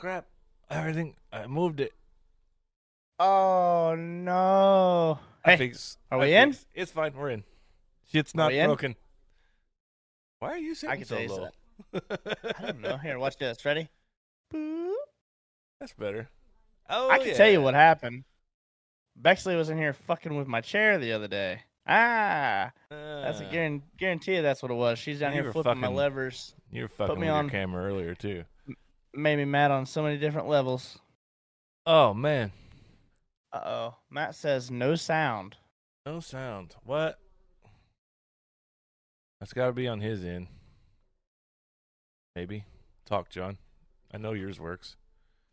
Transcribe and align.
Uh, 0.00 0.06
hello. 0.06 0.20
Crap! 0.20 0.26
Everything. 0.70 1.14
I 1.32 1.46
moved 1.46 1.80
it. 1.80 1.92
Oh 3.18 3.94
no! 3.98 5.18
I 5.44 5.50
Hey, 5.52 5.56
fix- 5.56 5.98
are 6.10 6.18
I 6.18 6.24
we 6.24 6.34
in? 6.34 6.52
fix- 6.52 6.66
It's 6.74 6.92
fine. 6.92 7.12
We're 7.14 7.30
in. 7.30 7.44
Shit's 8.10 8.34
not 8.34 8.50
we 8.52 8.58
in? 8.58 8.66
broken. 8.66 8.96
Why 10.38 10.48
are 10.50 10.58
you 10.58 10.74
sitting 10.74 10.96
can 10.96 11.04
so 11.06 11.14
tell 11.16 11.24
you 11.24 11.30
low? 11.34 11.48
I 12.58 12.62
don't 12.66 12.80
know. 12.80 12.96
Here, 12.96 13.18
watch 13.18 13.36
this. 13.36 13.62
Ready? 13.64 13.88
Boop. 14.52 14.92
That's 15.80 15.92
better. 15.94 16.28
Oh, 16.88 17.10
I 17.10 17.18
can 17.18 17.34
tell 17.36 17.50
you 17.50 17.60
what 17.62 17.74
happened. 17.74 18.24
Bexley 19.16 19.54
was 19.56 19.68
in 19.70 19.76
here 19.78 19.92
fucking 19.92 20.34
with 20.34 20.48
my 20.48 20.60
chair 20.60 20.98
the 20.98 21.12
other 21.12 21.28
day. 21.28 21.60
Ah, 21.86 22.72
that's 22.90 23.40
a 23.40 23.46
Uh, 23.46 23.50
guaran- 23.52 23.82
guarantee. 23.98 24.40
That's 24.40 24.62
what 24.62 24.70
it 24.70 24.74
was. 24.74 24.98
She's 24.98 25.20
down 25.20 25.32
here 25.32 25.44
were 25.44 25.52
flipping 25.52 25.78
my 25.80 25.88
levers. 25.88 26.54
You 26.70 26.82
were 26.82 26.88
fucking 26.88 27.14
put 27.16 27.20
me 27.20 27.26
with 27.26 27.34
on- 27.34 27.44
your 27.46 27.50
camera 27.50 27.84
earlier 27.84 28.14
too. 28.14 28.44
Made 29.14 29.36
me 29.36 29.44
mad 29.44 29.70
on 29.70 29.86
so 29.86 30.02
many 30.02 30.16
different 30.18 30.48
levels. 30.48 30.98
Oh 31.86 32.14
man, 32.14 32.52
Uh 33.52 33.60
oh. 33.64 33.94
Matt 34.10 34.34
says 34.34 34.70
no 34.70 34.94
sound. 34.94 35.56
no 36.06 36.20
sound. 36.20 36.74
What? 36.84 37.18
That's 39.40 39.52
got 39.52 39.66
to 39.66 39.72
be 39.72 39.88
on 39.88 40.00
his 40.00 40.24
end. 40.24 40.48
Maybe. 42.36 42.64
Talk, 43.06 43.30
John. 43.30 43.58
I 44.12 44.18
know 44.18 44.32
yours 44.32 44.60
works. 44.60 44.96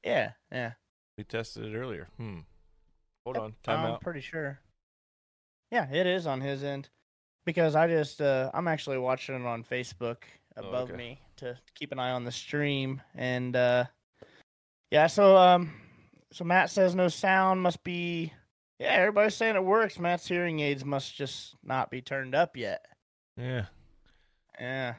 Yeah, 0.03 0.31
yeah. 0.52 0.73
We 1.17 1.23
tested 1.23 1.66
it 1.66 1.75
earlier. 1.78 2.08
Hmm. 2.17 2.39
Hold 3.25 3.38
Yep, 3.38 3.44
on. 3.44 3.55
Time 3.63 3.80
I'm 3.85 3.91
out. 3.94 4.02
pretty 4.02 4.22
sure. 4.22 4.59
Yeah, 5.72 5.89
it 5.91 6.05
is 6.05 6.28
on 6.28 6.41
his 6.41 6.63
end. 6.63 6.89
Because 7.45 7.75
I 7.75 7.88
just 7.88 8.22
uh 8.22 8.52
I'm 8.53 8.67
actually 8.67 8.97
watching 8.97 9.35
it 9.35 9.45
on 9.47 9.63
Facebook 9.63 10.17
Oh, 10.58 10.67
above 10.67 10.89
okay. 10.89 10.97
me 10.97 11.22
to 11.38 11.58
keep 11.76 11.92
an 11.92 12.00
eye 12.00 12.12
on 12.12 12.24
the 12.24 12.32
stream 12.32 13.02
and 13.16 13.56
uh 13.56 13.86
yeah, 14.92 15.08
so 15.08 15.36
um 15.38 15.72
so 16.32 16.44
Matt 16.44 16.70
says 16.70 16.96
no 16.96 17.08
sound 17.08 17.62
must 17.62 17.84
be 17.84 18.34
yeah, 18.80 18.90
everybody's 18.90 19.36
saying 19.36 19.56
it 19.56 19.64
works. 19.64 19.98
Matt's 19.98 20.28
hearing 20.28 20.60
aids 20.60 20.86
must 20.86 21.16
just 21.16 21.56
not 21.64 21.90
be 21.90 22.02
turned 22.02 22.36
up 22.36 22.56
yet. 22.56 22.86
Yeah. 23.36 23.66
Yeah. 24.60 24.94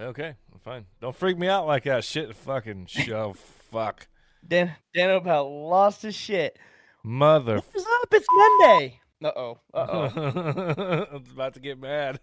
Okay. 0.00 0.36
Fine. 0.62 0.86
Don't 1.00 1.16
freak 1.16 1.36
me 1.36 1.48
out 1.48 1.66
like 1.66 1.84
that. 1.84 2.04
Shit. 2.04 2.34
Fucking 2.36 2.86
show. 2.88 3.34
Fuck. 3.72 4.06
Dan 4.46 4.72
Dan 4.94 5.10
about 5.10 5.48
lost 5.48 6.02
his 6.02 6.14
shit. 6.14 6.58
Mother. 7.02 7.56
What's 7.56 7.86
up? 8.02 8.08
It's 8.12 8.26
Monday. 8.32 9.00
Uh 9.22 9.32
oh. 9.34 9.58
Uh 9.74 9.86
oh. 9.90 11.06
I'm 11.12 11.24
about 11.32 11.54
to 11.54 11.60
get 11.60 11.80
mad. 11.80 12.20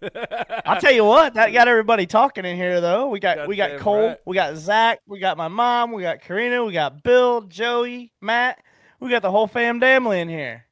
I'll 0.64 0.80
tell 0.80 0.92
you 0.92 1.04
what, 1.04 1.34
that 1.34 1.52
got 1.52 1.68
everybody 1.68 2.06
talking 2.06 2.44
in 2.46 2.56
here 2.56 2.80
though. 2.80 3.08
We 3.08 3.20
got 3.20 3.46
we 3.48 3.56
got 3.56 3.78
Cole, 3.80 4.08
right. 4.08 4.18
we 4.24 4.34
got 4.34 4.56
Zach, 4.56 5.00
we 5.06 5.18
got 5.18 5.36
my 5.36 5.48
mom, 5.48 5.92
we 5.92 6.02
got 6.02 6.22
Karina, 6.22 6.64
we 6.64 6.72
got 6.72 7.02
Bill, 7.02 7.42
Joey, 7.42 8.12
Matt. 8.22 8.62
We 8.98 9.10
got 9.10 9.20
the 9.20 9.30
whole 9.30 9.46
fam 9.46 9.78
family 9.78 10.20
in 10.20 10.28
here. 10.30 10.64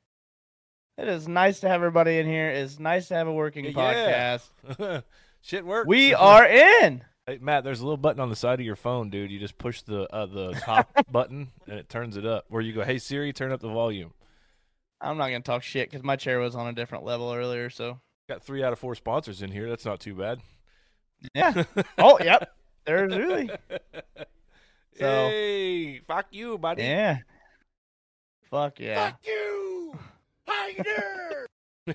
It 0.96 1.08
is 1.08 1.28
nice 1.28 1.60
to 1.60 1.68
have 1.68 1.76
everybody 1.80 2.18
in 2.18 2.26
here. 2.26 2.48
It's 2.48 2.78
nice 2.78 3.08
to 3.08 3.14
have 3.14 3.26
a 3.26 3.32
working 3.32 3.66
Yeah. 3.66 3.72
podcast. 4.38 5.02
Shit 5.42 5.66
works. 5.66 5.86
We 5.88 6.14
are 6.14 6.46
in. 6.46 7.02
Hey, 7.26 7.38
Matt, 7.40 7.64
there's 7.64 7.80
a 7.80 7.84
little 7.84 7.96
button 7.98 8.20
on 8.20 8.30
the 8.30 8.36
side 8.36 8.60
of 8.60 8.66
your 8.66 8.76
phone, 8.76 9.10
dude. 9.10 9.30
You 9.30 9.38
just 9.38 9.58
push 9.58 9.82
the 9.82 10.02
uh, 10.14 10.24
the 10.26 10.52
top 10.52 10.88
button 11.10 11.50
and 11.66 11.78
it 11.78 11.88
turns 11.90 12.16
it 12.16 12.24
up. 12.24 12.46
Where 12.48 12.62
you 12.62 12.72
go, 12.72 12.82
"Hey 12.82 12.98
Siri, 12.98 13.32
turn 13.34 13.52
up 13.52 13.60
the 13.60 13.68
volume." 13.68 14.12
I'm 15.04 15.16
not 15.18 15.26
gonna 15.28 15.40
talk 15.40 15.62
shit 15.62 15.90
because 15.90 16.04
my 16.04 16.16
chair 16.16 16.38
was 16.40 16.54
on 16.56 16.66
a 16.66 16.72
different 16.72 17.04
level 17.04 17.32
earlier. 17.32 17.70
So 17.70 18.00
Got 18.28 18.42
three 18.42 18.62
out 18.64 18.72
of 18.72 18.78
four 18.78 18.94
sponsors 18.94 19.42
in 19.42 19.50
here. 19.50 19.68
That's 19.68 19.84
not 19.84 20.00
too 20.00 20.14
bad. 20.14 20.40
yeah. 21.34 21.64
oh 21.98 22.18
yep. 22.22 22.50
There's 22.86 23.14
really. 23.16 23.50
So- 24.96 25.28
hey, 25.28 25.98
fuck 26.06 26.26
you, 26.30 26.56
buddy. 26.56 26.82
Yeah. 26.84 27.18
Fuck 28.44 28.78
yeah. 28.78 29.10
Fuck 29.10 29.26
you. 29.26 29.98
How 30.46 30.66
you 31.88 31.94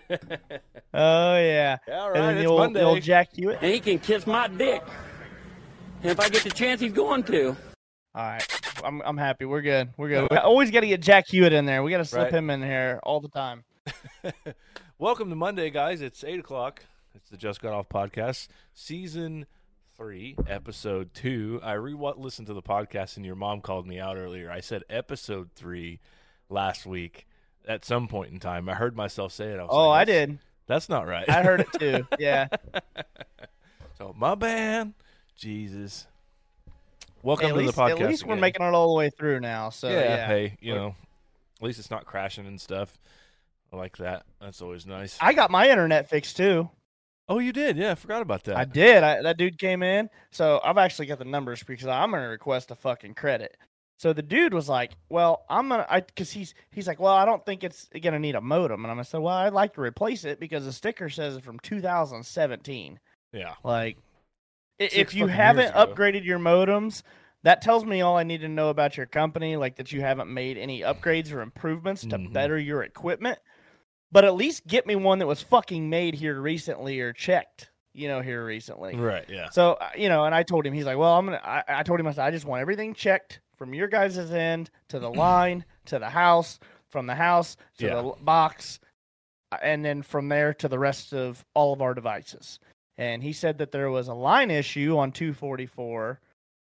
Oh 0.94 1.38
yeah. 1.38 1.78
All 1.88 2.08
and 2.08 2.14
right, 2.14 2.14
then 2.22 2.36
the 2.36 2.42
it's 2.42 2.50
old, 2.50 2.59
Monday. 2.59 2.80
the 2.81 2.86
old 2.86 3.02
Jack 3.02 3.30
Hewitt. 3.34 3.59
and 3.62 3.72
he 3.74 3.80
can 3.80 4.00
kiss 4.00 4.28
my 4.28 4.48
dick. 4.50 4.84
And 6.02 6.12
if 6.12 6.19
I 6.19 6.28
get 6.30 6.44
the 6.44 6.50
chance, 6.50 6.81
he's 6.81 6.92
going 6.92 7.24
to. 7.24 7.56
All 8.16 8.24
right, 8.24 8.59
I'm 8.84 9.02
I'm 9.02 9.18
happy. 9.18 9.46
We're 9.46 9.62
good. 9.62 9.90
We're 9.98 10.10
good. 10.10 10.28
We 10.32 10.38
always 10.38 10.72
got 10.72 10.82
to 10.82 10.88
get 10.88 11.02
Jack 11.02 11.28
Hewitt 11.28 11.54
in 11.54 11.66
there. 11.66 11.84
We 11.84 11.92
got 11.92 11.98
to 11.98 12.06
slip 12.06 12.24
Right. 12.26 12.34
him 12.34 12.50
in 12.50 12.62
here 12.62 13.00
all 13.04 13.20
the 13.20 13.28
time. 13.30 13.64
Welcome 14.98 15.30
to 15.30 15.36
Monday, 15.36 15.70
guys. 15.70 16.02
It's 16.02 16.24
eight 16.24 16.40
o'clock. 16.40 16.84
It's 17.16 17.30
the 17.30 17.38
Just 17.38 17.62
Got 17.62 17.74
Off 17.74 17.90
podcast, 17.90 18.48
season 18.74 19.46
three, 19.98 20.36
episode 20.48 21.14
two. 21.14 21.60
I 21.64 21.74
re 21.74 21.94
listened 22.18 22.48
to 22.48 22.54
the 22.54 22.62
podcast, 22.62 23.18
and 23.18 23.26
your 23.26 23.36
mom 23.36 23.62
called 23.62 23.86
me 23.88 24.00
out 24.00 24.18
earlier. 24.18 24.50
I 24.52 24.62
said 24.62 24.84
episode 24.90 25.50
three 25.56 26.00
last 26.50 26.86
week 26.86 27.28
at 27.68 27.84
some 27.84 28.08
point 28.08 28.32
in 28.32 28.40
time. 28.40 28.70
I 28.70 28.76
heard 28.76 28.96
myself 28.96 29.34
say 29.34 29.48
it. 29.48 29.60
I 29.60 29.64
was 29.64 29.70
Oh, 29.72 29.90
like, 29.90 30.02
I 30.02 30.06
did. 30.06 30.40
That's 30.68 30.88
not 30.88 31.08
right. 31.08 31.28
I 31.30 31.44
heard 31.44 31.62
it 31.62 31.68
too. 31.80 32.08
Yeah. 32.20 32.48
so 33.98 34.16
my 34.18 34.36
band, 34.36 34.94
Jesus. 35.36 36.08
Welcome 37.22 37.47
Hey, 37.47 37.52
to 37.53 37.57
least, 37.59 37.75
the 37.75 37.81
podcast. 37.81 38.02
At 38.02 38.09
least 38.09 38.25
we're 38.25 38.35
making 38.38 38.66
it 38.66 38.74
all 38.74 38.90
the 38.90 38.97
way 38.97 39.09
through 39.09 39.40
now. 39.41 39.69
So 39.69 39.90
yeah, 39.90 40.00
yeah. 40.00 40.28
Hey, 40.28 40.57
you 40.62 40.74
know, 40.74 40.96
at 41.59 41.66
least 41.66 41.80
it's 41.80 41.91
not 41.91 42.06
crashing 42.06 42.47
and 42.47 42.59
stuff. 42.59 42.97
I 43.74 43.75
like 43.75 43.97
that. 43.97 44.24
That's 44.41 44.62
always 44.62 44.85
nice. 44.85 45.18
I 45.19 45.34
got 45.34 45.52
my 45.52 45.69
internet 45.69 46.09
fixed 46.09 46.38
too. 46.38 46.69
oh, 47.28 47.40
you 47.40 47.52
did? 47.53 47.78
Yeah, 47.78 47.91
I 47.91 47.96
forgot 47.96 48.22
about 48.22 48.44
that. 48.46 48.57
I 48.57 48.66
did. 48.66 49.03
I, 49.03 49.22
that 49.22 49.38
dude 49.38 49.59
came 49.59 49.84
in. 49.84 50.09
So 50.31 50.59
I've 50.63 50.78
actually 50.78 51.06
got 51.07 51.19
the 51.19 51.25
numbers 51.25 51.62
because 51.62 51.88
I'm 51.88 52.12
gonna 52.12 52.30
request 52.30 52.72
a 52.72 52.75
fucking 52.75 53.16
credit. 53.16 53.56
So 53.97 54.13
the 54.13 54.22
dude 54.22 54.53
was 54.53 54.69
like, 54.69 54.94
"Well, 55.09 55.44
I'm 55.50 55.68
gonna," 55.68 55.86
I 55.90 56.00
because 56.00 56.31
he's 56.31 56.53
he's 56.72 56.88
like, 56.88 57.01
"Well, 57.01 57.13
I 57.13 57.25
don't 57.25 57.46
think 57.46 57.66
it's 57.66 57.90
gonna 58.01 58.18
need 58.18 58.36
a 58.36 58.41
modem," 58.41 58.86
and 58.86 58.91
I'm 58.91 58.96
gonna 58.96 59.03
say, 59.03 59.19
"Well, 59.19 59.36
I'd 59.36 59.51
like 59.51 59.74
to 59.74 59.81
replace 59.81 60.24
it 60.24 60.40
because 60.40 60.63
the 60.63 60.72
sticker 60.72 61.09
says 61.09 61.36
it's 61.36 61.46
from 61.46 61.59
2017." 61.59 63.00
yeah. 63.34 63.53
Like, 63.63 63.97
if 64.80 65.14
you 65.14 65.28
haven't 65.28 65.74
upgraded 65.74 66.24
your 66.26 66.40
modems, 66.40 67.04
that 67.44 67.62
tells 67.62 67.86
me 67.86 68.02
all 68.02 68.18
I 68.18 68.24
need 68.24 68.42
to 68.42 68.50
know 68.50 68.70
about 68.70 68.98
your 68.98 69.06
company, 69.06 69.56
like 69.56 69.76
that 69.78 69.92
you 69.92 70.02
haven't 70.02 70.34
made 70.34 70.58
any 70.58 70.82
upgrades 70.82 71.34
or 71.34 71.42
improvements 71.42 72.02
to 72.08 72.18
Mhm. 72.18 72.34
better 72.34 72.58
your 72.58 72.84
equipment. 72.84 73.40
But 74.12 74.26
at 74.26 74.36
least 74.36 74.66
get 74.68 74.88
me 74.88 74.96
one 74.96 75.20
that 75.20 75.28
was 75.28 75.42
fucking 75.42 75.90
made 75.90 76.16
here 76.16 76.42
recently 76.42 77.00
or 77.00 77.14
checked, 77.14 77.70
you 77.94 78.08
know, 78.08 78.22
here 78.22 78.44
recently. 78.44 78.96
Right. 78.96 79.26
Yeah. 79.30 79.50
So 79.50 79.74
uh, 79.74 79.90
you 79.96 80.10
know, 80.10 80.26
and 80.26 80.34
I 80.34 80.44
told 80.44 80.66
him 80.66 80.74
he's 80.74 80.86
like, 80.86 80.98
well, 80.98 81.14
I'm 81.18 81.25
gonna. 81.25 81.42
I, 81.44 81.64
I 81.68 81.84
told 81.84 82.00
him 82.00 82.08
I 82.08 82.12
said 82.12 82.25
I 82.25 82.32
just 82.32 82.46
want 82.46 82.62
everything 82.62 82.94
checked 82.94 83.40
from 83.58 83.74
your 83.74 83.88
guys' 83.88 84.18
end 84.18 84.70
to 84.90 85.00
the 85.00 85.10
line 85.12 85.64
to 85.86 86.00
the 86.00 86.10
house, 86.10 86.60
from 86.90 87.06
the 87.06 87.16
house 87.16 87.56
to 87.78 87.86
Yeah. 87.86 87.96
the 88.02 88.14
box, 88.22 88.80
uh, 89.52 89.58
and 89.62 89.86
then 89.86 90.02
from 90.02 90.28
there 90.30 90.54
to 90.56 90.68
the 90.68 90.80
rest 90.80 91.14
of 91.14 91.46
all 91.54 91.72
of 91.74 91.82
our 91.82 91.94
devices. 91.94 92.60
And 93.00 93.24
he 93.24 93.31
said 93.31 93.57
that 93.60 93.72
there 93.72 93.90
was 93.90 94.10
a 94.10 94.13
line 94.13 94.51
issue 94.51 94.98
on 94.98 95.13
244 95.13 96.19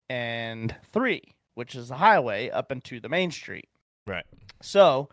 and 0.09 0.75
three, 0.91 1.21
which 1.55 1.75
is 1.75 1.89
the 1.89 1.97
highway 1.97 2.49
up 2.49 2.73
into 2.73 2.99
the 2.99 3.11
main 3.11 3.31
street. 3.31 3.69
Right. 4.07 4.25
So 4.63 5.11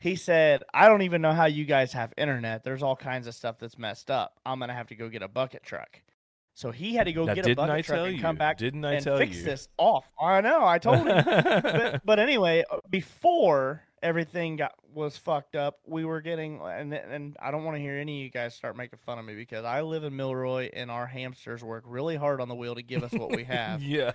he 0.00 0.16
said, 0.16 0.62
I 0.72 0.88
don't 0.88 1.02
even 1.02 1.20
know 1.20 1.32
how 1.32 1.44
you 1.44 1.66
guys 1.66 1.92
have 1.92 2.12
internet. 2.16 2.64
There's 2.64 2.82
all 2.82 2.96
kinds 2.96 3.26
of 3.26 3.34
stuff 3.34 3.58
that's 3.58 3.76
messed 3.78 4.10
up. 4.10 4.38
I'm 4.46 4.58
gonna 4.58 4.72
have 4.74 4.88
to 4.88 4.94
go 4.94 5.08
get 5.10 5.22
a 5.22 5.28
bucket 5.28 5.62
truck. 5.62 6.00
So 6.54 6.70
he 6.70 6.94
had 6.94 7.04
to 7.04 7.12
go 7.12 7.24
Now, 7.26 7.34
get 7.34 7.46
a 7.48 7.54
bucket 7.54 7.74
I 7.74 7.82
truck 7.82 8.06
and 8.06 8.16
you? 8.16 8.22
come 8.22 8.36
back 8.36 8.56
Didn't 8.56 8.82
I 8.86 8.94
and 8.94 9.04
tell 9.04 9.18
fix 9.18 9.36
you? 9.36 9.42
this 9.44 9.68
off. 9.76 10.08
I 10.18 10.40
know. 10.40 10.64
I 10.64 10.78
told 10.78 11.06
him. 11.06 11.22
but, 11.22 12.00
but 12.04 12.18
anyway, 12.18 12.64
uh, 12.70 12.78
before 12.88 13.82
everything 14.02 14.56
got 14.56 14.72
was 14.92 15.16
fucked 15.16 15.56
up, 15.56 15.78
we 15.86 16.04
were 16.04 16.20
getting 16.20 16.60
and 16.60 16.92
and 16.92 17.36
I 17.40 17.50
don't 17.50 17.64
want 17.64 17.76
to 17.76 17.80
hear 17.80 17.96
any 17.96 18.20
of 18.20 18.24
you 18.24 18.30
guys 18.30 18.54
start 18.54 18.76
making 18.76 18.98
fun 19.04 19.18
of 19.18 19.24
me 19.24 19.34
because 19.34 19.64
I 19.64 19.82
live 19.82 20.04
in 20.04 20.16
Milroy 20.16 20.70
and 20.72 20.90
our 20.90 21.06
hamsters 21.06 21.62
work 21.62 21.84
really 21.86 22.16
hard 22.16 22.40
on 22.40 22.48
the 22.48 22.54
wheel 22.54 22.74
to 22.74 22.82
give 22.82 23.02
us 23.02 23.12
what 23.12 23.34
we 23.34 23.44
have. 23.44 23.82
yeah. 23.86 24.12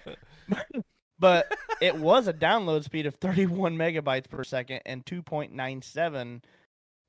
but 1.20 1.52
it 1.82 1.96
was 1.96 2.28
a 2.28 2.34
download 2.34 2.84
speed 2.84 3.06
of 3.06 3.16
31 3.16 3.78
megabytes 3.78 4.30
per 4.30 4.44
second 4.44 4.82
and 4.86 5.06
2.97 5.06 6.44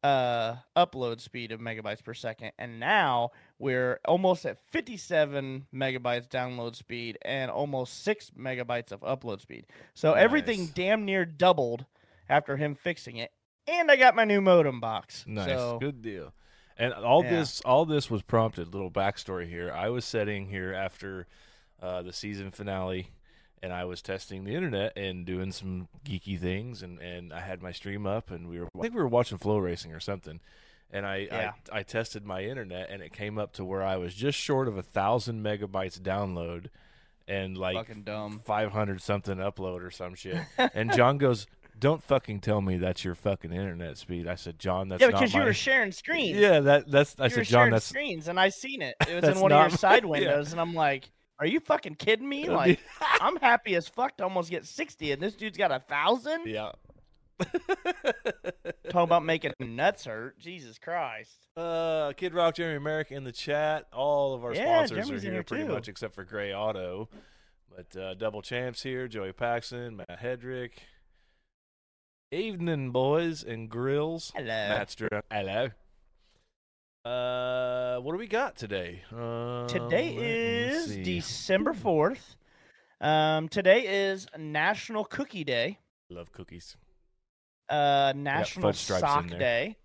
uh 0.04 0.56
upload 0.76 1.20
speed 1.20 1.52
of 1.52 1.60
megabytes 1.60 2.02
per 2.02 2.12
second 2.12 2.50
and 2.58 2.80
now 2.80 3.30
we're 3.60 4.00
almost 4.04 4.44
at 4.44 4.58
57 4.66 5.66
megabytes 5.72 6.28
download 6.28 6.74
speed 6.74 7.16
and 7.22 7.52
almost 7.52 8.02
6 8.02 8.32
megabytes 8.36 8.90
of 8.90 9.00
upload 9.02 9.40
speed 9.40 9.64
so 9.94 10.14
everything 10.14 10.72
damn 10.74 11.04
near 11.04 11.24
doubled 11.24 11.86
after 12.28 12.56
him 12.56 12.74
fixing 12.74 13.16
it 13.16 13.30
and 13.66 13.90
i 13.90 13.96
got 13.96 14.14
my 14.16 14.24
new 14.24 14.40
modem 14.40 14.80
box 14.80 15.24
Nice. 15.26 15.46
so 15.48 15.78
Good 15.80 16.02
deal. 16.02 16.32
And 16.78 16.92
all 16.94 17.22
Yeah. 17.22 17.30
this, 17.30 17.60
all 17.62 17.84
this 17.84 18.10
was 18.10 18.22
prompted. 18.22 18.72
Little 18.72 18.90
backstory 18.90 19.46
here. 19.48 19.70
I 19.72 19.90
was 19.90 20.04
sitting 20.06 20.48
here 20.48 20.72
after 20.72 21.26
uh, 21.80 22.00
the 22.02 22.12
season 22.14 22.50
finale, 22.50 23.08
and 23.62 23.72
I 23.72 23.84
was 23.84 24.00
testing 24.02 24.44
the 24.44 24.54
internet 24.54 24.96
and 24.96 25.26
doing 25.26 25.52
some 25.52 25.88
geeky 26.04 26.40
things, 26.40 26.82
and, 26.82 26.98
and 26.98 27.32
I 27.32 27.40
had 27.40 27.62
my 27.62 27.72
stream 27.72 28.06
up, 28.06 28.30
and 28.30 28.48
we 28.48 28.58
were, 28.58 28.68
I 28.76 28.80
think 28.80 28.94
we 28.94 29.00
were 29.02 29.06
watching 29.08 29.36
FloRacing 29.38 29.94
or 29.94 30.00
something, 30.00 30.40
and 30.90 31.04
I, 31.06 31.28
Yeah. 31.30 31.52
I, 31.70 31.80
I 31.80 31.82
tested 31.82 32.24
my 32.24 32.42
internet, 32.42 32.88
and 32.90 33.02
it 33.02 33.12
came 33.12 33.38
up 33.38 33.52
to 33.54 33.64
where 33.66 33.82
I 33.82 33.96
was 33.98 34.14
just 34.14 34.38
short 34.38 34.66
of 34.66 34.78
a 34.78 34.82
thousand 34.82 35.44
megabytes 35.44 36.00
download, 36.00 36.66
and 37.28 37.56
like 37.56 37.76
Fucking 37.76 38.02
dumb. 38.02 38.40
500 38.44 39.00
something 39.02 39.36
upload 39.36 39.82
or 39.86 39.90
some 39.90 40.14
shit. 40.14 40.38
and 40.74 40.90
John 40.94 41.18
goes, 41.18 41.46
"Don't 41.82 42.02
fucking 42.02 42.40
tell 42.40 42.62
me 42.62 42.78
that's 42.78 43.04
your 43.04 43.14
fucking 43.14 43.52
internet 43.52 43.98
speed." 43.98 44.26
I 44.26 44.36
said, 44.36 44.58
"John, 44.58 44.88
that's 44.88 45.02
not. 45.02 45.12
yeah, 45.12 45.18
because 45.18 45.34
you 45.34 45.40
my- 45.40 45.46
were 45.46 45.52
sharing 45.52 45.92
screens. 45.92 46.38
Yeah, 46.38 46.60
that 46.60 46.90
that's 46.90 47.14
I 47.20 47.24
you 47.24 47.30
said, 47.30 47.44
"John, 47.44 47.70
that's 47.70 47.84
screens, 47.86 48.28
and 48.28 48.40
I 48.40 48.48
seen 48.48 48.80
it. 48.80 48.94
It 49.06 49.14
was 49.22 49.36
in 49.36 49.40
one 49.42 49.52
of 49.52 49.58
your 49.60 49.68
my- 49.70 49.76
side 49.76 50.02
yeah. 50.04 50.08
windows, 50.08 50.52
and 50.52 50.60
I'm 50.60 50.72
like, 50.74 51.10
"Are 51.38 51.46
you 51.46 51.60
fucking 51.60 51.96
kidding 51.96 52.26
me?" 52.28 52.48
Like, 52.48 52.80
I'm 53.20 53.36
happy 53.36 53.74
as 53.74 53.86
fuck 53.88 54.16
to 54.16 54.24
almost 54.24 54.50
get 54.50 54.64
sixty, 54.64 55.12
and 55.12 55.20
this 55.20 55.34
dude's 55.34 55.58
got 55.58 55.70
a 55.72 55.80
thousand. 55.80 56.46
yeah." 56.46 56.70
Talking 58.90 59.00
about 59.04 59.24
making 59.24 59.52
nuts 59.58 60.04
hurt. 60.04 60.38
Jesus 60.38 60.78
Christ. 60.78 61.48
Uh, 61.56 62.12
Kid 62.16 62.34
Rock, 62.34 62.54
Jeremy 62.54 62.78
Merrick 62.78 63.10
in 63.10 63.24
the 63.24 63.32
chat. 63.32 63.86
All 63.92 64.34
of 64.34 64.44
our 64.44 64.54
Yeah, 64.54 64.84
sponsors 64.86 65.06
Jeremy's 65.06 65.10
are 65.10 65.26
here 65.26 65.32
here 65.34 65.42
pretty 65.42 65.64
much, 65.64 65.88
except 65.88 66.14
for 66.14 66.24
Gray 66.24 66.54
Auto. 66.54 67.08
But 67.74 68.00
uh, 68.00 68.14
Double 68.14 68.42
Champs 68.42 68.82
here, 68.82 69.08
Joey 69.08 69.32
Paxson, 69.32 69.96
Matt 69.96 70.20
Hedrick. 70.22 70.72
Evening, 72.32 72.92
boys 72.92 73.44
and 73.44 73.68
grills. 73.68 74.32
Hello. 74.34 74.46
Matt's 74.46 74.94
drunk. 74.94 75.22
Hello. 75.30 75.68
Uh, 77.04 78.00
what 78.00 78.12
do 78.12 78.18
we 78.18 78.26
got 78.26 78.56
today? 78.56 79.02
Um, 79.14 79.66
Today 79.68 80.14
is. 80.14 80.96
December 80.96 81.74
fourth. 81.74 82.36
Um, 83.02 83.48
today 83.50 83.80
is 84.10 84.26
National 84.38 85.04
Cookie 85.04 85.44
Day. 85.44 85.78
Love 86.08 86.32
cookies. 86.32 86.78
Uh, 87.68 88.14
National 88.16 88.68
fudge 88.68 88.76
stripes 88.76 89.02
Sock. 89.02 89.28
Day. 89.28 89.76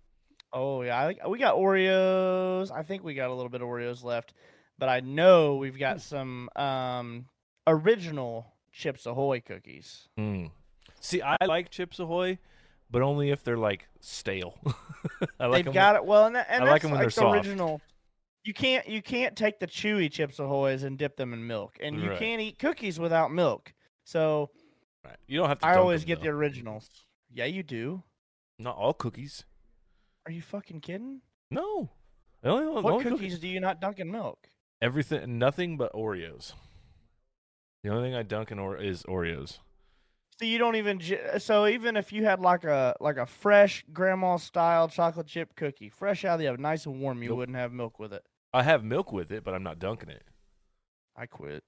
Oh 0.50 0.80
yeah, 0.80 1.12
I 1.22 1.28
we 1.28 1.38
got 1.38 1.56
Oreos. 1.56 2.70
I 2.74 2.82
think 2.82 3.04
we 3.04 3.12
got 3.12 3.28
a 3.28 3.34
little 3.34 3.50
bit 3.50 3.60
of 3.60 3.68
Oreos 3.68 4.02
left, 4.02 4.32
but 4.78 4.88
I 4.88 5.00
know 5.00 5.56
we've 5.56 5.78
got 5.78 6.00
some 6.00 6.48
um 6.56 7.26
original 7.66 8.46
Chips 8.72 9.04
Ahoy 9.04 9.40
cookies. 9.40 10.08
Mm. 10.18 10.50
See, 11.00 11.22
I 11.22 11.36
like 11.46 11.70
Chips 11.70 11.98
Ahoy, 11.98 12.38
but 12.90 13.02
only 13.02 13.30
if 13.30 13.42
they're 13.44 13.56
like 13.58 13.86
stale. 14.00 14.54
I 15.40 15.46
like 15.46 15.60
They've 15.64 15.68
'em 15.68 15.72
got 15.74 15.96
it 15.96 16.04
well, 16.04 16.26
and, 16.26 16.36
that, 16.36 16.46
and 16.50 16.64
I 16.64 16.70
like 16.70 16.84
'em 16.84 16.90
when 16.90 16.98
like 16.98 17.02
they're 17.04 17.06
the 17.08 17.12
soft. 17.12 17.36
original. 17.46 17.80
You 18.44 18.54
can't 18.54 18.88
you 18.88 19.02
can't 19.02 19.36
take 19.36 19.60
the 19.60 19.66
chewy 19.66 20.10
Chips 20.10 20.38
Ahoys 20.38 20.82
and 20.82 20.96
dip 20.98 21.16
them 21.16 21.32
in 21.32 21.46
milk, 21.46 21.76
and 21.80 22.00
you 22.00 22.10
Right. 22.10 22.18
can't 22.18 22.40
eat 22.40 22.58
cookies 22.58 22.98
without 22.98 23.30
milk. 23.32 23.72
So 24.04 24.50
Right. 25.04 25.16
You 25.26 25.38
don't 25.38 25.48
have 25.48 25.58
to. 25.60 25.66
I 25.66 25.70
dunk 25.74 25.80
always 25.82 26.02
'em, 26.02 26.06
get 26.08 26.18
though. 26.18 26.24
the 26.24 26.28
originals. 26.30 26.88
Yeah, 27.30 27.44
you 27.44 27.62
do. 27.62 28.02
Not 28.58 28.76
all 28.76 28.92
cookies. 28.94 29.44
Are 30.26 30.32
you 30.32 30.42
fucking 30.42 30.80
kidding? 30.80 31.20
No. 31.50 31.90
The 32.42 32.50
only, 32.50 32.64
the 32.64 32.70
What 32.82 32.92
only 32.92 33.04
cookies 33.04 33.18
cookies- 33.20 33.38
do 33.38 33.48
you 33.48 33.60
not 33.60 33.80
dunk 33.80 33.98
in 34.00 34.10
milk? 34.10 34.48
Everything, 34.82 35.38
nothing 35.38 35.76
but 35.76 35.92
Oreos. 35.92 36.52
The 37.82 37.90
only 37.90 38.08
thing 38.08 38.14
I 38.16 38.22
dunk 38.22 38.50
in 38.50 38.58
or- 38.58 38.76
is 38.76 39.02
Oreos. 39.04 39.58
So 40.38 40.44
you 40.44 40.58
don't 40.58 40.76
even 40.76 41.00
so 41.38 41.66
even 41.66 41.96
if 41.96 42.12
you 42.12 42.24
had 42.24 42.40
like 42.40 42.62
a 42.64 42.94
like 43.00 43.16
a 43.16 43.26
fresh 43.26 43.84
grandma 43.92 44.36
style 44.36 44.88
chocolate 44.88 45.26
chip 45.26 45.56
cookie, 45.56 45.88
fresh 45.88 46.24
out 46.24 46.34
of 46.34 46.40
the 46.40 46.46
oven, 46.46 46.62
nice 46.62 46.86
and 46.86 47.00
warm, 47.00 47.22
you 47.22 47.30
Nope. 47.30 47.38
wouldn't 47.38 47.58
have 47.58 47.72
milk 47.72 47.98
with 47.98 48.12
it. 48.12 48.24
I 48.54 48.62
have 48.62 48.84
milk 48.84 49.12
with 49.12 49.32
it, 49.32 49.42
but 49.42 49.52
I'm 49.54 49.62
not 49.64 49.78
dunking 49.78 50.10
it. 50.10 50.22
I 51.16 51.26
quit. 51.26 51.64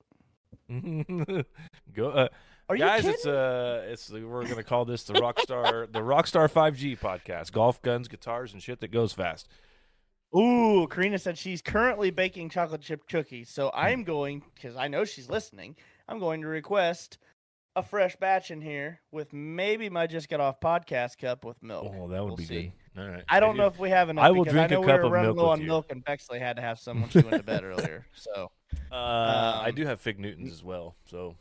Go, 1.93 2.11
uh, 2.11 2.29
Are 2.69 2.77
you 2.77 2.85
guys! 2.85 3.05
It's 3.05 3.27
uh, 3.27 3.85
it's 3.89 4.09
we're 4.11 4.47
gonna 4.47 4.63
call 4.63 4.85
this 4.85 5.03
the 5.03 5.15
Rockstar 5.15 5.91
the 5.93 6.01
Rockstar 6.01 6.49
5G 6.51 6.99
podcast: 6.99 7.51
golf, 7.53 7.83
guns, 7.83 8.07
guitars, 8.09 8.53
and 8.53 8.63
shit 8.63 8.81
that 8.81 8.93
goes 8.93 9.13
fast. 9.13 9.49
Ooh, 10.37 10.87
Karina 10.89 11.19
said 11.19 11.37
she's 11.37 11.61
currently 11.61 12.11
baking 12.11 12.51
chocolate 12.51 12.83
chip 12.83 13.09
cookies. 13.09 13.49
So 13.51 13.71
Hmm. 13.75 13.81
I'm 13.81 14.05
going 14.05 14.43
because 14.55 14.77
I 14.77 14.87
know 14.87 15.05
she's 15.05 15.29
listening. 15.29 15.75
I'm 16.09 16.21
going 16.21 16.41
to 16.43 16.47
request 16.47 17.19
a 17.77 17.83
fresh 17.83 18.17
batch 18.17 18.51
in 18.51 18.61
here 18.61 19.01
with 19.13 19.33
maybe 19.33 19.89
my 19.91 20.07
just 20.07 20.29
got 20.29 20.41
off 20.41 20.61
podcast 20.61 21.19
cup 21.19 21.45
with 21.45 21.63
milk. 21.63 21.93
Oh, 21.97 22.09
that 22.09 22.21
would 22.21 22.29
We'll 22.31 22.37
be 22.37 22.45
see. 22.45 22.73
good. 22.95 23.03
All 23.03 23.09
right. 23.09 23.25
I 23.29 23.39
don't 23.41 23.57
know 23.57 23.67
if 23.67 23.79
we 23.79 23.91
have 23.91 24.09
enough. 24.09 24.25
I 24.25 24.31
will 24.33 24.45
drink 24.45 24.73
a 24.73 24.77
I 24.77 24.81
know 24.81 24.87
cup 24.87 25.01
we 25.03 25.07
of 25.07 25.13
milk 25.23 25.37
low 25.37 25.45
with 25.45 25.53
on 25.53 25.61
you. 25.61 25.67
milk, 25.69 25.87
and 25.91 26.05
Bexley 26.05 26.41
had 26.41 26.57
to 26.57 26.63
have 26.63 26.79
some 26.81 27.01
when 27.03 27.11
she 27.11 27.21
went 27.21 27.37
to 27.37 27.43
bed 27.43 27.63
earlier. 27.65 28.07
So 28.15 28.51
Uh, 28.93 28.95
I 29.65 29.69
Um, 29.69 29.75
do 29.75 29.87
have 29.87 30.01
Fig 30.01 30.19
Newtons 30.19 30.51
as 30.53 30.63
well. 30.65 30.97
So, 31.07 31.37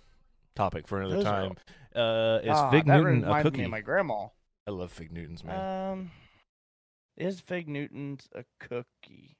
topic 0.55 0.87
for 0.87 1.01
another 1.01 1.19
are- 1.19 1.23
time. 1.23 1.55
Uh, 1.95 2.39
is 2.43 2.49
Ah, 2.51 2.69
Fig 2.69 2.85
Newton 2.85 3.23
a 3.23 3.27
reminds 3.27 3.43
cookie? 3.43 3.57
me 3.59 3.63
of 3.65 3.71
my 3.71 3.81
grandma. 3.81 4.27
I 4.67 4.71
love 4.71 4.91
Fig 4.91 5.11
Newtons, 5.11 5.43
man. 5.43 5.91
Um, 5.91 6.11
is 7.17 7.39
Fig 7.39 7.67
Newton's 7.67 8.29
a 8.35 8.45
cookie? 8.59 9.37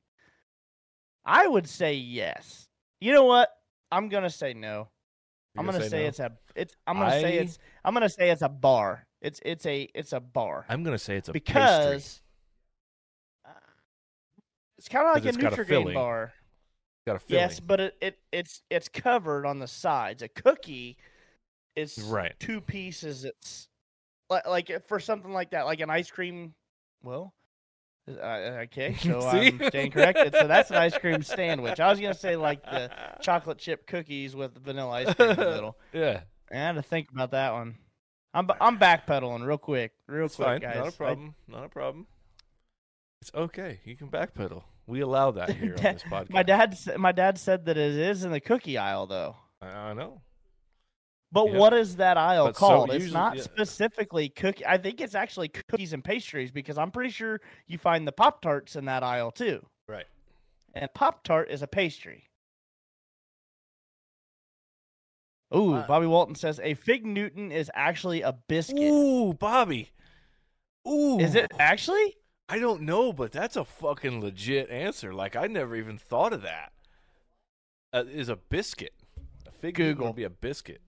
I 1.25 1.47
would 1.47 1.67
say 1.67 1.93
yes. 1.93 2.67
You 2.99 3.13
know 3.13 3.25
what? 3.25 3.49
I'm 3.91 4.09
gonna 4.09 4.29
say 4.31 4.53
no. 4.55 4.89
You're 5.55 5.61
I'm 5.61 5.65
gonna, 5.65 5.89
say, 5.89 6.03
no? 6.03 6.07
it's 6.07 6.19
a 6.19 6.31
it's. 6.55 6.75
I'm 6.85 6.97
gonna 6.97 7.19
say 7.19 7.37
it's. 7.37 7.57
I'm 7.83 7.93
gonna 7.93 8.09
say 8.09 8.29
it's 8.29 8.41
a 8.41 8.49
bar. 8.49 9.05
It's 9.21 9.39
it's 9.43 9.65
a 9.65 9.89
it's 9.93 10.13
a 10.13 10.19
bar 10.19 10.65
I'm 10.69 10.83
gonna 10.83 10.97
say 10.97 11.17
it's 11.17 11.27
a 11.27 11.33
because 11.33 12.21
uh, 13.45 13.49
it's 14.77 14.87
kind 14.87 15.07
of 15.07 15.15
like 15.15 15.25
a 15.25 15.27
it's 15.27 15.37
got 15.37 15.53
a 15.53 15.57
Nutrigrain 15.57 15.93
bar. 15.93 16.33
Got 17.05 17.17
a 17.17 17.19
filling. 17.19 17.41
Yes, 17.41 17.59
but 17.59 17.79
it, 17.79 17.97
it 18.01 18.19
it's 18.31 18.61
it's 18.69 18.87
covered 18.87 19.45
on 19.45 19.59
the 19.59 19.67
sides. 19.67 20.21
A 20.21 20.27
cookie 20.27 20.97
is 21.75 21.97
Right. 21.97 22.33
two 22.39 22.61
pieces. 22.61 23.25
It's 23.25 23.67
like 24.29 24.47
like 24.47 24.87
for 24.87 24.99
something 24.99 25.33
like 25.33 25.51
that, 25.51 25.65
like 25.65 25.81
an 25.81 25.89
ice 25.89 26.11
cream. 26.11 26.53
Well, 27.03 27.33
uh, 28.17 28.61
okay, 28.63 28.95
so? 29.01 29.21
I'm 29.21 29.61
staying 29.67 29.91
corrected. 29.91 30.33
So 30.33 30.47
that's 30.47 30.69
an 30.69 30.77
ice 30.77 30.97
cream 30.97 31.21
sandwich. 31.23 31.79
I 31.79 31.89
was 31.89 31.99
gonna 31.99 32.13
say 32.13 32.35
like 32.35 32.63
the 32.63 32.91
chocolate 33.21 33.57
chip 33.57 33.87
cookies 33.87 34.35
with 34.35 34.57
vanilla 34.63 34.91
ice 34.91 35.13
cream 35.13 35.29
in 35.31 35.35
the 35.35 35.45
middle. 35.45 35.77
yeah, 35.93 36.21
I 36.51 36.55
had 36.55 36.75
to 36.75 36.81
think 36.81 37.09
about 37.11 37.31
that 37.31 37.53
one. 37.53 37.77
I'm 38.33 38.49
I'm 38.61 38.77
backpedaling 38.77 39.45
real 39.45 39.57
quick, 39.57 39.93
real 40.07 40.25
it's 40.25 40.35
quick, 40.35 40.47
fine. 40.47 40.59
guys. 40.61 40.75
Not 40.77 40.87
a 40.87 40.91
problem. 40.91 41.35
Not 41.47 41.65
a 41.65 41.69
problem. 41.69 42.07
It's 43.21 43.31
okay. 43.33 43.81
You 43.83 43.95
can 43.95 44.09
backpedal. 44.09 44.63
We 44.87 45.01
allow 45.01 45.31
that 45.31 45.55
here 45.55 45.75
on 45.77 45.83
this 45.83 46.03
podcast. 46.03 46.29
my 46.29 46.43
dad 46.43 46.77
my 46.97 47.11
dad 47.11 47.37
said 47.37 47.65
that 47.65 47.77
it 47.77 47.95
is 47.95 48.23
in 48.23 48.31
the 48.31 48.39
cookie 48.39 48.77
aisle 48.77 49.07
though. 49.07 49.35
I, 49.61 49.67
I 49.67 49.93
know. 49.93 50.21
But 51.31 51.51
Yeah. 51.51 51.59
what 51.59 51.73
is 51.73 51.97
that 51.97 52.17
aisle 52.17 52.47
But 52.47 52.55
so 52.55 52.59
called? 52.59 52.89
it's 52.89 53.03
usually- 53.03 53.13
not 53.13 53.37
yeah. 53.37 53.43
specifically 53.43 54.29
cookie. 54.29 54.65
I 54.65 54.77
think 54.77 54.99
it's 54.99 55.13
actually 55.15 55.49
cookies 55.49 55.93
and 55.93 56.03
pastries 56.03 56.51
because 56.51 56.77
I'm 56.77 56.89
pretty 56.91 57.11
sure 57.11 57.39
you 57.67 57.77
find 57.77 58.07
the 58.07 58.11
Pop 58.11 58.41
Tarts 58.41 58.75
in 58.75 58.85
that 58.85 59.03
aisle 59.03 59.31
too. 59.31 59.65
Right. 59.87 60.07
And 60.73 60.91
Pop 60.93 61.23
Tart 61.23 61.49
is 61.51 61.61
a 61.61 61.67
pastry. 61.67 62.25
Ooh, 65.55 65.73
Uh, 65.75 65.87
Bobby 65.87 66.05
Walton 66.05 66.35
says 66.35 66.59
a 66.63 66.75
fig 66.75 67.05
Newton 67.05 67.51
is 67.51 67.71
actually 67.73 68.21
a 68.21 68.33
biscuit. 68.33 68.79
Ooh, 68.91 69.33
Bobby. 69.33 69.91
Ooh. 70.87 71.19
Is 71.19 71.35
it 71.35 71.51
actually? 71.59 72.17
I 72.47 72.59
don't 72.59 72.81
know, 72.81 73.13
but 73.13 73.31
that's 73.31 73.55
a 73.55 73.65
fucking 73.65 74.21
legit 74.21 74.69
answer. 74.69 75.13
Like 75.13 75.35
I 75.35 75.47
never 75.47 75.75
even 75.75 75.97
thought 75.97 76.33
of 76.33 76.41
that. 76.43 76.71
Uh, 77.91 78.03
is 78.07 78.29
a 78.29 78.35
biscuit. 78.35 78.93
A 79.47 79.51
fig 79.51 79.77
Newton 79.77 79.93
Google. 79.93 80.07
would 80.07 80.15
be 80.15 80.23
a 80.23 80.29
biscuit. 80.29 80.81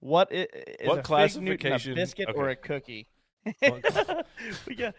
What 0.00 0.28
i- 0.32 0.46
is 0.80 0.86
What 0.88 0.92
a 0.92 0.96
fig 0.96 0.98
a 0.98 1.02
classification- 1.02 1.94
biscuit 1.94 2.28
or 2.34 2.48
a 2.50 2.56
cookie? 2.56 3.08
We 4.66 4.74
got 4.76 4.94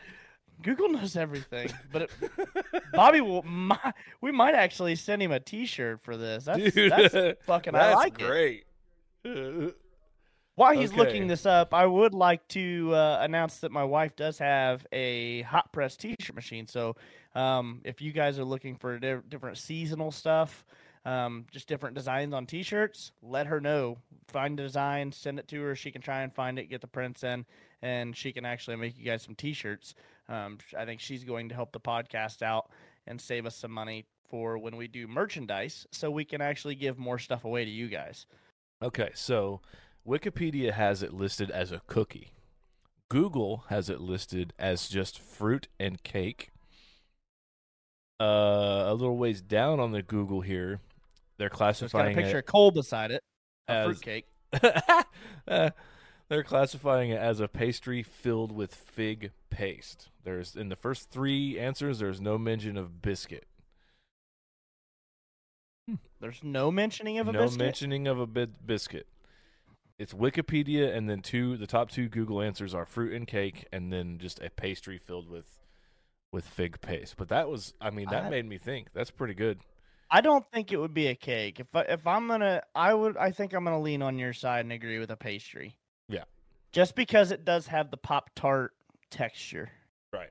Google 0.61 0.89
knows 0.89 1.15
everything, 1.15 1.69
but 1.91 2.01
it, 2.03 2.11
Bobby 2.93 3.21
will. 3.21 3.43
mi- 3.43 3.75
we 4.19 4.31
might 4.31 4.55
actually 4.55 4.95
send 4.95 5.21
him 5.21 5.31
a 5.31 5.39
T-shirt 5.39 6.01
for 6.01 6.17
this. 6.17 6.43
That's, 6.45 6.73
Dude, 6.73 6.91
that's 6.91 7.39
fucking. 7.45 7.73
I 7.75 7.77
that's 7.77 7.95
like 7.95 8.19
it. 8.21 8.25
great. 9.23 9.73
While 10.55 10.73
he's 10.77 10.89
Okay. 10.89 10.97
looking 10.99 11.27
this 11.27 11.45
up, 11.45 11.73
I 11.73 11.85
would 11.85 12.13
like 12.13 12.45
to 12.49 12.93
uh, 12.93 13.19
announce 13.21 13.59
that 13.59 13.71
my 13.71 13.85
wife 13.85 14.17
does 14.17 14.37
have 14.39 14.85
a 14.91 15.43
hot 15.43 15.71
press 15.71 15.95
T-shirt 15.95 16.35
machine. 16.35 16.67
So, 16.67 16.97
um, 17.35 17.79
if 17.85 18.01
you 18.01 18.11
guys 18.11 18.37
are 18.39 18.43
looking 18.43 18.75
for 18.75 18.99
di- 18.99 19.21
different 19.29 19.57
seasonal 19.57 20.11
stuff, 20.11 20.65
um, 21.05 21.45
just 21.51 21.67
different 21.67 21.95
designs 21.95 22.33
on 22.33 22.45
T-shirts, 22.45 23.11
let 23.21 23.47
her 23.47 23.59
know. 23.59 23.97
Find 24.27 24.59
a 24.59 24.63
design, 24.63 25.11
send 25.11 25.39
it 25.39 25.47
to 25.47 25.61
her. 25.61 25.75
She 25.75 25.91
can 25.91 26.01
try 26.01 26.21
and 26.21 26.33
find 26.33 26.59
it, 26.59 26.69
get 26.69 26.81
the 26.81 26.87
prints 26.87 27.23
in, 27.23 27.45
and 27.81 28.15
she 28.15 28.31
can 28.31 28.45
actually 28.45 28.75
make 28.75 28.97
you 28.97 29.05
guys 29.05 29.23
some 29.23 29.35
T-shirts. 29.35 29.95
Um, 30.27 30.57
I 30.77 30.85
think 30.85 30.99
she's 30.99 31.23
going 31.23 31.49
to 31.49 31.55
help 31.55 31.71
the 31.71 31.79
podcast 31.79 32.41
out 32.41 32.69
and 33.07 33.19
save 33.19 33.45
us 33.45 33.55
some 33.55 33.71
money 33.71 34.05
for 34.29 34.59
when 34.59 34.75
we 34.75 34.87
do 34.87 35.07
merchandise, 35.07 35.87
so 35.91 36.11
we 36.11 36.25
can 36.25 36.41
actually 36.41 36.75
give 36.75 36.99
more 36.99 37.17
stuff 37.17 37.45
away 37.45 37.65
to 37.65 37.71
you 37.71 37.87
guys. 37.87 38.27
Okay, 38.83 39.09
so 39.15 39.61
Wikipedia 40.07 40.71
has 40.71 41.01
it 41.01 41.13
listed 41.13 41.49
as 41.49 41.71
a 41.71 41.81
cookie. 41.87 42.33
Google 43.09 43.63
has 43.69 43.89
it 43.89 43.99
listed 43.99 44.53
as 44.59 44.87
just 44.87 45.19
fruit 45.19 45.67
and 45.79 46.03
cake. 46.03 46.51
Uh, 48.21 48.85
a 48.87 48.93
little 48.93 49.17
ways 49.17 49.41
down 49.41 49.79
on 49.79 49.91
the 49.93 50.03
Google 50.03 50.41
here, 50.41 50.81
they're 51.39 51.49
So 51.49 51.55
it's 51.55 51.79
got 51.79 51.85
a 51.85 51.89
classifying 51.89 52.15
picture 52.15 52.37
it 52.37 52.39
of 52.41 52.45
coal 52.45 52.69
beside 52.71 53.09
it, 53.11 53.23
a 53.67 53.71
as- 53.71 53.85
fruitcake. 53.85 54.25
Uh, 55.47 55.71
they're 56.27 56.43
classifying 56.43 57.09
it 57.09 57.19
as 57.19 57.39
a 57.39 57.47
pastry 57.47 58.03
filled 58.03 58.51
with 58.51 58.75
fig 58.75 59.31
paste. 59.49 60.09
There's 60.23 60.55
in 60.55 60.69
the 60.69 60.75
first 60.75 61.09
three 61.09 61.57
answers, 61.57 61.97
there's 61.97 62.21
no 62.21 62.37
mention 62.37 62.77
of 62.77 63.01
biscuit. 63.01 63.47
There's 66.19 66.43
no 66.43 66.69
mentioning 66.69 67.17
of 67.17 67.27
a 67.27 67.31
biscuit. 67.31 67.39
no 67.41 67.45
biscuit. 67.47 67.65
mentioning 67.65 68.07
of 68.07 68.19
a 68.19 68.27
bit 68.27 68.67
biscuit. 68.67 69.07
It's 69.97 70.13
Wikipedia, 70.13 70.95
and 70.95 71.09
then 71.09 71.21
two. 71.21 71.57
The 71.57 71.65
top 71.67 71.89
two 71.89 72.07
Google 72.07 72.41
answers 72.41 72.75
are 72.75 72.85
fruit 72.85 73.13
and 73.13 73.27
cake, 73.27 73.65
and 73.73 73.91
then 73.91 74.17
just 74.19 74.39
a 74.41 74.49
pastry 74.51 74.97
filled 74.99 75.27
with 75.29 75.59
with 76.31 76.45
fig 76.45 76.79
paste. 76.81 77.15
But 77.17 77.29
that 77.29 77.49
was, 77.49 77.73
I 77.81 77.89
mean, 77.89 78.07
that 78.11 78.25
I- 78.25 78.29
made 78.29 78.45
me 78.45 78.57
think. 78.59 78.89
That's 78.93 79.11
pretty 79.11 79.33
good. 79.33 79.59
I 80.11 80.21
don't 80.21 80.45
think 80.51 80.71
it 80.71 80.77
would 80.77 80.93
be 80.93 81.07
a 81.07 81.15
cake. 81.15 81.59
If 81.59 81.75
I, 81.75 81.81
if 81.81 82.07
I'm 82.07 82.27
gonna, 82.27 82.61
I 82.73 82.93
would. 82.93 83.15
I 83.17 83.31
think 83.31 83.53
I'm 83.53 83.63
gonna 83.63 83.79
lean 83.81 84.01
on 84.01 84.17
your 84.17 84.33
side 84.33 84.61
and 84.61 84.71
agree 84.71 84.99
with 84.99 85.11
a 85.11 85.15
pastry. 85.17 85.75
Yeah. 86.07 86.23
Just 86.71 86.95
because 86.95 87.31
it 87.31 87.45
does 87.45 87.67
have 87.67 87.91
the 87.91 87.97
pop 87.97 88.31
tart 88.35 88.73
texture, 89.11 89.69
Right. 90.13 90.29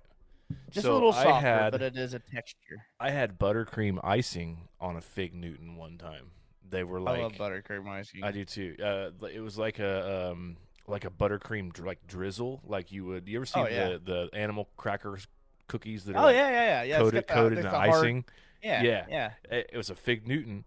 just 0.70 0.84
So 0.84 0.92
a 0.92 0.94
little 0.94 1.12
softer, 1.12 1.32
had- 1.46 1.70
but 1.72 1.82
it 1.82 1.96
is 1.96 2.14
a 2.14 2.18
texture. 2.18 2.86
I 3.00 3.10
had 3.10 3.38
buttercream 3.38 3.98
icing 4.04 4.68
on 4.80 4.96
a 4.96 5.00
fig 5.00 5.34
Newton 5.34 5.76
one 5.76 5.98
time. 5.98 6.30
They 6.68 6.84
were 6.84 7.00
like, 7.00 7.18
I 7.18 7.22
love 7.22 7.32
buttercream 7.32 7.88
icing. 7.88 8.22
I 8.24 8.30
do 8.30 8.44
too. 8.44 8.76
Uh, 8.82 9.26
it 9.26 9.40
was 9.40 9.56
like 9.58 9.78
a 9.78 10.30
um, 10.32 10.56
like 10.86 11.04
a 11.04 11.10
buttercream 11.10 11.72
dr- 11.72 11.86
like 11.86 12.06
drizzle, 12.06 12.60
like 12.66 12.92
you 12.92 13.04
would. 13.06 13.28
You 13.28 13.38
ever 13.38 13.46
see 13.46 13.60
Oh, 13.60 13.66
yeah. 13.68 13.88
the 13.90 14.28
the 14.32 14.38
animal 14.38 14.68
crackers 14.76 15.26
cookies 15.66 16.04
that 16.06 16.16
Oh 16.16 16.20
are 16.20 16.22
like 16.24 16.36
yeah, 16.36 16.50
yeah, 16.50 16.64
yeah, 16.64 16.82
yeah. 16.82 16.98
coated 16.98 17.26
the- 17.28 17.32
coated 17.32 17.58
in 17.58 17.64
the 17.64 17.70
hard- 17.70 17.90
icing? 17.90 18.24
Yeah, 18.62 18.82
Yeah. 18.82 19.06
yeah. 19.08 19.30
It, 19.50 19.70
it 19.72 19.76
was 19.76 19.90
a 19.90 19.94
fig 19.94 20.26
Newton 20.26 20.64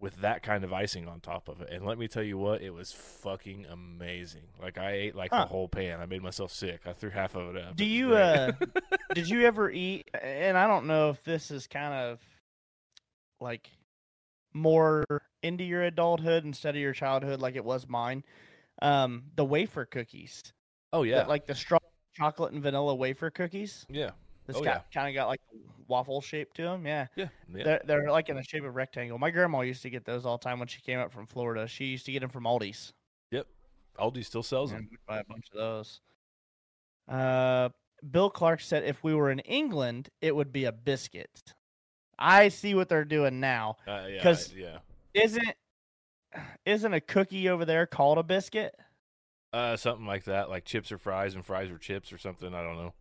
with 0.00 0.16
that 0.16 0.42
kind 0.42 0.64
of 0.64 0.72
icing 0.72 1.08
on 1.08 1.20
top 1.20 1.48
of 1.48 1.62
it, 1.62 1.70
and 1.70 1.86
let 1.86 1.96
me 1.98 2.08
tell 2.08 2.22
you 2.22 2.36
what, 2.36 2.60
it 2.60 2.70
was 2.70 2.92
fucking 2.92 3.64
amazing. 3.66 4.48
Like 4.60 4.76
I 4.76 4.92
ate 4.92 5.14
like 5.14 5.30
Huh. 5.32 5.42
the 5.42 5.46
whole 5.48 5.68
pan. 5.68 6.00
I 6.00 6.06
made 6.06 6.22
myself 6.22 6.52
sick. 6.52 6.80
I 6.86 6.92
threw 6.92 7.10
half 7.10 7.34
of 7.36 7.54
it 7.56 7.62
up. 7.62 7.76
Do 7.76 7.84
you 7.86 8.14
uh 8.14 8.52
did 9.14 9.28
you 9.28 9.42
ever 9.46 9.70
eat 9.70 10.10
and 10.20 10.58
I 10.58 10.66
don't 10.66 10.86
know 10.86 11.10
if 11.10 11.22
this 11.24 11.50
is 11.50 11.66
kind 11.66 11.94
of 11.94 12.20
like 13.40 13.70
more 14.52 15.04
into 15.42 15.64
your 15.64 15.82
adulthood 15.82 16.44
instead 16.44 16.74
of 16.76 16.80
your 16.80 16.92
childhood 16.92 17.40
like 17.40 17.56
it 17.56 17.64
was 17.64 17.88
mine. 17.88 18.24
Um 18.82 19.24
the 19.36 19.44
wafer 19.44 19.84
cookies. 19.86 20.42
oh 20.92 21.02
yeah, 21.04 21.18
That, 21.18 21.28
like 21.28 21.46
the 21.46 21.54
straw 21.54 21.78
chocolate 22.14 22.52
and 22.52 22.62
vanilla 22.62 22.94
wafer 22.94 23.30
cookies. 23.30 23.86
yeah, 23.88 24.10
This 24.46 24.56
Oh, 24.56 24.60
got 24.62 24.84
yeah. 24.92 25.00
kind 25.02 25.08
of 25.08 25.14
got 25.14 25.28
like 25.28 25.40
waffle 25.88 26.20
shape 26.20 26.52
to 26.54 26.62
them. 26.62 26.86
Yeah. 26.86 27.06
yeah, 27.16 27.28
yeah. 27.54 27.64
They're, 27.64 27.82
they're 27.84 28.10
like 28.10 28.28
in 28.28 28.36
the 28.36 28.42
shape 28.42 28.64
of 28.64 28.74
rectangle. 28.74 29.18
My 29.18 29.30
grandma 29.30 29.60
used 29.60 29.82
to 29.82 29.90
get 29.90 30.04
those 30.04 30.26
all 30.26 30.38
the 30.38 30.44
time 30.44 30.58
when 30.58 30.68
she 30.68 30.80
came 30.82 30.98
up 30.98 31.12
from 31.12 31.26
Florida. 31.26 31.66
She 31.66 31.86
used 31.86 32.04
to 32.06 32.12
get 32.12 32.20
them 32.20 32.30
from 32.30 32.44
Aldi's. 32.44 32.92
Yep. 33.30 33.46
Aldi 33.98 34.24
still 34.24 34.42
sells 34.42 34.70
them. 34.70 34.88
Buy 35.06 35.20
a 35.20 35.24
bunch 35.24 35.46
of 35.52 35.58
those. 35.58 36.00
Uh, 37.08 37.68
Bill 38.10 38.30
Clark 38.30 38.60
said 38.60 38.84
if 38.84 39.02
we 39.02 39.14
were 39.14 39.30
in 39.30 39.38
England, 39.40 40.08
it 40.20 40.34
would 40.34 40.52
be 40.52 40.64
a 40.64 40.72
biscuit. 40.72 41.54
I 42.18 42.48
see 42.48 42.74
what 42.74 42.88
they're 42.88 43.04
doing 43.04 43.40
now. 43.40 43.76
Uh, 43.86 44.04
yeah, 44.08 44.36
yeah, 44.54 44.78
Isn't 45.14 45.54
isn't 46.66 46.92
a 46.94 47.00
cookie 47.00 47.48
over 47.48 47.64
there 47.64 47.86
called 47.86 48.18
a 48.18 48.22
biscuit? 48.22 48.74
uh, 49.52 49.76
something 49.76 50.06
like 50.06 50.24
that, 50.24 50.48
like 50.50 50.64
chips 50.64 50.90
or 50.90 50.98
fries 50.98 51.34
and 51.36 51.46
fries 51.46 51.70
or 51.70 51.78
chips 51.78 52.12
or 52.12 52.18
something. 52.18 52.52
I 52.54 52.62
don't 52.62 52.76
know. 52.76 52.92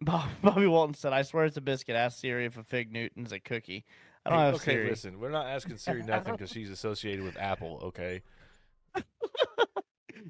Bob- 0.00 0.28
Bobby 0.42 0.66
Walton 0.66 0.94
said, 0.94 1.12
"I 1.12 1.22
swear 1.22 1.44
it's 1.44 1.56
a 1.56 1.60
biscuit. 1.60 1.96
Ask 1.96 2.18
Siri 2.20 2.44
if 2.46 2.56
a 2.58 2.62
fig 2.62 2.92
Newton's 2.92 3.32
a 3.32 3.40
cookie." 3.40 3.84
I 4.26 4.30
don't 4.30 4.38
Hey, 4.40 4.44
have 4.46 4.54
okay, 4.56 4.72
Siri. 4.72 4.90
listen, 4.90 5.20
we're 5.20 5.30
not 5.30 5.46
asking 5.46 5.78
Siri 5.78 6.02
nothing 6.06 6.32
because 6.34 6.50
she's 6.50 6.70
associated 6.70 7.24
with 7.24 7.36
Apple. 7.38 7.80
Okay, 7.84 8.22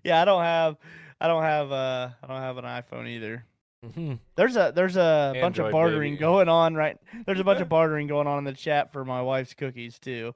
Yeah, 0.04 0.22
I 0.22 0.24
don't 0.24 0.42
have, 0.42 0.76
I 1.20 1.26
don't 1.26 1.42
have, 1.42 1.72
uh, 1.72 2.10
I 2.22 2.26
don't 2.26 2.40
have 2.40 2.58
an 2.58 2.64
iPhone 2.64 3.08
either. 3.08 3.44
mm-hmm. 3.84 4.14
There's 4.36 4.56
a 4.56 4.72
there's 4.74 4.96
a 4.96 5.34
bunch 5.40 5.58
of 5.58 5.72
bartering 5.72 6.12
baby. 6.14 6.20
going 6.20 6.48
on 6.48 6.74
right. 6.74 6.96
There's 7.26 7.40
a 7.40 7.44
bunch 7.44 7.60
of 7.60 7.68
bartering 7.68 8.06
going 8.06 8.26
on 8.26 8.38
in 8.38 8.44
the 8.44 8.52
chat 8.52 8.92
for 8.92 9.04
my 9.04 9.22
wife's 9.22 9.54
cookies 9.54 9.98
too. 9.98 10.34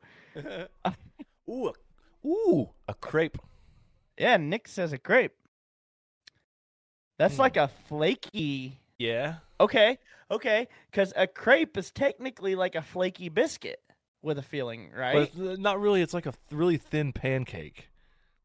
ooh, 1.49 1.69
a, 1.69 1.73
ooh, 2.27 2.71
a 2.89 2.95
crepe. 2.95 3.39
Yeah, 4.19 4.37
Nick 4.39 4.69
says 4.69 4.93
a 4.93 4.99
crepe. 4.99 5.35
That's 7.19 7.35
Hmm. 7.37 7.41
like 7.43 7.57
a 7.57 7.69
flaky. 7.69 8.79
Yeah, 9.03 9.37
Okay, 9.63 9.97
okay, 10.29 10.67
because 10.91 11.13
a 11.15 11.29
crepe 11.29 11.77
is 11.77 11.93
technically 11.93 12.57
like 12.57 12.75
a 12.75 12.83
flaky 12.83 13.29
biscuit 13.29 13.81
with 14.23 14.39
a 14.39 14.43
filling, 14.43 14.91
right? 14.91 15.31
but 15.37 15.53
uh, 15.53 15.57
not 15.57 15.81
really. 15.81 16.03
It's 16.03 16.13
like 16.13 16.27
a 16.27 16.35
really 16.51 16.79
thin 16.79 17.13
pancake. 17.13 17.89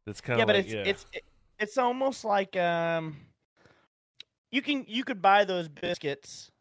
That's 0.05 0.21
kind 0.21 0.39
of 0.39 0.39
yeah, 0.39 0.43
of 0.43 0.47
but 0.47 0.55
it's 0.57 0.73
yeah. 0.73 0.83
it's 0.85 1.05
it's 1.59 1.77
almost 1.79 2.23
like 2.23 2.55
um, 2.55 3.17
you 4.51 4.61
can 4.61 4.85
you 4.87 5.03
could 5.03 5.23
buy 5.23 5.43
those 5.43 5.67
biscuits 5.67 6.51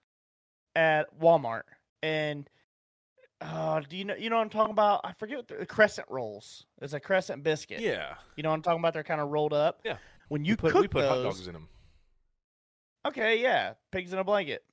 at 0.74 1.06
Walmart, 1.20 1.64
and 2.02 2.48
uh, 3.42 3.80
do 3.80 3.94
you 3.94 4.06
know 4.06 4.14
you 4.16 4.30
know 4.30 4.36
what 4.36 4.42
I'm 4.42 4.50
talking 4.50 4.72
about? 4.72 5.02
I 5.04 5.12
forget 5.12 5.36
what 5.36 5.48
the, 5.48 5.56
the 5.56 5.66
crescent 5.66 6.06
rolls. 6.08 6.64
It's 6.80 6.94
a 6.94 7.00
crescent 7.00 7.42
biscuit. 7.42 7.80
yeah. 7.80 8.14
you 8.36 8.42
know 8.42 8.48
what 8.48 8.56
I'm 8.56 8.62
talking 8.62 8.80
about? 8.80 8.94
They're 8.94 9.04
kind 9.04 9.20
of 9.20 9.28
rolled 9.28 9.52
up. 9.52 9.80
Yeah. 9.84 9.98
When 10.28 10.46
you 10.46 10.52
we 10.52 10.56
put, 10.56 10.72
cook 10.72 10.80
we 10.80 10.88
put 10.88 11.02
those, 11.02 11.10
hot 11.10 11.22
dogs 11.22 11.46
in 11.46 11.52
them. 11.52 11.68
Okay, 13.06 13.40
yeah, 13.40 13.74
pigs 13.92 14.12
in 14.12 14.18
a 14.18 14.24
blanket. 14.24 14.64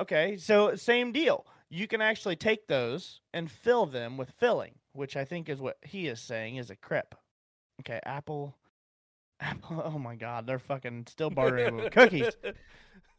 Okay, 0.00 0.38
so 0.38 0.74
same 0.76 1.12
deal. 1.12 1.44
You 1.68 1.86
can 1.86 2.00
actually 2.00 2.36
take 2.36 2.66
those 2.66 3.20
and 3.34 3.50
fill 3.50 3.84
them 3.84 4.16
with 4.16 4.30
filling, 4.38 4.72
which 4.92 5.14
I 5.14 5.26
think 5.26 5.48
is 5.50 5.60
what 5.60 5.76
he 5.82 6.06
is 6.06 6.20
saying 6.20 6.56
is 6.56 6.70
a 6.70 6.76
crepe. 6.76 7.14
Okay, 7.80 8.00
apple, 8.06 8.56
apple. 9.40 9.82
Oh 9.84 9.98
my 9.98 10.16
God, 10.16 10.46
they're 10.46 10.58
fucking 10.58 11.06
still 11.08 11.28
bartering 11.28 11.76
with 11.76 11.92
cookies. 11.92 12.34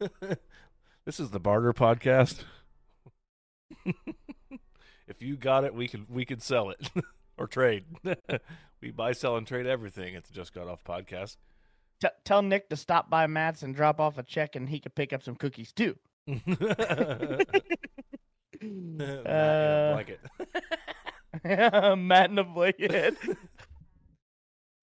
this 1.04 1.20
is 1.20 1.30
the 1.30 1.40
barter 1.40 1.72
podcast. 1.72 2.42
if 5.06 5.22
you 5.22 5.36
got 5.36 5.62
it, 5.62 5.72
we 5.72 5.86
could 5.86 6.10
we 6.10 6.24
could 6.24 6.42
sell 6.42 6.70
it 6.70 6.90
or 7.38 7.46
trade. 7.46 7.84
we 8.80 8.90
buy, 8.90 9.12
sell, 9.12 9.36
and 9.36 9.46
trade 9.46 9.66
everything 9.66 10.16
at 10.16 10.24
the 10.24 10.34
Just 10.34 10.52
Got 10.52 10.66
Off 10.66 10.82
podcast. 10.82 11.36
T- 12.02 12.08
tell 12.24 12.42
Nick 12.42 12.68
to 12.70 12.76
stop 12.76 13.08
by 13.08 13.28
Matt's 13.28 13.62
and 13.62 13.74
drop 13.76 14.00
off 14.00 14.18
a 14.18 14.24
check, 14.24 14.56
and 14.56 14.68
he 14.68 14.80
could 14.80 14.94
pick 14.96 15.12
up 15.12 15.22
some 15.22 15.36
cookies 15.36 15.72
too. 15.72 15.96
Matt, 18.60 19.26
Uh, 19.26 19.92
like 19.94 20.08
it. 20.08 20.20
Matt 21.98 22.30
in 22.30 22.38
a 22.38 22.44
blanket. 22.44 23.16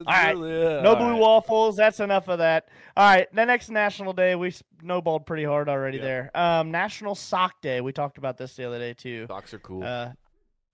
All 0.06 0.14
right, 0.14 0.36
Really, 0.38 0.82
No 0.82 0.96
blue 0.96 1.12
right. 1.12 1.20
waffles. 1.20 1.76
That's 1.76 2.00
enough 2.00 2.30
of 2.30 2.40
that. 2.40 2.70
All 2.96 3.06
right, 3.10 3.28
the 3.34 3.46
next 3.46 3.70
National 3.70 4.14
Day 4.14 4.34
we 4.36 4.54
snowballed 4.82 5.26
pretty 5.26 5.44
hard 5.44 5.68
already 5.70 5.98
Yeah. 5.98 6.04
there. 6.04 6.32
Um, 6.36 6.72
National 6.72 7.16
Sock 7.16 7.62
Day. 7.62 7.82
We 7.82 7.92
talked 7.92 8.18
about 8.18 8.38
this 8.38 8.56
the 8.56 8.64
other 8.66 8.80
day 8.80 8.94
too. 8.94 9.26
Socks 9.28 9.54
are 9.54 9.60
cool. 9.60 9.84
Uh, 9.84 10.12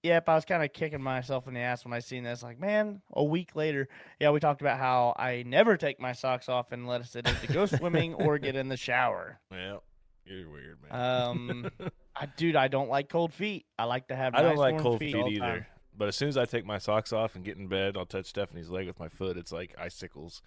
yep, 0.06 0.30
I 0.30 0.36
was 0.36 0.46
kind 0.46 0.64
of 0.64 0.72
kicking 0.72 1.02
myself 1.02 1.48
in 1.48 1.54
the 1.54 1.60
ass 1.60 1.84
when 1.84 1.94
I 1.94 2.00
seen 2.00 2.24
this. 2.24 2.44
Like, 2.44 2.60
man, 2.60 3.02
a 3.14 3.24
week 3.24 3.56
later, 3.56 3.88
yeah, 4.20 4.30
we 4.30 4.40
talked 4.40 4.62
about 4.62 4.78
how 4.78 5.16
I 5.18 5.44
never 5.46 5.76
take 5.76 6.00
my 6.00 6.14
socks 6.14 6.48
off 6.48 6.72
unless 6.72 7.16
it 7.16 7.28
is 7.28 7.40
to 7.42 7.48
go 7.48 7.66
swimming 7.66 8.14
or 8.14 8.38
get 8.38 8.56
in 8.56 8.70
the 8.70 8.78
shower. 8.78 9.40
yeah, 9.52 9.78
you're 10.26 10.50
weird, 10.50 10.78
man. 10.90 10.92
Um, 11.02 11.70
I, 12.16 12.28
dude, 12.38 12.56
I 12.56 12.68
don't 12.68 12.90
like 12.90 13.10
cold 13.10 13.34
feet. 13.34 13.66
I 13.78 13.86
like 13.86 14.08
to 14.08 14.16
have. 14.16 14.36
I 14.36 14.42
don't 14.44 14.56
like 14.56 14.78
cold 14.80 15.00
feet, 15.00 15.14
feet 15.14 15.26
either. 15.28 15.40
time. 15.40 15.66
But 15.98 16.10
as 16.10 16.16
soon 16.16 16.30
as 16.30 16.38
I 16.38 16.46
take 16.46 16.66
my 16.66 16.78
socks 16.78 17.12
off 17.14 17.36
and 17.36 17.44
get 17.44 17.58
in 17.58 17.68
bed, 17.68 17.96
I'll 17.98 18.06
touch 18.06 18.26
Stephanie's 18.28 18.70
leg 18.70 18.88
with 18.88 19.00
my 19.00 19.08
foot. 19.10 19.38
It's 19.38 19.52
like 19.52 19.74
icicles. 19.78 20.42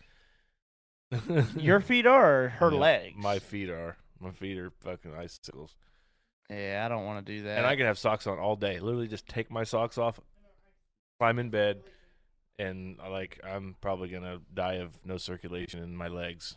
Your 1.56 1.80
feet 1.80 2.06
are 2.06 2.48
her 2.58 2.70
Yeah, 2.72 2.78
legs. 2.78 3.16
My 3.16 3.38
feet 3.38 3.70
are. 3.70 3.96
My 4.20 4.30
feet 4.32 4.58
are 4.58 4.70
fucking 4.80 5.14
icicles. 5.14 5.74
Yeah, 6.50 6.83
I 6.85 6.88
don't 6.88 7.05
want 7.05 7.25
to 7.26 7.33
do 7.37 7.43
that. 7.43 7.59
And 7.59 7.67
I 7.67 7.76
can 7.76 7.87
have 7.87 7.99
socks 7.99 8.26
on 8.26 8.38
all 8.38 8.57
day. 8.57 8.81
Literally 8.81 9.09
just 9.09 9.26
take 9.28 9.50
my 9.50 9.64
socks 9.64 9.99
off, 9.99 10.19
climb 11.21 11.38
in 11.38 11.50
bed, 11.50 11.83
and 12.59 12.99
uh, 13.05 13.11
like 13.11 13.38
I'm 13.45 13.76
probably 13.81 14.09
gonna 14.09 14.38
die 14.55 14.75
of 14.76 14.93
no 15.05 15.19
circulation 15.19 15.83
in 15.83 15.95
my 15.97 16.09
legs. 16.09 16.57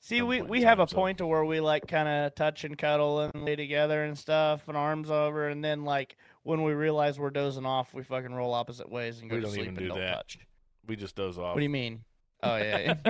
See, 0.00 0.18
some 0.18 0.28
we, 0.28 0.38
point 0.38 0.50
we 0.50 0.62
have 0.62 0.78
time, 0.78 0.84
a 0.84 0.88
so- 0.88 0.96
point 0.96 1.18
to 1.18 1.26
where 1.26 1.44
we 1.44 1.60
like 1.60 1.86
kind 1.86 2.08
of 2.08 2.34
touch 2.34 2.64
and 2.64 2.76
cuddle 2.78 3.20
and 3.20 3.44
lay 3.44 3.56
together 3.56 4.04
and 4.04 4.16
stuff, 4.18 4.68
and 4.68 4.76
arms 4.76 5.10
over, 5.10 5.48
and 5.48 5.64
then 5.64 5.84
like 5.84 6.16
when 6.44 6.62
we 6.62 6.72
realize 6.72 7.18
we're 7.18 7.30
dozing 7.30 7.66
off, 7.66 7.92
we 7.94 8.02
fucking 8.04 8.32
roll 8.34 8.54
opposite 8.54 8.90
ways 8.90 9.20
and 9.20 9.28
go 9.30 9.36
We 9.36 9.40
to 9.42 9.46
don't 9.46 9.54
sleep 9.54 9.62
even 9.66 9.76
and 9.76 9.78
do 9.78 9.88
don't 9.88 9.98
that. 9.98 10.14
touch. 10.14 10.38
We 10.86 10.96
just 10.96 11.14
doze 11.16 11.38
off. 11.38 11.54
What 11.54 11.60
do 11.60 11.62
you 11.64 11.70
mean? 11.70 12.04
Oh 12.44 12.56
yeah, 12.56 12.94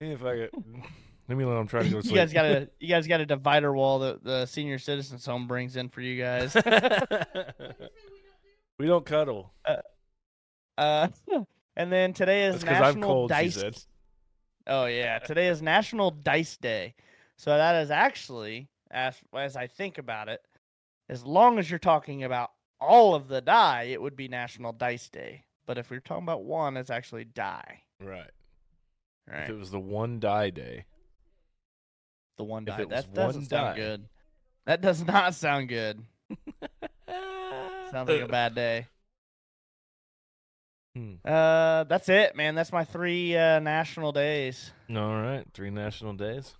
if 0.00 0.24
I 0.24 0.36
get, 0.36 0.50
let 1.28 1.38
me 1.38 1.44
know 1.44 1.52
I'm 1.52 1.66
trying 1.66 1.84
to 1.84 1.90
go 1.90 2.00
you 2.04 2.14
guys 2.14 2.32
got 2.32 2.44
a 2.44 2.68
you 2.80 2.88
guys 2.88 3.06
got 3.06 3.20
a 3.20 3.26
divider 3.26 3.72
wall 3.72 4.00
that 4.00 4.24
the 4.24 4.46
senior 4.46 4.78
citizens 4.78 5.24
home 5.24 5.46
brings 5.46 5.76
in 5.76 5.88
for 5.88 6.00
you 6.00 6.20
guys. 6.20 6.54
we 8.78 8.86
don't 8.86 9.06
cuddle. 9.06 9.52
uh, 10.76 11.08
and 11.76 11.92
then 11.92 12.12
today 12.12 12.46
is 12.46 12.54
That's 12.54 12.64
because 12.64 12.78
I'm 12.78 13.00
National 13.00 13.08
cold. 13.08 13.30
Dice. 13.30 13.86
Oh 14.66 14.86
yeah, 14.86 15.18
today 15.18 15.48
is 15.48 15.62
National 15.62 16.10
Dice 16.10 16.56
Day. 16.56 16.94
So 17.36 17.56
that 17.56 17.82
is 17.82 17.90
actually, 17.90 18.68
as 18.90 19.16
as 19.36 19.56
I 19.56 19.66
think 19.66 19.98
about 19.98 20.28
it, 20.28 20.40
as 21.08 21.24
long 21.24 21.58
as 21.58 21.70
you're 21.70 21.78
talking 21.78 22.24
about 22.24 22.50
all 22.80 23.14
of 23.14 23.28
the 23.28 23.40
die, 23.40 23.88
it 23.90 24.00
would 24.00 24.16
be 24.16 24.28
National 24.28 24.72
Dice 24.72 25.08
Day. 25.08 25.44
But 25.66 25.78
if 25.78 25.90
we're 25.90 26.00
talking 26.00 26.24
about 26.24 26.44
one, 26.44 26.76
it's 26.76 26.90
actually 26.90 27.24
die. 27.24 27.82
Right. 28.00 28.30
Right. 29.26 29.44
If 29.44 29.50
it 29.50 29.58
was 29.58 29.70
the 29.70 29.80
one 29.80 30.20
die 30.20 30.50
day. 30.50 30.84
The 32.36 32.44
one 32.44 32.64
die. 32.64 32.80
was 32.80 32.88
That 32.88 33.14
doesn't 33.14 33.46
sound 33.46 33.76
die. 33.76 33.76
good. 33.76 34.04
That 34.66 34.80
does 34.80 35.04
not 35.06 35.34
sound 35.34 35.68
good. 35.68 36.00
Sounds 37.90 38.08
like 38.08 38.22
a 38.22 38.26
bad 38.28 38.54
day. 38.54 38.86
Hmm. 40.96 41.14
Uh, 41.24 41.84
that's 41.84 42.08
it, 42.08 42.34
man. 42.36 42.54
That's 42.54 42.72
my 42.72 42.84
three 42.84 43.36
uh, 43.36 43.58
national 43.60 44.12
days. 44.12 44.72
All 44.90 45.20
right, 45.20 45.44
three 45.52 45.70
national 45.70 46.14
days. 46.14 46.54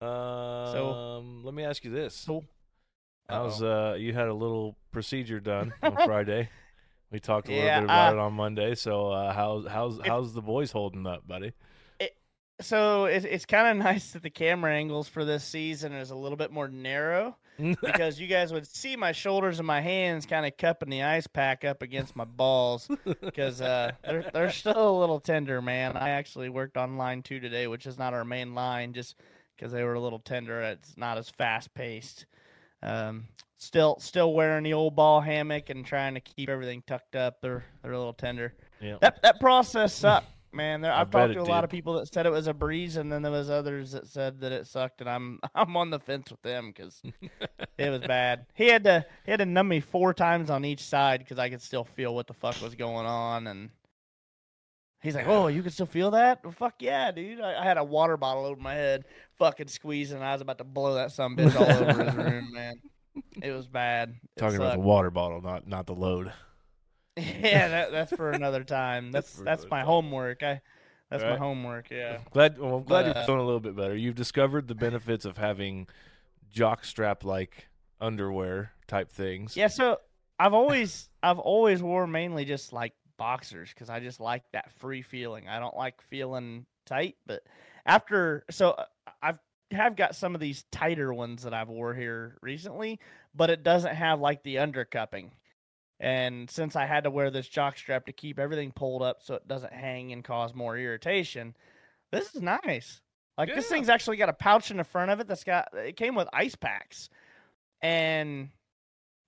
Uh 0.00 1.16
um, 1.18 1.42
let 1.42 1.54
me 1.54 1.64
ask 1.64 1.82
you 1.84 1.90
this: 1.90 2.14
So, 2.14 2.44
How's 3.28 3.62
uh? 3.62 3.96
You 3.98 4.12
had 4.12 4.28
a 4.28 4.34
little 4.34 4.76
procedure 4.92 5.40
done 5.40 5.72
on 5.82 5.96
Friday. 6.04 6.50
We 7.10 7.18
talked 7.18 7.48
a 7.48 7.50
little 7.50 7.64
Yeah, 7.66 7.80
bit 7.80 7.84
about 7.84 8.12
uh, 8.12 8.16
it 8.16 8.20
on 8.20 8.32
Monday. 8.34 8.74
So, 8.74 9.10
uh, 9.10 9.32
how's 9.32 9.66
how's 9.66 9.98
how's 10.04 10.32
the 10.34 10.42
boys 10.42 10.70
holding 10.70 11.06
up, 11.06 11.26
buddy? 11.26 11.52
So 12.60 13.04
it's 13.06 13.24
it's 13.24 13.46
kind 13.46 13.68
of 13.68 13.84
nice 13.84 14.12
that 14.12 14.22
the 14.22 14.30
camera 14.30 14.72
angles 14.72 15.08
for 15.08 15.24
this 15.24 15.44
season 15.44 15.92
is 15.92 16.10
a 16.10 16.16
little 16.16 16.36
bit 16.36 16.50
more 16.50 16.68
narrow 16.68 17.36
because 17.82 18.20
you 18.20 18.26
guys 18.26 18.52
would 18.52 18.66
see 18.66 18.96
my 18.96 19.12
shoulders 19.12 19.58
and 19.58 19.66
my 19.66 19.80
hands 19.80 20.26
kind 20.26 20.44
of 20.44 20.56
cupping 20.56 20.90
the 20.90 21.02
ice 21.02 21.26
pack 21.26 21.64
up 21.64 21.82
against 21.82 22.14
my 22.14 22.24
balls 22.24 22.88
because 23.20 23.60
uh, 23.60 23.92
they're 24.04 24.30
they're 24.32 24.50
still 24.50 24.98
a 24.98 25.00
little 25.00 25.20
tender, 25.20 25.62
man. 25.62 25.96
I 25.96 26.10
actually 26.10 26.48
worked 26.48 26.76
on 26.76 26.98
line 26.98 27.22
two 27.22 27.40
today, 27.40 27.66
which 27.66 27.86
is 27.86 27.98
not 27.98 28.12
our 28.14 28.24
main 28.24 28.54
line, 28.54 28.92
just 28.92 29.16
because 29.56 29.72
they 29.72 29.84
were 29.84 29.94
a 29.94 30.00
little 30.00 30.18
tender. 30.18 30.60
It's 30.60 30.96
not 30.98 31.16
as 31.18 31.30
fast 31.30 31.72
paced. 31.74 32.26
Um, 32.82 33.24
still 33.56 33.96
still 34.00 34.34
wearing 34.34 34.64
the 34.64 34.74
old 34.74 34.94
ball 34.94 35.22
hammock 35.22 35.70
and 35.70 35.84
trying 35.84 36.12
to 36.14 36.20
keep 36.20 36.48
everything 36.50 36.82
tucked 36.86 37.16
up. 37.16 37.40
They're 37.40 37.64
they're 37.82 37.92
a 37.92 37.98
little 37.98 38.12
tender. 38.12 38.52
yeah. 38.80 38.98
That 39.00 39.22
that 39.22 39.40
process 39.40 39.94
sucked, 39.94 40.28
man. 40.52 40.80
There, 40.80 40.92
I've 40.92 41.10
talked 41.10 41.32
to 41.32 41.40
a 41.40 41.44
lot 41.44 41.64
of 41.64 41.70
people 41.70 41.94
that 41.94 42.12
said 42.12 42.26
it 42.26 42.32
was 42.32 42.46
a 42.46 42.54
breeze, 42.54 42.96
and 42.96 43.10
then 43.10 43.22
there 43.22 43.32
was 43.32 43.50
others 43.50 43.92
that 43.92 44.06
said 44.08 44.40
that 44.40 44.52
it 44.52 44.66
sucked, 44.66 45.00
and 45.00 45.10
I'm 45.10 45.40
I'm 45.54 45.76
on 45.76 45.90
the 45.90 45.98
fence 45.98 46.30
with 46.30 46.42
them 46.42 46.72
because 46.74 47.02
it 47.78 47.90
was 47.90 48.00
bad. 48.00 48.46
He 48.54 48.68
had 48.68 48.84
to 48.84 49.04
he 49.24 49.30
had 49.30 49.38
to 49.38 49.46
numb 49.46 49.68
me 49.68 49.80
four 49.80 50.14
times 50.14 50.50
on 50.50 50.64
each 50.64 50.82
side 50.82 51.20
because 51.20 51.38
I 51.38 51.50
could 51.50 51.62
still 51.62 51.84
feel 51.84 52.14
what 52.14 52.26
the 52.26 52.34
fuck 52.34 52.60
was 52.62 52.74
going 52.74 53.06
on, 53.06 53.46
and 53.46 53.70
he's 55.00 55.14
like, 55.14 55.26
"Oh, 55.26 55.48
you 55.48 55.62
can 55.62 55.72
still 55.72 55.86
feel 55.86 56.10
that? 56.12 56.42
Well, 56.42 56.52
fuck 56.52 56.74
yeah, 56.80 57.10
dude!" 57.12 57.40
I, 57.40 57.60
I 57.60 57.64
had 57.64 57.78
a 57.78 57.84
water 57.84 58.16
bottle 58.16 58.44
over 58.44 58.60
my 58.60 58.74
head, 58.74 59.04
fucking 59.38 59.68
squeezing. 59.68 60.22
I 60.22 60.32
was 60.32 60.40
about 60.40 60.58
to 60.58 60.64
blow 60.64 60.94
that 60.94 61.12
some 61.12 61.36
bitch 61.36 61.54
all 61.56 61.90
over 61.90 62.04
his 62.04 62.14
room, 62.14 62.52
man. 62.52 62.74
It 63.42 63.50
was 63.50 63.66
bad. 63.66 64.10
It 64.10 64.38
Talking 64.38 64.58
about 64.58 64.74
the 64.74 64.80
water 64.80 65.10
bottle, 65.10 65.40
not 65.40 65.66
not 65.66 65.86
the 65.86 65.94
load. 65.94 66.32
yeah, 67.42 67.68
that, 67.68 67.92
that's 67.92 68.12
for 68.14 68.30
another 68.30 68.64
time. 68.64 69.10
That's 69.10 69.36
for 69.36 69.44
that's 69.44 69.64
my 69.70 69.78
time. 69.78 69.86
homework. 69.86 70.42
I 70.42 70.60
that's 71.10 71.22
my 71.22 71.36
homework. 71.36 71.90
Yeah. 71.90 72.18
Glad. 72.32 72.58
Well, 72.58 72.76
I'm 72.76 72.84
glad 72.84 73.04
But, 73.04 73.06
you're 73.06 73.22
uh, 73.22 73.26
feeling 73.26 73.40
a 73.40 73.44
little 73.44 73.60
bit 73.60 73.76
better. 73.76 73.96
You've 73.96 74.16
discovered 74.16 74.68
the 74.68 74.74
benefits 74.74 75.24
of 75.24 75.38
having 75.38 75.86
jock 76.50 76.84
strap 76.84 77.24
like 77.24 77.68
underwear 78.00 78.72
type 78.86 79.10
things. 79.10 79.56
Yeah. 79.56 79.68
So 79.68 79.98
I've 80.38 80.54
always 80.54 81.08
I've 81.22 81.38
always 81.38 81.82
wore 81.82 82.06
mainly 82.06 82.44
just 82.44 82.72
like 82.72 82.92
boxers 83.16 83.70
because 83.70 83.88
I 83.88 84.00
just 84.00 84.20
like 84.20 84.42
that 84.52 84.72
free 84.72 85.02
feeling. 85.02 85.48
I 85.48 85.58
don't 85.58 85.76
like 85.76 86.02
feeling 86.02 86.66
tight, 86.84 87.16
but 87.26 87.42
after 87.86 88.44
so 88.50 88.70
uh, 88.72 88.84
I've 89.22 89.38
have 89.70 89.96
got 89.96 90.14
some 90.14 90.34
of 90.34 90.40
these 90.40 90.64
tighter 90.70 91.12
ones 91.12 91.42
that 91.42 91.54
I've 91.54 91.68
wore 91.68 91.94
here 91.94 92.36
recently, 92.40 93.00
but 93.34 93.50
it 93.50 93.62
doesn't 93.62 93.94
have 93.94 94.20
like 94.20 94.42
the 94.42 94.56
undercupping. 94.56 95.30
And 95.98 96.50
since 96.50 96.76
I 96.76 96.84
had 96.84 97.04
to 97.04 97.10
wear 97.10 97.30
this 97.30 97.48
jock 97.48 97.78
strap 97.78 98.06
to 98.06 98.12
keep 98.12 98.38
everything 98.38 98.70
pulled 98.72 99.02
up 99.02 99.22
so 99.22 99.34
it 99.34 99.48
doesn't 99.48 99.72
hang 99.72 100.12
and 100.12 100.22
cause 100.22 100.54
more 100.54 100.76
irritation, 100.76 101.56
this 102.12 102.34
is 102.34 102.42
nice. 102.42 103.00
Like 103.38 103.54
this 103.54 103.66
thing's 103.66 103.88
actually 103.88 104.16
got 104.16 104.28
a 104.28 104.34
pouch 104.34 104.70
in 104.70 104.78
the 104.78 104.84
front 104.84 105.10
of 105.10 105.20
it 105.20 105.28
that's 105.28 105.44
got 105.44 105.68
it 105.74 105.96
came 105.96 106.14
with 106.14 106.28
ice 106.32 106.54
packs. 106.54 107.08
And 107.82 108.50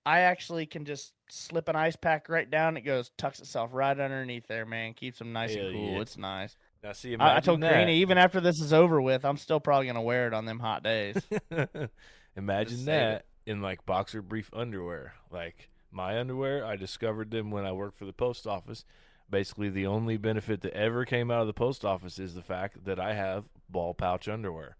I 0.05 0.21
actually 0.21 0.65
can 0.65 0.85
just 0.85 1.13
slip 1.29 1.69
an 1.69 1.75
ice 1.75 1.95
pack 1.95 2.29
right 2.29 2.49
down. 2.49 2.77
It 2.77 2.81
goes 2.81 3.11
tucks 3.17 3.39
itself 3.39 3.69
right 3.73 3.99
underneath 3.99 4.47
there, 4.47 4.65
man. 4.65 4.93
Keeps 4.93 5.19
them 5.19 5.33
nice 5.33 5.53
Hell 5.53 5.67
and 5.67 5.75
cool. 5.75 5.91
yeah. 5.91 6.01
It's 6.01 6.17
nice. 6.17 6.57
Now, 6.83 6.93
see, 6.93 7.15
I, 7.15 7.37
I 7.37 7.39
told 7.39 7.61
that. 7.61 7.73
Karina, 7.73 7.91
even 7.91 8.17
after 8.17 8.39
this 8.39 8.61
is 8.61 8.73
over 8.73 9.01
with, 9.01 9.25
I'm 9.25 9.37
still 9.37 9.59
probably 9.59 9.87
gonna 9.87 10.01
wear 10.01 10.27
it 10.27 10.33
on 10.33 10.45
them 10.45 10.59
hot 10.59 10.83
days. 10.83 11.21
Imagine 12.35 12.73
Just 12.73 12.85
that 12.85 13.25
in 13.45 13.61
like 13.61 13.85
boxer 13.85 14.21
brief 14.21 14.49
underwear. 14.53 15.13
Like 15.29 15.69
my 15.91 16.19
underwear, 16.19 16.65
I 16.65 16.75
discovered 16.75 17.31
them 17.31 17.51
when 17.51 17.65
I 17.65 17.71
worked 17.71 17.97
for 17.97 18.05
the 18.05 18.13
post 18.13 18.45
office. 18.47 18.85
Basically, 19.29 19.69
the 19.69 19.85
only 19.85 20.17
benefit 20.17 20.61
that 20.61 20.73
ever 20.73 21.05
came 21.05 21.29
out 21.29 21.41
of 21.41 21.47
the 21.47 21.53
post 21.53 21.85
office 21.85 22.17
is 22.19 22.33
the 22.33 22.41
fact 22.41 22.85
that 22.85 22.99
I 22.99 23.13
have 23.13 23.45
ball 23.69 23.93
pouch 23.93 24.27
underwear. 24.27 24.75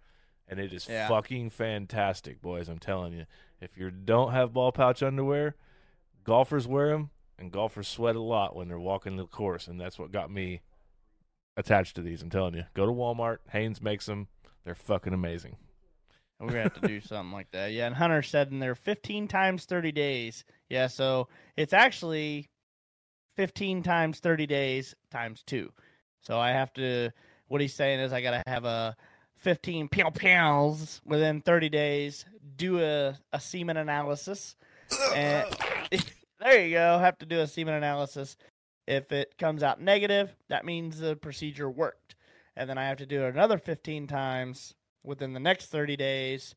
And 0.47 0.59
it 0.59 0.73
is 0.73 0.87
Yeah. 0.87 1.07
fucking 1.07 1.51
fantastic, 1.51 2.41
boys. 2.41 2.67
I'm 2.69 2.79
telling 2.79 3.13
you. 3.13 3.25
If 3.61 3.77
you 3.77 3.91
don't 3.91 4.31
have 4.31 4.53
ball 4.53 4.71
pouch 4.71 5.03
underwear, 5.03 5.55
golfers 6.23 6.67
wear 6.67 6.89
them, 6.89 7.11
and 7.37 7.51
golfers 7.51 7.87
sweat 7.87 8.15
a 8.15 8.21
lot 8.21 8.55
when 8.55 8.67
they're 8.67 8.79
walking 8.79 9.15
the 9.17 9.25
course. 9.27 9.67
And 9.67 9.79
that's 9.79 9.99
what 9.99 10.11
got 10.11 10.31
me 10.31 10.61
attached 11.55 11.95
to 11.97 12.01
these. 12.01 12.21
I'm 12.23 12.29
telling 12.31 12.55
you. 12.55 12.63
Go 12.73 12.85
to 12.87 12.91
Walmart. 12.91 13.39
Hanes 13.49 13.81
makes 13.81 14.07
them. 14.07 14.27
They're 14.63 14.73
fucking 14.75 15.13
amazing. 15.13 15.57
We're 16.39 16.47
gonna 16.47 16.63
have 16.63 16.81
to 16.81 16.87
do 16.87 17.01
something 17.01 17.33
like 17.33 17.51
that. 17.51 17.73
Yeah, 17.73 17.87
and 17.87 17.95
Hunter 17.95 18.21
said 18.21 18.51
in 18.51 18.59
there 18.59 18.75
15 18.75 19.27
times 19.27 19.65
30 19.65 19.91
days. 19.91 20.45
Yeah, 20.69 20.87
so 20.87 21.27
it's 21.57 21.73
actually 21.73 22.49
15 23.35 23.83
times 23.83 24.19
30 24.19 24.47
days 24.47 24.95
times 25.11 25.43
two. 25.45 25.71
So 26.21 26.39
I 26.39 26.51
have 26.51 26.73
to. 26.73 27.11
What 27.47 27.61
he's 27.61 27.73
saying 27.73 27.99
is 27.99 28.13
I 28.13 28.21
gotta 28.21 28.43
have 28.47 28.63
a 28.63 28.95
15 29.37 29.89
pow 29.89 30.11
pounds 30.11 31.01
within 31.05 31.41
30 31.41 31.69
days. 31.69 32.25
Do 32.55 32.79
a 32.79 33.17
a 33.33 33.39
semen 33.39 33.77
analysis, 33.77 34.55
and 35.13 35.45
there 36.39 36.65
you 36.65 36.71
go. 36.71 36.99
Have 36.99 37.17
to 37.19 37.25
do 37.25 37.41
a 37.41 37.47
semen 37.47 37.73
analysis. 37.73 38.37
If 38.87 39.11
it 39.11 39.37
comes 39.37 39.61
out 39.61 39.81
negative, 39.81 40.35
that 40.47 40.65
means 40.65 40.99
the 40.99 41.15
procedure 41.15 41.69
worked. 41.69 42.15
And 42.55 42.69
then 42.69 42.77
I 42.77 42.87
have 42.87 42.97
to 42.97 43.05
do 43.05 43.23
it 43.23 43.33
another 43.33 43.57
15 43.57 44.07
times 44.07 44.73
within 45.03 45.33
the 45.33 45.39
next 45.39 45.67
30 45.67 45.95
days, 45.97 46.55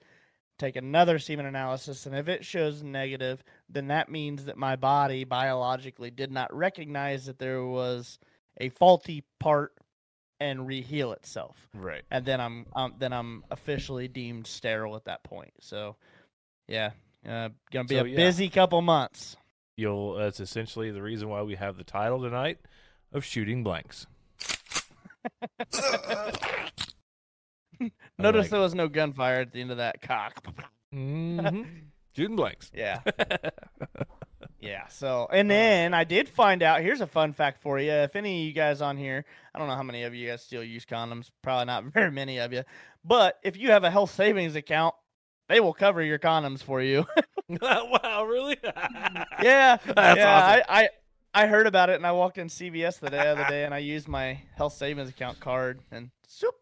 take 0.58 0.76
another 0.76 1.18
semen 1.18 1.46
analysis. 1.46 2.06
And 2.06 2.14
if 2.14 2.28
it 2.28 2.44
shows 2.44 2.82
negative, 2.82 3.42
then 3.68 3.88
that 3.88 4.08
means 4.08 4.44
that 4.44 4.56
my 4.56 4.76
body 4.76 5.24
biologically 5.24 6.10
did 6.10 6.30
not 6.30 6.54
recognize 6.54 7.26
that 7.26 7.38
there 7.38 7.64
was 7.64 8.18
a 8.60 8.68
faulty 8.68 9.24
part 9.40 9.72
and 10.40 10.60
reheal 10.60 11.14
itself. 11.14 11.68
Right. 11.74 12.02
And 12.10 12.24
then 12.24 12.40
I'm 12.40 12.66
um, 12.74 12.94
then 12.98 13.12
I'm 13.12 13.44
officially 13.50 14.08
deemed 14.08 14.46
sterile 14.46 14.96
at 14.96 15.04
that 15.04 15.22
point. 15.22 15.52
So, 15.60 15.96
yeah, 16.66 16.90
uh, 17.28 17.50
gonna 17.70 17.84
be 17.84 17.96
So, 17.96 18.04
a 18.04 18.08
yeah. 18.08 18.16
busy 18.16 18.48
couple 18.48 18.82
months. 18.82 19.36
You'll. 19.76 20.14
That's 20.14 20.40
essentially 20.40 20.90
the 20.90 21.00
reason 21.02 21.28
why 21.28 21.42
we 21.42 21.54
have 21.54 21.76
the 21.76 21.84
title 21.84 22.20
tonight 22.20 22.58
of 23.12 23.24
shooting 23.24 23.62
blanks. 23.62 24.06
Notice 28.18 28.44
like 28.44 28.50
there 28.50 28.60
was 28.60 28.74
no 28.74 28.88
gunfire 28.88 29.40
at 29.40 29.52
the 29.52 29.60
end 29.60 29.70
of 29.70 29.78
that 29.78 30.02
cock. 30.02 30.44
mm-hmm. 30.94 31.62
shooting 32.16 32.36
blanks. 32.36 32.70
Yeah. 32.74 33.00
Yeah. 34.60 34.86
So, 34.86 35.26
and 35.32 35.50
then 35.50 35.92
I 35.92 36.04
did 36.04 36.28
find 36.28 36.62
out. 36.62 36.82
Here's 36.82 37.00
a 37.00 37.06
fun 37.06 37.32
fact 37.32 37.58
for 37.58 37.80
you. 37.80 37.90
If 37.90 38.14
any 38.14 38.42
of 38.42 38.46
you 38.46 38.52
guys 38.52 38.80
on 38.80 38.96
here, 38.96 39.24
I 39.52 39.58
don't 39.58 39.66
know 39.66 39.74
how 39.74 39.82
many 39.82 40.04
of 40.04 40.14
you 40.14 40.28
guys 40.28 40.40
still 40.44 40.62
use 40.62 40.84
condoms. 40.86 41.30
Probably 41.42 41.64
not 41.64 41.84
very 41.92 42.12
many 42.12 42.38
of 42.38 42.52
you. 42.52 42.62
But 43.04 43.40
if 43.42 43.56
you 43.56 43.72
have 43.72 43.82
a 43.82 43.90
health 43.90 44.14
savings 44.14 44.54
account, 44.54 44.94
they 45.48 45.58
will 45.58 45.74
cover 45.74 46.00
your 46.00 46.20
condoms 46.20 46.62
for 46.62 46.80
you. 46.80 47.04
wow, 47.60 48.24
really? 48.24 48.56
yeah. 48.62 49.78
That's 49.84 50.16
yeah. 50.16 50.60
awesome. 50.60 50.64
I, 50.68 50.82
I 50.82 50.88
I 51.34 51.46
heard 51.46 51.66
about 51.66 51.88
it 51.88 51.96
and 51.96 52.06
I 52.06 52.12
walked 52.12 52.36
in 52.36 52.48
CVS 52.48 53.00
the 53.00 53.08
day 53.08 53.26
other 53.28 53.46
day 53.48 53.64
and 53.64 53.72
I 53.72 53.78
used 53.78 54.06
my 54.06 54.42
health 54.54 54.74
savings 54.74 55.08
account 55.08 55.40
card 55.40 55.80
and 55.90 56.10
swoop, 56.28 56.54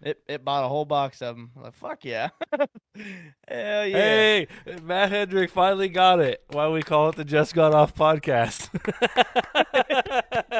it 0.00 0.20
it 0.28 0.44
bought 0.44 0.64
a 0.64 0.68
whole 0.68 0.84
box 0.84 1.20
of 1.22 1.36
them. 1.36 1.50
like 1.56 1.74
fuck 1.74 2.04
yeah. 2.04 2.28
Hell 2.56 3.86
yeah. 3.86 3.96
Hey, 3.96 4.46
Matt 4.82 5.10
Hedrick 5.10 5.50
finally 5.50 5.88
got 5.88 6.20
it. 6.20 6.42
Why 6.50 6.68
we 6.68 6.82
call 6.82 7.08
it 7.08 7.16
the 7.16 7.24
Just 7.24 7.54
Got 7.54 7.74
Off 7.74 7.94
podcast? 7.94 8.68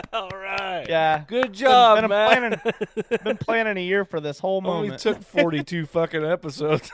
All 0.12 0.30
right. 0.30 0.86
Yeah. 0.88 1.24
Good 1.26 1.52
job, 1.52 2.00
been 2.00 2.08
Matt. 2.10 2.62
Been 3.24 3.36
planning 3.40 3.76
a 3.76 3.86
year 3.86 4.04
for 4.04 4.20
this 4.20 4.38
whole 4.38 4.62
Only 4.66 4.88
moment. 4.88 5.00
took 5.02 5.22
42 5.22 5.86
fucking 5.86 6.24
episodes. 6.24 6.90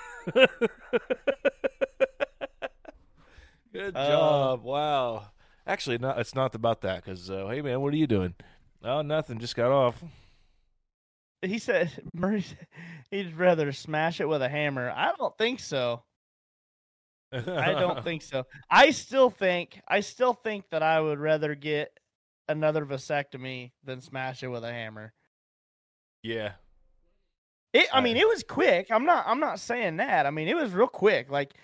Good 3.73 3.97
Uh, 3.97 4.07
job. 4.09 4.63
Wow. 4.63 5.27
Actually, 5.67 5.99
not. 5.99 6.19
It's 6.19 6.35
not 6.35 6.55
about 6.55 6.83
that. 6.83 7.05
Because, 7.05 7.29
uh, 7.31 7.47
hey, 7.49 7.61
man, 7.63 7.81
what 7.81 7.93
are 7.93 7.97
you 7.97 8.07
doing? 8.07 8.35
Oh, 8.85 9.03
nothing. 9.03 9.39
Just 9.39 9.57
got 9.57 9.73
off. 9.73 10.03
He 11.45 11.59
said 11.59 11.91
Murray 12.15 12.45
he'd 13.11 13.37
rather 13.37 13.73
smash 13.73 14.21
it 14.21 14.29
with 14.29 14.43
a 14.43 14.49
hammer. 14.49 14.91
I 14.91 15.13
don't 15.17 15.37
think 15.39 15.61
so. 15.61 16.03
I 17.33 17.73
don't 17.73 18.05
think 18.05 18.23
so. 18.23 18.45
I 18.71 18.91
still 18.91 19.31
think 19.31 19.81
I 19.89 20.01
still 20.01 20.35
think 20.35 20.65
that 20.71 20.83
I 20.83 21.01
would 21.01 21.19
rather 21.19 21.55
get 21.55 21.99
another 22.49 22.85
vasectomy 22.85 23.73
than 23.85 24.01
smash 24.01 24.43
it 24.43 24.49
with 24.49 24.65
a 24.65 24.73
hammer. 24.73 25.13
Yeah. 26.23 26.53
It, 27.73 27.89
I 27.93 28.01
mean, 28.01 28.17
it 28.17 28.29
was 28.29 28.45
quick. 28.45 28.87
I'm 28.91 29.05
not. 29.05 29.25
I'm 29.27 29.41
not 29.41 29.59
saying 29.59 29.97
that. 29.97 30.27
I 30.27 30.31
mean, 30.31 30.47
it 30.47 30.55
was 30.55 30.71
real 30.71 30.87
quick. 30.87 31.29
Like, 31.29 31.55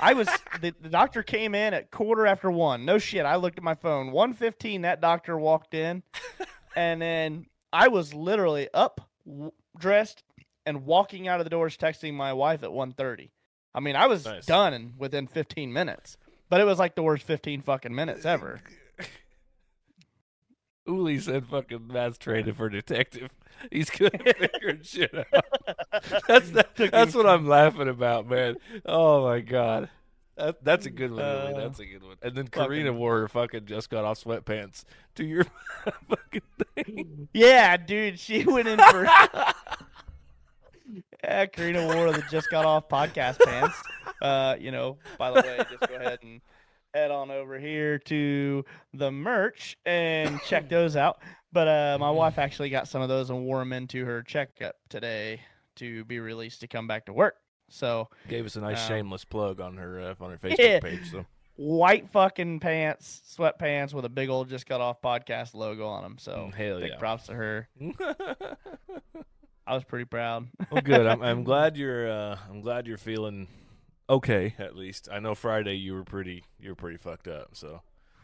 I 0.00 0.14
was 0.14 0.28
the, 0.60 0.74
the 0.80 0.88
doctor 0.88 1.22
came 1.22 1.54
in 1.54 1.74
at 1.74 1.92
quarter 1.92 2.26
after 2.26 2.50
one. 2.50 2.84
No 2.84 2.98
shit. 2.98 3.24
I 3.24 3.36
looked 3.36 3.58
at 3.58 3.64
my 3.64 3.74
phone. 3.74 4.10
One 4.10 4.34
fifteen. 4.34 4.82
That 4.82 5.00
doctor 5.00 5.38
walked 5.38 5.74
in, 5.74 6.02
and 6.74 7.00
then 7.00 7.46
I 7.72 7.86
was 7.86 8.12
literally 8.12 8.68
up, 8.74 9.00
w- 9.26 9.52
dressed, 9.78 10.22
and 10.66 10.84
walking 10.84 11.26
out 11.28 11.40
of 11.40 11.44
the 11.44 11.50
doors, 11.50 11.76
texting 11.76 12.14
my 12.14 12.32
wife 12.32 12.62
at 12.62 12.70
1.30. 12.70 13.30
I 13.74 13.80
mean, 13.80 13.96
I 13.96 14.06
was 14.06 14.24
Nice. 14.24 14.46
done 14.46 14.94
within 14.98 15.26
fifteen 15.28 15.72
minutes, 15.72 16.16
but 16.48 16.60
it 16.60 16.64
was 16.64 16.78
like 16.80 16.96
the 16.96 17.02
worst 17.04 17.22
fifteen 17.24 17.60
fucking 17.62 17.94
minutes 17.94 18.24
ever. 18.24 18.60
Uli 20.86 21.18
said 21.20 21.46
fucking 21.46 21.86
Matt's 21.86 22.18
training 22.18 22.54
for 22.54 22.68
detective. 22.68 23.30
He's 23.70 23.90
good 23.90 24.14
at 24.26 24.38
figuring 24.52 24.80
shit 24.82 25.14
out. 25.14 25.44
That's 26.26 26.50
the, 26.50 26.66
that's 26.90 27.14
what 27.14 27.26
I'm 27.26 27.46
laughing 27.46 27.88
about, 27.88 28.26
man. 28.28 28.56
Oh 28.86 29.24
my 29.24 29.40
god. 29.40 29.90
That, 30.40 30.64
that's 30.64 30.86
a 30.86 30.90
good 30.90 31.12
one, 31.12 31.20
Uli. 31.20 31.54
Uh, 31.54 31.60
That's 31.60 31.78
a 31.80 31.84
good 31.84 32.02
one. 32.02 32.16
And 32.22 32.34
then 32.34 32.48
Karina 32.48 32.92
wore 32.92 33.20
her 33.20 33.28
fucking 33.28 33.66
just 33.66 33.90
got 33.90 34.04
off 34.04 34.24
sweatpants 34.24 34.84
to 35.16 35.24
your 35.24 35.44
fucking 36.08 36.42
thing. 36.74 37.28
Yeah, 37.34 37.76
dude, 37.76 38.18
she 38.18 38.44
went 38.44 38.68
in 38.68 38.78
for. 38.78 39.04
yeah, 41.22 41.46
Karina 41.46 41.86
wore 41.86 42.12
the 42.12 42.22
just 42.30 42.50
got 42.50 42.64
off 42.64 42.88
podcast 42.88 43.38
pants. 43.40 43.76
Uh, 44.22 44.56
you 44.58 44.70
know, 44.70 44.96
by 45.18 45.30
the 45.30 45.42
way, 45.42 45.58
just 45.70 45.88
go 45.88 45.96
ahead 45.96 46.18
and 46.22 46.40
head 46.94 47.10
on 47.10 47.30
over 47.30 47.58
here 47.58 47.98
to 47.98 48.64
the 48.94 49.10
merch 49.10 49.76
and 49.84 50.40
check 50.46 50.68
those 50.70 50.96
out. 50.96 51.20
But 51.52 51.68
uh, 51.68 51.98
my 52.00 52.10
wife 52.10 52.38
actually 52.38 52.70
got 52.70 52.88
some 52.88 53.02
of 53.02 53.08
those 53.08 53.30
and 53.30 53.44
wore 53.44 53.58
them 53.58 53.72
into 53.72 54.04
her 54.06 54.22
checkup 54.22 54.76
today 54.88 55.40
to 55.76 56.04
be 56.04 56.18
released 56.18 56.60
to 56.60 56.68
come 56.68 56.86
back 56.86 57.06
to 57.06 57.12
work. 57.12 57.34
So 57.70 58.08
Gave 58.28 58.44
us 58.46 58.56
a 58.56 58.60
nice 58.60 58.82
Um, 58.82 58.88
shameless 58.88 59.24
plug 59.24 59.60
on 59.60 59.76
her 59.78 60.00
uh, 60.00 60.14
on 60.24 60.30
her 60.32 60.38
Facebook 60.38 60.58
Yeah. 60.58 60.80
page. 60.80 61.10
So 61.10 61.24
white 61.56 62.08
fucking 62.08 62.60
pants, 62.60 63.22
sweatpants 63.38 63.92
with 63.94 64.04
a 64.04 64.08
big 64.08 64.28
old 64.28 64.48
just 64.48 64.66
got 64.66 64.80
off 64.80 65.00
podcast 65.00 65.54
logo 65.54 65.86
on 65.86 66.02
them. 66.02 66.16
So 66.18 66.32
Mm, 66.50 66.54
hell 66.54 66.80
big 66.80 66.90
yeah. 66.90 66.98
props 66.98 67.26
to 67.26 67.34
her. 67.34 67.68
I 69.66 69.74
was 69.74 69.84
pretty 69.84 70.04
proud. 70.06 70.48
well, 70.70 70.82
good. 70.82 71.06
I'm, 71.06 71.22
I'm 71.22 71.44
glad 71.44 71.76
you're. 71.76 72.10
Uh, 72.10 72.36
I'm 72.48 72.60
glad 72.60 72.86
you're 72.86 72.96
feeling 72.98 73.46
okay. 74.08 74.54
At 74.58 74.74
least 74.74 75.08
I 75.12 75.20
know 75.20 75.34
Friday 75.34 75.74
you 75.76 75.94
were 75.94 76.04
pretty. 76.04 76.44
You 76.58 76.70
were 76.70 76.74
pretty 76.74 76.96
fucked 76.96 77.28
up. 77.28 77.50
So 77.52 77.82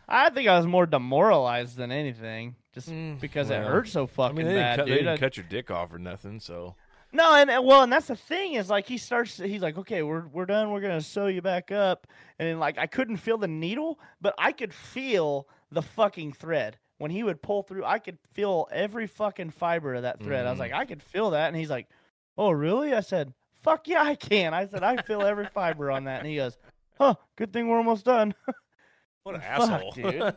I 0.08 0.30
think 0.30 0.48
I 0.48 0.56
was 0.56 0.66
more 0.66 0.86
demoralized 0.86 1.76
than 1.76 1.92
anything, 1.92 2.56
just 2.74 2.90
Mm, 2.90 3.20
because 3.20 3.50
it 3.50 3.62
hurt 3.62 3.88
so 3.88 4.04
I 4.04 4.06
fucking 4.06 4.36
mean, 4.36 4.46
they 4.46 4.54
bad, 4.54 4.78
cut, 4.78 4.86
they 4.88 4.94
didn't 4.94 5.08
I- 5.08 5.16
cut 5.18 5.36
your 5.36 5.46
dick 5.48 5.70
off 5.70 5.92
or 5.92 5.98
nothing. 5.98 6.40
So 6.40 6.74
no, 7.16 7.34
and 7.34 7.50
and- 7.50 7.64
well, 7.64 7.82
and 7.82 7.92
that's 7.92 8.06
the 8.08 8.16
thing 8.16 8.54
is 8.54 8.70
like 8.70 8.86
he 8.86 8.98
starts. 8.98 9.36
He's 9.38 9.62
like, 9.62 9.78
okay, 9.78 10.02
we're 10.02 10.26
we're 10.28 10.46
done. 10.46 10.70
We're 10.70 10.80
gonna 10.80 11.00
sew 11.00 11.26
you 11.26 11.42
back 11.42 11.72
up, 11.72 12.06
and 12.38 12.60
like 12.60 12.78
I 12.78 12.86
couldn't 12.86 13.16
feel 13.16 13.38
the 13.38 13.48
needle, 13.48 13.98
but 14.20 14.34
I 14.38 14.52
could 14.52 14.72
feel 14.72 15.48
the 15.70 15.82
fucking 15.82 16.34
thread 16.34 16.78
when 16.98 17.10
he 17.10 17.22
would 17.22 17.42
pull 17.42 17.62
through. 17.62 17.84
I 17.84 17.98
could 17.98 18.18
feel 18.32 18.68
every 18.70 19.06
fucking 19.06 19.50
fiber 19.50 19.94
of 19.94 20.02
that 20.02 20.22
thread. 20.22 20.46
I 20.46 20.50
was 20.50 20.58
like, 20.58 20.72
mm-hmm. 20.72 20.80
I 20.80 20.84
could 20.84 21.02
feel 21.02 21.30
that, 21.30 21.48
and 21.48 21.56
he's 21.56 21.70
like, 21.70 21.88
oh 22.36 22.50
really? 22.50 22.94
I 22.94 23.00
said, 23.00 23.32
fuck 23.62 23.88
yeah, 23.88 24.02
I 24.02 24.14
can. 24.14 24.54
I 24.54 24.66
said, 24.66 24.82
I 24.82 24.96
feel 25.02 25.22
every 25.22 25.46
fiber 25.54 25.90
on 25.90 26.04
that, 26.04 26.20
and 26.20 26.28
he 26.28 26.36
goes, 26.36 26.56
huh, 26.98 27.14
good 27.36 27.52
thing 27.52 27.68
we're 27.68 27.78
almost 27.78 28.04
done. 28.04 28.34
what 29.22 29.34
an 29.34 29.40
Fuck, 29.56 29.70
asshole, 29.70 29.92
dude. 29.92 30.34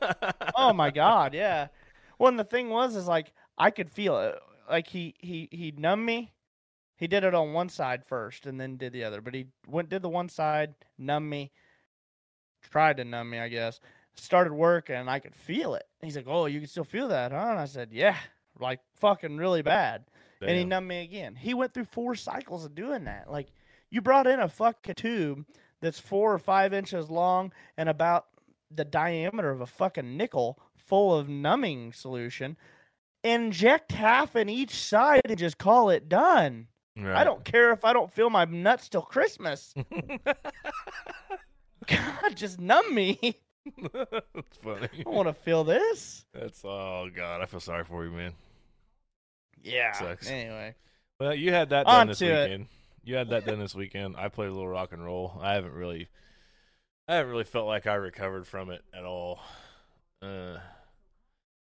oh 0.56 0.74
my 0.74 0.90
god, 0.90 1.34
yeah. 1.34 1.68
Well, 2.18 2.30
and 2.30 2.40
the 2.40 2.44
thing 2.44 2.70
was, 2.70 2.96
is 2.96 3.08
like 3.08 3.34
I 3.58 3.72
could 3.72 3.90
feel 3.90 4.20
it. 4.20 4.36
Like 4.70 4.88
he 4.88 5.16
he 5.20 5.50
he 5.52 5.74
numbed 5.76 6.06
me. 6.06 6.32
He 7.00 7.08
did 7.08 7.24
it 7.24 7.34
on 7.34 7.54
one 7.54 7.70
side 7.70 8.06
first, 8.06 8.46
and 8.46 8.60
then 8.60 8.76
did 8.76 8.92
the 8.92 9.06
other. 9.06 9.22
But 9.22 9.34
he 9.34 9.48
went 9.66 9.88
did 9.88 10.02
the 10.02 10.10
one 10.10 10.28
side, 10.28 10.76
numbed 10.98 11.30
me, 11.30 11.54
tried 12.70 12.98
to 12.98 13.06
numb 13.06 13.30
me, 13.30 13.40
I 13.40 13.48
guess. 13.48 13.80
Started 14.16 14.52
working 14.52 14.98
and 14.98 15.10
I 15.10 15.20
could 15.20 15.34
feel 15.34 15.76
it. 15.76 15.86
He's 16.02 16.18
like, 16.18 16.28
"Oh, 16.28 16.46
you 16.46 16.60
can 16.60 16.68
still 16.68 16.84
feel 16.84 17.08
that, 17.08 17.32
huh?" 17.32 17.52
And 17.52 17.60
I 17.60 17.66
said, 17.66 17.94
"Yeah, 17.94 18.18
like 18.60 18.82
fucking 18.98 19.38
really 19.38 19.62
bad." 19.62 20.06
And 20.42 20.58
he 20.58 20.66
numbed 20.66 20.90
me 20.90 21.04
again. 21.04 21.36
He 21.36 21.54
went 21.54 21.74
through 21.74 21.86
four 21.86 22.16
cycles 22.16 22.66
of 22.66 22.76
doing 22.76 23.06
that. 23.06 23.32
Like 23.32 23.48
you 23.90 24.02
brought 24.02 24.28
in 24.28 24.42
a 24.42 24.50
fucking 24.50 24.96
tube 24.96 25.46
that's 25.82 26.00
four 26.00 26.34
or 26.34 26.40
five 26.40 26.74
inches 26.74 27.10
long 27.10 27.54
and 27.78 27.88
about 27.88 28.26
the 28.70 28.86
diameter 28.86 29.50
of 29.50 29.62
a 29.62 29.66
fucking 29.66 30.18
nickel 30.18 30.60
full 30.76 31.16
of 31.16 31.30
numbing 31.30 31.94
solution. 31.94 32.58
Inject 33.24 33.94
half 33.94 34.36
in 34.36 34.50
each 34.50 34.76
side 34.76 35.22
and 35.26 35.38
just 35.38 35.58
call 35.58 35.90
it 35.90 36.10
done. 36.10 36.68
I 37.06 37.24
don't 37.24 37.44
care 37.44 37.72
if 37.72 37.86
I 37.86 37.94
don't 37.94 38.12
feel 38.12 38.30
my 38.30 38.46
nuts 38.46 38.90
till 38.90 39.02
Christmas. 39.02 39.74
God, 41.88 42.36
just 42.36 42.60
numb 42.60 42.94
me. 42.94 43.18
That's 43.94 44.58
funny. 44.64 44.88
I 45.06 45.10
want 45.10 45.28
to 45.28 45.34
feel 45.34 45.64
this. 45.64 46.26
That's 46.34 46.64
oh 46.64 47.10
god. 47.16 47.42
I 47.42 47.46
feel 47.46 47.60
sorry 47.60 47.84
for 47.84 48.04
you, 48.06 48.12
man. 48.12 48.34
Yeah. 49.62 49.92
Sucks. 49.94 50.30
Anyway, 50.30 50.76
Well, 51.20 51.34
you 51.34 51.52
had 51.52 51.70
that 51.70 51.86
On 51.86 52.00
done 52.00 52.08
this 52.08 52.20
to 52.20 52.26
it. 52.28 52.44
weekend. 52.50 52.68
You 53.04 53.16
had 53.16 53.30
that 53.30 53.46
done 53.46 53.60
this 53.60 53.76
weekend. 53.76 54.16
I 54.18 54.30
played 54.30 54.50
a 54.50 54.54
little 54.54 54.68
rock 54.68 54.92
and 54.92 55.04
roll. 55.04 55.38
I 55.42 55.54
haven't 55.54 55.74
really, 55.74 56.10
I 57.08 57.16
haven't 57.16 57.32
really 57.32 57.44
felt 57.44 57.66
like 57.68 57.88
I 57.88 57.96
recovered 57.96 58.46
from 58.46 58.70
it 58.72 58.84
at 58.94 59.04
all. 59.06 59.40
Uh, 60.22 60.58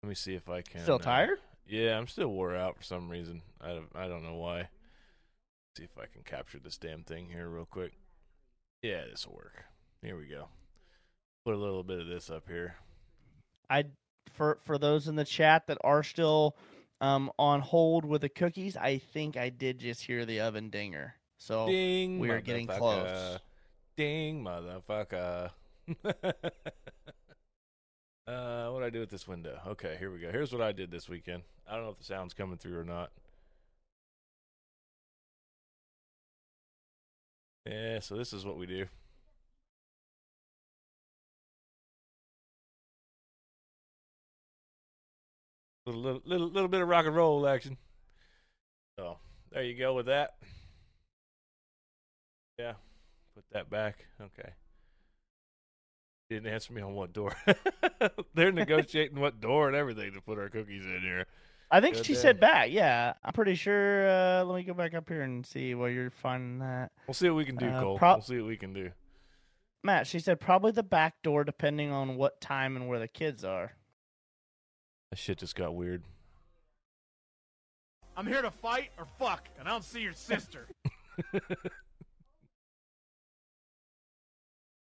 let 0.03 0.09
me 0.09 0.15
see 0.15 0.35
if 0.35 0.49
I 0.49 0.63
can. 0.63 0.83
still 0.83 0.97
uh, 0.97 0.99
tired? 0.99 1.39
Yeah, 1.67 1.99
I'm 1.99 2.07
still 2.09 2.29
wore 2.29 2.55
out 2.55 2.77
for 2.77 2.83
some 2.83 3.09
reason. 3.09 3.43
I 3.61 3.81
I 3.95 4.07
don't 4.07 4.23
know 4.23 4.37
why. 4.37 4.69
See 5.77 5.85
if 5.85 5.99
I 5.99 6.07
can 6.07 6.23
capture 6.23 6.59
this 6.59 6.77
damn 6.77 7.03
thing 7.03 7.29
here 7.31 7.49
real 7.49 7.65
quick. 7.65 7.93
Yeah, 8.83 9.03
this 9.11 9.27
will 9.27 9.35
work. 9.35 9.65
Here 10.03 10.17
we 10.17 10.27
go. 10.27 10.47
Put 11.45 11.55
a 11.55 11.59
little 11.59 11.83
bit 11.83 12.01
of 12.01 12.07
this 12.07 12.31
up 12.31 12.49
here. 12.49 12.77
I 13.69 13.87
for 14.31 14.59
for 14.65 14.79
those 14.79 15.09
in 15.09 15.17
the 15.17 15.25
chat 15.25 15.67
that 15.67 15.79
are 15.83 16.03
still 16.03 16.57
um 17.01 17.31
on 17.39 17.61
hold 17.61 18.05
with 18.05 18.21
the 18.21 18.29
cookies, 18.29 18.77
I 18.77 18.99
think 18.99 19.37
I 19.37 19.49
did 19.49 19.79
just 19.79 20.03
hear 20.03 20.25
the 20.25 20.41
oven 20.41 20.71
dinger. 20.71 21.15
So 21.39 21.67
Ding, 21.67 22.19
we 22.19 22.31
are 22.31 22.41
getting 22.41 22.67
close. 22.67 23.39
Ding, 23.97 24.45
motherfucker. 24.45 25.51
uh, 26.05 26.13
what 28.69 28.81
do 28.81 28.85
I 28.85 28.91
do 28.91 29.01
with 29.01 29.11
this 29.11 29.27
window? 29.27 29.59
Okay, 29.69 29.97
here 29.99 30.13
we 30.13 30.21
go. 30.21 30.31
Here's 30.31 30.53
what 30.53 30.63
I 30.63 30.73
did 30.73 30.91
this 30.91 31.09
weekend. 31.09 31.43
I 31.69 31.75
don't 31.75 31.85
know 31.85 31.91
if 31.91 31.99
the 31.99 32.05
sound's 32.05 32.35
coming 32.35 32.59
through 32.59 32.79
or 32.79 32.85
not. 32.85 33.11
Yeah, 37.67 38.01
so 38.01 38.17
this 38.17 38.33
is 38.33 38.45
what 38.45 38.59
we 38.59 38.67
do. 38.67 38.87
Little, 45.87 46.01
little, 46.01 46.23
little, 46.25 46.49
little 46.49 46.69
bit 46.69 46.81
of 46.81 46.89
rock 46.89 47.07
and 47.07 47.15
roll 47.15 47.47
action. 47.47 47.77
So 48.99 49.19
there 49.53 49.63
you 49.63 49.77
go 49.79 49.95
with 49.95 50.07
that. 50.07 50.35
Yeah, 52.59 52.75
put 53.35 53.45
that 53.53 53.69
back. 53.69 54.07
Okay. 54.21 54.51
Didn't 56.31 56.53
answer 56.53 56.73
me 56.73 56.81
on 56.81 56.95
what 56.95 57.13
door. 57.13 57.37
They're 58.35 58.53
negotiating 58.53 59.21
what 59.21 59.41
door 59.41 59.67
and 59.69 59.77
everything 59.77 60.13
to 60.15 60.21
put 60.21 60.39
our 60.39 60.49
cookies 60.49 60.85
in 60.85 61.01
here. 61.03 61.27
I 61.75 61.81
think 61.81 61.97
Good 61.97 62.07
she 62.07 62.13
day. 62.13 62.19
said 62.21 62.39
back. 62.39 62.71
Yeah, 62.71 63.15
I'm 63.25 63.33
pretty 63.33 63.57
sure. 63.57 64.09
Uh, 64.09 64.45
let 64.45 64.55
me 64.57 64.63
go 64.63 64.75
back 64.75 64.95
up 64.95 65.09
here 65.09 65.23
and 65.23 65.45
see 65.45 65.75
where 65.75 65.91
you're 65.91 66.11
finding 66.11 66.61
that. 66.61 66.93
We'll 67.09 67.15
see 67.15 67.29
what 67.29 67.37
we 67.37 67.45
can 67.45 67.57
do, 67.57 67.67
Uh, 67.67 67.81
Cole. 67.81 67.99
prob- 67.99 68.19
we'll 68.19 68.23
see 68.23 68.37
what 68.39 68.47
we 68.47 68.57
can 68.57 68.73
do. 68.73 68.93
Matt, 69.83 70.07
she 70.07 70.21
said 70.21 70.39
probably 70.41 70.71
the 70.71 70.85
back 70.85 71.21
door, 71.25 71.43
depending 71.43 71.91
on 71.91 72.17
what 72.17 72.41
time 72.41 72.77
and 72.77 72.87
where 72.87 73.01
the 73.01 73.09
kids 73.09 73.45
are. 73.45 73.73
That 75.11 75.19
shit 75.19 75.39
just 75.39 75.57
got 75.57 75.75
weird. 75.75 76.05
I'm 78.17 78.27
here 78.29 78.41
to 78.43 78.53
fight 78.53 78.91
or 78.97 79.07
fuck, 79.19 79.49
and 79.59 79.67
I 79.67 79.73
don't 79.73 79.83
see 79.85 80.01
your 80.01 80.13
sister. 80.13 80.69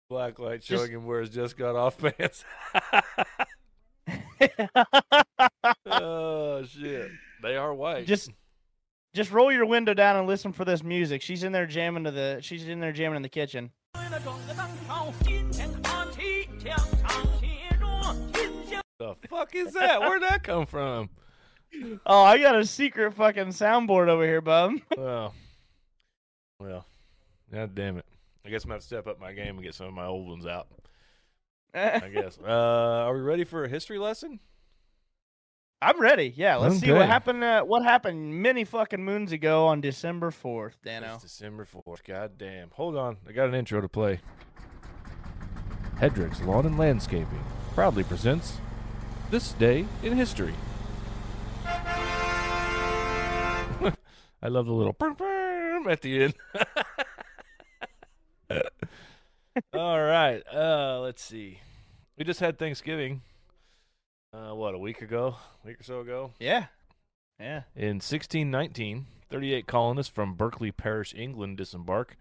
Black 0.09 0.37
light 0.37 0.61
Just- 0.61 0.69
showing 0.69 0.91
him 0.91 1.05
where 1.07 1.21
his 1.21 1.31
just 1.31 1.57
got 1.57 1.75
off 1.75 1.97
pants. 1.97 2.43
oh 5.86 6.63
shit. 6.65 7.12
They 7.41 7.56
are 7.56 7.73
white. 7.73 8.06
just, 8.08 8.32
just 9.13 9.32
roll 9.32 9.51
your 9.51 9.65
window 9.65 9.93
down 9.93 10.15
and 10.15 10.28
listen 10.28 10.51
for 10.54 10.65
this 10.65 10.84
music. 10.84 11.21
She's 11.21 11.43
in 11.43 11.51
there 11.51 11.65
jamming 11.65 12.04
to 12.06 12.12
the. 12.12 12.39
She's 12.41 12.67
in 12.67 12.80
there 12.80 12.91
jamming 12.91 13.17
in 13.17 13.21
the 13.21 13.30
kitchen. 13.30 13.71
the 18.97 19.15
fuck 19.30 19.54
is 19.56 19.73
that? 19.73 20.01
Where'd 20.01 20.23
that 20.23 20.43
come 20.43 20.65
from? 20.65 21.10
Oh, 22.06 22.23
I 22.23 22.38
got 22.38 22.58
a 22.58 22.65
secret 22.65 23.13
fucking 23.13 23.47
soundboard 23.47 24.08
over 24.08 24.23
here, 24.23 24.41
bub. 24.41 24.73
Well, 24.97 25.34
well, 26.60 26.86
god 27.51 27.75
damn 27.75 27.97
it. 27.97 28.06
I 28.45 28.49
guess 28.49 28.63
I'm 28.63 28.69
gonna 28.69 28.75
have 28.75 28.82
to 28.82 28.88
step 28.88 29.08
up 29.08 29.19
my 29.19 29.34
game 29.34 29.56
and 29.56 29.63
get 29.63 29.75
some 29.75 29.88
of 29.88 29.93
my 29.93 30.06
old 30.06 30.28
ones 30.28 30.45
out. 30.45 30.67
I 31.73 32.10
guess. 32.13 32.38
Uh, 32.45 32.49
are 32.49 33.13
we 33.13 33.19
ready 33.19 33.43
for 33.43 33.65
a 33.65 33.69
history 33.69 33.99
lesson? 33.99 34.39
I'm 35.81 35.99
ready. 35.99 36.33
Yeah, 36.35 36.55
let's 36.55 36.79
see 36.79 36.91
what 36.91 37.07
happened. 37.07 37.43
Uh, 37.43 37.63
what 37.63 37.83
happened 37.83 38.41
many 38.41 38.63
fucking 38.63 39.03
moons 39.03 39.31
ago 39.31 39.67
on 39.67 39.81
December 39.81 40.31
fourth, 40.31 40.77
Dano? 40.83 41.15
It's 41.15 41.23
December 41.23 41.65
fourth. 41.65 42.03
God 42.03 42.38
damn. 42.38 42.69
Hold 42.71 42.95
on. 42.95 43.17
I 43.27 43.33
got 43.33 43.49
an 43.49 43.55
intro 43.55 43.81
to 43.81 43.89
play. 43.89 44.19
Hedrick's 45.97 46.41
Lawn 46.41 46.65
and 46.65 46.77
Landscaping 46.77 47.43
proudly 47.73 48.03
presents 48.03 48.57
This 49.31 49.51
Day 49.53 49.85
in 50.01 50.13
History. 50.13 50.53
I 51.65 53.89
love 54.47 54.65
the 54.65 54.73
little 54.73 54.93
burm, 54.93 55.15
burm 55.15 55.88
at 55.88 56.01
the 56.01 56.23
end. 56.23 56.33
All 59.73 60.01
right. 60.01 60.41
Uh, 60.53 60.99
let's 61.01 61.23
see. 61.23 61.59
We 62.17 62.23
just 62.23 62.39
had 62.39 62.57
Thanksgiving. 62.57 63.21
Uh, 64.35 64.53
what, 64.53 64.75
a 64.75 64.77
week 64.77 65.01
ago? 65.01 65.37
A 65.63 65.67
week 65.67 65.79
or 65.79 65.83
so 65.83 66.01
ago? 66.01 66.31
Yeah. 66.39 66.65
Yeah. 67.39 67.61
In 67.75 67.95
1619, 67.95 69.05
38 69.29 69.65
colonists 69.65 70.11
from 70.11 70.33
Berkeley 70.33 70.71
Parish, 70.71 71.13
England, 71.15 71.57
disembark 71.57 72.17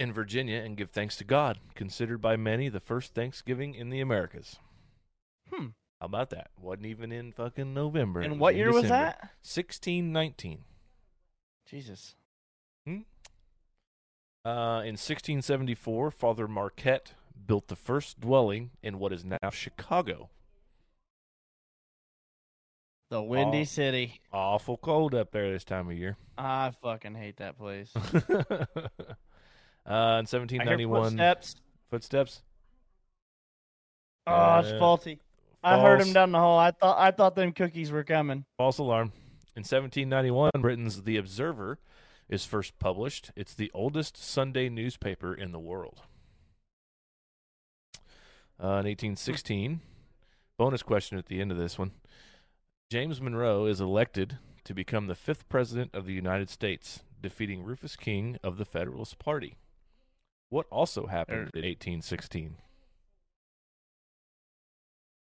in 0.00 0.12
Virginia 0.12 0.58
and 0.58 0.76
give 0.76 0.90
thanks 0.90 1.16
to 1.18 1.24
God, 1.24 1.58
considered 1.76 2.18
by 2.18 2.36
many 2.36 2.68
the 2.68 2.80
first 2.80 3.14
Thanksgiving 3.14 3.74
in 3.74 3.90
the 3.90 4.00
Americas. 4.00 4.56
Hmm. 5.52 5.68
How 6.00 6.06
about 6.06 6.30
that? 6.30 6.50
Wasn't 6.60 6.86
even 6.86 7.12
in 7.12 7.30
fucking 7.30 7.72
November. 7.72 8.20
And 8.20 8.40
what 8.40 8.56
year 8.56 8.72
was 8.72 8.88
that? 8.88 9.20
1619. 9.42 10.64
Jesus. 11.70 12.16
Hmm? 12.84 13.02
Uh, 14.44 14.82
in 14.82 14.96
1674, 14.96 16.10
Father 16.10 16.48
Marquette 16.48 17.12
built 17.46 17.68
the 17.68 17.76
first 17.76 18.20
dwelling 18.20 18.70
in 18.82 18.98
what 18.98 19.12
is 19.12 19.24
now 19.24 19.50
Chicago. 19.50 20.30
The 23.10 23.22
Windy 23.22 23.60
Oh. 23.60 23.64
City. 23.64 24.20
Awful 24.32 24.76
cold 24.76 25.14
up 25.14 25.30
there 25.30 25.50
this 25.52 25.64
time 25.64 25.88
of 25.90 25.96
year. 25.96 26.16
I 26.36 26.70
fucking 26.82 27.14
hate 27.14 27.36
that 27.36 27.56
place. 27.58 27.90
uh, 27.94 28.00
in 28.00 28.06
I 29.86 29.92
hear 29.92 30.22
1791, 30.24 31.02
footsteps. 31.10 31.56
footsteps. 31.90 32.42
Oh, 34.26 34.58
it's 34.60 34.68
Uh, 34.70 34.78
faulty. 34.78 35.20
I 35.62 35.80
heard 35.80 35.98
false. 35.98 36.08
him 36.08 36.14
down 36.14 36.32
the 36.32 36.38
hall. 36.38 36.58
I 36.58 36.70
thought 36.72 36.98
I 36.98 37.10
thought 37.10 37.34
them 37.36 37.52
cookies 37.52 37.90
were 37.92 38.04
coming. 38.04 38.44
False 38.58 38.78
alarm. 38.78 39.12
In 39.56 39.60
1791, 39.62 40.50
Britain's 40.60 41.02
The 41.04 41.16
Observer 41.16 41.78
is 42.28 42.44
first 42.44 42.78
published. 42.78 43.30
It's 43.36 43.54
the 43.54 43.70
oldest 43.72 44.16
Sunday 44.16 44.68
newspaper 44.68 45.32
in 45.34 45.52
the 45.52 45.60
world. 45.60 46.00
Uh, 48.60 48.78
in 48.80 48.86
1816, 48.86 49.80
bonus 50.56 50.82
question 50.82 51.18
at 51.18 51.26
the 51.26 51.40
end 51.40 51.50
of 51.50 51.58
this 51.58 51.78
one 51.78 51.90
James 52.90 53.20
Monroe 53.20 53.66
is 53.66 53.80
elected 53.80 54.38
to 54.64 54.74
become 54.74 55.06
the 55.06 55.14
fifth 55.14 55.48
president 55.48 55.90
of 55.94 56.06
the 56.06 56.12
United 56.12 56.48
States, 56.48 57.02
defeating 57.20 57.64
Rufus 57.64 57.96
King 57.96 58.38
of 58.42 58.56
the 58.56 58.64
Federalist 58.64 59.18
Party. 59.18 59.56
What 60.48 60.66
also 60.70 61.06
happened 61.06 61.50
in 61.54 61.62
1816? 61.62 62.56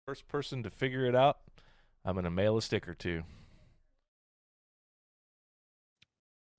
First 0.07 0.27
person 0.27 0.63
to 0.63 0.71
figure 0.71 1.05
it 1.05 1.15
out, 1.15 1.39
I'm 2.05 2.15
going 2.15 2.25
to 2.25 2.31
mail 2.31 2.57
a 2.57 2.63
sticker 2.63 2.95
to. 2.95 3.23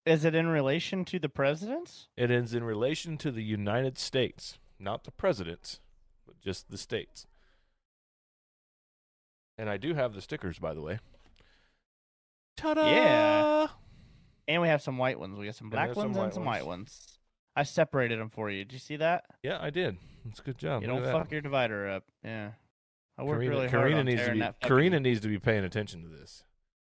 Is 0.06 0.26
it 0.26 0.36
in 0.36 0.47
relation 0.47 1.06
to 1.06 1.19
the 1.19 1.30
presidents? 1.30 2.08
It 2.15 2.32
is 2.32 2.54
in 2.54 2.63
relation 2.63 3.17
to 3.17 3.32
the 3.32 3.43
United 3.43 3.97
States, 3.97 4.58
not 4.80 5.04
the 5.04 5.12
presidents, 5.12 5.80
but 6.32 6.41
just 6.41 6.70
the 6.70 6.78
states. 6.78 7.28
And 9.58 9.70
I 9.70 9.78
do 9.78 9.94
have 9.94 10.13
the 10.13 10.22
stickers, 10.22 10.60
by 10.60 10.74
the 10.74 10.82
way. 10.82 11.00
Ta-da! 12.58 12.86
Yeah. 12.88 13.67
And 14.48 14.62
we 14.62 14.67
have 14.67 14.82
some 14.82 14.98
white 14.98 15.20
ones. 15.20 15.38
We 15.38 15.46
got 15.46 15.56
some 15.56 15.70
black 15.70 15.88
there's 15.88 15.98
some 15.98 16.13
ones 16.13 16.17
and 16.17 16.34
some 16.34 16.46
ones. 16.46 16.60
white 16.62 16.65
ones. 16.67 17.20
I 17.56 17.63
separated 17.63 18.20
them 18.20 18.30
for 18.30 18.50
you. 18.50 18.63
Did 18.63 18.74
you 18.74 18.80
see 18.80 18.96
that? 18.98 19.26
Yeah, 19.44 19.58
I 19.62 19.70
did. 19.70 19.98
That's 20.26 20.39
a 20.39 20.44
good 20.44 20.58
job. 20.58 20.82
you 20.82 20.88
Look 20.88 20.98
don't 20.98 21.04
at 21.06 21.12
that. 21.12 21.20
fuck 21.20 21.32
your 21.32 21.41
divider 21.41 21.89
up. 21.89 22.06
Yeah. 22.24 22.52
I 23.17 23.24
worked 23.24 23.41
Karina, 23.41 23.50
really 23.50 23.67
hard 23.67 23.82
Karina 23.82 24.00
on 24.00 24.06
needs 24.06 24.24
to 24.26 24.32
be 24.32 24.67
Karina 24.67 25.00
needs 25.00 25.20
to 25.22 25.28
be 25.28 25.38
paying 25.38 25.63
attention 25.63 26.02
to 26.04 26.08
this. 26.08 26.44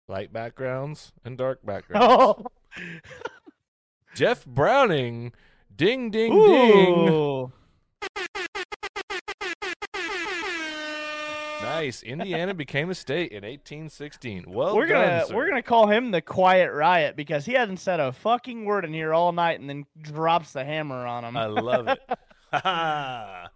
Light 0.07 0.31
backgrounds 0.33 1.11
and 1.23 1.37
dark 1.37 1.65
backgrounds. 1.65 2.07
Oh. 2.09 2.45
Jeff 4.15 4.45
Browning, 4.45 5.33
ding 5.75 6.11
ding 6.11 6.31
ding. 6.31 7.51
Nice. 11.83 12.03
Indiana 12.03 12.53
became 12.53 12.89
a 12.89 12.95
state 12.95 13.31
in 13.31 13.43
1816. 13.43 14.45
Well 14.47 14.75
we're 14.75 14.87
done, 14.87 15.05
gonna 15.05 15.25
sir. 15.27 15.35
we're 15.35 15.49
gonna 15.49 15.61
call 15.61 15.87
him 15.87 16.11
the 16.11 16.21
quiet 16.21 16.71
riot 16.71 17.15
because 17.15 17.45
he 17.45 17.53
hasn't 17.53 17.79
said 17.79 17.99
a 17.99 18.11
fucking 18.11 18.65
word 18.65 18.85
in 18.85 18.93
here 18.93 19.13
all 19.13 19.31
night 19.31 19.59
and 19.59 19.69
then 19.69 19.85
drops 20.01 20.53
the 20.53 20.63
hammer 20.63 21.05
on 21.05 21.25
him. 21.25 21.35
I 21.35 21.45
love 21.47 21.87
it. 21.87 21.99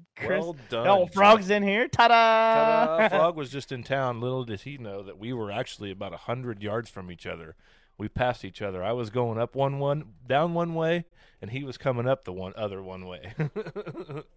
Chris, 0.16 0.42
well 0.42 0.56
done. 0.68 0.86
oh, 0.86 1.06
frog's 1.06 1.50
in 1.50 1.62
here. 1.62 1.88
Ta-da! 1.88 2.14
Ta-da. 2.14 3.08
Frog 3.16 3.36
was 3.36 3.50
just 3.50 3.72
in 3.72 3.82
town. 3.82 4.20
Little 4.20 4.44
did 4.44 4.60
he 4.60 4.78
know 4.78 5.02
that 5.02 5.18
we 5.18 5.32
were 5.32 5.50
actually 5.50 5.90
about 5.90 6.12
a 6.12 6.18
hundred 6.18 6.62
yards 6.62 6.90
from 6.90 7.10
each 7.10 7.26
other. 7.26 7.56
We 7.98 8.08
passed 8.08 8.44
each 8.44 8.62
other. 8.62 8.82
I 8.84 8.92
was 8.92 9.10
going 9.10 9.38
up 9.38 9.54
one 9.54 9.78
one, 9.78 10.04
down 10.26 10.54
one 10.54 10.74
way, 10.74 11.06
and 11.40 11.50
he 11.50 11.64
was 11.64 11.76
coming 11.76 12.06
up 12.06 12.24
the 12.24 12.32
one 12.32 12.52
other 12.56 12.82
one 12.82 13.06
way. 13.06 13.32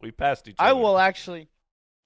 we 0.02 0.12
passed 0.12 0.48
each 0.48 0.56
other. 0.58 0.70
I 0.70 0.74
will 0.74 0.98
actually, 0.98 1.50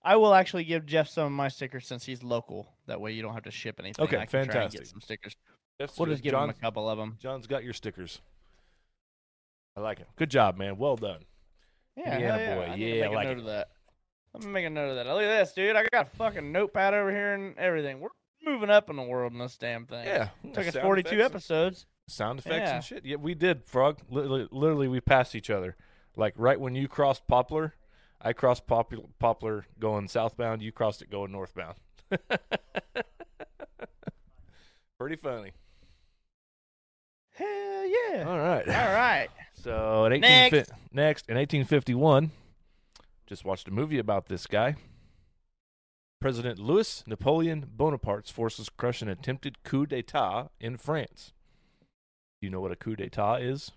I 0.04 0.16
will 0.16 0.34
actually 0.34 0.64
give 0.64 0.86
Jeff 0.86 1.10
some 1.10 1.26
of 1.26 1.32
my 1.32 1.48
stickers 1.50 1.86
since 1.86 2.06
he's 2.06 2.24
local. 2.24 2.68
That 2.86 3.02
way 3.02 3.12
you 3.12 3.22
don't 3.22 3.34
have 3.34 3.44
to 3.44 3.52
ship 3.52 3.76
anything. 3.80 4.04
Okay, 4.06 4.18
I 4.18 4.26
can 4.26 4.30
Try 4.30 4.40
and 4.42 4.52
fantastic. 4.52 4.82
get 4.82 4.88
some 4.90 5.02
stickers. 5.02 5.36
Yes, 5.80 5.98
We'll 5.98 6.08
just 6.10 6.24
give 6.24 6.32
John, 6.32 6.46
him 6.46 6.56
a 6.58 6.62
couple 6.62 6.90
of 6.90 6.98
them. 6.98 7.18
John's 7.20 7.46
got 7.48 7.64
your 7.64 7.74
stickers. 7.74 8.20
I 9.76 9.82
like 9.82 10.00
it. 10.00 10.08
Good 10.16 10.30
job, 10.32 10.58
man. 10.58 10.78
Well 10.78 10.96
done. 10.96 11.20
Yeah, 11.96 12.14
Indiana 12.16 12.38
yeah. 12.42 12.56
boy. 12.56 12.62
I 12.64 12.76
need 12.76 12.92
to 12.92 12.98
Yeah, 12.98 13.06
I 13.06 13.10
like 13.10 13.28
a 13.28 13.32
it. 13.32 13.34
note 13.36 13.40
of 13.42 13.46
that. 13.46 13.68
I'm 14.34 14.42
gonna 14.42 14.54
make 14.54 14.66
a 14.66 14.70
note 14.70 14.90
of 14.90 14.96
that. 14.96 15.08
Look 15.08 15.24
at 15.24 15.40
this, 15.40 15.54
dude. 15.54 15.76
I 15.76 15.86
got 15.92 16.08
a 16.08 16.10
fucking 16.18 16.52
notepad 16.52 16.94
over 16.94 17.12
here 17.12 17.34
and 17.34 17.58
everything. 17.58 18.00
We're 18.00 18.10
moving 18.44 18.70
up 18.70 18.90
in 18.90 18.96
the 18.96 19.04
world 19.04 19.34
in 19.34 19.40
this 19.40 19.58
damn 19.58 19.86
thing. 19.86 20.06
Yeah. 20.06 20.30
Took 20.54 20.68
us 20.68 20.76
42 20.76 21.08
effects 21.08 21.12
and- 21.12 21.22
episodes. 21.22 21.86
Sound 22.10 22.40
effects 22.40 22.70
Yeah. 22.70 22.76
and 22.76 22.84
shit. 22.84 23.06
Yeah, 23.06 23.18
we 23.18 23.34
did, 23.36 23.66
Frog. 23.66 24.00
Literally, 24.10 24.48
literally, 24.52 24.88
we 24.88 25.02
passed 25.02 25.36
each 25.36 25.50
other. 25.50 25.76
Like 26.16 26.34
right 26.38 26.60
when 26.60 26.74
you 26.74 26.88
crossed 26.88 27.28
Poplar, 27.28 27.74
I 28.22 28.34
crossed 28.34 28.68
Poplar, 28.68 29.04
Poplar 29.20 29.66
going 29.80 30.08
southbound. 30.08 30.62
You 30.62 30.72
crossed 30.72 31.02
it 31.02 31.10
going 31.10 31.32
northbound. 31.32 31.76
Pretty 35.00 35.16
funny. 35.16 35.52
Hell 37.34 37.86
yeah. 37.86 38.24
All 38.28 38.40
right. 38.40 38.68
All 38.68 38.94
right. 38.94 39.28
So 39.54 40.06
in 40.06 40.14
18 40.14 40.22
Next. 40.22 40.72
next 40.92 41.30
in 41.30 41.36
1851, 41.36 42.32
just 43.28 43.46
watched 43.46 43.68
a 43.68 43.72
movie 43.72 44.00
about 44.00 44.28
this 44.28 44.48
guy. 44.48 44.76
President 46.20 46.58
Louis 46.58 47.04
Napoleon 47.06 47.64
Bonaparte's 47.78 48.32
forces 48.32 48.70
crush 48.70 49.04
an 49.04 49.08
attempted 49.08 49.62
coup 49.64 49.86
d'état 49.86 50.50
in 50.60 50.78
France. 50.78 51.34
Do 52.42 52.48
you 52.48 52.52
know 52.52 52.60
what 52.62 52.72
a 52.72 52.76
coup 52.76 52.96
d'état 52.96 53.40
is, 53.42 53.72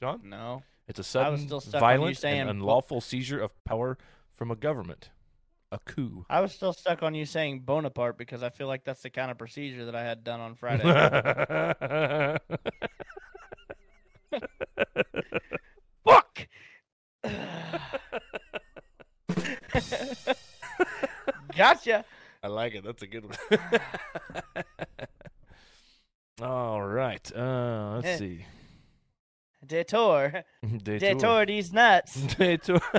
John? 0.00 0.22
No. 0.24 0.62
It's 0.88 0.98
a 0.98 1.04
sudden, 1.04 1.38
still 1.38 1.60
stuck 1.60 1.82
on 1.82 1.92
you 1.92 1.98
violent, 1.98 2.16
saying 2.16 2.40
and 2.40 2.50
unlawful 2.50 3.00
seizure 3.00 3.40
of 3.40 3.52
power 3.64 3.96
from 4.34 4.50
a 4.50 4.56
government. 4.56 5.10
A 5.70 5.78
coup. 5.78 6.26
I 6.28 6.40
was 6.40 6.52
still 6.52 6.74
stuck 6.74 7.02
on 7.02 7.14
you 7.14 7.24
saying 7.24 7.60
Bonaparte 7.60 8.18
because 8.18 8.42
I 8.42 8.50
feel 8.50 8.66
like 8.66 8.84
that's 8.84 9.00
the 9.00 9.08
kind 9.08 9.30
of 9.30 9.38
procedure 9.38 9.86
that 9.86 9.94
I 9.94 10.02
had 10.02 10.22
done 10.22 10.40
on 10.40 10.54
Friday. 10.54 10.82
Fuck. 16.04 16.48
gotcha. 21.56 22.04
I 22.42 22.48
like 22.48 22.74
it. 22.74 22.84
That's 22.84 23.02
a 23.02 23.06
good 23.06 23.24
one. 23.24 23.36
All 26.42 26.82
right. 26.82 27.32
Uh, 27.34 28.00
let's 28.02 28.18
see. 28.18 28.44
Detour. 29.66 30.44
Detour. 30.62 30.98
Detour 30.98 31.46
these 31.46 31.72
nuts. 31.72 32.14
Detour. 32.38 32.80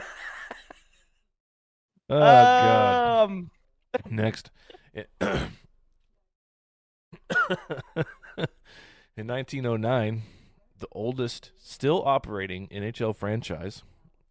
oh 2.10 2.20
God. 2.20 3.24
Um, 3.30 3.52
Next. 4.10 4.50
In 9.16 9.28
1909, 9.28 10.24
the 10.80 10.88
oldest 10.92 11.52
still 11.58 12.04
operating 12.06 12.68
NHL 12.70 13.16
franchise 13.16 13.84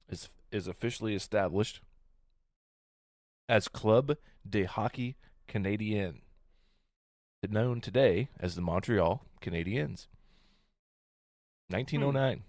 is 0.08 0.28
is 0.50 0.66
officially 0.66 1.14
established 1.14 1.80
as 3.48 3.68
Club 3.68 4.16
de 4.48 4.64
Hockey 4.64 5.16
Canadien, 5.48 6.20
known 7.48 7.80
today 7.80 8.28
as 8.38 8.54
the 8.54 8.62
Montreal 8.62 9.24
Canadiens. 9.40 10.06
1909. 11.72 12.42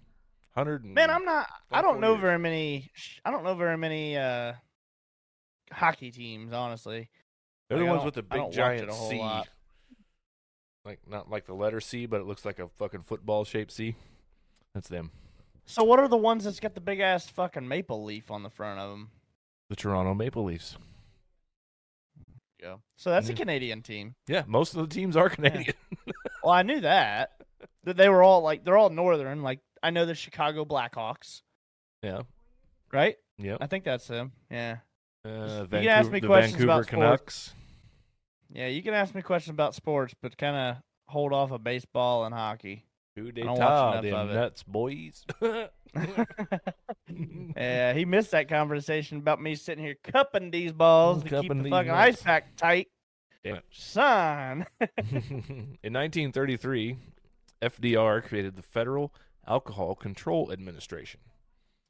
100 0.54 0.84
man, 0.84 1.10
I'm 1.10 1.24
not. 1.24 1.48
I 1.72 1.82
don't 1.82 2.00
know 2.00 2.12
years. 2.12 2.20
very 2.20 2.38
many. 2.38 2.90
I 3.24 3.30
don't 3.32 3.42
know 3.44 3.54
very 3.54 3.76
many 3.76 4.16
uh, 4.16 4.52
hockey 5.72 6.10
teams, 6.12 6.52
honestly. 6.52 7.10
They're 7.68 7.78
the 7.78 7.84
Like, 7.84 7.90
I 7.90 7.94
ones 7.96 8.04
with 8.04 8.14
the 8.14 8.22
big 8.22 8.52
giant 8.52 8.92
C. 8.92 9.18
lot. 9.18 9.48
Like 10.84 11.00
not 11.08 11.30
like 11.30 11.46
the 11.46 11.54
letter 11.54 11.80
C, 11.80 12.06
but 12.06 12.20
it 12.20 12.26
looks 12.26 12.44
like 12.44 12.58
a 12.58 12.68
fucking 12.68 13.02
football 13.02 13.44
shaped 13.44 13.72
C. 13.72 13.96
That's 14.74 14.88
them. 14.88 15.10
So 15.66 15.82
what 15.82 15.98
are 15.98 16.08
the 16.08 16.16
ones 16.16 16.44
that's 16.44 16.60
got 16.60 16.74
the 16.74 16.80
big 16.80 17.00
ass 17.00 17.26
fucking 17.28 17.66
maple 17.66 18.04
leaf 18.04 18.30
on 18.30 18.42
the 18.42 18.50
front 18.50 18.78
of 18.78 18.90
them? 18.90 19.08
The 19.70 19.76
Toronto 19.76 20.12
Maple 20.14 20.44
Leafs. 20.44 20.76
Yeah. 22.62 22.76
So 22.96 23.10
that's 23.10 23.28
Yeah. 23.28 23.32
a 23.34 23.36
Canadian 23.36 23.82
team. 23.82 24.14
Yeah, 24.28 24.42
most 24.46 24.74
of 24.74 24.86
the 24.88 24.94
teams 24.94 25.16
are 25.16 25.28
Canadian. 25.30 25.74
Well, 26.42 26.52
I 26.52 26.60
knew 26.62 26.80
that. 26.82 27.30
That 27.84 27.96
they 27.96 28.08
were 28.08 28.22
all 28.22 28.40
like 28.42 28.64
they're 28.64 28.76
all 28.76 28.90
northern. 28.90 29.42
Like 29.42 29.60
I 29.82 29.90
know 29.90 30.06
the 30.06 30.14
Chicago 30.14 30.64
Blackhawks, 30.64 31.42
Yeah. 32.02 32.22
right? 32.92 33.16
Yeah. 33.38 33.56
I 33.60 33.66
think 33.66 33.84
that's 33.84 34.06
them. 34.06 34.32
Yeah. 34.50 34.78
Uh, 35.24 35.66
can 35.66 35.86
ask 35.88 36.10
me 36.10 36.20
questions 36.20 36.54
Vancouver 36.62 36.72
about 36.72 36.86
sports. 36.86 37.52
Yeah, 38.50 38.68
you 38.68 38.82
can 38.82 38.94
ask 38.94 39.14
me 39.14 39.22
questions 39.22 39.54
about 39.54 39.74
sports, 39.74 40.14
but 40.22 40.36
kind 40.38 40.56
of 40.56 40.76
hold 41.08 41.32
off 41.32 41.50
of 41.50 41.64
baseball 41.64 42.24
and 42.24 42.34
hockey. 42.34 42.84
Who 43.16 43.28
I 43.28 43.30
they 43.30 43.42
don't 43.42 43.56
top? 43.56 43.96
of 43.96 44.02
Them 44.04 44.34
nuts, 44.34 44.62
boys. 44.62 45.24
yeah, 47.56 47.92
he 47.94 48.04
missed 48.04 48.32
that 48.32 48.48
conversation 48.48 49.18
about 49.18 49.40
me 49.40 49.54
sitting 49.54 49.84
here 49.84 49.96
cupping 50.02 50.50
these 50.50 50.72
balls 50.72 51.22
to 51.22 51.28
keep 51.28 51.42
Cupping 51.42 51.62
the 51.62 51.70
fucking 51.70 51.88
nuts. 51.92 52.16
ice 52.18 52.22
pack 52.22 52.56
tight. 52.56 52.88
Damn 53.44 53.56
it. 53.56 53.64
Son. 53.70 54.66
In 54.80 55.92
1933, 55.92 56.96
FDR 57.64 58.22
created 58.22 58.56
the 58.56 58.62
Federal 58.62 59.14
Alcohol 59.46 59.94
Control 59.94 60.52
Administration. 60.52 61.20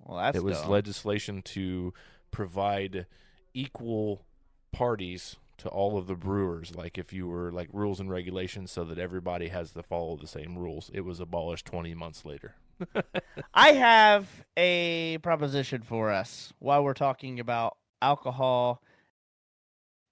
well, 0.00 0.18
that's 0.18 0.36
it 0.36 0.44
was 0.44 0.60
dumb. 0.60 0.70
legislation 0.70 1.42
to 1.42 1.92
provide 2.30 3.06
equal 3.52 4.24
parties 4.72 5.36
to 5.56 5.68
all 5.68 5.96
of 5.96 6.08
the 6.08 6.16
brewers 6.16 6.74
like 6.74 6.98
if 6.98 7.12
you 7.12 7.28
were 7.28 7.52
like 7.52 7.68
rules 7.72 8.00
and 8.00 8.10
regulations 8.10 8.72
so 8.72 8.82
that 8.82 8.98
everybody 8.98 9.48
has 9.48 9.70
to 9.70 9.84
follow 9.84 10.16
the 10.16 10.26
same 10.26 10.58
rules 10.58 10.90
it 10.92 11.02
was 11.02 11.20
abolished 11.20 11.64
20 11.64 11.94
months 11.94 12.24
later 12.24 12.56
I 13.54 13.72
have 13.72 14.26
a 14.56 15.18
proposition 15.18 15.82
for 15.82 16.10
us 16.10 16.52
while 16.58 16.82
we're 16.82 16.94
talking 16.94 17.40
about 17.40 17.76
alcohol. 18.02 18.82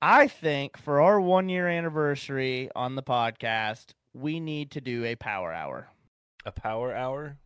I 0.00 0.28
think 0.28 0.76
for 0.76 1.00
our 1.00 1.20
one 1.20 1.48
year 1.48 1.68
anniversary 1.68 2.70
on 2.74 2.94
the 2.94 3.02
podcast, 3.02 3.94
we 4.12 4.40
need 4.40 4.70
to 4.72 4.80
do 4.80 5.04
a 5.04 5.14
power 5.16 5.52
hour. 5.52 5.88
a 6.44 6.52
power 6.52 6.94
hour 6.94 7.38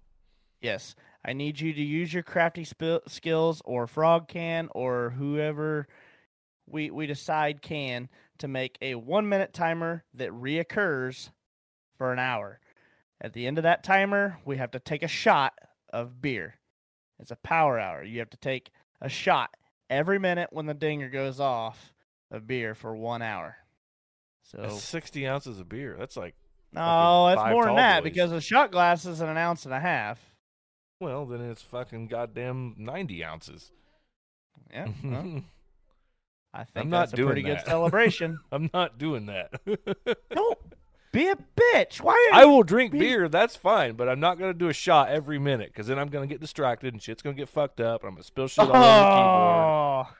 Yes, 0.60 0.94
I 1.24 1.32
need 1.34 1.60
you 1.60 1.72
to 1.74 1.82
use 1.82 2.12
your 2.14 2.22
crafty 2.22 2.64
sp- 2.64 3.04
skills 3.08 3.60
or 3.64 3.86
frog 3.86 4.26
can 4.26 4.68
or 4.74 5.10
whoever 5.10 5.86
we 6.66 6.90
we 6.90 7.06
decide 7.06 7.62
can 7.62 8.08
to 8.38 8.48
make 8.48 8.76
a 8.80 8.94
1 8.94 9.28
minute 9.28 9.52
timer 9.52 10.04
that 10.14 10.30
reoccurs 10.30 11.30
for 11.96 12.12
an 12.12 12.18
hour. 12.18 12.60
At 13.20 13.32
the 13.32 13.46
end 13.46 13.58
of 13.58 13.62
that 13.64 13.84
timer, 13.84 14.38
we 14.44 14.56
have 14.56 14.70
to 14.72 14.80
take 14.80 15.02
a 15.02 15.08
shot 15.08 15.54
of 15.92 16.20
beer. 16.20 16.58
It's 17.18 17.30
a 17.30 17.36
power 17.36 17.78
hour. 17.78 18.02
You 18.02 18.18
have 18.18 18.30
to 18.30 18.36
take 18.36 18.70
a 19.00 19.08
shot 19.08 19.56
every 19.88 20.18
minute 20.18 20.48
when 20.52 20.66
the 20.66 20.74
dinger 20.74 21.08
goes 21.08 21.38
off 21.38 21.92
of 22.30 22.46
beer 22.46 22.74
for 22.74 22.96
1 22.96 23.22
hour. 23.22 23.56
So 24.42 24.58
That's 24.58 24.82
60 24.82 25.26
ounces 25.26 25.60
of 25.60 25.68
beer 25.68 25.96
that's 25.98 26.16
like 26.16 26.34
no, 26.76 27.26
that's 27.34 27.50
more 27.50 27.64
than 27.66 27.76
that 27.76 28.02
boys. 28.02 28.12
because 28.12 28.32
a 28.32 28.40
shot 28.40 28.70
glass 28.70 29.04
is 29.06 29.20
an 29.20 29.36
ounce 29.36 29.64
and 29.64 29.74
a 29.74 29.80
half. 29.80 30.20
well 31.00 31.26
then 31.26 31.40
it's 31.40 31.62
fucking 31.62 32.06
goddamn 32.08 32.74
90 32.78 33.24
ounces 33.24 33.70
Yeah, 34.72 34.88
well, 35.04 35.42
I 36.54 36.64
think 36.64 36.84
I'm 36.84 36.90
not 36.90 36.98
that's 37.00 37.12
a 37.12 37.16
doing 37.16 37.28
pretty 37.28 37.42
good 37.42 37.58
that. 37.58 37.66
celebration. 37.66 38.38
i'm 38.52 38.70
not 38.72 38.98
doing 38.98 39.26
that 39.26 39.50
Don't 40.30 40.58
be 41.12 41.28
a 41.28 41.36
bitch. 41.56 42.00
Why 42.00 42.30
are 42.32 42.40
i 42.40 42.44
will 42.44 42.62
drink 42.62 42.92
Be- 42.92 42.98
beer 42.98 43.28
that's 43.28 43.56
fine 43.56 43.94
but 43.94 44.08
i'm 44.08 44.20
not 44.20 44.38
going 44.38 44.52
to 44.52 44.58
do 44.58 44.68
a 44.68 44.72
shot 44.74 45.08
every 45.08 45.38
minute 45.38 45.70
because 45.72 45.86
then 45.86 45.98
i'm 45.98 46.08
going 46.08 46.28
to 46.28 46.32
get 46.32 46.40
distracted 46.42 46.92
and 46.92 47.02
shit's 47.02 47.22
going 47.22 47.34
to 47.34 47.40
get 47.40 47.48
fucked 47.48 47.80
up 47.80 48.02
and 48.02 48.08
i'm 48.08 48.14
going 48.14 48.22
to 48.22 48.26
spill 48.26 48.48
shit 48.48 48.64
all 48.64 48.70
over 48.70 48.78
the 48.78 48.84
keyboard 48.84 50.06
oh. 50.08 50.16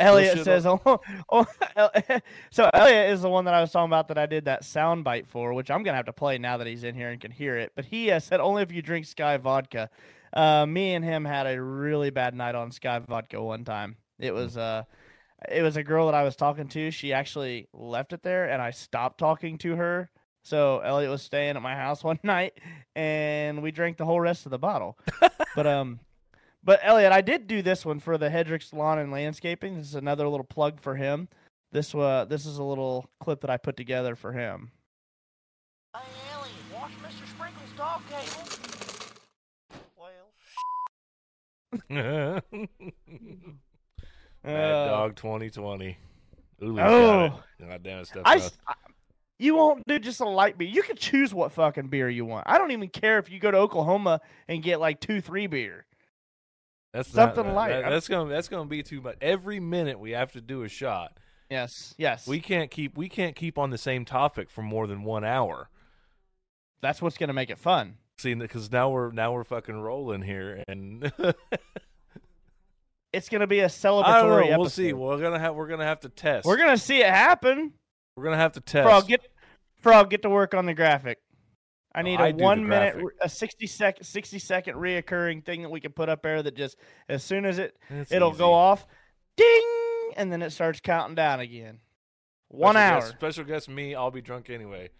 Elliot 0.00 0.44
says, 0.44 0.66
oh, 0.66 0.80
oh, 1.30 1.46
so 2.50 2.70
Elliot 2.72 3.10
is 3.10 3.22
the 3.22 3.30
one 3.30 3.44
that 3.44 3.54
I 3.54 3.60
was 3.60 3.70
talking 3.70 3.88
about 3.88 4.08
that 4.08 4.18
I 4.18 4.26
did 4.26 4.46
that 4.46 4.64
sound 4.64 5.04
bite 5.04 5.26
for, 5.26 5.52
which 5.52 5.70
I'm 5.70 5.82
gonna 5.82 5.96
have 5.96 6.06
to 6.06 6.12
play 6.12 6.38
now 6.38 6.56
that 6.56 6.66
he's 6.66 6.84
in 6.84 6.94
here 6.94 7.10
and 7.10 7.20
can 7.20 7.30
hear 7.30 7.56
it. 7.56 7.72
But 7.74 7.84
he 7.84 8.10
uh, 8.10 8.20
said 8.20 8.40
only 8.40 8.62
if 8.62 8.72
you 8.72 8.82
drink 8.82 9.06
Skyy 9.06 9.40
vodka. 9.40 9.90
Uh, 10.32 10.66
me 10.66 10.94
and 10.94 11.04
him 11.04 11.24
had 11.24 11.46
a 11.46 11.60
really 11.60 12.10
bad 12.10 12.34
night 12.34 12.54
on 12.54 12.70
Skyy 12.70 13.06
vodka 13.06 13.42
one 13.42 13.64
time. 13.64 13.96
It 14.18 14.34
was 14.34 14.56
uh, 14.56 14.84
it 15.50 15.62
was 15.62 15.76
a 15.76 15.82
girl 15.82 16.06
that 16.06 16.14
I 16.14 16.24
was 16.24 16.36
talking 16.36 16.68
to. 16.68 16.90
She 16.90 17.12
actually 17.12 17.68
left 17.72 18.12
it 18.12 18.22
there, 18.22 18.48
and 18.48 18.60
I 18.60 18.70
stopped 18.70 19.18
talking 19.18 19.58
to 19.58 19.76
her. 19.76 20.10
So 20.42 20.78
Elliot 20.78 21.10
was 21.10 21.22
staying 21.22 21.56
at 21.56 21.62
my 21.62 21.74
house 21.74 22.04
one 22.04 22.20
night, 22.22 22.54
and 22.94 23.62
we 23.62 23.70
drank 23.70 23.96
the 23.96 24.04
whole 24.04 24.20
rest 24.20 24.46
of 24.46 24.50
the 24.50 24.58
bottle. 24.58 24.98
but 25.54 25.66
um, 25.66 26.00
but 26.66 26.80
Elliot, 26.82 27.12
I 27.12 27.22
did 27.22 27.46
do 27.46 27.62
this 27.62 27.86
one 27.86 27.98
for 28.00 28.18
the 28.18 28.28
Hedrick's 28.28 28.72
Lawn 28.74 28.98
and 28.98 29.10
Landscaping. 29.10 29.76
This 29.78 29.86
is 29.86 29.94
another 29.94 30.28
little 30.28 30.44
plug 30.44 30.78
for 30.80 30.96
him. 30.96 31.28
This 31.72 31.94
uh, 31.94 32.26
this 32.28 32.44
is 32.44 32.58
a 32.58 32.62
little 32.62 33.08
clip 33.20 33.40
that 33.40 33.50
I 33.50 33.56
put 33.56 33.76
together 33.78 34.14
for 34.16 34.32
him. 34.32 34.70
Hey, 35.94 36.02
Elliot, 36.34 36.54
wash 36.74 36.92
Mr. 37.02 37.26
Sprinkle's 37.30 37.72
dog 37.76 38.02
cable. 38.10 38.42
Well, 39.96 40.30
Mad 44.44 44.72
Uh, 44.72 44.86
Dog 44.88 45.16
2020. 45.16 45.96
Ulu's 46.60 46.78
Oh. 46.80 47.28
got 47.28 47.38
it. 47.60 47.68
God 47.68 47.82
damn 47.82 47.98
it, 48.00 48.06
stuff. 48.06 48.22
I, 48.24 48.36
s- 48.36 48.52
I- 48.66 48.74
you 49.38 49.54
won't 49.54 49.86
do 49.86 49.98
just 49.98 50.20
a 50.20 50.28
light 50.28 50.56
beer. 50.56 50.68
You 50.68 50.82
can 50.82 50.96
choose 50.96 51.34
what 51.34 51.52
fucking 51.52 51.88
beer 51.88 52.08
you 52.08 52.24
want. 52.24 52.44
I 52.48 52.56
don't 52.58 52.70
even 52.70 52.88
care 52.88 53.18
if 53.18 53.30
you 53.30 53.38
go 53.38 53.50
to 53.50 53.58
Oklahoma 53.58 54.20
and 54.48 54.62
get 54.62 54.80
like 54.80 55.00
two, 55.00 55.20
three 55.20 55.46
beer. 55.46 55.85
That's 56.96 57.10
something 57.10 57.46
not, 57.46 57.54
light. 57.54 57.68
that- 57.68 57.90
that's 57.90 58.08
gonna 58.08 58.30
that's 58.30 58.48
gonna 58.48 58.66
be 58.68 58.82
too 58.82 59.00
much. 59.00 59.16
Every 59.20 59.60
minute 59.60 59.98
we 59.98 60.12
have 60.12 60.32
to 60.32 60.40
do 60.40 60.62
a 60.62 60.68
shot. 60.68 61.16
Yes, 61.50 61.94
yes. 61.98 62.26
We 62.26 62.40
can't 62.40 62.70
keep 62.70 62.96
we 62.96 63.08
can't 63.08 63.36
keep 63.36 63.58
on 63.58 63.70
the 63.70 63.78
same 63.78 64.04
topic 64.04 64.50
for 64.50 64.62
more 64.62 64.86
than 64.86 65.04
one 65.04 65.24
hour. 65.24 65.68
That's 66.80 67.00
what's 67.00 67.16
gonna 67.16 67.32
make 67.32 67.50
it 67.50 67.58
fun. 67.58 67.98
See, 68.18 68.34
because 68.34 68.72
now 68.72 68.88
we're 68.90 69.12
now 69.12 69.32
we're 69.32 69.44
fucking 69.44 69.78
rolling 69.78 70.22
here, 70.22 70.62
and 70.68 71.12
It's 73.12 73.28
gonna 73.28 73.46
be 73.46 73.60
a 73.60 73.66
celebratory. 73.66 74.04
I 74.04 74.20
don't 74.20 74.28
know. 74.30 74.38
episode. 74.38 74.58
We'll 74.58 74.68
see. 74.70 74.92
We're 74.92 75.18
gonna 75.18 75.38
have 75.38 75.54
we're 75.54 75.68
gonna 75.68 75.84
have 75.84 76.00
to 76.00 76.08
test. 76.08 76.44
We're 76.46 76.56
gonna 76.58 76.76
see 76.76 77.00
it 77.00 77.08
happen. 77.08 77.72
we're 78.16 78.24
gonna 78.24 78.36
have 78.36 78.52
to 78.52 78.60
test. 78.60 78.84
Frog, 78.86 79.06
get 79.08 79.20
Frog, 79.80 80.10
get 80.10 80.22
to 80.22 80.30
work 80.30 80.54
on 80.54 80.66
the 80.66 80.74
graphic. 80.74 81.18
I 81.96 82.02
need 82.02 82.20
I 82.20 82.28
a 82.28 82.34
one 82.34 82.68
minute, 82.68 82.96
a 83.22 83.28
sixty 83.28 83.66
second, 83.66 84.04
sixty 84.04 84.38
second 84.38 84.74
reoccurring 84.76 85.44
thing 85.44 85.62
that 85.62 85.70
we 85.70 85.80
can 85.80 85.92
put 85.92 86.08
up 86.08 86.22
there. 86.22 86.42
That 86.42 86.54
just 86.54 86.76
as 87.08 87.24
soon 87.24 87.44
as 87.46 87.58
it 87.58 87.76
It's 87.90 88.12
it'll 88.12 88.30
easy. 88.30 88.38
go 88.38 88.52
off, 88.52 88.86
ding, 89.36 90.10
and 90.16 90.30
then 90.30 90.42
it 90.42 90.50
starts 90.50 90.78
counting 90.80 91.14
down 91.14 91.40
again. 91.40 91.80
One 92.48 92.74
Special 92.74 92.92
hour. 92.94 93.00
guest- 93.00 93.12
special 93.14 93.44
guest 93.44 93.68
me. 93.68 93.94
I'll 93.94 94.10
be 94.10 94.20
drunk 94.20 94.50
anyway. 94.50 94.90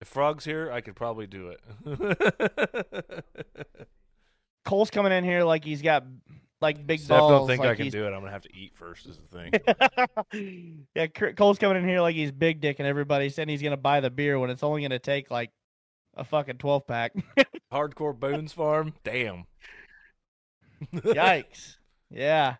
If 0.00 0.08
Frog's 0.08 0.44
here, 0.44 0.70
I 0.72 0.80
could 0.80 0.96
probably 0.96 1.26
do 1.26 1.54
it. 1.84 3.24
Cole's 4.64 4.90
coming 4.90 5.12
in 5.12 5.22
here 5.24 5.44
like 5.44 5.64
he's 5.64 5.80
got 5.80 6.04
like 6.60 6.84
big 6.86 6.98
Steph 7.00 7.18
balls. 7.20 7.30
don't 7.30 7.46
think 7.46 7.60
like 7.60 7.70
I 7.70 7.74
can 7.76 7.84
he's- 7.84 7.92
do 7.92 8.04
it. 8.06 8.08
I'm 8.10 8.20
gonna 8.20 8.32
have 8.32 8.42
to 8.42 8.54
eat 8.56 8.72
first. 8.74 9.06
Is 9.06 9.18
the 9.18 9.50
thing. 10.32 10.86
yeah, 10.94 11.06
Cole's 11.06 11.58
coming 11.58 11.82
in 11.82 11.88
here 11.88 12.00
like 12.00 12.14
he's 12.16 12.32
big 12.32 12.60
dick, 12.60 12.78
and 12.78 12.88
everybody 12.88 13.28
saying 13.28 13.48
he's 13.48 13.62
gonna 13.62 13.76
buy 13.76 14.00
the 14.00 14.10
beer 14.10 14.38
when 14.38 14.50
it's 14.50 14.62
only 14.62 14.82
gonna 14.82 14.98
take 14.98 15.30
like 15.30 15.50
a 16.16 16.24
fucking 16.24 16.58
twelve 16.58 16.86
pack. 16.86 17.12
Hardcore 17.72 18.18
Bones 18.18 18.52
Farm. 18.52 18.94
Damn. 19.04 19.46
Yikes! 20.94 21.76
Yeah, 22.10 22.56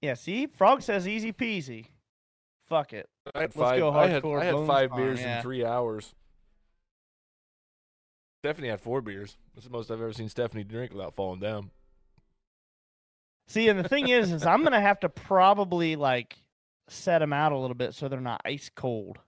yeah. 0.00 0.14
See, 0.14 0.46
Frog 0.46 0.82
says 0.82 1.06
easy 1.06 1.32
peasy. 1.32 1.86
Fuck 2.66 2.92
it. 2.92 3.08
I 3.34 3.40
had 3.40 3.56
Let's 3.56 3.70
five. 3.70 3.78
go 3.78 3.90
I 3.92 4.08
had, 4.08 4.22
hardcore 4.22 4.40
I 4.40 4.44
had 4.44 4.66
five 4.66 4.90
Farm, 4.90 5.02
beers 5.02 5.20
yeah. 5.20 5.36
in 5.36 5.42
three 5.42 5.64
hours. 5.64 6.14
Stephanie 8.42 8.68
had 8.68 8.80
four 8.80 9.00
beers. 9.00 9.36
That's 9.54 9.66
the 9.66 9.72
most 9.72 9.90
I've 9.90 10.00
ever 10.00 10.12
seen 10.12 10.28
Stephanie 10.28 10.64
drink 10.64 10.92
without 10.92 11.14
falling 11.14 11.38
down. 11.38 11.70
See, 13.46 13.68
and 13.68 13.78
the 13.78 13.88
thing 13.88 14.08
is, 14.08 14.32
is 14.32 14.46
I'm 14.46 14.64
gonna 14.64 14.80
have 14.80 15.00
to 15.00 15.08
probably 15.08 15.94
like 15.96 16.38
set 16.88 17.20
them 17.20 17.32
out 17.32 17.52
a 17.52 17.58
little 17.58 17.76
bit 17.76 17.94
so 17.94 18.08
they're 18.08 18.20
not 18.20 18.40
ice 18.44 18.70
cold. 18.74 19.18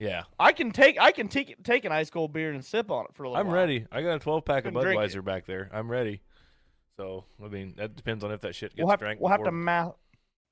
Yeah, 0.00 0.22
I 0.38 0.52
can 0.52 0.72
take 0.72 0.98
I 0.98 1.12
can 1.12 1.28
take 1.28 1.62
take 1.62 1.84
an 1.84 1.92
ice 1.92 2.08
cold 2.10 2.32
beer 2.32 2.50
and 2.52 2.64
sip 2.64 2.90
on 2.90 3.04
it 3.04 3.14
for 3.14 3.24
a 3.24 3.28
little. 3.28 3.40
I'm 3.40 3.46
while. 3.48 3.56
ready. 3.56 3.86
I 3.92 4.00
got 4.02 4.14
a 4.14 4.18
12 4.18 4.44
pack 4.46 4.64
of 4.64 4.72
Budweiser 4.74 5.22
back 5.22 5.44
there. 5.46 5.68
I'm 5.72 5.90
ready. 5.90 6.22
So 6.96 7.24
I 7.44 7.48
mean, 7.48 7.74
that 7.76 7.96
depends 7.96 8.24
on 8.24 8.32
if 8.32 8.40
that 8.40 8.54
shit 8.54 8.70
gets 8.74 8.78
We'll 8.84 8.90
have, 8.90 8.98
drank. 8.98 9.20
we'll 9.20 9.30
have 9.30 9.44
to 9.44 9.52
math. 9.52 9.92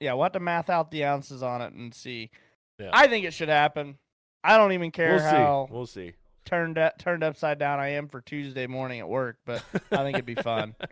Yeah, 0.00 0.12
we'll 0.12 0.24
have 0.24 0.32
to 0.32 0.40
math 0.40 0.68
out 0.70 0.90
the 0.90 1.04
ounces 1.06 1.42
on 1.42 1.62
it 1.62 1.72
and 1.72 1.92
see. 1.94 2.30
Yeah. 2.78 2.90
I 2.92 3.08
think 3.08 3.24
it 3.24 3.32
should 3.32 3.48
happen. 3.48 3.96
I 4.44 4.56
don't 4.58 4.72
even 4.72 4.90
care 4.92 5.14
We'll 5.16 5.22
how 5.24 5.66
see. 5.66 5.72
We'll 5.74 5.86
see. 5.86 6.12
turned 6.44 6.78
up, 6.78 6.98
turned 6.98 7.24
upside 7.24 7.58
down 7.58 7.80
I 7.80 7.88
am 7.94 8.08
for 8.08 8.20
Tuesday 8.20 8.66
morning 8.66 9.00
at 9.00 9.08
work, 9.08 9.38
but 9.46 9.64
I 9.90 9.96
think 9.96 10.14
it'd 10.16 10.26
be 10.26 10.34
fun. 10.36 10.74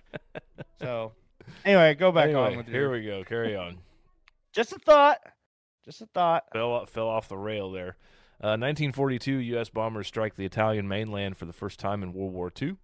So, 0.81 1.13
anyway, 1.65 1.95
go 1.95 2.13
back 2.13 2.27
Anyway, 2.27 2.41
on 2.41 2.57
with 2.59 2.67
here 2.67 2.83
your. 2.83 2.91
we 2.93 3.05
go. 3.05 3.25
Carry 3.25 3.57
on. 3.57 3.79
Just 4.53 4.73
a 4.73 4.79
thought. 4.79 5.19
Just 5.87 6.03
a 6.03 6.07
thought. 6.07 6.45
fell 6.53 6.71
off, 6.73 6.91
fell 6.91 7.09
off 7.09 7.29
the 7.29 7.37
rail 7.39 7.71
there. 7.73 7.97
Uh, 8.39 8.53
1942, 8.59 9.37
U.S. 9.39 9.71
bombers 9.71 10.07
strike 10.07 10.37
the 10.37 10.45
Italian 10.45 10.87
mainland 10.87 11.37
for 11.37 11.47
the 11.47 11.55
first 11.55 11.81
time 11.81 12.03
in 12.03 12.13
World 12.13 12.33
War 12.33 12.53
II. 12.61 12.77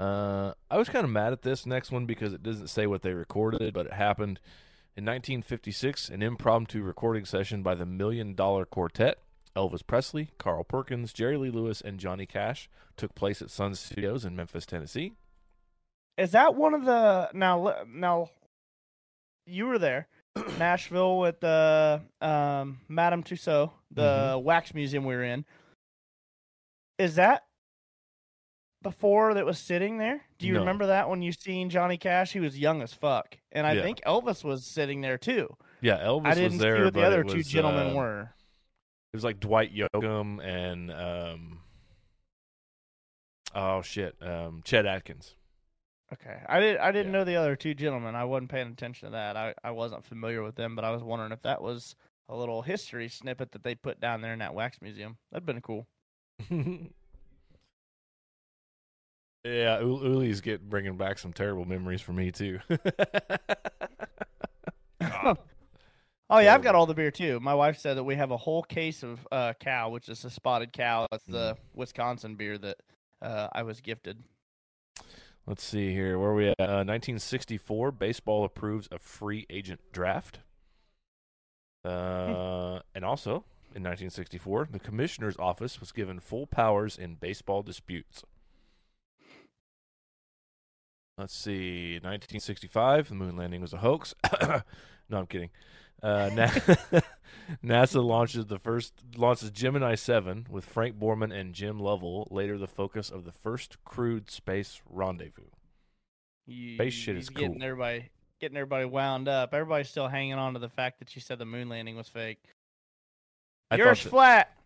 Uh, 0.00 0.54
I 0.70 0.78
was 0.78 0.88
kind 0.88 1.04
of 1.04 1.10
mad 1.10 1.32
at 1.32 1.42
this 1.42 1.66
next 1.66 1.92
one 1.92 2.06
because 2.06 2.32
it 2.32 2.42
doesn't 2.42 2.68
say 2.68 2.86
what 2.86 3.02
they 3.02 3.12
recorded, 3.12 3.72
but 3.72 3.86
it 3.86 3.92
happened 3.92 4.40
in 4.96 5.04
1956. 5.04 6.08
An 6.08 6.22
impromptu 6.22 6.82
recording 6.82 7.24
session 7.24 7.62
by 7.62 7.74
the 7.74 7.86
Million 7.86 8.34
Dollar 8.34 8.64
Quartet, 8.64 9.18
Elvis 9.54 9.86
Presley, 9.86 10.30
Carl 10.38 10.64
Perkins, 10.64 11.12
Jerry 11.12 11.36
Lee 11.36 11.50
Lewis, 11.50 11.80
and 11.80 12.00
Johnny 12.00 12.26
Cash 12.26 12.68
took 12.96 13.14
place 13.14 13.42
at 13.42 13.50
Sun 13.50 13.74
Studios 13.74 14.24
in 14.24 14.34
Memphis, 14.34 14.66
Tennessee. 14.66 15.12
Is 16.16 16.32
that 16.32 16.54
one 16.54 16.74
of 16.74 16.84
the 16.86 17.30
now? 17.32 17.84
Now, 17.88 18.30
you 19.46 19.66
were 19.66 19.78
there, 19.78 20.08
Nashville 20.58 21.18
with 21.18 21.40
the 21.40 22.00
um, 22.20 22.80
Madame 22.88 23.22
Tussauds, 23.22 23.72
the 23.90 24.40
wax 24.42 24.74
museum 24.74 25.04
we 25.04 25.14
were 25.14 25.24
in. 25.24 25.44
Is 26.98 27.16
that 27.16 27.44
before 28.82 29.34
that 29.34 29.44
was 29.44 29.58
sitting 29.58 29.98
there? 29.98 30.22
Do 30.38 30.46
you 30.46 30.54
No. 30.54 30.60
remember 30.60 30.86
that 30.86 31.08
when 31.08 31.22
you 31.22 31.32
seen 31.32 31.70
Johnny 31.70 31.96
Cash? 31.96 32.32
He 32.32 32.40
was 32.40 32.58
young 32.58 32.82
as 32.82 32.92
fuck, 32.94 33.38
and 33.52 33.66
I 33.66 33.74
Yeah. 33.74 33.82
think 33.82 34.00
Elvis 34.06 34.44
was 34.44 34.64
sitting 34.66 35.00
there 35.00 35.18
too. 35.18 35.56
Yeah, 35.80 35.98
Elvis 35.98 36.26
I 36.26 36.34
didn't 36.34 36.52
was 36.52 36.58
there. 36.60 36.76
see 36.76 36.82
what 36.84 36.94
the 36.94 37.02
other 37.02 37.22
it 37.22 37.28
two 37.28 37.42
gentlemen 37.42 37.88
uh, 37.88 37.94
were. 37.94 38.34
It 39.12 39.16
was 39.16 39.24
like 39.24 39.40
Dwight 39.40 39.74
Yoakam 39.74 40.40
and 40.44 40.90
um, 40.92 41.60
oh 43.54 43.82
shit, 43.82 44.16
um, 44.22 44.62
Chet 44.64 44.86
Atkins. 44.86 45.34
Okay, 46.12 46.40
I 46.48 46.58
did. 46.60 46.76
I 46.78 46.90
didn't 46.92 47.12
Yeah. 47.12 47.18
know 47.20 47.24
the 47.24 47.36
other 47.36 47.54
two 47.56 47.72
gentlemen. 47.74 48.14
I 48.16 48.24
wasn't 48.24 48.50
paying 48.50 48.68
attention 48.68 49.06
to 49.08 49.12
that. 49.12 49.36
I, 49.36 49.54
I 49.62 49.70
wasn't 49.70 50.04
familiar 50.04 50.42
with 50.42 50.56
them, 50.56 50.74
but 50.74 50.84
I 50.84 50.90
was 50.90 51.02
wondering 51.02 51.30
if 51.32 51.42
that 51.42 51.62
was 51.62 51.94
a 52.28 52.36
little 52.36 52.62
history 52.62 53.08
snippet 53.08 53.52
that 53.52 53.62
they 53.62 53.74
put 53.74 54.00
down 54.00 54.20
there 54.20 54.32
in 54.32 54.38
that 54.40 54.54
wax 54.54 54.80
museum. 54.82 55.18
That'd 55.30 55.46
been 55.46 55.60
cool. 55.60 55.86
yeah, 59.44 59.80
U- 59.80 60.00
Uli's 60.02 60.40
get 60.40 60.68
bringing 60.68 60.96
back 60.96 61.18
some 61.18 61.32
terrible 61.32 61.64
memories 61.64 62.00
for 62.00 62.12
me 62.12 62.30
too. 62.32 62.58
Oh 66.32 66.38
yeah, 66.38 66.54
I've 66.54 66.62
got 66.62 66.76
all 66.76 66.86
the 66.86 66.94
beer 66.94 67.10
too. 67.10 67.40
My 67.40 67.54
wife 67.54 67.76
said 67.78 67.96
that 67.96 68.04
we 68.04 68.14
have 68.14 68.30
a 68.30 68.36
whole 68.36 68.62
case 68.62 69.02
of 69.02 69.26
uh, 69.32 69.52
cow, 69.58 69.88
which 69.90 70.08
is 70.08 70.24
a 70.24 70.30
spotted 70.30 70.72
cow. 70.72 71.08
That's 71.10 71.24
the 71.24 71.56
Wisconsin 71.74 72.36
beer 72.36 72.56
that 72.56 72.76
uh, 73.20 73.48
I 73.52 73.64
was 73.64 73.80
gifted. 73.80 74.22
Let's 75.46 75.64
see 75.64 75.92
here. 75.92 76.18
Where 76.18 76.30
are 76.30 76.34
we 76.34 76.48
at? 76.48 76.60
Uh, 76.60 76.84
1964, 76.84 77.92
baseball 77.92 78.44
approves 78.44 78.88
a 78.92 78.98
free 78.98 79.46
agent 79.50 79.80
draft. 79.92 80.40
Uh, 81.84 82.80
and 82.94 83.04
also, 83.04 83.44
in 83.74 83.82
1964, 83.82 84.68
the 84.70 84.78
commissioner's 84.78 85.36
office 85.38 85.80
was 85.80 85.92
given 85.92 86.20
full 86.20 86.46
powers 86.46 86.96
in 86.98 87.14
baseball 87.14 87.62
disputes. 87.62 88.22
Let's 91.16 91.34
see. 91.36 91.94
1965, 91.94 93.08
the 93.08 93.14
moon 93.14 93.36
landing 93.36 93.60
was 93.60 93.72
a 93.72 93.78
hoax. 93.78 94.14
no, 95.08 95.18
I'm 95.18 95.26
kidding. 95.26 95.50
Uh, 96.02 96.30
Na- 96.34 97.00
NASA 97.64 98.04
launches 98.04 98.46
the 98.46 98.58
first 98.58 98.92
launches 99.16 99.50
Gemini 99.50 99.94
7 99.94 100.46
with 100.50 100.64
Frank 100.64 100.98
Borman 100.98 101.32
and 101.32 101.54
Jim 101.54 101.78
Lovell, 101.78 102.28
later 102.30 102.56
the 102.58 102.66
focus 102.68 103.10
of 103.10 103.24
the 103.24 103.32
first 103.32 103.82
crewed 103.84 104.30
space 104.30 104.80
rendezvous. 104.88 105.42
You, 106.46 106.74
Space 106.74 106.94
shit 106.94 107.16
is 107.16 107.28
getting 107.30 107.54
cool. 107.54 107.62
everybody 107.64 108.10
getting 108.40 108.56
everybody 108.56 108.84
wound 108.86 109.28
up. 109.28 109.52
Everybody's 109.54 109.88
still 109.88 110.08
hanging 110.08 110.34
on 110.34 110.54
to 110.54 110.58
the 110.58 110.68
fact 110.68 110.98
that 110.98 111.14
you 111.14 111.20
said 111.20 111.38
the 111.38 111.44
moon 111.44 111.68
landing 111.68 111.96
was 111.96 112.08
fake. 112.08 112.42
I 113.70 113.76
Yours 113.76 114.02
that- 114.02 114.08
flat. 114.10 114.56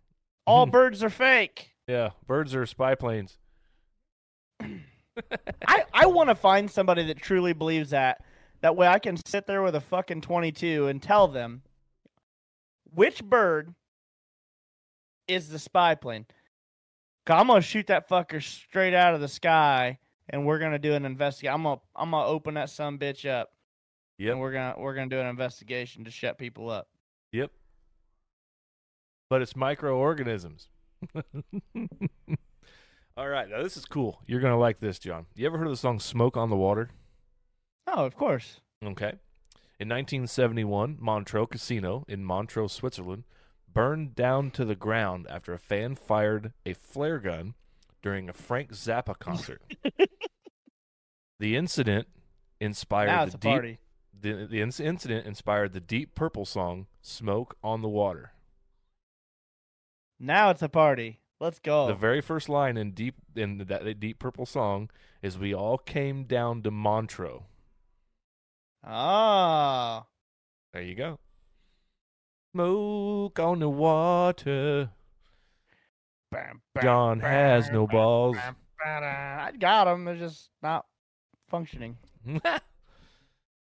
All 0.47 0.65
birds 0.67 1.03
are 1.03 1.09
fake. 1.09 1.71
yeah, 1.87 2.11
birds 2.27 2.53
are 2.55 2.65
spy 2.65 2.95
planes. 2.95 3.37
I, 5.67 5.83
I 5.93 6.05
want 6.07 6.29
to 6.29 6.35
find 6.35 6.69
somebody 6.69 7.05
that 7.07 7.17
truly 7.17 7.53
believes 7.53 7.91
that. 7.91 8.23
That 8.61 8.75
way 8.75 8.87
I 8.87 8.99
can 8.99 9.17
sit 9.25 9.47
there 9.47 9.61
with 9.61 9.75
a 9.75 9.81
fucking 9.81 10.21
22 10.21 10.87
and 10.87 11.01
tell 11.01 11.27
them 11.27 11.61
which 12.95 13.23
bird 13.23 13.73
is 15.27 15.49
the 15.49 15.59
spy 15.59 15.95
plane? 15.95 16.25
I'm 17.27 17.47
going 17.47 17.61
to 17.61 17.67
shoot 17.67 17.87
that 17.87 18.07
fucker 18.07 18.41
straight 18.41 18.93
out 18.93 19.15
of 19.15 19.21
the 19.21 19.27
sky 19.27 19.99
and 20.29 20.45
we're 20.45 20.59
going 20.59 20.71
to 20.71 20.79
do 20.79 20.93
an 20.93 21.05
investigation. 21.05 21.53
I'm 21.53 21.63
to 21.63 21.79
I'm 21.95 22.11
to 22.11 22.17
open 22.17 22.53
that 22.55 22.69
some 22.69 22.99
bitch 22.99 23.29
up. 23.29 23.51
Yep. 24.17 24.31
And 24.31 24.39
we're 24.39 24.51
going 24.51 24.73
to 24.73 24.79
we're 24.79 24.95
to 24.95 25.07
do 25.07 25.19
an 25.19 25.27
investigation 25.27 26.05
to 26.05 26.11
shut 26.11 26.37
people 26.37 26.69
up. 26.69 26.87
Yep. 27.31 27.51
But 29.29 29.41
it's 29.41 29.55
microorganisms. 29.55 30.69
All 33.17 33.29
right, 33.29 33.49
now 33.49 33.63
this 33.63 33.77
is 33.77 33.85
cool. 33.85 34.19
You're 34.27 34.41
gonna 34.41 34.59
like 34.59 34.81
this, 34.81 34.99
John. 34.99 35.25
You 35.35 35.45
ever 35.45 35.57
heard 35.57 35.67
of 35.67 35.71
the 35.71 35.77
song 35.77 35.99
"Smoke 35.99 36.35
on 36.35 36.49
the 36.49 36.57
Water"? 36.57 36.89
Oh, 37.87 38.05
of 38.05 38.17
course. 38.17 38.59
Okay. 38.83 39.13
In 39.77 39.89
1971, 39.89 40.97
Montreux 41.01 41.47
Casino 41.47 42.05
in 42.07 42.23
Montreux, 42.23 42.69
Switzerland, 42.69 43.25
burned 43.71 44.15
down 44.15 44.49
to 44.51 44.63
the 44.63 44.75
ground 44.75 45.27
after 45.29 45.53
a 45.53 45.59
fan 45.59 45.95
fired 45.95 46.53
a 46.65 46.73
flare 46.73 47.19
gun 47.19 47.55
during 48.01 48.29
a 48.29 48.33
Frank 48.33 48.71
Zappa 48.71 49.19
concert. 49.19 49.61
the 51.39 51.57
incident 51.57 52.07
inspired 52.61 53.31
the 53.31 53.37
deep 53.37 53.79
the, 54.17 54.47
the 54.49 54.61
inc- 54.61 54.79
incident 54.79 55.27
inspired 55.27 55.73
the 55.73 55.81
Deep 55.81 56.15
Purple 56.15 56.45
song 56.45 56.87
"Smoke 57.01 57.57
on 57.61 57.81
the 57.81 57.89
Water." 57.89 58.31
Now 60.19 60.51
it's 60.51 60.61
a 60.61 60.69
party. 60.69 61.19
Let's 61.39 61.59
go. 61.59 61.87
The 61.87 61.95
very 61.95 62.21
first 62.21 62.47
line 62.47 62.77
in 62.77 62.91
Deep 62.91 63.15
in 63.35 63.57
that 63.57 63.99
Deep 63.99 64.19
Purple 64.19 64.45
song 64.45 64.89
is 65.21 65.37
"We 65.37 65.53
all 65.53 65.77
came 65.77 66.23
down 66.23 66.61
to 66.63 66.71
Montreux." 66.71 67.43
Ah. 68.85 70.05
There 70.73 70.83
you 70.83 70.95
go. 70.95 71.19
Smoke 72.53 73.39
on 73.39 73.59
the 73.59 73.69
water. 73.69 74.91
Bam, 76.31 76.61
bam, 76.73 76.83
John 76.83 77.19
has 77.21 77.69
no 77.69 77.87
bam, 77.87 77.95
balls. 77.95 78.35
bam, 78.37 78.55
bam, 78.83 79.03
I 79.03 79.51
got 79.57 79.85
them. 79.85 80.05
They're 80.05 80.15
just 80.15 80.49
not 80.61 80.85
functioning. 81.49 81.97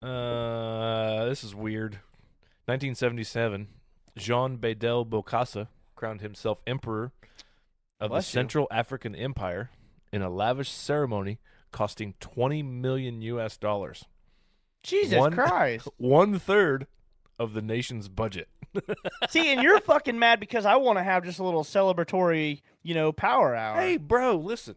uh, 0.01 1.25
this 1.25 1.43
is 1.43 1.53
weird. 1.53 1.99
1977, 2.65 3.67
Jean 4.17 4.57
Bedel 4.57 5.07
Bokassa 5.07 5.67
crowned 5.95 6.21
himself 6.21 6.61
emperor 6.65 7.11
of 7.99 8.11
Bless 8.11 8.25
the 8.25 8.29
you. 8.29 8.41
Central 8.41 8.67
African 8.71 9.15
Empire 9.15 9.71
in 10.13 10.21
a 10.21 10.29
lavish 10.29 10.71
ceremony 10.71 11.39
costing 11.71 12.13
20 12.19 12.63
million 12.63 13.21
US 13.21 13.57
dollars. 13.57 14.05
Jesus 14.83 15.17
One- 15.19 15.33
Christ. 15.33 15.87
One 15.97 16.39
third 16.39 16.87
of 17.37 17.53
the 17.53 17.61
nation's 17.61 18.07
budget. 18.09 18.47
See, 19.29 19.51
and 19.51 19.63
you're 19.63 19.79
fucking 19.79 20.19
mad 20.19 20.39
because 20.39 20.65
I 20.65 20.75
want 20.75 20.97
to 20.99 21.03
have 21.03 21.23
just 21.23 21.39
a 21.39 21.43
little 21.43 21.63
celebratory, 21.63 22.61
you 22.83 22.93
know, 22.93 23.11
power 23.11 23.55
hour. 23.55 23.79
Hey, 23.81 23.97
bro, 23.97 24.35
listen. 24.35 24.75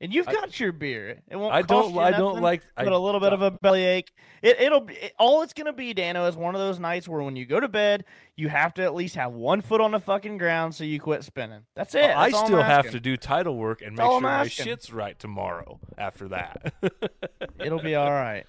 and 0.00 0.12
you've 0.12 0.28
I- 0.28 0.32
got 0.32 0.60
your 0.60 0.72
beer. 0.72 1.22
It 1.30 1.36
won't. 1.36 1.54
I 1.54 1.62
cost 1.62 1.70
don't. 1.86 1.94
you 1.94 2.00
I 2.00 2.10
don't 2.10 2.42
like. 2.42 2.62
I, 2.76 2.84
but 2.84 2.92
a 2.92 2.98
little 2.98 3.20
bit 3.20 3.32
of 3.32 3.40
a 3.40 3.50
bellyache. 3.50 4.12
It, 4.42 4.60
it'll 4.60 4.80
be 4.80 4.94
it, 4.94 5.14
all 5.18 5.40
it's 5.42 5.52
gonna 5.54 5.72
be, 5.72 5.94
Dano, 5.94 6.26
is 6.26 6.36
one 6.36 6.54
of 6.54 6.60
those 6.60 6.78
nights 6.78 7.08
where 7.08 7.22
when 7.22 7.34
you 7.36 7.46
go 7.46 7.60
to 7.60 7.68
bed, 7.68 8.04
you 8.36 8.48
have 8.50 8.74
to 8.74 8.82
at 8.82 8.94
least 8.94 9.14
have 9.14 9.32
one 9.32 9.62
foot 9.62 9.80
on 9.80 9.92
the 9.92 10.00
fucking 10.00 10.36
ground 10.36 10.74
so 10.74 10.84
you 10.84 11.00
quit 11.00 11.24
spinning. 11.24 11.62
That's 11.74 11.94
it. 11.94 12.10
I 12.10 12.28
That's 12.28 12.40
I'm 12.42 12.46
still 12.46 12.62
have 12.62 12.90
to 12.90 13.00
do 13.00 13.16
title 13.16 13.56
work 13.56 13.80
and 13.80 13.96
make 13.96 14.04
sure 14.04 14.20
my 14.20 14.48
shit's 14.48 14.92
right 14.92 15.18
tomorrow. 15.18 15.80
After 15.96 16.28
that, 16.28 16.74
It'll 17.58 17.80
be 17.82 17.94
all 17.94 18.10
right. 18.10 18.44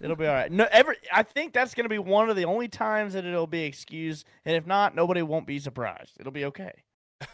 It'll 0.00 0.16
be 0.16 0.26
all 0.26 0.34
right. 0.34 0.50
No, 0.50 0.66
every 0.70 0.96
I 1.12 1.22
think 1.22 1.52
that's 1.52 1.74
going 1.74 1.84
to 1.84 1.88
be 1.90 1.98
one 1.98 2.30
of 2.30 2.36
the 2.36 2.44
only 2.46 2.68
times 2.68 3.12
that 3.14 3.24
it'll 3.24 3.46
be 3.46 3.64
excused, 3.64 4.26
and 4.44 4.56
if 4.56 4.66
not, 4.66 4.94
nobody 4.94 5.22
won't 5.22 5.46
be 5.46 5.58
surprised. 5.58 6.12
It'll 6.18 6.32
be 6.32 6.46
okay. 6.46 6.72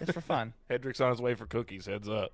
It's 0.00 0.12
for 0.12 0.20
fun. 0.20 0.52
Hedrick's 0.70 1.00
on 1.00 1.10
his 1.10 1.20
way 1.20 1.34
for 1.34 1.46
cookies. 1.46 1.86
Heads 1.86 2.08
up. 2.08 2.32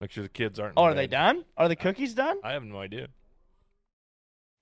Make 0.00 0.12
sure 0.12 0.22
the 0.22 0.28
kids 0.28 0.60
aren't. 0.60 0.74
oh, 0.76 0.84
are 0.84 0.94
they 0.94 1.08
done? 1.08 1.44
Are 1.56 1.68
the 1.68 1.74
cookies 1.76 2.14
done? 2.14 2.38
I 2.44 2.52
have 2.52 2.62
no 2.62 2.78
idea. 2.78 3.08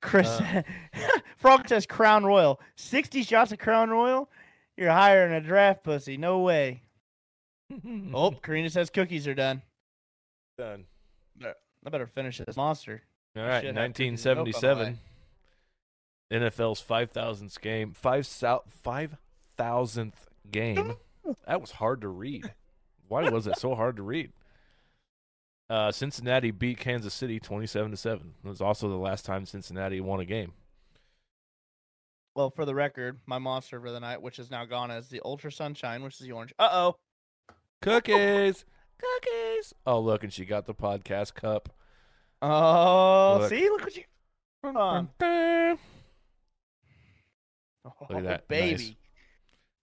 Chris 0.03 0.29
Uh. 0.29 0.63
Frog 1.37 1.69
says 1.69 1.85
Crown 1.87 2.25
Royal. 2.25 2.61
Sixty 2.77 3.23
shots 3.23 3.53
of 3.53 3.59
Crown 3.59 3.91
Royal. 3.91 4.31
You're 4.77 4.89
than 4.89 5.33
a 5.33 5.41
draft 5.41 5.85
pussy. 5.85 6.17
No 6.17 6.41
way. 6.41 6.83
Oh, 8.15 8.31
Karina 8.31 8.71
says 8.71 8.91
cookies 8.91 9.27
are 9.27 9.35
done. 9.35 9.61
done. 10.57 10.85
I 11.45 11.91
better 11.91 12.07
finish 12.07 12.39
this 12.39 12.57
monster. 12.57 13.03
All 13.37 13.43
right, 13.43 13.62
should 13.62 13.76
have 13.76 13.95
cookies 13.95 14.24
and 14.26 14.37
milk 14.37 14.47
on 14.57 14.62
the 14.62 14.68
1977. 14.68 14.99
NFL's 16.32 16.82
5,000th 16.82 17.61
game, 17.61 17.93
five 17.93 18.26
five 18.26 19.16
thousandth 19.57 20.28
game. 20.51 20.95
that 21.47 21.61
was 21.61 21.72
hard 21.72 22.01
to 22.01 22.09
read. 22.09 22.53
Why 23.09 23.28
was 23.28 23.47
it 23.47 23.59
so 23.59 23.74
hard 23.74 23.97
to 23.97 24.03
read? 24.03 24.32
Uh, 25.68 25.91
Cincinnati 25.91 26.51
beat 26.51 26.78
Kansas 26.78 27.14
City 27.14 27.41
27 27.41 27.91
to 27.91 27.97
seven. 27.97 28.34
It 28.45 28.49
was 28.49 28.61
also 28.61 28.89
the 28.89 28.97
last 28.97 29.24
time 29.24 29.47
Cincinnati 29.47 30.01
won 30.01 30.20
a 30.20 30.24
game. 30.24 30.53
Well, 32.34 32.51
for 32.51 32.64
the 32.64 32.74
record, 32.74 33.18
my 33.26 33.39
monster 33.39 33.80
for 33.80 33.91
the 33.91 33.99
night, 33.99 34.20
which 34.20 34.39
is 34.39 34.51
now 34.51 34.64
gone 34.64 34.91
is 34.91 35.09
the 35.09 35.22
Ultra 35.24 35.51
Sunshine, 35.51 36.03
which 36.03 36.14
is 36.14 36.20
the 36.20 36.32
orange. 36.32 36.53
Uh 36.59 36.68
oh. 36.70 36.97
Cookies. 37.82 38.64
Cookies. 38.99 39.74
Oh, 39.87 40.01
look, 40.01 40.22
and 40.22 40.32
she 40.32 40.45
got 40.45 40.66
the 40.66 40.74
podcast 40.74 41.34
cup. 41.34 41.70
Oh, 42.43 43.39
Look. 43.41 43.51
see, 43.51 43.68
look 43.68 43.82
what 43.82 43.97
you. 43.97 44.05
Hold 44.62 44.76
on. 44.76 45.09
Look 45.20 45.78
Oh, 48.11 48.16
at 48.16 48.24
that. 48.24 48.49
baby. 48.49 48.70
Nice. 48.72 48.95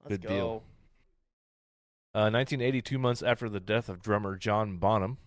Let's 0.04 0.10
Good 0.10 0.22
go. 0.24 0.30
deal. 0.30 0.64
Uh, 2.16 2.30
1980, 2.30 2.82
two 2.82 2.99
months 2.99 3.24
after 3.24 3.49
the 3.49 3.60
death 3.60 3.89
of 3.89 4.01
drummer 4.01 4.36
John 4.38 4.78
Bonham, 4.78 5.18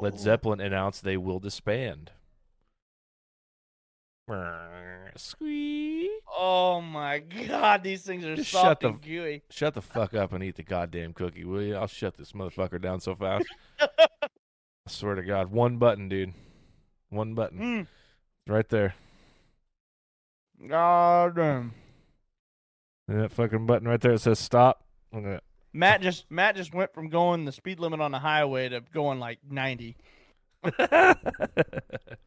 Led 0.00 0.14
Oh. 0.14 0.16
Zeppelin 0.16 0.60
announced 0.60 1.04
they 1.04 1.16
will 1.18 1.38
disband. 1.38 2.10
Squeak. 5.16 6.08
Oh 6.38 6.80
my 6.80 7.18
god, 7.18 7.82
these 7.82 8.02
things 8.02 8.24
are 8.24 8.36
Just 8.36 8.50
soft 8.52 8.64
shut 8.64 8.80
the- 8.80 8.88
and 8.88 9.02
gooey. 9.02 9.42
Shut 9.50 9.74
the 9.74 9.82
fuck 9.82 10.14
up 10.14 10.32
and 10.32 10.42
eat 10.42 10.54
the 10.56 10.62
goddamn 10.62 11.12
cookie, 11.12 11.44
will 11.44 11.62
you? 11.62 11.74
I'll 11.76 11.86
shut 11.88 12.16
this 12.16 12.32
motherfucker 12.32 12.80
down 12.80 13.00
so 13.00 13.14
fast. 13.14 13.46
I 14.90 14.92
swear 14.92 15.14
to 15.14 15.22
God. 15.22 15.52
One 15.52 15.76
button, 15.76 16.08
dude. 16.08 16.34
One 17.10 17.34
button. 17.34 17.58
Mm. 17.60 17.86
Right 18.52 18.68
there. 18.68 18.94
God 20.66 21.36
damn. 21.36 21.72
And 23.06 23.20
that 23.20 23.32
fucking 23.32 23.66
button 23.66 23.86
right 23.86 24.00
there 24.00 24.12
that 24.12 24.18
says 24.18 24.40
stop. 24.40 24.84
Look 25.12 25.24
at 25.24 25.44
Matt 25.72 26.02
just 26.02 26.28
Matt 26.28 26.56
just 26.56 26.74
went 26.74 26.92
from 26.92 27.08
going 27.08 27.44
the 27.44 27.52
speed 27.52 27.78
limit 27.78 28.00
on 28.00 28.10
the 28.10 28.18
highway 28.18 28.68
to 28.68 28.80
going 28.92 29.20
like 29.20 29.38
90. 29.48 29.96
that. 30.62 31.18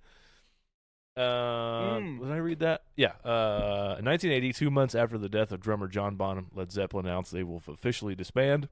uh, 1.18 1.20
Mm. 1.20 2.22
Did 2.22 2.32
I 2.32 2.38
read 2.38 2.60
that? 2.60 2.84
Yeah. 2.96 3.12
Uh, 3.26 3.98
in 4.00 4.06
1980, 4.06 4.54
two 4.54 4.72
months 4.72 4.96
after 4.96 5.18
the 5.18 5.30
death 5.30 5.52
of 5.52 5.60
drummer 5.60 5.88
John 5.90 6.16
Bonham, 6.16 6.48
Led 6.56 6.72
Zeppelin 6.72 7.06
announced 7.06 7.34
they 7.34 7.44
will 7.44 7.62
officially 7.68 8.16
disband. 8.16 8.70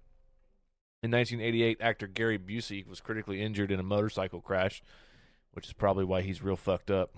In 1.03 1.09
1988, 1.09 1.77
actor 1.81 2.05
Gary 2.05 2.37
Busey 2.37 2.85
was 2.85 3.01
critically 3.01 3.41
injured 3.41 3.71
in 3.71 3.79
a 3.79 3.83
motorcycle 3.83 4.39
crash, 4.39 4.83
which 5.51 5.65
is 5.65 5.73
probably 5.73 6.05
why 6.05 6.21
he's 6.21 6.43
real 6.43 6.55
fucked 6.55 6.91
up. 6.91 7.15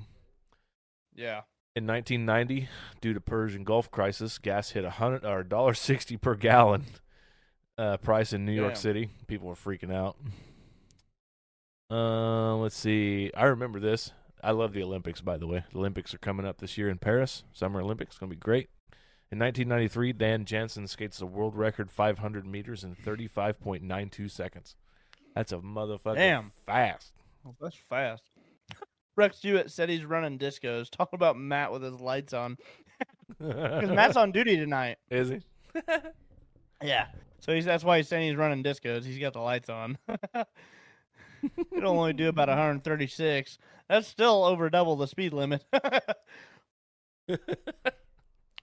Yeah. 1.13 1.41
In 1.75 1.85
1990, 1.85 2.69
due 3.01 3.13
to 3.13 3.19
Persian 3.19 3.63
Gulf 3.65 3.91
crisis, 3.91 4.37
gas 4.37 4.69
hit 4.69 4.85
a 4.85 4.91
hundred 4.91 5.25
or 5.25 5.43
dollar 5.43 5.73
sixty 5.73 6.15
per 6.15 6.35
gallon 6.35 6.85
uh, 7.77 7.97
price 7.97 8.31
in 8.31 8.45
New 8.45 8.53
York 8.53 8.75
City. 8.77 9.09
People 9.27 9.49
were 9.49 9.55
freaking 9.55 9.93
out. 9.93 10.15
Uh, 11.91 12.55
let's 12.55 12.77
see. 12.77 13.31
I 13.35 13.45
remember 13.45 13.79
this. 13.79 14.11
I 14.43 14.51
love 14.51 14.73
the 14.73 14.83
Olympics, 14.83 15.19
by 15.21 15.37
the 15.37 15.47
way. 15.47 15.63
The 15.71 15.79
Olympics 15.79 16.13
are 16.13 16.19
coming 16.19 16.45
up 16.45 16.59
this 16.59 16.77
year 16.77 16.89
in 16.89 16.99
Paris. 16.99 17.43
Summer 17.53 17.81
Olympics 17.81 18.17
going 18.17 18.29
to 18.29 18.35
be 18.35 18.39
great. 18.39 18.69
In 19.33 19.39
1993, 19.39 20.13
Dan 20.13 20.45
Jansen 20.45 20.85
skates 20.85 21.17
the 21.17 21.25
world 21.25 21.55
record 21.55 21.89
500 21.89 22.45
meters 22.45 22.83
in 22.83 22.95
35.92 22.95 24.29
seconds. 24.29 24.75
That's 25.33 25.51
a 25.51 25.57
motherfucker 25.57 26.17
Damn. 26.17 26.51
fast. 26.67 27.13
Oh, 27.43 27.55
that's 27.59 27.75
fast. 27.75 28.21
Rex 29.15 29.39
Jewett 29.39 29.71
said 29.71 29.89
he's 29.89 30.05
running 30.05 30.37
discos. 30.37 30.87
Talking 30.91 31.17
about 31.17 31.35
Matt 31.35 31.71
with 31.71 31.81
his 31.81 31.99
lights 31.99 32.33
on. 32.33 32.57
Because 33.39 33.89
Matt's 33.89 34.15
on 34.15 34.31
duty 34.31 34.55
tonight. 34.55 34.97
Is 35.09 35.29
he? 35.29 35.39
Yeah. 36.83 37.07
So 37.39 37.53
he's 37.53 37.65
that's 37.65 37.83
why 37.83 37.97
he's 37.97 38.07
saying 38.07 38.29
he's 38.29 38.37
running 38.37 38.63
discos. 38.63 39.03
He's 39.03 39.17
got 39.17 39.33
the 39.33 39.39
lights 39.39 39.69
on. 39.69 39.97
It'll 41.75 41.99
only 41.99 42.13
do 42.13 42.29
about 42.29 42.49
136. 42.49 43.57
That's 43.89 44.07
still 44.07 44.43
over 44.45 44.69
double 44.69 44.95
the 44.95 45.07
speed 45.07 45.33
limit. 45.33 45.65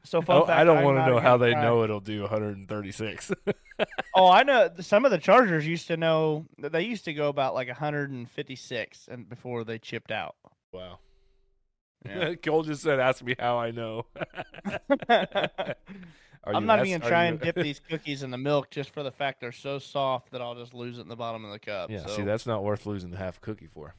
So 0.04 0.22
fun 0.22 0.36
Oh, 0.36 0.46
fact, 0.46 0.58
I 0.60 0.64
don't 0.64 0.82
want 0.84 0.98
to 0.98 1.06
know 1.06 1.18
how 1.18 1.36
they 1.36 1.52
try. 1.52 1.62
know 1.62 1.82
it'll 1.84 2.00
do 2.00 2.22
136. 2.22 3.32
Oh, 4.14 4.28
I 4.28 4.42
know. 4.42 4.68
Some 4.80 5.06
of 5.06 5.10
the 5.10 5.16
Chargers 5.16 5.66
used 5.66 5.86
to 5.86 5.96
know. 5.96 6.44
They 6.58 6.82
used 6.82 7.06
to 7.06 7.14
go 7.14 7.28
about 7.28 7.54
like 7.54 7.68
156, 7.68 9.08
and 9.10 9.26
before 9.26 9.64
they 9.64 9.78
chipped 9.78 10.10
out. 10.10 10.36
wow. 10.70 10.98
Yeah. 12.04 12.34
Cole 12.42 12.62
just 12.62 12.82
said, 12.82 13.00
"Ask 13.00 13.22
me 13.24 13.36
how 13.38 13.56
I 13.58 13.70
know." 13.70 14.04
Are 16.44 16.54
I'm 16.54 16.64
not 16.66 16.86
even 16.86 17.00
trying 17.00 17.34
you- 17.34 17.38
to 17.38 17.44
dip 17.44 17.54
these 17.56 17.80
cookies 17.80 18.22
in 18.22 18.30
the 18.30 18.38
milk 18.38 18.70
just 18.70 18.90
for 18.90 19.02
the 19.02 19.10
fact 19.10 19.40
they're 19.40 19.52
so 19.52 19.78
soft 19.78 20.30
that 20.32 20.40
I'll 20.40 20.54
just 20.54 20.72
lose 20.74 20.98
it 20.98 21.02
in 21.02 21.08
the 21.08 21.16
bottom 21.16 21.44
of 21.44 21.50
the 21.50 21.58
cup. 21.58 21.90
Yeah, 21.90 22.04
so. 22.06 22.16
see, 22.16 22.22
that's 22.22 22.46
not 22.46 22.62
worth 22.64 22.86
losing 22.86 23.10
the 23.10 23.18
half 23.18 23.40
cookie 23.40 23.68
for. 23.72 23.94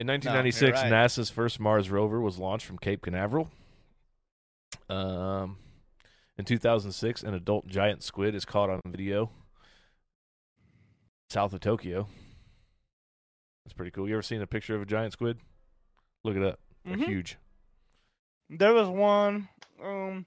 In 0.00 0.06
1996, 0.08 0.82
right. 0.82 0.92
NASA's 0.92 1.30
first 1.30 1.60
Mars 1.60 1.90
rover 1.90 2.20
was 2.20 2.38
launched 2.38 2.66
from 2.66 2.78
Cape 2.78 3.02
Canaveral. 3.02 3.48
Um, 4.88 5.58
in 6.38 6.44
2006, 6.44 7.22
an 7.22 7.34
adult 7.34 7.66
giant 7.66 8.02
squid 8.02 8.34
is 8.34 8.44
caught 8.44 8.70
on 8.70 8.80
video 8.86 9.30
south 11.30 11.52
of 11.52 11.60
Tokyo. 11.60 12.08
That's 13.64 13.74
pretty 13.74 13.90
cool. 13.90 14.08
You 14.08 14.14
ever 14.14 14.22
seen 14.22 14.42
a 14.42 14.46
picture 14.46 14.74
of 14.74 14.82
a 14.82 14.86
giant 14.86 15.12
squid? 15.12 15.38
Look 16.24 16.36
it 16.36 16.42
up. 16.42 16.58
They're 16.84 16.96
Mhm. 16.96 17.06
huge. 17.06 17.38
There 18.50 18.74
was 18.74 18.88
one 18.88 19.48
um 19.82 20.26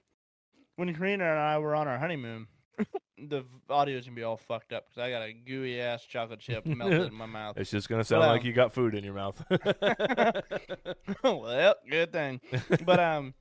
when 0.76 0.92
Karina 0.94 1.24
and 1.24 1.38
I 1.38 1.58
were 1.58 1.74
on 1.74 1.86
our 1.88 1.98
honeymoon. 1.98 2.48
the 3.18 3.40
v- 3.42 3.48
audio's 3.70 4.04
gonna 4.04 4.14
be 4.16 4.22
all 4.22 4.36
fucked 4.36 4.72
up 4.72 4.86
because 4.86 4.98
I 4.98 5.10
got 5.10 5.22
a 5.22 5.32
gooey 5.32 5.80
ass 5.80 6.04
chocolate 6.04 6.40
chip 6.40 6.66
melted 6.66 7.06
in 7.08 7.14
my 7.14 7.26
mouth. 7.26 7.56
It's 7.56 7.70
just 7.70 7.88
gonna 7.88 8.04
sound 8.04 8.26
like 8.26 8.44
you 8.44 8.52
got 8.52 8.72
food 8.72 8.94
in 8.94 9.04
your 9.04 9.14
mouth. 9.14 9.42
well, 11.22 11.74
good 11.88 12.12
thing. 12.12 12.40
But 12.84 13.00
um, 13.00 13.34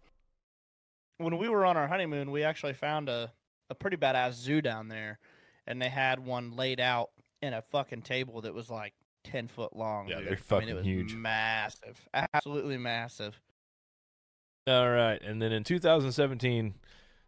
when 1.18 1.38
we 1.38 1.50
were 1.50 1.66
on 1.66 1.78
our 1.78 1.88
honeymoon, 1.88 2.32
we 2.32 2.44
actually 2.44 2.74
found 2.74 3.10
a 3.10 3.32
a 3.70 3.76
pretty 3.76 3.98
badass 3.98 4.34
zoo 4.34 4.62
down 4.62 4.88
there, 4.90 5.20
and 5.66 5.82
they 5.82 5.90
had 5.90 6.20
one 6.20 6.56
laid 6.56 6.80
out 6.80 7.10
in 7.42 7.54
a 7.54 7.62
fucking 7.62 8.04
table 8.04 8.42
that 8.42 8.54
was 8.54 8.70
like 8.70 8.94
ten 9.24 9.48
foot 9.48 9.76
long. 9.76 10.08
Yeah, 10.08 10.18
dude. 10.18 10.28
they're 10.28 10.34
I 10.34 10.38
fucking 10.38 10.68
mean, 10.68 10.76
it 10.76 10.78
was 10.78 10.86
huge. 10.86 11.14
massive, 11.16 12.08
absolutely 12.14 12.78
massive. 12.78 13.40
All 14.68 14.90
right, 14.90 15.22
and 15.22 15.42
then 15.42 15.52
in 15.52 15.64
2017, 15.64 16.74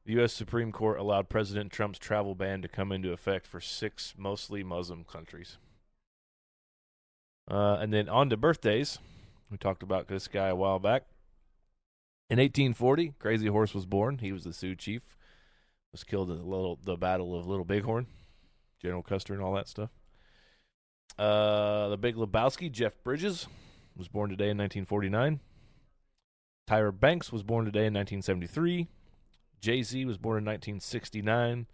the 0.06 0.14
U.S. 0.14 0.34
Supreme 0.34 0.72
Court 0.72 1.00
allowed 1.00 1.30
President 1.30 1.72
Trump's 1.72 2.00
travel 2.00 2.34
ban 2.34 2.62
to 2.64 2.68
come 2.68 2.92
into 2.92 3.12
effect 3.12 3.46
for 3.46 3.60
six 3.62 4.16
mostly 4.18 4.64
Muslim 4.64 5.04
countries. 5.04 5.58
Uh, 7.50 7.78
and 7.80 7.94
then 7.94 8.10
on 8.10 8.30
to 8.30 8.38
birthdays, 8.38 8.98
we 9.52 9.58
talked 9.58 9.84
about 9.84 10.08
this 10.08 10.28
guy 10.28 10.48
a 10.48 10.56
while 10.56 10.80
back. 10.80 11.04
In 12.30 12.40
1840, 12.40 13.14
Crazy 13.20 13.48
Horse 13.48 13.74
was 13.74 13.86
born. 13.86 14.18
He 14.18 14.34
was 14.34 14.44
the 14.44 14.52
Sioux 14.52 14.76
chief. 14.76 15.16
Was 15.94 16.04
killed 16.04 16.30
at 16.30 16.38
the 16.38 16.44
little 16.44 16.78
the 16.84 16.98
Battle 16.98 17.40
of 17.40 17.48
Little 17.48 17.64
Bighorn, 17.64 18.08
General 18.82 19.02
Custer, 19.02 19.34
and 19.34 19.42
all 19.42 19.54
that 19.54 19.70
stuff. 19.70 19.90
Uh, 21.18 21.88
the 21.88 21.96
Big 21.98 22.16
Lebowski, 22.16 22.70
Jeff 22.70 22.92
Bridges, 23.04 23.48
was 23.96 24.10
born 24.10 24.30
today 24.30 24.50
in 24.50 24.58
1949. 24.58 25.40
Tyra 26.70 27.00
Banks 27.00 27.32
was 27.32 27.44
born 27.44 27.64
today 27.64 27.86
in 27.88 27.94
1973. 27.94 28.88
Jay 29.62 29.82
Z 29.82 30.04
was 30.06 30.18
born 30.18 30.40
in 30.40 30.46
1969. 30.46 31.68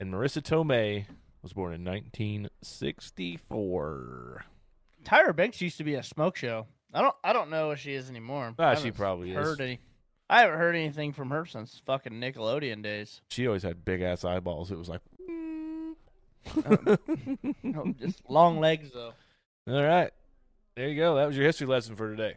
And 0.00 0.14
Marisa 0.14 0.40
Tomei 0.40 1.06
was 1.42 1.52
born 1.52 1.74
in 1.74 1.84
1964. 1.84 4.44
Tyra 5.04 5.34
Banks 5.34 5.60
used 5.60 5.78
to 5.78 5.84
be 5.84 5.94
a 5.94 6.04
smoke 6.04 6.36
show. 6.36 6.68
I 6.94 7.02
don't 7.02 7.14
I 7.22 7.32
don't 7.32 7.50
know 7.50 7.72
if 7.72 7.80
she 7.80 7.94
is 7.94 8.08
anymore. 8.08 8.54
Ah, 8.58 8.74
she 8.74 8.92
probably 8.92 9.30
is. 9.30 9.36
heard 9.36 9.60
Any, 9.60 9.80
I 10.30 10.40
haven't 10.40 10.58
heard 10.58 10.74
anything 10.76 11.12
from 11.12 11.30
her 11.30 11.46
since 11.46 11.80
fucking 11.86 12.12
Nickelodeon 12.14 12.82
days. 12.82 13.22
She 13.30 13.46
always 13.46 13.62
had 13.62 13.84
big 13.84 14.02
ass 14.02 14.24
eyeballs. 14.24 14.70
It 14.70 14.78
was 14.78 14.88
like, 14.88 15.00
No, 15.26 15.94
oh, 17.76 17.94
just 17.98 18.22
long 18.28 18.60
legs 18.60 18.90
though. 18.92 19.12
all 19.68 19.82
right. 19.82 20.10
There 20.76 20.88
you 20.88 20.96
go. 20.96 21.16
That 21.16 21.26
was 21.26 21.36
your 21.36 21.46
history 21.46 21.66
lesson 21.66 21.96
for 21.96 22.10
today. 22.10 22.36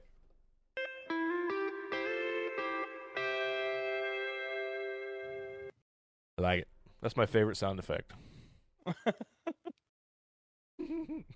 I 6.38 6.42
like 6.42 6.60
it. 6.62 6.68
That's 7.02 7.18
my 7.18 7.26
favorite 7.26 7.58
sound 7.58 7.80
effect. 7.80 8.14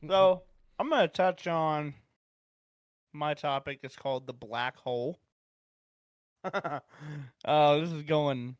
So 0.07 0.41
I'm 0.79 0.89
gonna 0.89 1.07
touch 1.07 1.47
on 1.47 1.93
my 3.13 3.33
topic. 3.35 3.79
It's 3.83 3.95
called 3.95 4.27
the 4.27 4.33
black 4.33 4.75
hole. 4.77 5.19
Oh, 7.45 7.79
this 7.81 7.91
is 7.91 8.03
going 8.03 8.55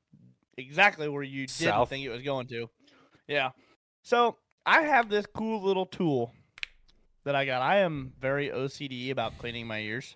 exactly 0.58 1.08
where 1.10 1.24
you 1.24 1.42
didn't 1.48 1.50
South. 1.52 1.90
think 1.90 2.06
it 2.06 2.10
was 2.10 2.22
going 2.22 2.48
to. 2.48 2.70
Yeah. 3.28 3.52
So 4.04 4.38
I 4.66 4.82
have 4.82 5.10
this 5.10 5.26
cool 5.26 5.62
little 5.64 5.86
tool 5.86 6.32
that 7.24 7.36
I 7.36 7.46
got. 7.46 7.62
I 7.62 7.78
am 7.78 8.14
very 8.20 8.50
OCD 8.50 9.10
about 9.12 9.38
cleaning 9.38 9.68
my 9.68 9.80
ears, 9.80 10.16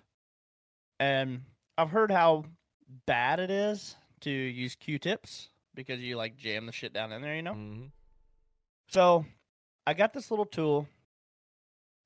and 0.98 1.42
I've 1.76 1.90
heard 1.90 2.10
how 2.10 2.44
bad 3.06 3.40
it 3.40 3.50
is 3.50 3.96
to 4.20 4.30
use 4.30 4.74
Q-tips 4.76 5.48
because 5.74 6.00
you 6.00 6.16
like 6.16 6.36
jam 6.36 6.66
the 6.66 6.72
shit 6.72 6.92
down 6.92 7.12
in 7.12 7.22
there. 7.22 7.34
You 7.36 7.42
know. 7.42 7.54
Mhm. 7.54 7.90
So 8.88 9.24
I 9.86 9.94
got 9.94 10.12
this 10.12 10.30
little 10.30 10.46
tool. 10.46 10.88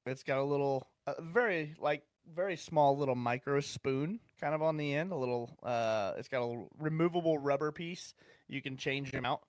It's 0.07 0.23
got 0.23 0.39
a 0.39 0.45
little, 0.45 0.87
a 1.07 1.21
very 1.23 1.75
like 1.79 2.03
very 2.33 2.57
small 2.57 2.97
little 2.97 3.15
micro 3.15 3.61
spoon 3.61 4.21
kind 4.41 4.55
of 4.55 4.63
on 4.63 4.77
the 4.77 4.95
end. 4.95 5.13
A 5.13 5.17
little, 5.17 5.51
uh, 5.63 6.15
it's 6.17 6.29
got 6.29 6.41
a 6.43 6.45
little 6.47 6.69
removable 6.79 7.39
rubber 7.39 7.71
piece. 7.73 8.15
You 8.49 8.63
can 8.63 8.77
change 8.77 9.11
them 9.13 9.25
out, 9.25 9.43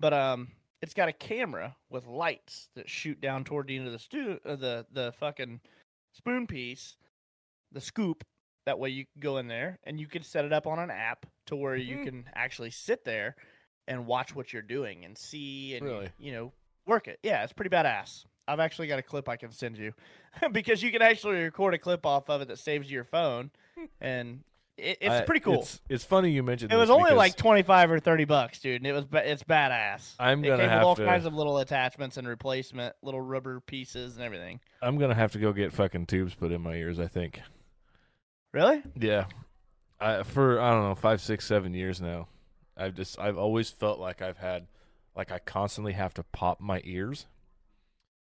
but 0.00 0.12
um, 0.12 0.48
it's 0.80 0.94
got 0.94 1.08
a 1.08 1.12
camera 1.12 1.76
with 1.90 2.06
lights 2.06 2.68
that 2.74 2.88
shoot 2.88 3.20
down 3.20 3.44
toward 3.44 3.66
the 3.68 3.76
end 3.76 3.86
of 3.86 3.92
the 3.92 3.98
stew, 3.98 4.38
uh, 4.44 4.56
the 4.56 4.86
the 4.92 5.12
fucking 5.12 5.60
spoon 6.12 6.46
piece, 6.46 6.96
the 7.72 7.80
scoop. 7.80 8.24
That 8.64 8.78
way 8.78 8.90
you 8.90 9.04
can 9.06 9.20
go 9.20 9.38
in 9.38 9.48
there 9.48 9.80
and 9.82 9.98
you 9.98 10.06
can 10.06 10.22
set 10.22 10.44
it 10.44 10.52
up 10.52 10.68
on 10.68 10.78
an 10.78 10.90
app 10.90 11.26
to 11.46 11.56
where 11.56 11.74
you 11.74 11.96
Mhm. 11.96 12.04
can 12.04 12.28
actually 12.32 12.70
sit 12.70 13.04
there 13.04 13.34
and 13.88 14.06
watch 14.06 14.36
what 14.36 14.52
you're 14.52 14.62
doing 14.62 15.04
and 15.04 15.18
see 15.18 15.74
and 15.74 15.84
Really? 15.84 16.10
you 16.16 16.30
know 16.32 16.52
work 16.86 17.08
it. 17.08 17.18
Yeah, 17.24 17.42
it's 17.42 17.52
pretty 17.52 17.70
badass. 17.74 18.24
I've 18.48 18.60
actually 18.60 18.88
got 18.88 18.98
a 18.98 19.02
clip 19.02 19.28
I 19.28 19.36
can 19.36 19.50
send 19.50 19.78
you 19.78 19.92
because 20.52 20.82
you 20.82 20.90
can 20.90 21.02
actually 21.02 21.36
record 21.42 21.74
a 21.74 21.78
clip 21.78 22.04
off 22.06 22.28
of 22.28 22.42
it 22.42 22.48
that 22.48 22.58
saves 22.58 22.90
your 22.90 23.04
phone, 23.04 23.50
and 24.00 24.40
it, 24.76 24.98
it's 25.00 25.10
I- 25.10 25.20
pretty 25.22 25.40
cool. 25.40 25.60
It's, 25.60 25.80
it's 25.88 26.04
funny 26.04 26.30
you 26.30 26.42
mentioned 26.42 26.72
It 26.72 26.76
was 26.76 26.90
only 26.90 27.12
like 27.12 27.36
twenty 27.36 27.62
five 27.62 27.90
or 27.90 28.00
thirty 28.00 28.24
bucks, 28.24 28.58
dude, 28.60 28.80
and 28.80 28.86
it 28.86 28.92
was 28.92 29.04
it's 29.12 29.44
badass. 29.44 30.14
I'm 30.18 30.42
gonna 30.42 30.58
came 30.58 30.68
have 30.68 30.80
with 30.80 30.86
all 30.86 30.96
to- 30.96 31.04
kinds 31.04 31.24
of 31.26 31.34
little 31.34 31.58
attachments 31.58 32.16
and 32.16 32.26
replacement, 32.26 32.94
little 33.02 33.20
rubber 33.20 33.60
pieces 33.60 34.16
and 34.16 34.24
everything. 34.24 34.60
I'm 34.80 34.98
gonna 34.98 35.14
have 35.14 35.32
to 35.32 35.38
go 35.38 35.52
get 35.52 35.72
fucking 35.72 36.06
tubes 36.06 36.34
put 36.34 36.52
in 36.52 36.60
my 36.60 36.74
ears. 36.74 36.98
I 36.98 37.06
think. 37.06 37.40
Really? 38.52 38.82
Yeah, 38.98 39.26
I, 39.98 40.22
for 40.24 40.60
I 40.60 40.70
don't 40.72 40.82
know 40.82 40.94
five, 40.94 41.20
six, 41.20 41.46
seven 41.46 41.72
years 41.74 42.00
now. 42.00 42.28
I've 42.76 42.94
just 42.94 43.18
I've 43.18 43.38
always 43.38 43.70
felt 43.70 43.98
like 43.98 44.20
I've 44.20 44.38
had 44.38 44.66
like 45.14 45.30
I 45.30 45.38
constantly 45.38 45.92
have 45.92 46.14
to 46.14 46.22
pop 46.22 46.60
my 46.60 46.80
ears, 46.84 47.26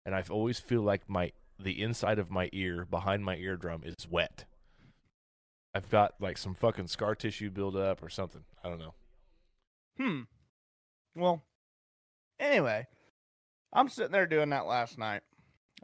and 0.06 0.16
I've 0.16 0.32
always 0.32 0.60
feel 0.60 0.82
like 0.82 1.10
my 1.10 1.32
the 1.60 1.82
inside 1.82 2.18
of 2.18 2.32
my 2.32 2.49
ear 2.54 2.86
behind 2.89 3.24
my 3.24 3.36
eardrum 3.36 3.84
is 3.86 4.08
wet. 4.10 4.45
I've 5.74 5.89
got 5.89 6.16
like 6.20 6.38
some 6.38 6.56
fucking 6.56 6.88
scar 6.88 7.16
tissue 7.16 7.49
build 7.49 7.76
up 7.76 8.04
or 8.04 8.10
something. 8.10 8.43
I 8.64 8.70
don't 8.70 8.80
know. 8.80 8.93
Hmm. 9.97 10.22
Well, 11.16 11.43
anyway, 12.39 12.88
I'm 13.74 13.89
sitting 13.89 14.12
there 14.12 14.26
doing 14.26 14.49
that 14.49 14.66
last 14.66 14.97
night. 14.97 15.22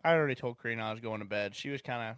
I 0.03 0.13
already 0.13 0.35
told 0.35 0.61
Karina 0.61 0.83
I 0.83 0.91
was 0.91 0.99
going 0.99 1.19
to 1.19 1.25
bed. 1.25 1.55
She 1.55 1.69
was 1.69 1.81
kind 1.81 2.11
of 2.11 2.15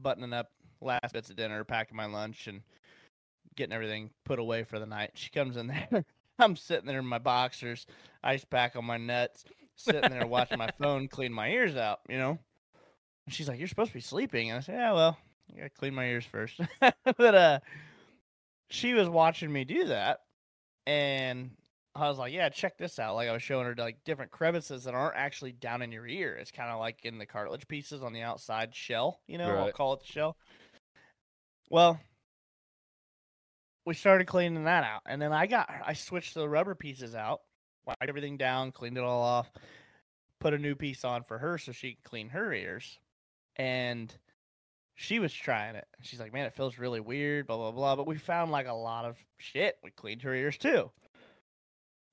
buttoning 0.00 0.32
up 0.32 0.50
last 0.80 1.12
bits 1.12 1.30
of 1.30 1.36
dinner, 1.36 1.64
packing 1.64 1.96
my 1.96 2.06
lunch, 2.06 2.46
and 2.46 2.62
getting 3.56 3.72
everything 3.72 4.10
put 4.24 4.38
away 4.38 4.64
for 4.64 4.78
the 4.78 4.86
night. 4.86 5.12
She 5.14 5.30
comes 5.30 5.56
in 5.56 5.66
there. 5.90 6.04
I'm 6.38 6.56
sitting 6.56 6.86
there 6.86 6.98
in 6.98 7.06
my 7.06 7.18
boxers, 7.18 7.86
ice 8.22 8.44
pack 8.44 8.74
on 8.76 8.84
my 8.84 8.96
nuts, 8.96 9.44
sitting 9.76 10.10
there 10.10 10.26
watching 10.28 10.58
my 10.58 10.70
phone, 10.78 11.08
clean 11.08 11.32
my 11.32 11.48
ears 11.48 11.76
out, 11.76 12.00
you 12.08 12.18
know? 12.18 12.38
And 13.26 13.34
she's 13.34 13.48
like, 13.48 13.58
You're 13.58 13.68
supposed 13.68 13.90
to 13.90 13.94
be 13.94 14.00
sleeping. 14.00 14.50
And 14.50 14.58
I 14.58 14.60
said, 14.60 14.76
Yeah, 14.76 14.92
well, 14.92 15.18
I 15.52 15.58
gotta 15.58 15.70
clean 15.70 15.94
my 15.94 16.06
ears 16.06 16.24
first. 16.24 16.60
but 17.04 17.34
uh 17.34 17.60
she 18.70 18.94
was 18.94 19.08
watching 19.08 19.52
me 19.52 19.64
do 19.64 19.86
that 19.86 20.20
and 20.86 21.50
I 21.96 22.08
was 22.08 22.18
like, 22.18 22.32
"Yeah, 22.32 22.48
check 22.48 22.76
this 22.76 22.98
out." 22.98 23.14
Like 23.14 23.28
I 23.28 23.32
was 23.32 23.42
showing 23.42 23.66
her 23.66 23.74
like 23.76 24.02
different 24.04 24.32
crevices 24.32 24.84
that 24.84 24.94
aren't 24.94 25.16
actually 25.16 25.52
down 25.52 25.80
in 25.80 25.92
your 25.92 26.06
ear. 26.06 26.34
It's 26.34 26.50
kind 26.50 26.70
of 26.70 26.80
like 26.80 27.04
in 27.04 27.18
the 27.18 27.26
cartilage 27.26 27.68
pieces 27.68 28.02
on 28.02 28.12
the 28.12 28.22
outside 28.22 28.74
shell. 28.74 29.20
You 29.28 29.38
know, 29.38 29.54
I'll 29.56 29.72
call 29.72 29.94
it 29.94 30.00
the 30.00 30.06
shell. 30.12 30.36
Well, 31.70 32.00
we 33.86 33.94
started 33.94 34.26
cleaning 34.26 34.64
that 34.64 34.82
out, 34.82 35.02
and 35.06 35.22
then 35.22 35.32
I 35.32 35.46
got 35.46 35.70
I 35.84 35.92
switched 35.92 36.34
the 36.34 36.48
rubber 36.48 36.74
pieces 36.74 37.14
out, 37.14 37.42
wiped 37.86 38.08
everything 38.08 38.36
down, 38.36 38.72
cleaned 38.72 38.98
it 38.98 39.04
all 39.04 39.22
off, 39.22 39.50
put 40.40 40.54
a 40.54 40.58
new 40.58 40.74
piece 40.74 41.04
on 41.04 41.22
for 41.22 41.38
her 41.38 41.58
so 41.58 41.72
she 41.72 41.94
could 41.94 42.04
clean 42.04 42.28
her 42.30 42.52
ears, 42.52 42.98
and 43.56 44.14
she 44.94 45.18
was 45.18 45.32
trying 45.32 45.74
it. 45.76 45.86
She's 46.02 46.20
like, 46.20 46.32
"Man, 46.32 46.46
it 46.46 46.54
feels 46.54 46.78
really 46.78 47.00
weird." 47.00 47.46
Blah 47.46 47.56
blah 47.56 47.70
blah. 47.72 47.96
But 47.96 48.06
we 48.06 48.16
found 48.16 48.50
like 48.50 48.66
a 48.66 48.72
lot 48.72 49.04
of 49.04 49.16
shit. 49.38 49.76
We 49.82 49.90
cleaned 49.90 50.22
her 50.22 50.34
ears 50.34 50.56
too. 50.56 50.90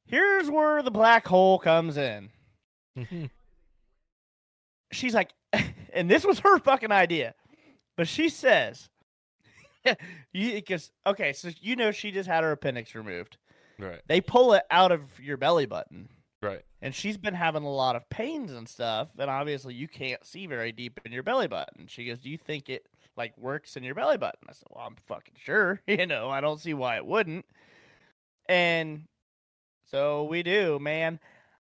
Here's 0.06 0.50
where 0.50 0.82
the 0.82 0.92
black 0.92 1.28
hole 1.28 1.60
comes 1.60 1.98
in. 1.98 2.30
She's 4.92 5.14
like, 5.14 5.32
and 5.94 6.10
this 6.10 6.26
was 6.26 6.40
her 6.40 6.60
fucking 6.60 6.92
idea, 6.92 7.34
but 7.96 8.08
she 8.08 8.30
says, 8.30 8.90
because 10.34 10.92
okay, 11.06 11.34
so 11.34 11.50
you 11.60 11.76
know 11.76 11.92
she 11.92 12.12
just 12.12 12.28
had 12.28 12.44
her 12.44 12.52
appendix 12.52 12.96
removed. 12.96 13.38
Right, 13.82 14.02
They 14.08 14.22
pull 14.22 14.54
it 14.54 14.64
out 14.72 14.92
of 14.92 15.20
your 15.20 15.38
belly 15.38 15.66
button." 15.66 16.10
right. 16.42 16.62
and 16.82 16.96
she's 16.96 17.18
been 17.18 17.34
having 17.36 17.64
a 17.64 17.70
lot 17.72 17.96
of 17.96 18.10
pains 18.10 18.52
and 18.52 18.68
stuff 18.68 19.10
and 19.20 19.30
obviously 19.30 19.74
you 19.76 19.88
can't 19.88 20.26
see 20.26 20.48
very 20.48 20.72
deep 20.72 21.00
in 21.06 21.12
your 21.12 21.22
belly 21.24 21.48
button 21.48 21.86
she 21.88 22.06
goes 22.06 22.18
do 22.20 22.30
you 22.32 22.38
think 22.38 22.68
it 22.70 22.88
like 23.16 23.38
works 23.38 23.78
in 23.78 23.84
your 23.84 23.94
belly 23.94 24.18
button 24.18 24.40
i 24.50 24.52
said 24.54 24.68
well 24.72 24.86
i'm 24.88 24.96
fucking 25.06 25.36
sure 25.38 25.80
you 25.88 26.08
know 26.08 26.30
i 26.32 26.42
don't 26.42 26.60
see 26.60 26.74
why 26.74 26.96
it 26.96 27.06
wouldn't 27.06 27.46
and 28.50 29.04
so 29.92 30.24
we 30.24 30.42
do 30.44 30.80
man 30.80 31.20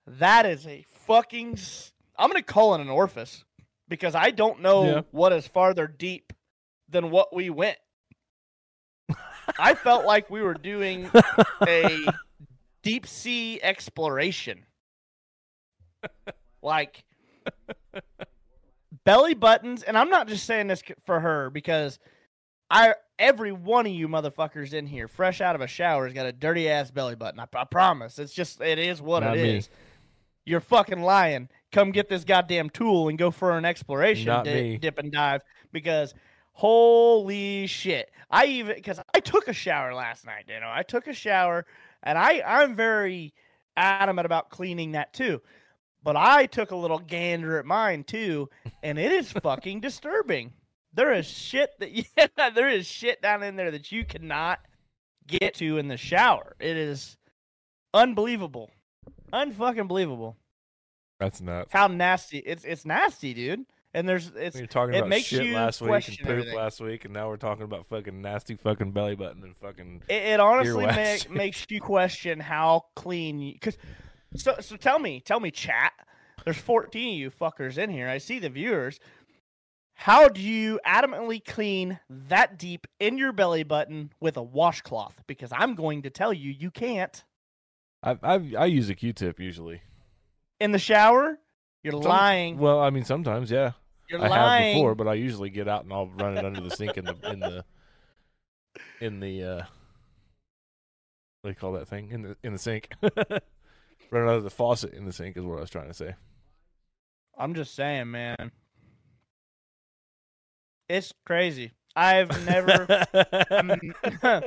that 0.07 0.45
is 0.45 0.67
a 0.67 0.83
fucking 1.07 1.57
I'm 2.17 2.29
gonna 2.29 2.43
call 2.43 2.75
it 2.75 2.81
an 2.81 2.89
orifice 2.89 3.43
because 3.87 4.13
i 4.15 4.31
don't 4.31 4.61
know 4.61 4.83
Yeah. 4.85 5.01
what 5.11 5.31
is 5.33 5.47
farther 5.47 5.87
deep 5.87 6.33
than 6.89 7.11
what 7.11 7.33
we 7.33 7.49
went 7.49 7.77
i 9.59 9.73
felt 9.73 10.05
like 10.05 10.29
we 10.29 10.41
were 10.41 10.53
doing 10.53 11.09
a 11.67 12.05
deep 12.85 13.07
sea 13.07 13.59
exploration. 13.61 14.63
like 16.61 17.03
belly 19.03 19.33
buttons, 19.33 19.83
and 19.83 19.97
I'm 19.97 20.09
not 20.09 20.27
just 20.27 20.45
saying 20.45 20.67
this 20.67 20.83
for 21.03 21.19
her 21.19 21.49
because 21.49 21.99
I 22.69 22.95
every 23.17 23.51
one 23.51 23.85
of 23.85 23.91
you 23.91 24.07
motherfuckers 24.07 24.73
in 24.73 24.87
here, 24.87 25.07
fresh 25.07 25.41
out 25.41 25.55
of 25.55 25.61
a 25.61 25.67
shower, 25.67 26.05
has 26.05 26.13
got 26.13 26.25
a 26.25 26.31
dirty 26.31 26.69
ass 26.69 26.91
belly 26.91 27.15
button. 27.15 27.39
I, 27.39 27.47
I 27.53 27.63
promise. 27.65 28.19
It's 28.19 28.33
just 28.33 28.61
it 28.61 28.79
is 28.79 29.01
what 29.01 29.23
Not 29.23 29.37
it 29.37 29.43
me. 29.43 29.57
is. 29.57 29.69
You're 30.45 30.59
fucking 30.59 31.01
lying. 31.01 31.49
Come 31.71 31.91
get 31.91 32.07
this 32.07 32.23
goddamn 32.23 32.69
tool 32.69 33.09
and 33.09 33.17
go 33.17 33.31
for 33.31 33.57
an 33.57 33.65
exploration 33.65 34.27
dip 34.79 34.99
and 34.99 35.11
dive 35.11 35.41
because 35.71 36.13
holy 36.55 37.67
shit. 37.67 38.11
I 38.31 38.45
even 38.45 38.81
cuz 38.81 38.99
I 39.13 39.19
took 39.19 39.47
a 39.47 39.53
shower 39.53 39.93
last 39.93 40.25
night, 40.25 40.45
you 40.47 40.59
know. 40.59 40.71
I 40.71 40.83
took 40.83 41.07
a 41.07 41.13
shower 41.13 41.65
and 42.01 42.17
I 42.17 42.41
I'm 42.45 42.75
very 42.75 43.33
adamant 43.77 44.25
about 44.25 44.49
cleaning 44.49 44.93
that 44.93 45.13
too. 45.13 45.41
But 46.03 46.15
I 46.15 46.45
took 46.45 46.71
a 46.71 46.75
little 46.75 46.99
gander 46.99 47.57
at 47.57 47.65
mine 47.65 48.03
too, 48.03 48.49
and 48.83 48.97
it 48.97 49.11
is 49.11 49.31
fucking 49.31 49.79
disturbing. 49.81 50.53
There 50.93 51.13
is 51.13 51.27
shit 51.27 51.71
that 51.79 51.91
yeah, 52.37 52.49
there 52.49 52.69
is 52.69 52.87
shit 52.87 53.21
down 53.21 53.43
in 53.43 53.55
there 53.55 53.71
that 53.71 53.91
you 53.91 54.05
cannot 54.05 54.59
get 55.27 55.55
to 55.55 55.77
in 55.77 55.87
the 55.87 55.97
shower. 55.97 56.55
It 56.59 56.77
is 56.77 57.17
unbelievable. 57.93 58.71
Unfucking 59.33 59.87
believable. 59.87 60.37
That's 61.19 61.41
nuts. 61.41 61.71
How 61.71 61.87
nasty. 61.87 62.39
It's 62.39 62.63
it's 62.63 62.85
nasty, 62.85 63.33
dude. 63.33 63.65
And 63.95 64.09
there's 64.09 64.29
it's 64.35 64.57
We 64.57 64.63
were 64.63 64.67
talking 64.67 64.93
it 64.93 64.97
about 64.97 65.09
makes 65.09 65.27
shit 65.27 65.45
you 65.45 65.55
last 65.55 65.79
week 65.79 65.85
and 65.87 65.89
question 66.03 66.25
poop 66.25 66.31
everything. 66.31 66.55
last 66.55 66.81
week, 66.81 67.05
and 67.05 67.13
now 67.13 67.29
we're 67.29 67.37
talking 67.37 67.63
about 67.63 67.87
fucking 67.87 68.21
nasty 68.21 68.55
fucking 68.55 68.91
belly 68.91 69.15
button 69.15 69.41
and 69.41 69.55
fucking. 69.55 70.03
It, 70.09 70.13
it 70.21 70.39
honestly 70.41 70.85
Earwax. 70.85 71.29
ma- 71.29 71.35
makes 71.37 71.65
you 71.69 71.79
question 71.79 72.41
how 72.41 72.87
clean 72.97 73.39
you. 73.39 73.57
Cause 73.57 73.77
so 74.35 74.55
so 74.59 74.75
tell 74.75 74.99
me, 74.99 75.21
tell 75.21 75.39
me, 75.39 75.49
chat. 75.49 75.93
There's 76.43 76.57
14 76.57 77.13
of 77.13 77.19
you 77.19 77.31
fuckers 77.31 77.77
in 77.77 77.89
here. 77.89 78.09
I 78.09 78.17
see 78.17 78.37
the 78.37 78.49
viewers. 78.49 78.99
How 79.93 80.27
do 80.27 80.41
you 80.41 80.77
adamantly 80.85 81.43
clean 81.43 81.97
that 82.09 82.59
deep 82.59 82.87
in 82.99 83.17
your 83.17 83.31
belly 83.31 83.63
button 83.63 84.11
with 84.19 84.35
a 84.35 84.43
washcloth? 84.43 85.23
Because 85.25 85.51
I'm 85.53 85.73
going 85.73 86.01
to 86.01 86.09
tell 86.09 86.33
you, 86.33 86.51
you 86.51 86.69
can't. 86.69 87.23
I 88.03 88.17
I 88.21 88.33
I 88.59 88.65
use 88.65 88.89
a 88.89 88.93
Q-tip 88.95 89.39
usually. 89.39 89.83
In 90.59 90.73
the 90.73 90.79
shower, 90.79 91.39
you're 91.81 91.93
Some- 91.93 92.01
lying. 92.01 92.57
Well, 92.57 92.81
I 92.81 92.89
mean 92.89 93.05
sometimes, 93.05 93.49
yeah. 93.49 93.71
You're 94.09 94.23
I 94.23 94.27
lying. 94.27 94.63
have 94.63 94.75
before, 94.75 94.95
but 94.95 95.07
I 95.07 95.13
usually 95.15 95.49
get 95.49 95.67
out 95.67 95.83
and 95.83 95.93
I'll 95.93 96.07
run 96.07 96.37
it 96.37 96.45
under 96.45 96.61
the 96.61 96.71
sink 96.71 96.97
in 96.97 97.05
the 97.05 97.15
in 97.31 97.39
the 97.39 97.65
in 99.01 99.19
the 99.19 99.43
uh 99.43 99.63
what 101.41 101.49
do 101.49 101.49
you 101.49 101.55
call 101.55 101.73
that 101.73 101.87
thing 101.87 102.09
in 102.11 102.21
the 102.21 102.37
in 102.43 102.53
the 102.53 102.59
sink. 102.59 102.89
run 103.01 103.13
it 103.21 103.41
under 104.11 104.41
the 104.41 104.49
faucet 104.49 104.93
in 104.93 105.05
the 105.05 105.13
sink 105.13 105.37
is 105.37 105.43
what 105.43 105.57
I 105.57 105.61
was 105.61 105.69
trying 105.69 105.87
to 105.87 105.93
say. 105.93 106.15
I'm 107.37 107.53
just 107.53 107.75
saying, 107.75 108.11
man. 108.11 108.51
It's 110.87 111.13
crazy. 111.25 111.73
I've 111.95 112.45
never. 112.45 112.87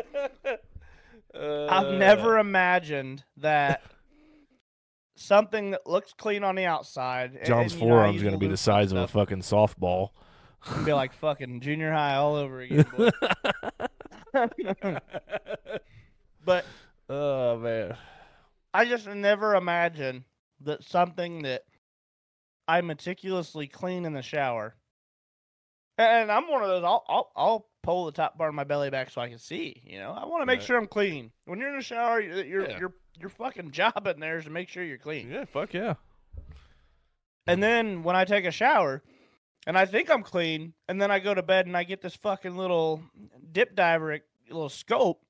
I've 1.34 1.94
never 1.94 2.38
imagined 2.38 3.24
that 3.36 3.82
something 5.18 5.72
that 5.72 5.86
looks 5.86 6.12
clean 6.12 6.44
on 6.44 6.54
the 6.54 6.64
outside. 6.64 7.38
John's 7.44 7.72
and, 7.72 7.80
forearm's 7.80 8.22
going 8.22 8.34
to 8.34 8.38
be 8.38 8.46
the 8.46 8.56
size 8.56 8.92
of 8.92 8.98
a 8.98 9.08
fucking 9.08 9.40
softball. 9.42 10.10
be 10.84 10.92
like 10.92 11.12
fucking 11.14 11.60
junior 11.60 11.92
high 11.92 12.14
all 12.14 12.34
over 12.36 12.60
again. 12.60 12.86
boy. 12.96 13.10
but 16.44 16.64
oh 17.08 17.58
man. 17.58 17.96
I 18.74 18.84
just 18.84 19.06
never 19.08 19.54
imagined 19.54 20.24
that 20.62 20.84
something 20.84 21.42
that 21.42 21.62
I 22.66 22.80
meticulously 22.82 23.66
clean 23.66 24.04
in 24.04 24.12
the 24.12 24.22
shower, 24.22 24.76
and 25.96 26.30
I'm 26.30 26.48
one 26.50 26.62
of 26.62 26.68
those. 26.68 26.84
I'll 26.84 27.04
I'll, 27.08 27.32
I'll 27.34 27.66
pull 27.82 28.04
the 28.06 28.12
top 28.12 28.36
part 28.36 28.50
of 28.50 28.54
my 28.54 28.64
belly 28.64 28.90
back 28.90 29.10
so 29.10 29.20
I 29.22 29.28
can 29.30 29.38
see. 29.38 29.80
You 29.84 29.98
know, 29.98 30.10
I 30.12 30.26
want 30.26 30.42
to 30.42 30.46
make 30.46 30.58
Right. 30.58 30.66
sure 30.66 30.76
I'm 30.76 30.86
clean. 30.86 31.30
When 31.46 31.58
you're 31.58 31.70
in 31.70 31.76
the 31.76 31.82
shower, 31.82 32.20
you're 32.20 32.44
you're, 32.44 32.68
Yeah. 32.70 32.78
you're 32.78 32.94
your 33.20 33.30
fucking 33.30 33.70
job 33.72 34.06
in 34.06 34.20
there 34.20 34.38
is 34.38 34.44
to 34.44 34.50
make 34.50 34.68
sure 34.68 34.82
you're 34.84 34.98
clean. 34.98 35.30
Yeah, 35.30 35.44
fuck 35.44 35.74
yeah. 35.74 35.94
And 37.46 37.62
then 37.62 38.02
when 38.02 38.14
I 38.16 38.24
take 38.24 38.44
a 38.44 38.50
shower 38.50 39.02
and 39.66 39.76
I 39.78 39.86
think 39.86 40.10
I'm 40.10 40.22
clean, 40.22 40.74
and 40.88 41.00
then 41.00 41.10
I 41.10 41.18
go 41.18 41.32
to 41.34 41.42
bed 41.42 41.66
and 41.66 41.76
I 41.76 41.82
get 41.84 42.00
this 42.02 42.14
fucking 42.16 42.56
little 42.56 43.02
dip 43.52 43.74
diver 43.74 44.20
little 44.48 44.68
scope, 44.68 45.22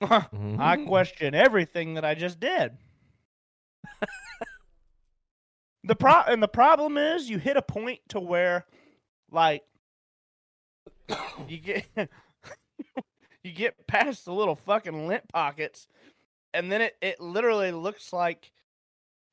Mhm. 0.02 0.60
I 0.60 0.84
question 0.84 1.34
everything 1.34 1.94
that 1.94 2.04
I 2.04 2.14
just 2.14 2.38
did. 2.40 2.76
the 5.84 5.94
pro 5.94 6.22
and 6.26 6.42
the 6.42 6.48
problem 6.48 6.98
is 6.98 7.30
you 7.30 7.38
hit 7.38 7.56
a 7.56 7.62
point 7.62 8.00
to 8.08 8.20
where 8.20 8.66
like 9.30 9.62
you 11.48 11.58
get 11.58 11.86
you 13.44 13.52
get 13.52 13.86
past 13.86 14.24
the 14.24 14.32
little 14.32 14.56
fucking 14.56 15.06
lint 15.06 15.28
pockets 15.28 15.86
and 16.56 16.70
then 16.70 16.80
it, 16.82 16.96
it 17.00 17.20
literally 17.20 17.72
looks 17.72 18.12
like 18.12 18.50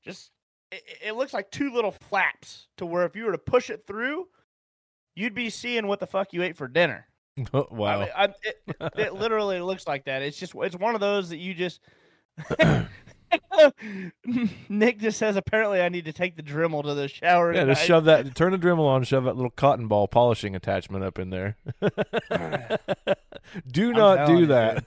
just 0.03 0.31
it, 0.71 0.83
it 1.05 1.15
looks 1.15 1.33
like 1.33 1.49
two 1.51 1.73
little 1.73 1.91
flaps 1.91 2.67
to 2.77 2.85
where 2.85 3.05
if 3.05 3.15
you 3.15 3.25
were 3.25 3.31
to 3.31 3.37
push 3.37 3.69
it 3.69 3.85
through 3.87 4.27
you'd 5.15 5.35
be 5.35 5.49
seeing 5.49 5.87
what 5.87 5.99
the 5.99 6.07
fuck 6.07 6.33
you 6.33 6.43
ate 6.43 6.57
for 6.57 6.67
dinner 6.67 7.07
Oh, 7.53 7.67
wow. 7.71 7.87
I 7.87 7.99
mean, 7.99 8.09
I, 8.15 8.23
it, 8.43 8.93
it 8.97 9.13
literally 9.13 9.59
looks 9.59 9.87
like 9.87 10.05
that. 10.05 10.21
It's 10.21 10.37
just 10.37 10.53
it's 10.55 10.75
one 10.75 10.95
of 10.95 11.01
those 11.01 11.29
that 11.29 11.37
you 11.37 11.53
just. 11.53 11.81
Nick 14.69 14.99
just 14.99 15.17
says 15.17 15.35
apparently 15.35 15.81
I 15.81 15.89
need 15.89 16.05
to 16.05 16.13
take 16.13 16.35
the 16.35 16.43
Dremel 16.43 16.83
to 16.83 16.93
the 16.93 17.07
shower. 17.07 17.51
yeah, 17.51 17.61
tonight." 17.61 17.73
just 17.73 17.87
shove 17.87 18.05
that. 18.05 18.35
Turn 18.35 18.51
the 18.51 18.57
Dremel 18.57 18.85
on. 18.85 19.03
Shove 19.03 19.23
that 19.23 19.35
little 19.35 19.51
cotton 19.51 19.87
ball 19.87 20.07
polishing 20.07 20.55
attachment 20.55 21.03
up 21.03 21.17
in 21.19 21.29
there. 21.31 21.57
do 23.71 23.89
I'm 23.89 23.95
not 23.95 24.27
do 24.27 24.45
that. 24.47 24.83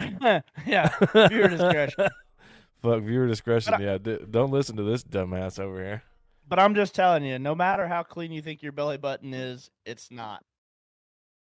yeah, 0.66 0.88
viewer 1.28 1.48
discretion. 1.48 2.08
Fuck 2.82 3.02
viewer 3.02 3.26
discretion. 3.26 3.74
I- 3.74 3.80
yeah, 3.80 3.98
d- 3.98 4.18
don't 4.30 4.50
listen 4.50 4.76
to 4.76 4.82
this 4.82 5.02
dumbass 5.04 5.58
over 5.60 5.78
here. 5.82 6.02
But 6.48 6.58
I'm 6.58 6.74
just 6.74 6.94
telling 6.94 7.24
you, 7.24 7.38
no 7.38 7.54
matter 7.54 7.86
how 7.86 8.02
clean 8.02 8.32
you 8.32 8.42
think 8.42 8.62
your 8.62 8.72
belly 8.72 8.96
button 8.96 9.32
is, 9.34 9.70
it's 9.84 10.10
not. 10.10 10.42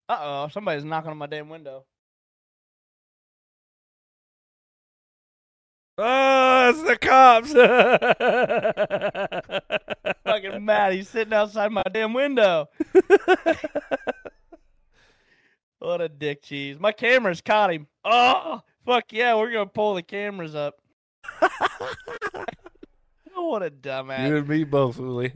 Uh 0.09 0.18
oh, 0.20 0.49
somebody's 0.53 0.84
knocking 0.84 1.11
on 1.12 1.18
my 1.18 1.26
damn 1.26 1.49
window. 1.49 1.84
Oh, 5.99 6.70
it's 6.70 6.82
the 6.82 6.97
cops. 6.97 7.53
Fucking 10.24 10.64
mad. 10.64 10.95
He's 10.95 11.09
sitting 11.09 11.34
outside 11.34 11.70
my 11.70 11.82
damn 11.93 12.14
window. 12.14 12.68
what 15.80 16.00
a 16.00 16.08
dick 16.08 16.42
cheese. 16.42 16.78
My 16.78 16.92
cameras 16.92 17.40
caught 17.40 17.72
him. 17.72 17.88
Oh, 18.04 18.60
fuck 18.86 19.12
yeah. 19.12 19.34
We're 19.34 19.50
going 19.50 19.66
to 19.66 19.72
pull 19.72 19.94
the 19.94 20.02
cameras 20.02 20.54
up. 20.54 20.80
oh, 21.42 21.50
what 23.34 23.62
a 23.62 23.70
dumbass. 23.70 24.28
you 24.28 24.36
and 24.36 24.48
me 24.48 24.64
both, 24.64 24.98
Willie. 24.98 25.32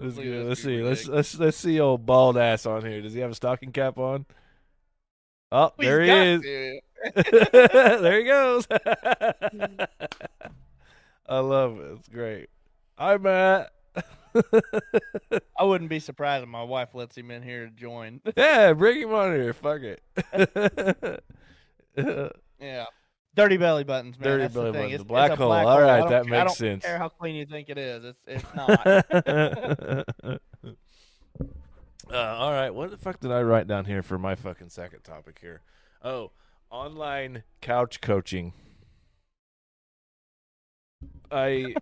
Let's, 0.00 0.16
go. 0.16 0.22
let's 0.48 0.62
see. 0.62 0.82
Let's 0.82 1.04
dick. 1.04 1.12
let's 1.12 1.38
let's 1.38 1.56
see 1.56 1.80
old 1.80 2.04
bald 2.04 2.36
ass 2.36 2.66
on 2.66 2.84
here. 2.84 3.00
Does 3.00 3.14
he 3.14 3.20
have 3.20 3.30
a 3.30 3.34
stocking 3.34 3.72
cap 3.72 3.96
on? 3.96 4.26
Oh, 5.52 5.72
He's 5.78 5.86
there 5.86 6.02
he 6.02 6.10
is. 6.10 6.42
there 7.14 8.18
he 8.18 8.24
goes. 8.24 8.66
Hmm. 8.66 9.64
I 11.28 11.38
love 11.38 11.78
it. 11.78 11.92
It's 11.98 12.08
great. 12.08 12.48
Hi, 12.98 13.16
Matt. 13.16 13.70
I 15.58 15.64
wouldn't 15.64 15.90
be 15.90 16.00
surprised 16.00 16.42
if 16.42 16.48
my 16.48 16.62
wife 16.62 16.94
lets 16.94 17.16
him 17.16 17.30
in 17.30 17.42
here 17.42 17.66
to 17.66 17.70
join. 17.70 18.20
yeah, 18.36 18.72
bring 18.72 19.00
him 19.02 19.12
on 19.14 19.32
here. 19.34 19.52
Fuck 19.52 19.80
it. 19.82 20.02
yeah. 22.60 22.84
Dirty 23.36 23.56
belly 23.56 23.82
buttons, 23.84 24.18
man. 24.18 24.28
Dirty 24.28 24.42
That's 24.42 24.54
the 24.54 24.60
belly 24.60 24.72
thing. 24.72 24.80
buttons. 24.82 24.94
It's, 24.94 25.02
The 25.02 25.08
black 25.08 25.30
it's 25.32 25.38
hole. 25.38 25.48
black 25.48 25.66
All 25.66 25.72
hole. 25.80 25.88
I 25.88 26.00
right, 26.00 26.08
that 26.10 26.26
care- 26.26 26.34
I 26.40 26.44
don't 26.44 26.54
sense. 26.56 26.84
care 26.84 26.98
how 26.98 27.08
clean 27.08 27.34
you 27.34 27.46
think 27.46 27.68
it 27.68 27.78
is. 27.78 28.04
It's 28.04 28.20
it's 28.26 28.44
not. 28.54 28.86
uh, 32.12 32.16
all 32.16 32.52
right, 32.52 32.70
what 32.70 32.90
the 32.90 32.96
fuck 32.96 33.18
did 33.20 33.32
I 33.32 33.42
write 33.42 33.66
down 33.66 33.86
here 33.86 34.02
for 34.02 34.18
my 34.18 34.34
fucking 34.34 34.68
second 34.68 35.00
topic 35.02 35.38
here? 35.40 35.62
Oh, 36.02 36.30
online 36.70 37.42
couch 37.60 38.00
coaching. 38.00 38.52
I 41.30 41.74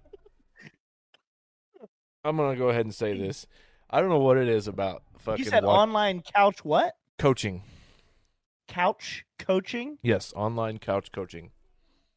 I'm 2.25 2.37
gonna 2.37 2.57
go 2.57 2.69
ahead 2.69 2.85
and 2.85 2.95
say 2.95 3.17
this. 3.17 3.47
I 3.91 4.01
don't 4.01 4.09
know 4.09 4.21
what 4.21 4.39
it 4.39 4.49
is 4.49 4.69
about 4.69 5.03
fucking 5.19 5.45
you 5.45 5.51
said 5.51 5.65
wa- 5.65 5.75
online 5.83 6.23
couch 6.23 6.65
what? 6.65 6.95
coaching. 7.19 7.63
Couch 8.69 9.25
coaching? 9.39 9.99
Yes, 10.03 10.33
online 10.35 10.79
couch 10.79 11.13
coaching. 11.13 11.51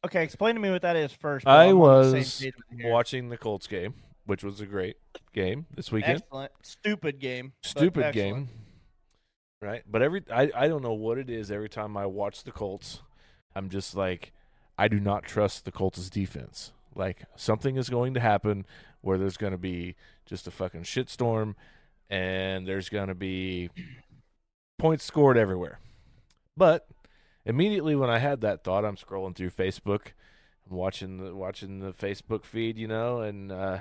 Okay, 0.04 0.22
explain 0.22 0.54
to 0.54 0.60
me 0.60 0.70
what 0.70 0.82
that 0.82 0.96
is 0.96 1.12
first. 1.12 1.46
I 1.46 1.64
I'm 1.64 1.70
the 1.70 1.76
was 1.76 2.40
you. 2.40 2.52
watching 2.84 3.28
the 3.28 3.36
Colts 3.36 3.66
game, 3.66 3.94
which 4.24 4.44
was 4.44 4.60
a 4.60 4.66
great 4.66 4.96
game 5.32 5.66
this 5.74 5.90
weekend. 5.90 6.22
Excellent. 6.22 6.52
Stupid 6.62 7.18
game. 7.18 7.52
Stupid 7.62 8.12
game. 8.12 8.48
Right? 9.60 9.82
But 9.90 10.02
every 10.02 10.22
I, 10.30 10.50
I 10.54 10.68
don't 10.68 10.82
know 10.82 10.92
what 10.92 11.18
it 11.18 11.28
is 11.28 11.50
every 11.50 11.68
time 11.68 11.96
I 11.96 12.06
watch 12.06 12.44
the 12.44 12.52
Colts, 12.52 13.02
I'm 13.54 13.68
just 13.68 13.96
like 13.96 14.32
I 14.78 14.88
do 14.88 15.00
not 15.00 15.24
trust 15.24 15.64
the 15.64 15.72
Colts' 15.72 16.08
defense. 16.08 16.72
Like 16.96 17.24
something 17.36 17.76
is 17.76 17.88
going 17.88 18.14
to 18.14 18.20
happen 18.20 18.66
where 19.00 19.18
there's 19.18 19.36
going 19.36 19.52
to 19.52 19.58
be 19.58 19.94
just 20.24 20.46
a 20.46 20.50
fucking 20.50 20.82
shitstorm 20.82 21.54
and 22.08 22.66
there's 22.66 22.88
going 22.88 23.08
to 23.08 23.14
be 23.14 23.70
points 24.78 25.04
scored 25.04 25.36
everywhere. 25.36 25.78
But 26.56 26.88
immediately 27.44 27.94
when 27.94 28.10
I 28.10 28.18
had 28.18 28.40
that 28.40 28.64
thought, 28.64 28.84
I'm 28.84 28.96
scrolling 28.96 29.36
through 29.36 29.50
Facebook, 29.50 30.12
I'm 30.68 30.76
watching 30.76 31.18
the 31.18 31.34
watching 31.34 31.80
the 31.80 31.92
Facebook 31.92 32.44
feed, 32.44 32.78
you 32.78 32.88
know, 32.88 33.20
and 33.20 33.52
uh, 33.52 33.80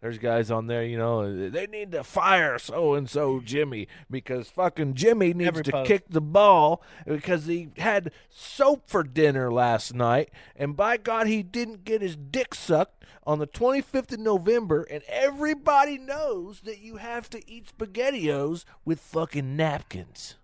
there's 0.00 0.18
guys 0.18 0.50
on 0.50 0.66
there, 0.66 0.84
you 0.84 0.98
know, 0.98 1.48
they 1.48 1.66
need 1.66 1.92
to 1.92 2.04
fire 2.04 2.58
so 2.58 2.94
and 2.94 3.08
so 3.08 3.40
Jimmy 3.40 3.88
because 4.10 4.48
fucking 4.48 4.94
Jimmy 4.94 5.32
needs 5.32 5.48
Every 5.48 5.64
to 5.64 5.72
post. 5.72 5.88
kick 5.88 6.04
the 6.08 6.20
ball 6.20 6.82
because 7.06 7.46
he 7.46 7.70
had 7.78 8.12
soap 8.28 8.88
for 8.88 9.02
dinner 9.02 9.50
last 9.50 9.94
night, 9.94 10.30
and 10.54 10.76
by 10.76 10.96
God, 10.96 11.26
he 11.26 11.42
didn't 11.42 11.84
get 11.84 12.02
his 12.02 12.16
dick 12.16 12.54
sucked 12.54 13.04
on 13.26 13.38
the 13.38 13.46
25th 13.46 14.12
of 14.12 14.20
November, 14.20 14.82
and 14.82 15.02
everybody 15.08 15.98
knows 15.98 16.60
that 16.60 16.78
you 16.78 16.96
have 16.96 17.28
to 17.30 17.50
eat 17.50 17.66
SpaghettiOs 17.76 18.64
with 18.84 19.00
fucking 19.00 19.56
napkins. 19.56 20.36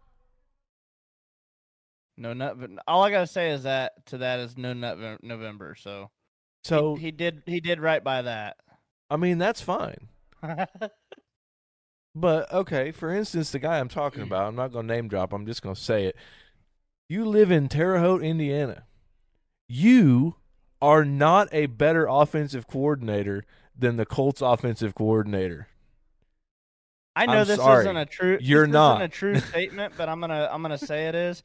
No 2.17 2.33
nut. 2.33 2.57
All 2.87 3.03
I 3.03 3.11
gotta 3.11 3.27
say 3.27 3.51
is 3.51 3.63
that 3.63 4.07
to 4.07 4.19
that 4.19 4.41
is 4.41 4.57
no 4.57 4.73
nut 4.73 5.23
November. 5.23 5.75
So, 5.79 6.11
So 6.65 6.95
he, 6.95 7.07
he 7.07 7.11
did 7.11 7.43
he 7.47 7.61
did 7.61 7.81
right 7.81 8.03
by 8.03 8.23
that. 8.23 8.57
I 9.13 9.17
mean, 9.17 9.39
that's 9.39 9.61
fine. 9.61 10.09
But 12.15 12.53
okay, 12.53 12.93
for 12.93 13.11
instance, 13.11 13.51
the 13.51 13.59
guy 13.59 13.79
I'm 13.79 13.89
talking 13.89 14.23
mm. 14.23 14.27
about, 14.27 14.47
I'm 14.47 14.57
not 14.57 14.73
going 14.73 14.87
to 14.87 14.95
name 14.95 15.09
drop. 15.09 15.33
I'm 15.33 15.47
just 15.47 15.63
going 15.63 15.75
to 15.75 15.81
say 15.81 16.07
it. 16.07 16.17
You 17.09 17.25
live 17.25 17.51
in 17.51 17.69
Terre 17.69 17.99
Haute, 18.01 18.23
Indiana. 18.23 18.85
You 19.69 20.37
are 20.81 21.05
not 21.05 21.49
a 21.53 21.67
better 21.67 22.07
offensive 22.09 22.67
coordinator 22.67 23.45
than 23.79 23.97
the 23.97 24.07
Colts 24.07 24.43
offensive 24.43 24.95
coordinator. 24.95 25.69
I 27.15 27.27
know 27.27 27.41
I'm 27.41 27.47
this 27.47 27.57
sorry. 27.57 27.81
isn't 27.81 27.97
a 27.97 28.07
true. 28.07 28.39
You're 28.41 28.67
this 28.67 28.73
not. 28.73 28.97
Isn't 28.97 29.03
a 29.03 29.09
true 29.09 29.41
statement, 29.41 29.95
but 29.97 30.09
I'm 30.09 30.21
gonna 30.21 30.49
I'm 30.51 30.63
gonna 30.63 30.79
say 30.79 31.09
it 31.09 31.15
is. 31.15 31.43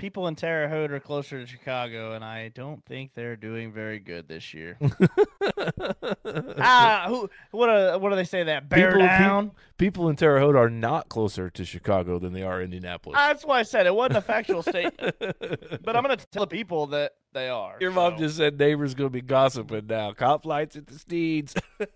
People 0.00 0.28
in 0.28 0.34
Terre 0.34 0.66
Haute 0.66 0.92
are 0.92 0.98
closer 0.98 1.40
to 1.40 1.46
Chicago, 1.46 2.12
and 2.12 2.24
I 2.24 2.48
don't 2.48 2.82
think 2.86 3.12
they're 3.12 3.36
doing 3.36 3.70
very 3.70 3.98
good 3.98 4.28
this 4.28 4.54
year. 4.54 4.78
ah, 6.58 7.04
who? 7.06 7.28
What? 7.50 7.66
do 7.66 7.98
what 7.98 8.08
do 8.08 8.16
they 8.16 8.24
say? 8.24 8.44
That 8.44 8.70
bear 8.70 8.92
People- 8.92 9.02
peop- 9.02 9.18
down. 9.18 9.50
People 9.76 10.08
in 10.08 10.16
Terre 10.16 10.40
Haute 10.40 10.56
are 10.56 10.70
not 10.70 11.10
closer 11.10 11.50
to 11.50 11.64
Chicago 11.66 12.18
than 12.18 12.32
they 12.32 12.42
are 12.42 12.62
Indianapolis. 12.62 13.16
That's 13.18 13.44
why 13.44 13.58
I 13.58 13.62
said 13.62 13.86
it 13.86 13.94
wasn't 13.94 14.16
a 14.16 14.22
factual 14.22 14.62
statement, 14.62 15.16
but 15.20 15.96
I'm 15.96 16.02
gonna 16.02 16.16
tell 16.16 16.44
the 16.44 16.46
people 16.46 16.86
that 16.88 17.12
they 17.32 17.48
are. 17.50 17.76
Your 17.80 17.90
mom 17.90 18.16
just 18.16 18.36
said 18.38 18.58
neighbors 18.58 18.94
going 18.94 19.08
to 19.10 19.12
be 19.12 19.20
gossiping 19.20 19.86
now. 19.86 20.12
Cop 20.12 20.44
lights 20.44 20.76
at 20.76 20.86
the 20.86 20.98
Steeds. 20.98 21.54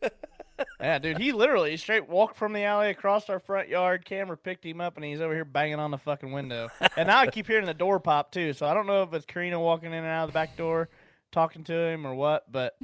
Yeah, 0.81 0.99
dude, 0.99 1.19
he 1.19 1.33
literally 1.33 1.77
straight 1.77 2.09
walked 2.09 2.37
from 2.37 2.53
the 2.53 2.65
alley 2.65 2.91
across 2.91 3.29
our 3.31 3.39
front 3.39 3.69
yard. 3.69 4.05
Camera 4.05 4.37
picked 4.37 4.65
him 4.65 4.81
up, 4.81 4.97
and 4.97 5.05
he's 5.05 5.21
over 5.21 5.35
here 5.35 5.45
banging 5.45 5.79
on 5.79 5.91
the 5.91 5.99
fucking 5.99 6.31
window. 6.33 6.69
And 6.97 7.09
now 7.09 7.19
I 7.21 7.27
keep 7.27 7.47
hearing 7.47 7.67
the 7.67 7.75
door 7.75 7.99
pop 8.01 8.31
too. 8.31 8.53
So 8.53 8.67
I 8.67 8.75
don't 8.75 8.87
know 8.87 9.03
if 9.03 9.13
it's 9.13 9.25
Karina 9.25 9.59
walking 9.59 9.89
in 9.89 9.95
and 9.99 10.07
out 10.07 10.25
of 10.25 10.31
the 10.31 10.35
back 10.35 10.57
door, 10.57 10.89
talking 11.33 11.65
to 11.65 11.75
him 11.75 12.07
or 12.07 12.15
what. 12.15 12.51
But 12.51 12.77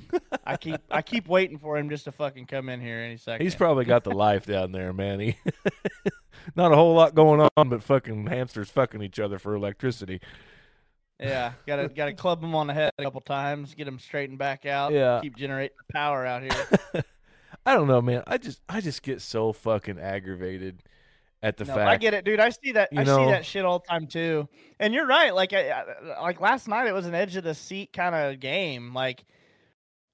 I 0.45 0.57
keep 0.57 0.81
I 0.91 1.03
keep 1.03 1.29
waiting 1.29 1.59
for 1.59 1.79
him 1.79 1.91
just 1.91 2.05
to 2.05 2.13
fucking 2.13 2.47
come 2.47 2.69
in 2.69 2.81
here 2.81 2.99
any 2.99 3.17
second. 3.17 3.45
He's 3.45 3.55
probably 3.55 3.85
got 3.85 4.05
the 4.05 4.11
life 4.13 4.47
down 4.47 4.73
there, 4.73 4.93
man. 4.93 5.21
He 5.21 5.37
not 6.57 6.73
a 6.73 6.77
whole 6.77 6.95
lot 6.95 7.15
going 7.15 7.49
on, 7.57 7.69
but 7.69 7.83
fucking 7.83 8.27
hamsters 8.27 8.71
fucking 8.71 9.03
each 9.03 9.21
other 9.21 9.39
for 9.39 9.55
electricity. 9.55 10.21
yeah, 11.21 11.53
gotta 11.67 11.89
gotta 11.89 12.15
club 12.15 12.43
him 12.43 12.55
on 12.55 12.67
the 12.67 12.75
head 12.75 12.93
a 12.99 13.03
couple 13.05 13.21
times, 13.21 13.75
get 13.75 13.87
him 13.87 13.99
straightened 13.99 14.39
back 14.39 14.67
out. 14.67 14.93
Yeah. 14.93 15.21
keep 15.23 15.37
generating 15.37 15.77
the 15.87 15.93
power 15.93 16.25
out 16.27 16.43
here. 16.43 17.05
I 17.71 17.75
don't 17.75 17.87
know, 17.87 18.03
man. 18.03 18.25
I 18.27 18.37
just 18.37 18.61
I 18.69 18.81
just 18.81 19.01
get 19.03 19.21
so 19.23 19.53
fucking 19.53 20.01
aggravated 20.01 20.83
at 21.41 21.57
the 21.57 21.65
No, 21.65 21.75
fact. 21.75 21.89
I 21.89 21.97
get 21.99 22.15
it, 22.15 22.25
dude. 22.25 22.41
I 22.41 22.49
see 22.51 22.73
that. 22.73 22.89
I 22.97 23.05
know- 23.05 23.19
see 23.25 23.31
that 23.31 23.47
shit 23.47 23.65
all 23.65 23.79
the 23.79 23.87
time 23.87 24.09
too. 24.09 24.49
And 24.81 24.93
you're 24.93 25.07
right. 25.07 25.33
Like, 25.33 25.53
I, 25.53 25.71
I- 25.71 26.21
like 26.21 26.41
last 26.41 26.67
night, 26.67 26.89
it 26.89 26.93
was 26.93 27.07
an 27.07 27.15
edge 27.15 27.37
of 27.37 27.45
the 27.45 27.55
seat 27.55 27.93
kind 27.93 28.13
of 28.13 28.41
game. 28.41 28.93
Like, 28.93 29.25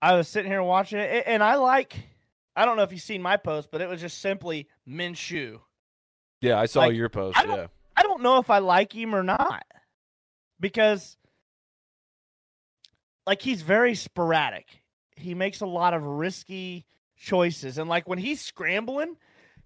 I 0.03 0.17
was 0.17 0.29
sitting 0.29 0.51
here 0.51 0.63
watching 0.63 0.99
it, 0.99 1.25
and 1.27 1.43
I 1.43 1.55
like. 1.55 1.97
I 2.55 2.67
don't 2.67 2.77
know 2.77 2.83
if 2.83 2.93
you've 2.93 3.01
seen 3.01 3.23
my 3.23 3.39
post, 3.39 3.71
but 3.71 3.81
it 3.81 3.89
was 3.89 4.03
just 4.03 4.19
simply 4.19 4.69
Minshew. 4.87 5.61
Yeah, 6.43 6.61
I 6.61 6.67
saw 6.67 6.81
like, 6.81 6.95
your 6.95 7.09
post. 7.09 7.39
I 7.39 7.45
Yeah, 7.45 7.67
I 7.97 8.03
don't 8.03 8.23
know 8.23 8.39
if 8.39 8.51
I 8.51 8.59
like 8.59 8.95
him 8.95 9.15
or 9.15 9.23
not 9.23 9.65
because 10.61 11.17
like 13.27 13.41
he's 13.41 13.63
very 13.63 13.95
sporadic. 13.95 14.83
He 15.17 15.35
makes 15.35 15.63
a 15.63 15.67
lot 15.67 15.95
of 15.95 16.03
risky 16.03 16.85
choices 17.17 17.79
and 17.79 17.89
like 17.89 18.09
when 18.09 18.19
he's 18.19 18.41
scrambling, 18.41 19.17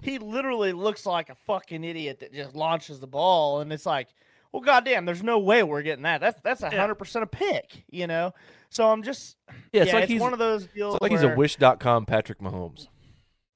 he 0.02 0.18
literally 0.18 0.72
looks 0.72 1.04
like 1.04 1.30
a 1.30 1.34
fucking 1.34 1.84
idiot 1.84 2.20
that 2.20 2.32
just 2.32 2.54
launches 2.54 3.00
the 3.00 3.06
ball 3.06 3.60
and 3.60 3.72
it's 3.72 3.86
like, 3.86 4.08
well 4.52 4.62
goddamn, 4.62 5.04
there's 5.04 5.22
no 5.22 5.38
way 5.38 5.62
we're 5.62 5.82
getting 5.82 6.04
that. 6.04 6.20
That's 6.20 6.40
that's 6.42 6.62
a 6.62 6.70
100% 6.70 7.22
a 7.22 7.26
pick, 7.26 7.84
you 7.90 8.06
know. 8.06 8.32
So 8.70 8.88
I'm 8.88 9.02
just 9.02 9.36
yeah. 9.72 9.82
It's 9.82 9.88
yeah, 9.88 9.94
like 9.94 10.02
it's 10.04 10.12
he's 10.12 10.20
one 10.20 10.32
of 10.32 10.38
those 10.38 10.66
deals 10.66 10.94
it's 10.94 11.02
like 11.02 11.12
he's 11.12 11.22
a 11.22 11.28
where- 11.28 11.36
Wish.com 11.36 12.06
Patrick 12.06 12.38
Mahomes. 12.40 12.88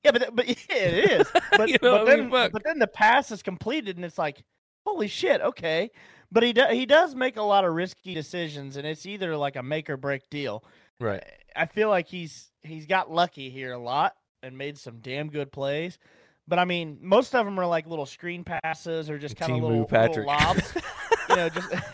yeah, 0.04 0.10
but 0.10 0.34
but 0.34 0.48
yeah, 0.48 0.54
it 0.76 1.20
is. 1.20 1.30
But, 1.56 1.68
You 1.68 1.78
know 1.82 1.98
but 1.98 2.04
then 2.06 2.20
mean? 2.30 2.30
But 2.30 2.64
then 2.64 2.78
the 2.78 2.86
pass 2.88 3.30
is 3.30 3.42
completed, 3.42 3.96
and 3.96 4.04
it's 4.04 4.18
like, 4.18 4.42
holy 4.84 5.06
shit, 5.08 5.40
okay. 5.40 5.90
But 6.32 6.42
he 6.42 6.52
do, 6.52 6.64
he 6.70 6.84
does 6.84 7.14
make 7.14 7.36
a 7.36 7.42
lot 7.42 7.64
of 7.64 7.74
risky 7.74 8.12
decisions, 8.12 8.76
and 8.76 8.84
it's 8.84 9.06
either 9.06 9.36
like 9.36 9.54
a 9.54 9.62
make 9.62 9.88
or 9.88 9.96
break 9.96 10.28
deal. 10.30 10.64
Right. 10.98 11.22
I 11.54 11.66
feel 11.66 11.88
like 11.88 12.08
he's 12.08 12.50
he's 12.64 12.86
got 12.86 13.10
lucky 13.10 13.50
here 13.50 13.72
a 13.72 13.78
lot 13.78 14.14
and 14.42 14.58
made 14.58 14.78
some 14.78 14.98
damn 14.98 15.30
good 15.30 15.52
plays. 15.52 15.98
But 16.46 16.58
I 16.58 16.64
mean, 16.64 16.98
most 17.00 17.34
of 17.34 17.46
them 17.46 17.58
are 17.58 17.66
like 17.66 17.86
little 17.86 18.06
screen 18.06 18.44
passes 18.44 19.08
or 19.08 19.18
just 19.18 19.36
kind 19.36 19.52
of 19.52 19.62
little, 19.62 19.86
little 19.90 20.26
lobs. 20.26 20.74
you 21.30 21.36
know, 21.36 21.48
just 21.48 21.70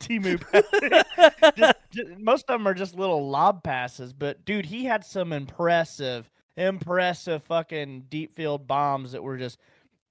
Temu 0.00 0.40
Patrick. 0.40 1.56
just, 1.56 1.74
just, 1.90 2.18
most 2.18 2.44
of 2.48 2.58
them 2.58 2.66
are 2.66 2.74
just 2.74 2.96
little 2.96 3.28
lob 3.28 3.62
passes. 3.62 4.12
But 4.12 4.44
dude, 4.44 4.66
he 4.66 4.84
had 4.84 5.04
some 5.04 5.32
impressive, 5.32 6.28
impressive 6.56 7.44
fucking 7.44 8.06
deep 8.08 8.34
field 8.34 8.66
bombs 8.66 9.12
that 9.12 9.22
were 9.22 9.36
just 9.36 9.58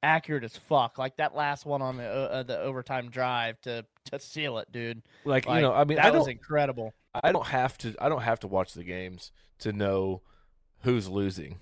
accurate 0.04 0.46
as 0.46 0.56
fuck. 0.56 0.98
Like 0.98 1.18
that 1.18 1.36
last 1.36 1.66
one 1.66 1.82
on 1.82 1.98
the 1.98 2.08
uh, 2.08 2.28
uh, 2.28 2.44
the 2.44 2.60
overtime 2.60 3.10
drive 3.10 3.60
to 3.62 3.86
to 4.12 4.20
seal 4.20 4.58
it, 4.60 4.72
dude. 4.72 5.02
Like, 5.26 5.48
Like, 5.48 5.58
you 5.58 5.62
know, 5.64 5.74
I 5.74 5.84
mean, 5.84 5.98
that 5.98 6.06
I 6.06 6.12
was 6.12 6.28
incredible. 6.28 6.94
I 7.24 7.32
don't 7.32 7.48
have 7.48 7.78
to, 7.80 7.96
I 8.00 8.10
don't 8.10 8.22
have 8.22 8.40
to 8.42 8.48
watch 8.48 8.74
the 8.74 8.84
games 8.84 9.32
to 9.60 9.72
know 9.72 10.22
who's 10.82 11.08
losing. 11.08 11.60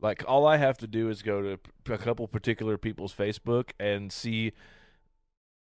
Like, 0.00 0.24
all 0.28 0.46
I 0.46 0.56
have 0.58 0.78
to 0.78 0.86
do 0.86 1.08
is 1.08 1.22
go 1.22 1.42
to 1.84 1.92
a 1.92 1.98
couple 1.98 2.26
particular 2.28 2.78
people's 2.78 3.14
Facebook 3.14 3.70
and 3.80 4.12
see 4.12 4.52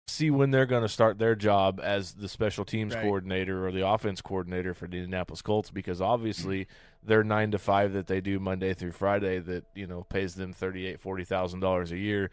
see 0.08 0.30
when 0.30 0.50
they're 0.50 0.66
going 0.66 0.82
to 0.82 0.88
start 0.88 1.18
their 1.18 1.34
job 1.34 1.80
as 1.82 2.14
the 2.14 2.28
special 2.28 2.64
teams 2.64 2.94
Right. 2.94 3.02
coordinator 3.02 3.66
or 3.66 3.70
the 3.70 3.86
offense 3.86 4.20
coordinator 4.20 4.74
for 4.74 4.88
the 4.88 4.96
Indianapolis 4.96 5.42
Colts 5.42 5.70
because 5.70 6.00
obviously 6.00 6.64
mm-hmm. 6.64 7.08
their 7.08 7.22
9 7.22 7.50
to 7.52 7.58
5 7.58 7.92
that 7.92 8.06
they 8.06 8.20
do 8.20 8.40
Monday 8.40 8.72
through 8.74 8.92
Friday 8.92 9.38
that, 9.40 9.64
you 9.74 9.86
know, 9.86 10.04
pays 10.04 10.34
them 10.34 10.52
38 10.52 11.00
40,000 11.00 11.60
dollars 11.60 11.92
a 11.92 11.98
year, 11.98 12.30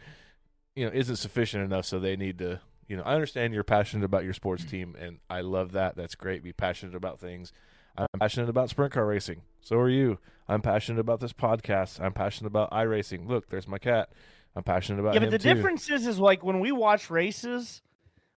you 0.76 0.86
know, 0.86 0.92
isn't 0.94 1.18
sufficient 1.18 1.64
enough 1.64 1.86
so 1.86 2.00
they 2.00 2.16
need 2.16 2.40
to, 2.40 2.62
you 2.88 2.96
know, 2.98 3.04
I 3.04 3.14
understand 3.14 3.54
you're 3.54 3.64
passionate 3.64 4.06
about 4.06 4.24
your 4.24 4.34
sports 4.34 4.64
team 4.64 4.96
and 5.00 5.20
I 5.30 5.42
love 5.42 5.72
that. 5.74 5.96
That's 5.96 6.16
great. 6.16 6.44
Be 6.44 6.54
passionate 6.54 6.96
about 6.96 7.20
things. 7.20 7.52
I'm 7.98 8.08
passionate 8.20 8.50
about 8.50 8.70
sprint 8.70 8.92
car 8.94 9.06
racing. 9.06 9.42
So 9.62 9.78
are 9.78 9.90
you. 9.90 10.20
I'm 10.48 10.62
passionate 10.62 11.00
about 11.00 11.20
this 11.22 11.34
podcast. 11.34 12.00
I'm 12.02 12.14
passionate 12.14 12.48
about 12.48 12.70
iRacing. 12.72 13.28
Look, 13.28 13.50
there's 13.50 13.68
my 13.68 13.78
cat. 13.80 14.10
I'm 14.56 14.64
passionate 14.64 15.00
about 15.00 15.14
yeah, 15.16 15.22
but 15.22 15.32
the 15.32 15.40
too. 15.40 15.54
difference 15.54 15.90
is, 15.90 16.06
is 16.06 16.20
like 16.20 16.44
when 16.44 16.60
we 16.60 16.72
watch 16.72 17.10
races, 17.10 17.82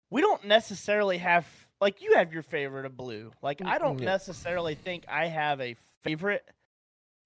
we 0.09 0.21
don't 0.21 0.45
necessarily 0.45 1.17
have 1.19 1.45
like 1.81 2.01
you 2.01 2.15
have 2.15 2.33
your 2.33 2.41
favorite 2.43 2.85
of 2.85 2.97
blue. 2.97 3.31
Like 3.41 3.61
I 3.63 3.77
don't 3.77 3.97
Mm, 3.97 4.01
yeah. 4.01 4.05
necessarily 4.11 4.75
think 4.75 5.05
I 5.09 5.27
have 5.27 5.61
a 5.61 5.75
favorite 6.01 6.43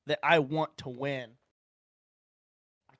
that 0.08 0.20
I 0.24 0.40
want 0.40 0.78
to 0.80 0.90
win. 0.90 1.30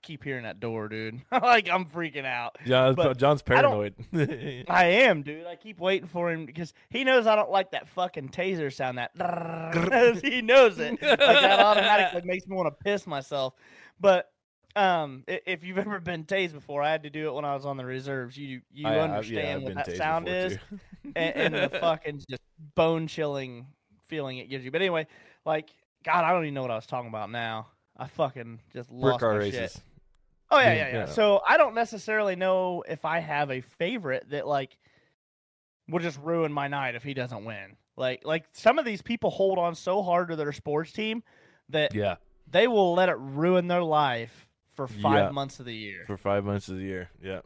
I 0.04 0.06
keep 0.06 0.24
hearing 0.24 0.44
that 0.44 0.60
door, 0.60 0.90
dude. 0.90 1.22
like 1.32 1.70
I'm 1.70 1.86
freaking 1.86 2.26
out. 2.26 2.58
John, 2.66 2.96
but 2.96 3.18
John's 3.18 3.42
paranoid. 3.42 3.94
I 4.68 4.86
am, 4.86 5.22
dude. 5.22 5.46
I 5.46 5.56
keep 5.56 5.80
waiting 5.80 6.08
for 6.08 6.30
him 6.32 6.46
because 6.46 6.74
he 6.90 7.04
knows 7.04 7.26
I 7.26 7.36
don't 7.36 7.50
like 7.52 7.72
that 7.72 7.88
fucking 7.88 8.30
taser 8.30 8.74
sound. 8.74 8.98
That 8.98 10.20
he 10.24 10.42
knows 10.42 10.80
it. 10.80 11.02
Like 11.02 11.20
that 11.20 11.60
automatically 11.60 12.22
makes 12.26 12.48
me 12.48 12.56
want 12.56 12.68
to 12.68 12.84
piss 12.84 13.08
myself. 13.08 13.54
But 14.00 14.30
um, 14.76 15.24
if 15.28 15.64
you've 15.64 15.78
ever 15.78 16.00
been 16.00 16.26
tased 16.26 16.54
before, 16.54 16.82
I 16.82 16.92
had 16.92 17.04
to 17.04 17.10
do 17.10 17.30
it 17.30 17.34
when 17.34 17.46
I 17.46 17.54
was 17.54 17.66
on 17.66 17.78
the 17.78 17.86
reserves. 17.86 18.36
You 18.36 18.62
you 18.74 18.88
I- 18.88 18.96
I- 18.96 19.00
understand 19.00 19.60
I've 19.60 19.76
what 19.76 19.86
that 19.86 19.96
sound 19.96 20.28
is, 20.28 20.58
and, 21.16 21.36
and 21.36 21.54
the 21.54 21.80
fucking 21.80 22.24
just 22.30 22.42
bone 22.76 23.08
chilling 23.08 23.68
feeling 24.08 24.40
it 24.40 24.50
gives 24.50 24.66
you. 24.66 24.72
But 24.72 24.82
anyway, 24.82 25.08
like 25.46 25.70
God, 26.04 26.26
I 26.26 26.34
don't 26.34 26.44
even 26.44 26.56
know 26.56 26.62
what 26.62 26.72
I 26.72 26.76
was 26.76 26.88
talking 26.88 27.08
about 27.10 27.32
now. 27.32 27.68
I 27.96 28.08
fucking 28.08 28.60
just 28.74 28.92
lost 28.92 29.20
car 29.20 29.34
my 29.34 29.38
races. 29.38 29.74
shit. 29.74 29.84
Oh 30.54 30.60
yeah, 30.60 30.74
Yeah, 30.74 30.88
yeah, 30.88 30.94
yeah. 31.00 31.06
So 31.06 31.42
I 31.48 31.58
don't 31.58 31.76
necessarily 31.76 32.36
know 32.36 32.84
if 32.88 33.06
I 33.06 33.20
have 33.20 33.52
a 33.52 33.62
favorite 33.62 34.30
that 34.30 34.48
like 34.48 34.78
will 35.90 36.00
just 36.00 36.20
ruin 36.22 36.52
my 36.54 36.68
night 36.68 36.96
if 36.96 37.04
he 37.04 37.14
doesn't 37.14 37.44
win. 37.46 37.76
Like 37.98 38.22
like 38.26 38.46
some 38.54 38.80
of 38.80 38.86
these 38.86 39.02
people 39.02 39.30
hold 39.30 39.58
on 39.60 39.76
so 39.76 40.02
hard 40.02 40.30
to 40.30 40.36
their 40.36 40.52
sports 40.52 40.92
team 40.92 41.24
that 41.70 41.94
Yeah, 41.94 42.16
they 42.50 42.68
will 42.68 42.94
let 42.94 43.10
it 43.10 43.18
ruin 43.18 43.68
their 43.68 43.84
life 43.84 44.48
for 44.76 44.88
five 44.88 45.26
Yeah. 45.26 45.30
months 45.30 45.60
of 45.60 45.66
the 45.66 45.76
year. 45.76 46.04
for 46.08 46.18
five 46.18 46.44
months 46.44 46.68
of 46.70 46.78
the 46.78 46.84
year. 46.84 47.10
Yeah. 47.22 47.42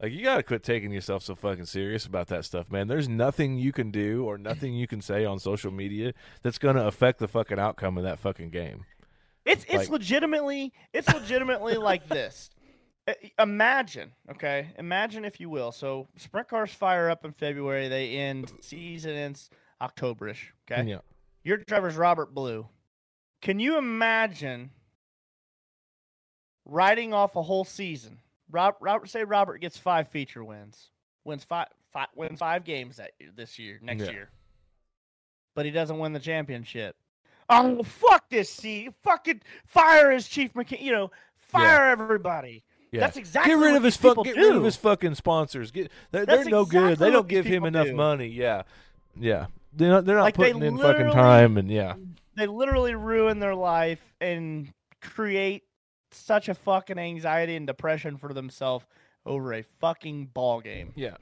Like 0.00 0.12
you 0.12 0.22
gotta 0.22 0.42
quit 0.42 0.62
taking 0.62 0.92
yourself 0.92 1.22
so 1.22 1.34
fucking 1.34 1.64
serious 1.64 2.04
about 2.04 2.28
that 2.28 2.44
stuff, 2.44 2.70
man. 2.70 2.86
There's 2.86 3.08
nothing 3.08 3.56
you 3.56 3.72
can 3.72 3.90
do 3.90 4.24
or 4.26 4.36
nothing 4.36 4.74
you 4.74 4.86
can 4.86 5.00
say 5.00 5.24
on 5.24 5.38
social 5.38 5.70
media 5.72 6.12
that's 6.42 6.58
gonna 6.58 6.86
affect 6.86 7.18
the 7.18 7.26
fucking 7.28 7.58
outcome 7.58 7.96
of 7.96 8.04
that 8.04 8.18
fucking 8.18 8.50
game. 8.50 8.84
It's 9.46 9.64
it's 9.64 9.74
Like- 9.74 9.88
legitimately 9.88 10.72
it's 10.92 11.08
legitimately 11.08 11.76
like 11.76 12.06
this. 12.08 12.50
Imagine, 13.38 14.12
okay? 14.32 14.70
Imagine 14.78 15.24
if 15.24 15.38
you 15.38 15.48
will. 15.48 15.70
So 15.70 16.08
sprint 16.16 16.48
cars 16.48 16.72
fire 16.72 17.08
up 17.08 17.24
in 17.24 17.30
February. 17.32 17.86
They 17.88 18.16
end 18.16 18.52
season 18.60 19.12
ends 19.12 19.48
Octoberish. 19.80 20.48
Okay. 20.70 20.88
Yeah. 20.90 20.98
Your 21.44 21.58
driver's 21.58 21.94
Robert 21.96 22.34
Ballou. 22.34 22.66
Can 23.42 23.60
you 23.60 23.78
imagine 23.78 24.70
riding 26.64 27.14
off 27.14 27.36
a 27.36 27.42
whole 27.42 27.64
season? 27.64 28.18
Rob, 28.50 28.74
Robert, 28.80 29.08
say 29.08 29.24
Robert 29.24 29.58
gets 29.58 29.76
five 29.76 30.08
feature 30.08 30.44
wins, 30.44 30.90
wins 31.24 31.44
five, 31.44 31.68
five 31.92 32.08
wins 32.14 32.38
five 32.38 32.64
games 32.64 32.96
that 32.96 33.12
this 33.36 33.58
year, 33.58 33.78
next 33.82 34.04
Yeah. 34.04 34.10
year, 34.10 34.30
but 35.54 35.64
he 35.64 35.70
doesn't 35.70 35.98
win 35.98 36.12
the 36.12 36.20
championship. 36.20 36.96
Oh 37.48 37.82
fuck 37.82 38.28
this! 38.30 38.50
See, 38.50 38.90
fucking 39.02 39.42
fire 39.64 40.10
his 40.10 40.28
chief 40.28 40.54
mechanic. 40.54 40.84
You 40.84 40.92
know, 40.92 41.10
fire 41.36 41.90
everybody. 41.90 42.64
Yeah. 42.92 43.00
That's 43.00 43.16
exactly 43.16 43.52
get 43.52 43.60
rid 43.60 43.72
what 43.72 43.76
of 43.78 43.82
his 43.82 43.96
fuck, 43.96 44.24
get 44.24 44.36
rid 44.36 44.56
of 44.56 44.64
his 44.64 44.76
fucking 44.76 45.16
sponsors. 45.16 45.70
Get 45.70 45.90
they're, 46.12 46.24
they're 46.24 46.44
no 46.44 46.64
good. 46.64 46.98
They 46.98 47.10
don't 47.10 47.28
give 47.28 47.44
him 47.44 47.64
enough 47.64 47.88
do. 47.88 47.94
money. 47.94 48.28
Yeah, 48.28 48.62
yeah. 49.18 49.46
They're 49.72 49.90
not, 49.90 50.06
they're 50.06 50.16
not 50.16 50.22
Like, 50.22 50.36
they 50.36 50.52
putting 50.52 50.66
in 50.66 50.78
fucking 50.78 51.12
time 51.12 51.58
and 51.58 51.70
yeah. 51.70 51.94
they 52.34 52.46
literally 52.46 52.94
ruin 52.94 53.40
their 53.40 53.54
life 53.54 54.14
and 54.22 54.72
create 55.02 55.64
such 56.12 56.48
a 56.48 56.54
fucking 56.54 56.98
anxiety 56.98 57.56
and 57.56 57.66
depression 57.66 58.16
for 58.16 58.32
themselves 58.32 58.86
over 59.26 59.52
a 59.52 59.62
fucking 59.62 60.26
ball 60.32 60.62
game. 60.62 60.92
Yeah. 60.94 61.16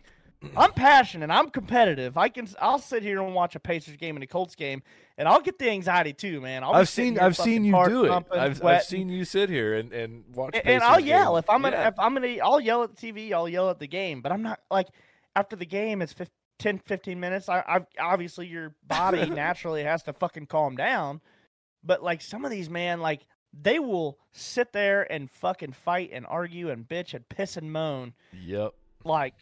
Mm-hmm. 0.45 0.59
I'm 0.59 0.73
passionate. 0.73 1.31
I'm 1.31 1.51
competitive. 1.51 2.17
I 2.17 2.29
can. 2.29 2.49
I'll 2.61 2.79
sit 2.79 3.03
here 3.03 3.23
and 3.23 3.35
watch 3.35 3.55
a 3.57 3.61
Pacers 3.61 3.97
game 3.97 4.17
and 4.17 4.23
a 4.23 4.27
Colts 4.27 4.55
game, 4.55 4.83
and 5.19 5.27
I'll 5.29 5.41
get 5.41 5.59
the 5.59 5.71
anxiety 5.71 6.13
too, 6.13 6.41
man. 6.41 6.63
I'll 6.65 6.75
I've 6.75 6.89
seen 6.89 7.19
I've 7.19 7.37
seen 7.37 7.65
you 7.65 7.73
do 7.89 8.05
it. 8.07 8.25
I've, 8.33 8.63
I've 8.65 8.83
seen 8.83 9.09
you 9.09 9.25
sit 9.25 9.49
here 9.49 9.75
and, 9.75 9.93
and 9.93 10.25
watch. 10.35 10.55
and, 10.55 10.67
and 10.67 10.83
I'll 10.83 10.97
Pacers 10.97 11.09
yell 11.09 11.37
if 11.37 11.49
I'm 11.51 11.63
gonna 11.63 11.77
Yeah. 11.77 11.89
if 11.89 11.99
I'm 11.99 12.15
gonna 12.15 12.37
I'll 12.43 12.61
yell 12.61 12.83
at 12.83 12.95
the 12.97 13.13
TV. 13.13 13.33
I'll 13.33 13.49
yell 13.49 13.71
at 13.71 13.79
the 13.79 13.87
game, 13.89 14.21
but 14.21 14.33
I'm 14.33 14.43
not 14.43 14.61
like 14.71 14.89
after 15.37 15.57
the 15.57 15.67
game. 15.67 16.03
It's 16.03 16.13
15, 16.13 16.33
10, 16.59 16.79
15 16.79 17.19
minutes. 17.21 17.49
I, 17.49 17.61
I 17.67 17.81
obviously 18.01 18.47
your 18.47 18.75
body 18.87 19.29
naturally 19.31 19.83
has 19.83 20.03
to 20.05 20.13
fucking 20.13 20.47
calm 20.47 20.77
down. 20.77 21.21
But 21.83 22.03
like 22.03 22.21
some 22.23 22.45
of 22.45 22.51
these 22.51 22.71
man, 22.71 23.01
like 23.01 23.27
they 23.53 23.79
will 23.79 24.19
sit 24.33 24.73
there 24.73 25.11
and 25.13 25.31
fucking 25.31 25.73
fight 25.73 26.11
and 26.13 26.27
argue 26.27 26.71
and 26.71 26.89
bitch 26.89 27.15
and 27.15 27.29
piss 27.29 27.57
and 27.57 27.73
moan 27.73 28.13
Yep. 28.33 28.73
like 29.05 29.35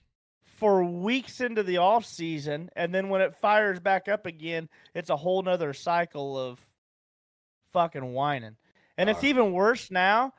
for 0.62 0.84
weeks 0.84 1.40
into 1.40 1.64
the 1.64 1.78
off 1.78 2.04
season, 2.04 2.70
and 2.76 2.94
then 2.94 3.08
when 3.08 3.20
it 3.20 3.34
fires 3.34 3.80
back 3.80 4.06
up 4.06 4.26
again, 4.26 4.68
it's 4.94 5.10
a 5.10 5.16
whole 5.16 5.42
nother 5.42 5.72
cycle 5.72 6.38
of 6.38 6.64
fucking 7.72 8.12
whining. 8.12 8.54
And 8.96 9.10
it's 9.10 9.24
Uh. 9.24 9.26
even 9.26 9.52
worse 9.52 9.90
now 9.90 10.34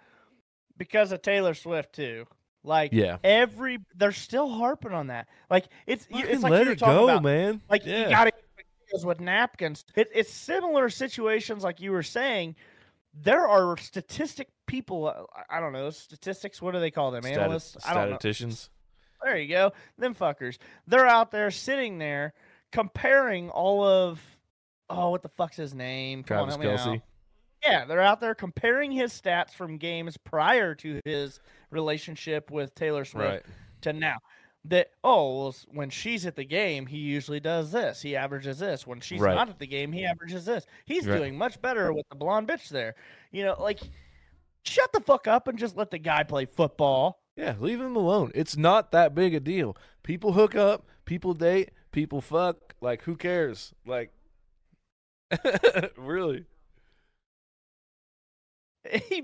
because 0.78 1.12
of 1.12 1.22
Taylor 1.22 1.54
Swift 1.54 1.92
too. 1.94 2.26
Like 2.64 2.94
Yeah. 2.94 3.18
every 3.22 3.80
they're 3.96 4.14
still 4.14 4.48
harping 4.48 4.94
on 4.94 5.08
that. 5.08 5.28
Like 5.50 5.66
it's 5.86 6.08
you- 6.10 6.26
it's 6.26 6.42
like 6.42 6.52
let 6.52 6.68
it 6.70 6.80
go, 6.80 7.04
about, 7.10 7.24
man. 7.24 7.62
Like 7.70 7.86
yeah. 7.86 8.06
you 8.06 8.10
got 8.10 8.24
to 8.26 9.06
with 9.06 9.20
napkins. 9.20 9.84
It, 9.96 10.10
it's 10.14 10.32
similar 10.32 10.90
situations 10.90 11.64
like 11.66 11.82
you 11.82 11.92
were 11.92 12.04
saying 12.04 12.56
there 13.14 13.46
are 13.46 13.76
statistic 13.76 14.48
people. 14.68 15.28
I- 15.50 15.60
don't 15.60 15.74
know 15.74 15.90
statistics. 15.90 16.62
What 16.62 16.72
do 16.76 16.80
they 16.80 16.92
call 16.92 17.12
them? 17.12 17.24
Stati- 17.24 17.38
Analysts. 17.38 17.78
I 17.86 17.94
don't 17.94 18.12
know. 18.12 18.18
There 19.24 19.38
you 19.38 19.48
go. 19.48 19.72
Them 19.98 20.14
fuckers. 20.14 20.58
They're 20.88 21.08
out 21.08 21.32
there 21.32 21.50
sitting 21.52 21.98
there 21.98 22.34
comparing 22.72 23.50
all 23.50 23.84
of 23.84 24.22
oh, 24.90 25.10
what 25.10 25.22
the 25.24 25.30
fuck's 25.30 25.58
his 25.58 25.74
name? 25.74 26.24
Come 26.24 26.50
on, 26.50 26.60
Travis 26.60 26.82
out. 26.82 26.88
Kelce. 26.88 27.02
Yeah, 27.64 27.86
they're 27.86 28.02
out 28.02 28.20
there 28.20 28.36
comparing 28.36 28.92
his 28.92 29.14
stats 29.14 29.52
from 29.52 29.78
games 29.78 30.18
prior 30.18 30.76
to 30.76 31.00
his 31.06 31.40
relationship 31.72 32.52
with 32.52 32.76
Taylor 32.76 33.06
Swift 33.06 33.28
Right. 33.30 33.44
to 33.82 33.94
now. 33.94 34.18
That 34.66 34.92
oh, 35.04 35.40
well, 35.40 35.56
when 35.74 35.90
she's 35.90 36.26
at 36.26 36.36
the 36.38 36.46
game, 36.46 36.86
he 36.86 36.98
usually 36.98 37.40
does 37.42 37.72
this. 37.72 38.02
He 38.02 38.16
averages 38.16 38.60
this. 38.60 38.88
When 38.88 39.02
she's 39.02 39.20
Right. 39.20 39.36
not 39.36 39.50
at 39.50 39.60
the 39.60 39.68
game, 39.68 39.92
he 39.92 40.06
averages 40.06 40.46
this. 40.46 40.66
He's 40.86 41.06
Right. 41.06 41.18
doing 41.18 41.38
much 41.38 41.62
better 41.62 41.92
with 41.92 42.08
the 42.10 42.16
blonde 42.16 42.48
bitch 42.48 42.70
there. 42.70 42.96
You 43.32 43.44
know, 43.44 43.56
like 43.62 43.80
shut 44.64 44.92
the 44.94 45.02
fuck 45.02 45.28
up 45.28 45.48
and 45.50 45.58
just 45.58 45.76
let 45.76 45.92
the 45.92 45.98
guy 46.00 46.24
play 46.24 46.46
football. 46.46 47.23
Yeah, 47.36 47.56
leave 47.60 47.82
him 47.82 47.96
alone. 47.96 48.32
It's 48.36 48.56
not 48.56 48.92
that 48.92 49.16
big 49.16 49.34
a 49.34 49.40
deal. 49.40 49.76
People 50.04 50.34
hook 50.34 50.56
up, 50.56 50.86
people 51.06 51.34
date, 51.34 51.72
people 51.92 52.22
fuck. 52.22 52.76
Like, 52.82 53.04
who 53.04 53.16
cares? 53.16 53.74
Like, 53.86 54.12
really? 55.98 56.46
He, 58.92 59.24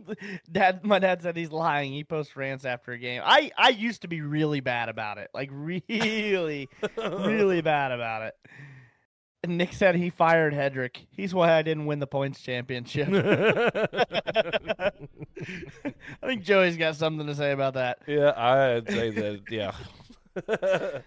dad, 0.50 0.86
my 0.86 1.00
dad 1.00 1.22
said 1.22 1.36
he's 1.36 1.52
lying. 1.52 1.92
He 1.92 2.04
posts 2.06 2.36
rants 2.38 2.64
after 2.64 2.94
a 2.94 2.98
game. 2.98 3.22
I, 3.26 3.52
I 3.58 3.70
used 3.70 4.04
to 4.04 4.08
be 4.08 4.22
really 4.22 4.62
bad 4.62 4.88
about 4.88 5.18
it, 5.18 5.30
like 5.34 5.50
really, 5.54 6.70
really 6.98 7.62
bad 7.62 7.92
about 7.92 8.22
it. 8.24 8.36
Nick 9.48 9.74
said 9.74 9.96
he 9.96 10.10
fired 10.10 10.54
Hedrick. 10.54 10.98
He's 11.12 11.34
why 11.34 11.54
I 11.54 11.62
didn't 11.62 11.86
win 11.86 12.00
the 12.00 12.08
points 12.08 12.42
championship. 12.42 13.08
I 14.72 14.92
think 16.26 16.44
Joey's 16.44 16.78
got 16.78 16.96
something 16.96 17.26
to 17.28 17.36
say 17.36 17.52
about 17.52 17.76
that. 17.76 18.00
yeah, 18.08 18.34
I'd 18.36 18.90
say 18.90 19.10
that. 19.12 19.42
Yeah. 19.50 19.74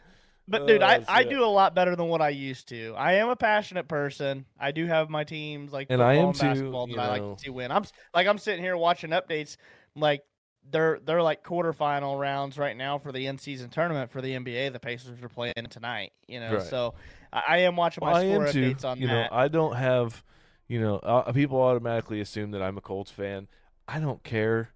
But 0.49 0.63
oh, 0.63 0.67
dude, 0.67 0.83
I, 0.83 0.99
Oh, 0.99 1.05
I 1.07 1.23
do 1.23 1.45
a 1.45 1.47
lot 1.47 1.73
better 1.73 1.95
than 1.95 2.09
what 2.09 2.21
I 2.21 2.31
used 2.31 2.69
to. 2.71 2.95
I 2.99 3.13
am 3.15 3.29
a 3.29 3.37
passionate 3.37 3.87
person. 3.87 4.45
I 4.59 4.73
do 4.73 4.87
have 4.87 5.09
my 5.09 5.23
teams 5.23 5.73
like 5.73 5.87
And 5.89 6.01
football 6.01 6.09
I 6.09 6.15
am 6.15 6.25
and 6.27 6.35
too, 6.35 6.41
basketball 6.47 6.89
you 6.89 6.97
that 6.97 7.03
I 7.03 7.09
like 7.19 7.37
to 7.39 7.43
see 7.45 7.49
win. 7.51 7.71
I'm 7.71 7.85
like 8.13 8.27
I'm 8.27 8.39
sitting 8.39 8.61
here 8.61 8.77
watching 8.77 9.11
updates 9.11 9.57
like 9.95 10.23
they're 10.69 10.99
they're 11.05 11.23
like 11.23 11.45
quarterfinal 11.45 12.19
rounds 12.19 12.59
right 12.59 12.77
now 12.77 12.99
for 12.99 13.13
the 13.13 13.29
in 13.29 13.39
season 13.39 13.71
tournament 13.71 14.11
for 14.11 14.21
the 14.21 14.33
NBA. 14.35 14.73
The 14.73 14.81
Pacers 14.81 15.23
are 15.23 15.29
playing 15.29 15.55
tonight. 15.71 16.11
You 16.27 16.41
know, 16.41 16.55
Right. 16.55 16.63
so 16.63 16.95
I, 17.33 17.59
am 17.59 17.77
watching 17.77 18.03
Well, 18.03 18.13
my 18.13 18.23
score 18.23 18.47
updates 18.47 18.85
on 18.85 19.01
you 19.01 19.07
know. 19.07 19.27
I 19.31 19.49
don't 19.49 19.77
have, 19.77 20.23
you 20.69 20.81
know, 20.81 20.97
uh, 20.97 21.33
people 21.33 21.61
automatically 21.61 22.21
assume 22.21 22.51
that 22.53 22.63
I'm 22.63 22.77
a 22.77 22.81
Colts 22.81 23.11
fan. 23.11 23.49
I 23.89 24.01
don't 24.01 24.23
care, 24.23 24.71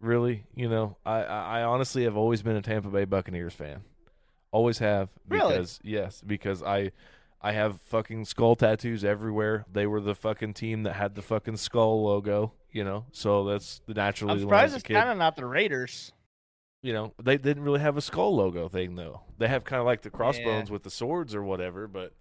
really. 0.00 0.44
You 0.54 0.68
know, 0.68 0.96
I, 1.06 1.22
I, 1.22 1.62
honestly 1.62 2.04
have 2.04 2.16
always 2.16 2.42
been 2.42 2.56
a 2.56 2.62
Tampa 2.62 2.88
Bay 2.88 3.04
Buccaneers 3.04 3.54
fan. 3.54 3.82
Always 4.50 4.78
have. 4.78 5.08
Really? 5.28 5.54
Because 5.54 5.80
yes, 5.84 6.22
because 6.26 6.62
I, 6.62 6.90
I 7.40 7.52
have 7.52 7.80
fucking 7.82 8.24
skull 8.24 8.56
tattoos 8.56 9.04
everywhere. 9.04 9.64
They 9.72 9.86
were 9.86 10.00
the 10.00 10.14
fucking 10.14 10.54
team 10.54 10.82
that 10.82 10.94
had 10.94 11.14
the 11.14 11.22
fucking 11.22 11.56
skull 11.56 12.02
logo. 12.04 12.52
You 12.72 12.84
know, 12.84 13.06
so 13.12 13.44
that's 13.44 13.80
the 13.86 13.94
naturally. 13.94 14.42
I'm 14.42 14.46
when 14.46 14.56
I 14.56 14.62
was 14.64 14.72
surprised 14.72 14.74
it's 14.74 14.94
kind 14.94 15.10
of 15.10 15.18
not 15.18 15.36
the 15.36 15.46
Raiders. 15.46 16.12
You 16.82 16.94
know, 16.94 17.12
they 17.22 17.36
didn't 17.36 17.62
really 17.62 17.80
have 17.80 17.96
a 17.96 18.00
skull 18.00 18.34
logo 18.36 18.68
thing 18.68 18.94
though. 18.94 19.20
They 19.38 19.48
have 19.48 19.64
kind 19.64 19.80
of 19.80 19.86
like 19.86 20.02
the 20.02 20.10
crossbones 20.10 20.70
with 20.70 20.82
the 20.82 20.90
swords 20.90 21.34
or 21.34 21.42
whatever, 21.42 21.86
but 21.86 22.14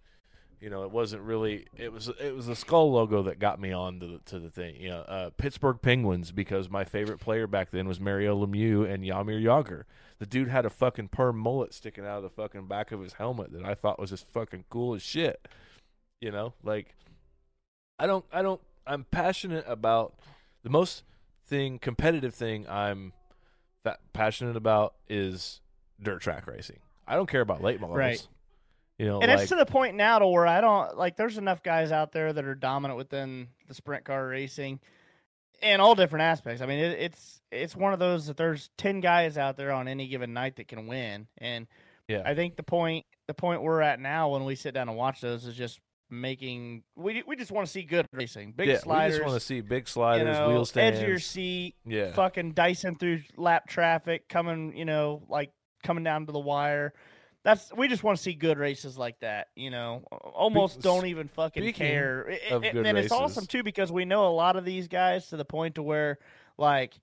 you 0.60 0.70
know, 0.70 0.84
it 0.84 0.92
wasn't 0.92 1.22
really. 1.22 1.68
It 1.78 1.94
was 1.94 2.10
it 2.20 2.36
was 2.36 2.48
the 2.48 2.56
skull 2.56 2.92
logo 2.92 3.24
that 3.24 3.40
got 3.40 3.62
me 3.62 3.72
on 3.72 4.00
to 4.02 4.08
the, 4.08 4.20
to 4.26 4.40
the 4.40 4.50
thing. 4.50 4.76
You 4.76 4.90
know, 4.90 5.00
uh, 5.02 5.30
Pittsburgh 5.38 5.78
Penguins 5.82 6.32
because 6.32 6.70
my 6.70 6.84
favorite 6.84 7.20
player 7.20 7.48
back 7.48 7.72
then 7.72 7.88
was 7.88 8.00
Mario 8.00 8.46
Lemieux 8.46 8.92
and 8.92 9.04
Yamir 9.04 9.42
Jagr. 9.42 9.84
The 10.20 10.26
dude 10.26 10.50
had 10.50 10.66
a 10.66 10.70
fucking 10.70 11.10
perm 11.10 11.38
mullet 11.38 11.74
sticking 11.74 12.06
out 12.06 12.18
of 12.18 12.24
the 12.24 12.30
fucking 12.30 12.68
back 12.68 12.92
of 12.92 13.00
his 13.02 13.14
helmet 13.14 13.54
that 13.54 13.64
I 13.64 13.74
thought 13.74 14.00
was 14.00 14.10
just 14.10 14.28
fucking 14.28 14.66
cool 14.70 14.94
as 14.94 15.02
shit. 15.02 15.48
You 16.20 16.32
know, 16.32 16.54
like 16.62 16.96
I 17.98 18.06
don't 18.06 18.26
I 18.34 18.42
don't 18.42 18.62
I'm 18.86 19.06
passionate 19.06 19.64
about 19.66 20.16
the 20.64 20.70
most 20.70 21.04
thing 21.46 21.80
competitive 21.80 22.36
thing 22.36 22.68
I'm 22.68 23.14
fa- 23.84 23.98
passionate 24.14 24.56
about 24.56 24.96
is 25.08 25.62
dirt 26.02 26.22
track 26.22 26.48
racing. 26.48 26.80
I 27.08 27.16
don't 27.16 27.30
care 27.30 27.42
about 27.42 27.64
late 27.64 27.80
models. 27.80 27.98
Right. 27.98 28.28
You 28.98 29.06
know, 29.06 29.22
And 29.22 29.32
like 29.32 29.42
it's 29.42 29.50
to 29.50 29.56
the 29.56 29.66
point 29.66 29.96
now 29.96 30.20
to 30.20 30.28
where 30.28 30.46
I 30.46 30.60
don't 30.60 30.98
like. 30.98 31.16
There's 31.16 31.38
enough 31.38 31.64
guys 31.64 31.92
out 31.92 32.12
there 32.12 32.34
that 32.34 32.44
are 32.44 32.56
dominant 32.56 32.98
within 32.98 33.48
the 33.68 33.74
sprint 33.74 34.04
car 34.04 34.28
racing, 34.28 34.80
in 35.62 35.80
all 35.80 35.96
different 35.96 36.24
aspects. 36.24 36.62
I 36.62 36.66
mean, 36.66 36.80
it, 36.80 37.00
it's 37.00 37.42
it's 37.52 37.76
one 37.76 37.94
of 37.94 38.00
those 38.00 38.28
that 38.28 38.36
there's 38.36 38.70
ten 38.78 39.00
guys 39.00 39.38
out 39.38 39.56
there 39.56 39.72
on 39.72 39.88
any 39.88 40.08
given 40.08 40.34
night 40.34 40.58
that 40.58 40.68
can 40.68 40.86
win, 40.88 41.28
and 41.38 41.66
yeah, 42.10 42.24
I 42.26 42.36
think 42.36 42.58
the 42.58 42.64
point 42.64 43.06
the 43.28 43.34
point 43.34 43.62
we're 43.62 43.82
at 43.82 44.00
now 44.02 44.30
when 44.30 44.44
we 44.44 44.56
sit 44.56 44.74
down 44.74 44.90
and 44.90 44.98
watch 44.98 45.22
those 45.22 45.46
is 45.46 45.56
just 45.56 45.80
making 46.10 46.84
we 46.96 47.24
we 47.28 47.36
just 47.36 47.52
want 47.52 47.66
to 47.68 47.72
see 47.72 47.84
good 47.84 48.06
racing, 48.14 48.54
big 48.54 48.68
yeah, 48.68 48.80
sliders, 48.80 49.14
we 49.14 49.18
just 49.20 49.28
want 49.30 49.40
to 49.40 49.46
see 49.46 49.62
big 49.62 49.84
you 49.84 49.88
sliders, 49.88 50.38
know, 50.38 50.50
wheel 50.50 50.68
edge 50.76 51.02
of 51.02 51.08
your 51.08 51.20
seat, 51.20 51.76
yeah, 51.86 52.12
fucking 52.14 52.52
dicing 52.52 52.96
through 52.96 53.22
lap 53.38 53.68
traffic, 53.68 54.28
coming, 54.30 54.76
you 54.76 54.86
know, 54.86 55.24
like 55.30 55.52
coming 55.84 56.04
down 56.04 56.26
to 56.26 56.32
the 56.32 56.40
wire. 56.40 56.94
That's 57.44 57.72
we 57.76 57.88
just 57.88 58.04
want 58.04 58.18
to 58.18 58.22
see 58.24 58.34
good 58.34 58.58
races 58.58 58.98
like 58.98 59.20
that, 59.22 59.48
you 59.56 59.70
know. 59.70 60.04
Almost 60.12 60.82
don't 60.82 61.06
even 61.06 61.28
fucking 61.30 61.64
speaking 61.64 61.88
care. 61.88 62.28
It- 62.30 62.52
of 62.52 62.64
it- 62.64 62.74
good 62.74 62.86
and 62.86 62.98
it's 62.98 63.14
awesome 63.14 63.46
too 63.46 63.64
because 63.64 63.92
we 63.92 64.04
know 64.06 64.28
a 64.28 64.30
lot 64.36 64.56
of 64.58 64.66
these 64.66 64.88
guys 64.88 65.28
to 65.30 65.38
the 65.38 65.46
point 65.46 65.76
to 65.76 65.84
where 65.84 66.20
like 66.58 67.00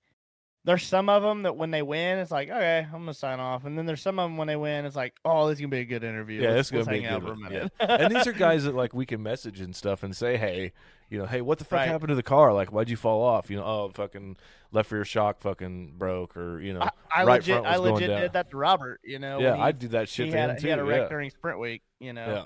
there's 0.67 0.85
some 0.85 1.07
of 1.07 1.23
them 1.23 1.43
that 1.43 1.55
when 1.55 1.71
they 1.71 1.81
win, 1.81 2.19
it's 2.19 2.29
like 2.29 2.49
okay, 2.49 2.85
I'm 2.85 2.99
gonna 2.99 3.13
sign 3.13 3.39
off, 3.39 3.63
and 3.63 3.77
then 3.77 3.85
there's 3.85 4.01
some 4.01 4.19
of 4.19 4.29
them 4.29 4.35
when 4.35 4.49
they 4.49 4.57
win, 4.57 4.83
it's 4.85 4.97
like 4.97 5.15
oh, 5.23 5.47
this 5.47 5.55
is 5.55 5.61
gonna 5.61 5.69
be 5.71 5.79
a 5.79 5.85
good 5.85 6.03
interview. 6.03 6.41
Yeah, 6.41 6.55
it's 6.55 6.69
gonna 6.69 6.83
be 6.83 7.05
a 7.05 7.09
good 7.09 7.23
one, 7.23 7.41
minute. 7.41 7.71
and 7.79 8.13
these 8.13 8.27
are 8.27 8.33
guys 8.33 8.65
that 8.65 8.75
like 8.75 8.93
we 8.93 9.05
can 9.05 9.23
message 9.23 9.61
and 9.61 9.73
stuff 9.73 10.03
and 10.03 10.13
say, 10.13 10.35
hey, 10.35 10.73
you 11.09 11.19
know, 11.19 11.25
hey, 11.25 11.39
what 11.39 11.57
the 11.57 11.63
fuck 11.63 11.77
Right. 11.79 11.87
happened 11.87 12.09
to 12.09 12.15
the 12.15 12.21
car? 12.21 12.53
Like, 12.53 12.73
why'd 12.73 12.89
you 12.89 12.97
fall 12.97 13.23
off? 13.23 13.49
You 13.49 13.55
know, 13.55 13.63
oh, 13.63 13.91
fucking 13.93 14.35
left 14.73 14.91
rear 14.91 15.05
shock 15.05 15.39
fucking 15.39 15.93
broke, 15.97 16.35
or 16.35 16.59
you 16.59 16.73
know, 16.73 16.81
I, 16.81 16.89
I 17.15 17.23
right 17.23 17.39
legit, 17.39 17.65
I 17.65 17.77
legit 17.77 18.09
did 18.09 18.33
that 18.33 18.51
to 18.51 18.57
Robert. 18.57 18.99
You 19.05 19.19
know, 19.19 19.39
yeah, 19.39 19.55
he, 19.55 19.61
I'd 19.61 19.79
do 19.79 19.87
that 19.87 20.09
shit 20.09 20.25
he 20.25 20.31
to 20.33 20.37
had, 20.37 20.49
him 20.49 20.55
a- 20.57 20.59
too. 20.59 20.65
he 20.65 20.69
had 20.69 20.79
a 20.79 20.83
wreck 20.83 21.03
yeah. 21.03 21.07
during 21.07 21.29
sprint 21.29 21.59
week. 21.59 21.81
You 22.01 22.11
know, 22.11 22.27
Yeah. 22.27 22.45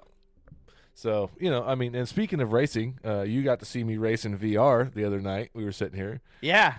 So 0.94 1.32
you 1.40 1.50
know, 1.50 1.64
I 1.66 1.74
mean, 1.74 1.96
and 1.96 2.08
speaking 2.08 2.40
of 2.42 2.54
racing, 2.54 3.00
uh, 3.04 3.22
you 3.22 3.42
got 3.42 3.60
to 3.62 3.66
see 3.66 3.84
me 3.84 3.98
race 3.98 4.26
in 4.26 4.38
VR 4.38 4.94
the 4.94 5.06
other 5.06 5.20
night. 5.22 5.50
We 5.56 5.64
were 5.66 5.72
sitting 5.72 5.98
here. 5.98 6.22
yeah, 6.42 6.76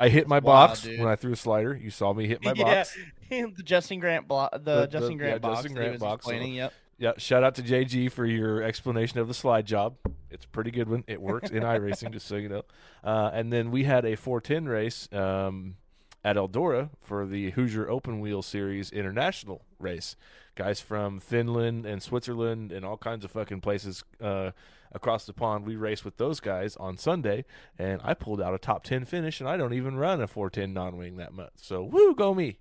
I 0.00 0.08
hit 0.08 0.28
my 0.28 0.40
box 0.40 0.84
when 0.86 1.06
I 1.06 1.16
threw 1.16 1.32
a 1.32 1.36
slider. 1.36 1.76
You 1.76 1.90
saw 1.90 2.12
me 2.12 2.26
hit 2.26 2.42
my 2.44 2.54
box. 2.54 2.96
yeah. 3.30 3.46
the 3.56 3.62
Justin 3.62 3.98
Grant 4.00 4.28
block, 4.28 4.52
the, 4.52 4.58
The- 4.58 4.86
Justin 4.86 5.18
Grant 5.18 5.34
yeah, 5.34 5.38
box. 5.38 5.56
Justin 5.58 5.74
Grant 5.74 5.92
was 5.92 6.00
box, 6.00 6.24
so- 6.24 6.30
explaining, 6.30 6.54
Yep. 6.54 6.72
Yeah, 7.00 7.12
shout 7.16 7.44
out 7.44 7.54
to 7.54 7.62
JG 7.62 8.10
for 8.10 8.26
your 8.26 8.60
explanation 8.60 9.20
of 9.20 9.28
the 9.28 9.34
slide 9.34 9.66
job. 9.66 9.94
It's 10.32 10.44
a 10.44 10.48
pretty 10.48 10.72
good 10.72 10.88
one. 10.88 11.04
It 11.06 11.20
works 11.22 11.48
in 11.50 11.62
iRacing, 11.62 12.10
just 12.12 12.26
so 12.26 12.34
you 12.34 12.48
know. 12.48 12.62
Uh, 13.04 13.30
and 13.32 13.52
then 13.52 13.70
we 13.70 13.84
had 13.84 14.04
a 14.04 14.16
410 14.16 14.66
race 14.68 15.08
um, 15.12 15.76
at 16.24 16.34
Eldora 16.34 16.90
for 17.00 17.24
the 17.24 17.50
Hoosier 17.50 17.88
Open 17.88 18.18
Wheel 18.18 18.42
Series 18.42 18.90
International 18.90 19.62
race. 19.78 20.16
Guys 20.56 20.80
from 20.80 21.20
Finland 21.20 21.86
and 21.86 22.02
Switzerland 22.02 22.72
and 22.72 22.84
all 22.84 22.96
kinds 22.96 23.24
of 23.24 23.30
fucking 23.30 23.60
places 23.60 24.02
uh, 24.20 24.50
across 24.92 25.24
the 25.24 25.32
pond. 25.32 25.66
We 25.66 25.76
raced 25.76 26.04
with 26.04 26.16
those 26.16 26.40
guys 26.40 26.76
on 26.76 26.96
Sunday, 26.96 27.44
and 27.78 28.00
I 28.04 28.14
pulled 28.14 28.40
out 28.40 28.54
a 28.54 28.58
top 28.58 28.84
10 28.84 29.04
finish, 29.04 29.40
and 29.40 29.48
I 29.48 29.56
don't 29.56 29.74
even 29.74 29.96
run 29.96 30.20
a 30.20 30.26
410 30.26 30.72
non 30.72 30.96
wing 30.96 31.16
that 31.16 31.32
much. 31.32 31.52
So, 31.56 31.82
woo, 31.82 32.14
go 32.14 32.34
me. 32.34 32.58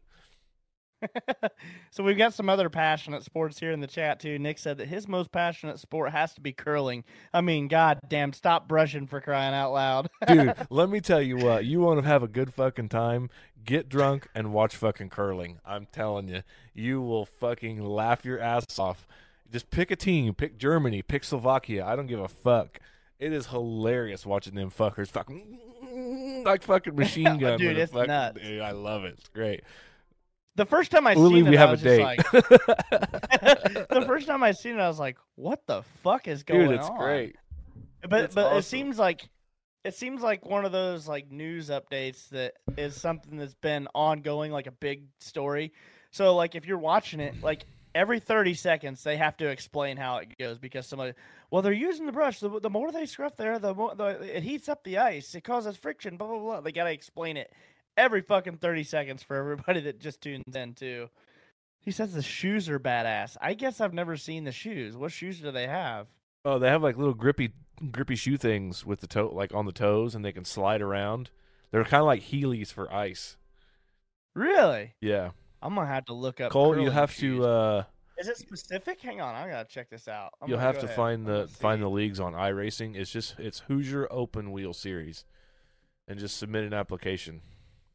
so 1.92 2.04
we've 2.04 2.18
got 2.18 2.34
some 2.34 2.50
other 2.50 2.70
passionate 2.70 3.24
sports 3.24 3.60
here 3.60 3.72
in 3.72 3.80
the 3.80 3.88
chat 3.88 4.20
too. 4.20 4.40
Nick 4.40 4.58
said 4.58 4.78
that 4.78 4.88
his 4.88 5.08
most 5.08 5.32
passionate 5.32 5.80
sport 5.80 6.12
has 6.12 6.34
to 6.34 6.42
be 6.42 6.54
curling. 6.54 7.04
I 7.34 7.42
mean, 7.42 7.68
god 7.68 8.00
damn, 8.08 8.34
stop 8.34 8.68
brushing 8.68 9.08
for 9.08 9.22
crying 9.22 9.54
out 9.54 9.74
loud. 9.74 10.10
Dude, 10.28 10.54
let 10.70 10.90
me 10.90 11.00
tell 11.00 11.22
you 11.22 11.38
what. 11.38 11.66
You 11.66 11.82
want 11.82 12.02
to 12.02 12.08
have 12.08 12.24
a 12.24 12.28
good 12.28 12.54
fucking 12.54 12.90
time? 12.90 13.30
Get 13.64 13.90
drunk 13.90 14.28
and 14.34 14.54
watch 14.54 14.76
fucking 14.76 15.10
curling. 15.10 15.60
I'm 15.66 15.88
telling 15.92 16.30
you, 16.30 16.42
you 16.74 17.02
will 17.02 17.26
fucking 17.26 17.84
laugh 17.84 18.26
your 18.26 18.40
ass 18.40 18.80
off. 18.80 19.08
Just 19.52 19.70
pick 19.72 19.92
a 19.92 19.96
team. 19.96 20.34
Pick 20.34 20.58
Germany. 20.58 21.02
Pick 21.02 21.24
Slovakia. 21.24 21.86
I 21.86 21.96
don't 21.96 22.08
give 22.08 22.20
a 22.20 22.28
fuck. 22.28 22.80
It 23.20 23.34
is 23.34 23.48
hilarious 23.48 24.26
watching 24.26 24.56
them 24.56 24.70
fuckers 24.70 25.08
fucking 25.10 26.44
like 26.46 26.64
fucking 26.64 26.96
machine 26.98 27.38
gun. 27.40 27.58
Dude, 27.58 27.78
it's 27.78 27.92
fucking- 27.92 28.08
nuts. 28.08 28.40
Dude, 28.42 28.62
I 28.62 28.72
love 28.72 29.06
it. 29.06 29.16
It's 29.18 29.30
great. 29.30 29.64
the 30.56 30.66
first 30.66 30.92
time 30.92 31.08
I 31.08 31.14
Uli, 31.14 31.36
seen 31.40 31.48
it, 31.48 31.50
we 31.52 31.58
I 31.58 31.60
have 31.60 31.74
a 31.74 31.78
date. 31.78 32.04
like, 32.04 32.32
the 33.90 34.04
first 34.06 34.28
time 34.28 34.44
I 34.44 34.52
seen 34.52 34.76
it, 34.76 34.82
I 34.82 34.88
was 34.88 35.00
like, 35.00 35.18
"What 35.36 35.66
the 35.68 35.84
fuck 36.04 36.28
is 36.28 36.44
going 36.44 36.62
on?" 36.62 36.68
Dude, 36.70 36.80
it's 36.80 36.90
great. 36.98 37.36
But 38.08 38.26
It's 38.26 38.36
but 38.36 38.46
awesome. 38.48 38.58
it 38.60 38.64
seems 38.66 39.00
like 39.00 39.28
it 39.84 39.96
seems 39.96 40.22
like 40.22 40.46
one 40.46 40.66
of 40.66 40.72
those 40.72 41.08
like 41.08 41.32
news 41.32 41.70
updates 41.70 42.30
that 42.30 42.54
is 42.78 42.96
something 43.00 43.38
that's 43.38 43.56
been 43.56 43.88
ongoing, 43.96 44.52
like 44.52 44.68
a 44.68 44.72
big 44.72 45.04
story. 45.20 45.74
So 46.12 46.36
like 46.36 46.56
if 46.56 46.66
you're 46.66 46.78
watching 46.78 47.20
it, 47.20 47.42
like 47.42 47.66
every 47.98 48.20
30 48.20 48.54
seconds 48.54 49.04
they 49.04 49.18
have 49.18 49.36
to 49.38 49.48
explain 49.48 49.98
how 49.98 50.18
it 50.18 50.30
goes 50.38 50.60
because 50.60 50.86
somebody 50.86 51.14
well 51.50 51.64
they're 51.64 51.74
using 51.74 52.06
the 52.06 52.12
brush. 52.12 52.40
The, 52.40 52.60
the 52.60 52.70
more 52.70 52.92
they 52.92 53.08
scruff 53.08 53.36
there 53.36 53.58
the 53.58 53.74
more 53.74 53.96
the, 53.96 54.38
it 54.38 54.44
heats 54.44 54.70
up 54.70 54.84
the 54.84 55.00
ice. 55.00 55.34
It 55.34 55.44
causes 55.44 55.76
friction 55.76 56.16
blah 56.16 56.28
blah 56.28 56.40
blah. 56.40 56.62
They 56.62 56.72
got 56.72 56.84
to 56.84 56.92
explain 56.92 57.38
it 57.38 57.52
every 57.98 58.22
fucking 58.22 58.58
30 58.58 58.84
seconds 58.84 59.24
for 59.24 59.36
everybody 59.36 59.80
that 59.88 60.00
just 60.00 60.22
tunes 60.22 60.56
in 60.56 60.74
too. 60.74 61.10
He 61.82 61.92
says 61.92 62.14
the 62.14 62.22
shoes 62.22 62.70
are 62.70 62.80
badass. 62.80 63.36
I 63.42 63.56
guess 63.56 63.82
i've 63.82 63.94
never 63.94 64.16
seen 64.16 64.44
the 64.44 64.52
shoes. 64.52 64.96
What 64.96 65.12
shoes 65.12 65.40
do 65.40 65.52
they 65.52 65.68
have? 65.68 66.08
Oh, 66.46 66.60
they 66.60 66.70
have 66.70 66.84
like 66.84 66.98
little 66.98 67.16
grippy 67.16 67.54
grippy 67.92 68.16
shoe 68.16 68.38
things 68.38 68.86
with 68.86 69.02
the 69.02 69.08
toe 69.08 69.32
like 69.34 69.54
on 69.54 69.66
the 69.66 69.72
toes 69.72 70.14
and 70.14 70.24
they 70.24 70.32
can 70.32 70.46
slide 70.46 70.82
around. 70.82 71.32
They're 71.72 71.84
kind 71.84 72.02
of 72.02 72.08
like 72.08 72.22
Heelys 72.22 72.72
for 72.72 72.94
ice. 72.94 73.38
really? 74.36 74.94
Yeah. 75.02 75.32
I'm 75.62 75.76
gonna 75.76 75.88
have 75.88 76.06
to 76.06 76.14
look 76.14 76.42
up 76.42 76.52
Cole, 76.52 76.70
you 76.70 76.74
curling 76.76 76.92
have 76.92 77.12
shoes. 77.12 77.44
to 77.44 77.50
uh 77.50 77.84
is 78.20 78.28
it 78.28 78.38
specific 78.38 79.00
hang 79.02 79.22
on 79.22 79.36
i 79.36 79.50
gotta 79.50 79.68
check 79.70 79.90
this 79.90 80.08
out 80.08 80.32
I'm 80.42 80.50
you'll 80.50 80.60
have 80.60 80.80
to 80.80 80.86
ahead. 80.86 80.96
find 80.96 81.26
the 81.26 81.48
find 81.48 81.82
the 81.82 81.90
leagues 81.90 82.20
on 82.20 82.34
iRacing. 82.34 82.96
It's 82.96 83.12
just 83.12 83.36
it's 83.40 83.60
Hoosier 83.68 84.08
Open 84.12 84.52
Wheel 84.52 84.74
Series, 84.74 85.26
and 86.08 86.20
just 86.20 86.38
submit 86.38 86.64
an 86.64 86.74
application. 86.74 87.42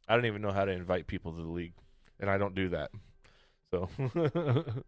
I 0.09 0.15
don't 0.15 0.27
even 0.27 0.43
know 0.43 0.53
how 0.53 0.65
to 0.65 0.73
invite 0.73 1.07
people 1.07 1.33
to 1.33 1.43
the 1.43 1.49
league, 1.49 1.75
and 2.21 2.31
I 2.31 2.39
don't 2.39 2.55
do 2.55 2.69
that. 2.71 2.91
So 3.73 3.89
we'll 3.99 4.85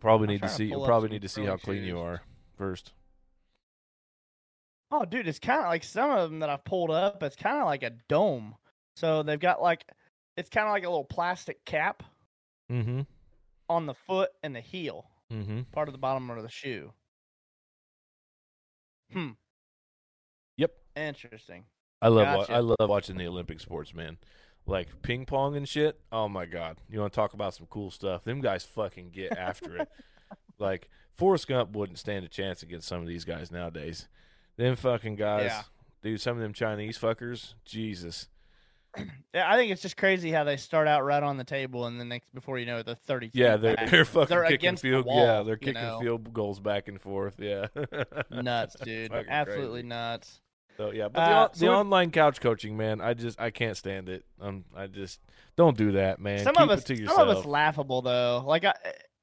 probably 0.00 0.26
I'm 0.26 0.32
need 0.32 0.42
to 0.42 0.48
see. 0.48 0.68
pull 0.68 0.80
We'll 0.80 0.86
probably 0.88 1.08
need 1.10 1.22
to 1.22 1.28
see 1.28 1.44
how 1.44 1.56
clean 1.56 1.84
you 1.84 1.98
are 2.00 2.22
first. 2.56 2.92
Oh, 4.90 5.04
dude, 5.04 5.26
it's 5.26 5.38
kind 5.38 5.60
of 5.60 5.66
like 5.66 5.84
some 5.84 6.10
of 6.10 6.30
them 6.30 6.40
that 6.40 6.50
I've 6.50 6.64
pulled 6.64 6.90
up. 6.90 7.22
It's 7.22 7.36
kind 7.36 7.58
of 7.58 7.66
like 7.66 7.82
a 7.82 7.90
dome. 8.08 8.54
So 8.94 9.22
they've 9.22 9.40
got 9.40 9.60
like, 9.60 9.84
it's 10.36 10.50
kind 10.50 10.66
of 10.66 10.72
like 10.72 10.84
a 10.84 10.88
little 10.88 11.04
plastic 11.04 11.64
cap 11.64 12.02
Mm-hmm. 12.70 13.02
on 13.68 13.86
the 13.86 13.94
foot 13.94 14.30
and 14.42 14.54
the 14.56 14.60
heel, 14.60 15.08
Mm-hmm. 15.32 15.62
part 15.72 15.88
of 15.88 15.92
the 15.92 15.98
bottom 15.98 16.28
of 16.30 16.42
the 16.42 16.48
shoe. 16.48 16.92
Hmm. 19.12 19.30
Yep. 20.56 20.72
Interesting. 20.96 21.64
I 22.02 22.08
love 22.08 22.48
wa- 22.48 22.54
I 22.54 22.58
love 22.60 22.76
watching 22.90 23.16
the 23.16 23.26
Olympic 23.26 23.60
sports, 23.60 23.94
man. 23.94 24.18
Like 24.66 25.00
ping 25.02 25.26
pong 25.26 25.56
and 25.56 25.68
shit. 25.68 26.00
Oh 26.10 26.28
my 26.28 26.44
god! 26.44 26.78
You 26.90 27.00
want 27.00 27.12
to 27.12 27.16
talk 27.16 27.32
about 27.34 27.54
some 27.54 27.66
cool 27.70 27.90
stuff? 27.90 28.24
Them 28.24 28.40
guys 28.40 28.64
fucking 28.64 29.10
get 29.10 29.36
after 29.36 29.76
it. 29.78 29.88
Like 30.58 30.88
Forrest 31.14 31.46
Gump 31.48 31.72
wouldn't 31.76 31.98
stand 31.98 32.24
a 32.24 32.28
chance 32.28 32.62
against 32.62 32.88
some 32.88 33.02
of 33.02 33.06
these 33.06 33.26
guys 33.26 33.52
nowadays. 33.52 34.08
Them 34.56 34.74
fucking 34.74 35.16
guys, 35.16 35.44
Yeah. 35.50 35.62
dude. 36.02 36.20
Some 36.22 36.38
of 36.38 36.42
them 36.42 36.54
Chinese 36.54 36.96
fuckers, 36.98 37.52
Jesus. 37.66 38.28
Yeah, 39.34 39.50
I 39.52 39.56
think 39.56 39.70
it's 39.70 39.82
just 39.82 39.96
crazy 39.96 40.30
how 40.30 40.44
they 40.44 40.56
start 40.56 40.88
out 40.88 41.04
right 41.04 41.22
on 41.22 41.36
the 41.36 41.44
table 41.44 41.86
and 41.86 42.00
then 42.00 42.08
next 42.08 42.32
before 42.34 42.58
you 42.58 42.66
know 42.66 42.78
it, 42.78 42.86
they're 42.86 42.94
thirty. 42.94 43.30
Yeah, 43.34 43.56
they're 43.56 43.76
back. 43.76 43.90
they're 43.90 44.04
fucking 44.04 44.28
They're 44.28 44.42
kicking 44.44 44.54
against 44.56 44.82
the 44.82 44.90
field. 44.90 45.06
yeah, 45.08 45.42
they're 45.42 45.56
kicking 45.56 45.74
know? 45.82 46.00
field 46.00 46.32
goals 46.32 46.58
back 46.60 46.88
and 46.88 47.00
forth. 47.00 47.34
Yeah, 47.38 47.66
nuts, 48.30 48.76
dude. 48.82 49.12
Absolutely 49.12 49.80
crazy. 49.82 49.88
nuts. 49.88 50.40
So 50.78 50.90
yeah, 50.92 51.08
but 51.08 51.14
the, 51.14 51.20
Uh, 51.36 51.48
so 51.52 51.58
the 51.66 51.70
we- 51.70 51.76
online 51.76 52.10
couch 52.10 52.40
coaching, 52.40 52.76
man, 52.76 53.00
I 53.00 53.14
just 53.14 53.40
I 53.40 53.50
can't 53.50 53.76
stand 53.76 54.08
it. 54.08 54.24
Um, 54.40 54.64
I 54.76 54.86
just 54.86 55.20
don't 55.56 55.76
do 55.76 55.92
that, 55.92 56.20
man. 56.20 56.38
some 56.40 56.54
Keep 56.54 56.62
of 56.64 56.70
us, 56.70 56.84
some 56.86 57.28
of 57.28 57.36
us 57.36 57.44
laughable 57.46 58.02
though. 58.02 58.42
Like 58.46 58.64
I, 58.64 58.74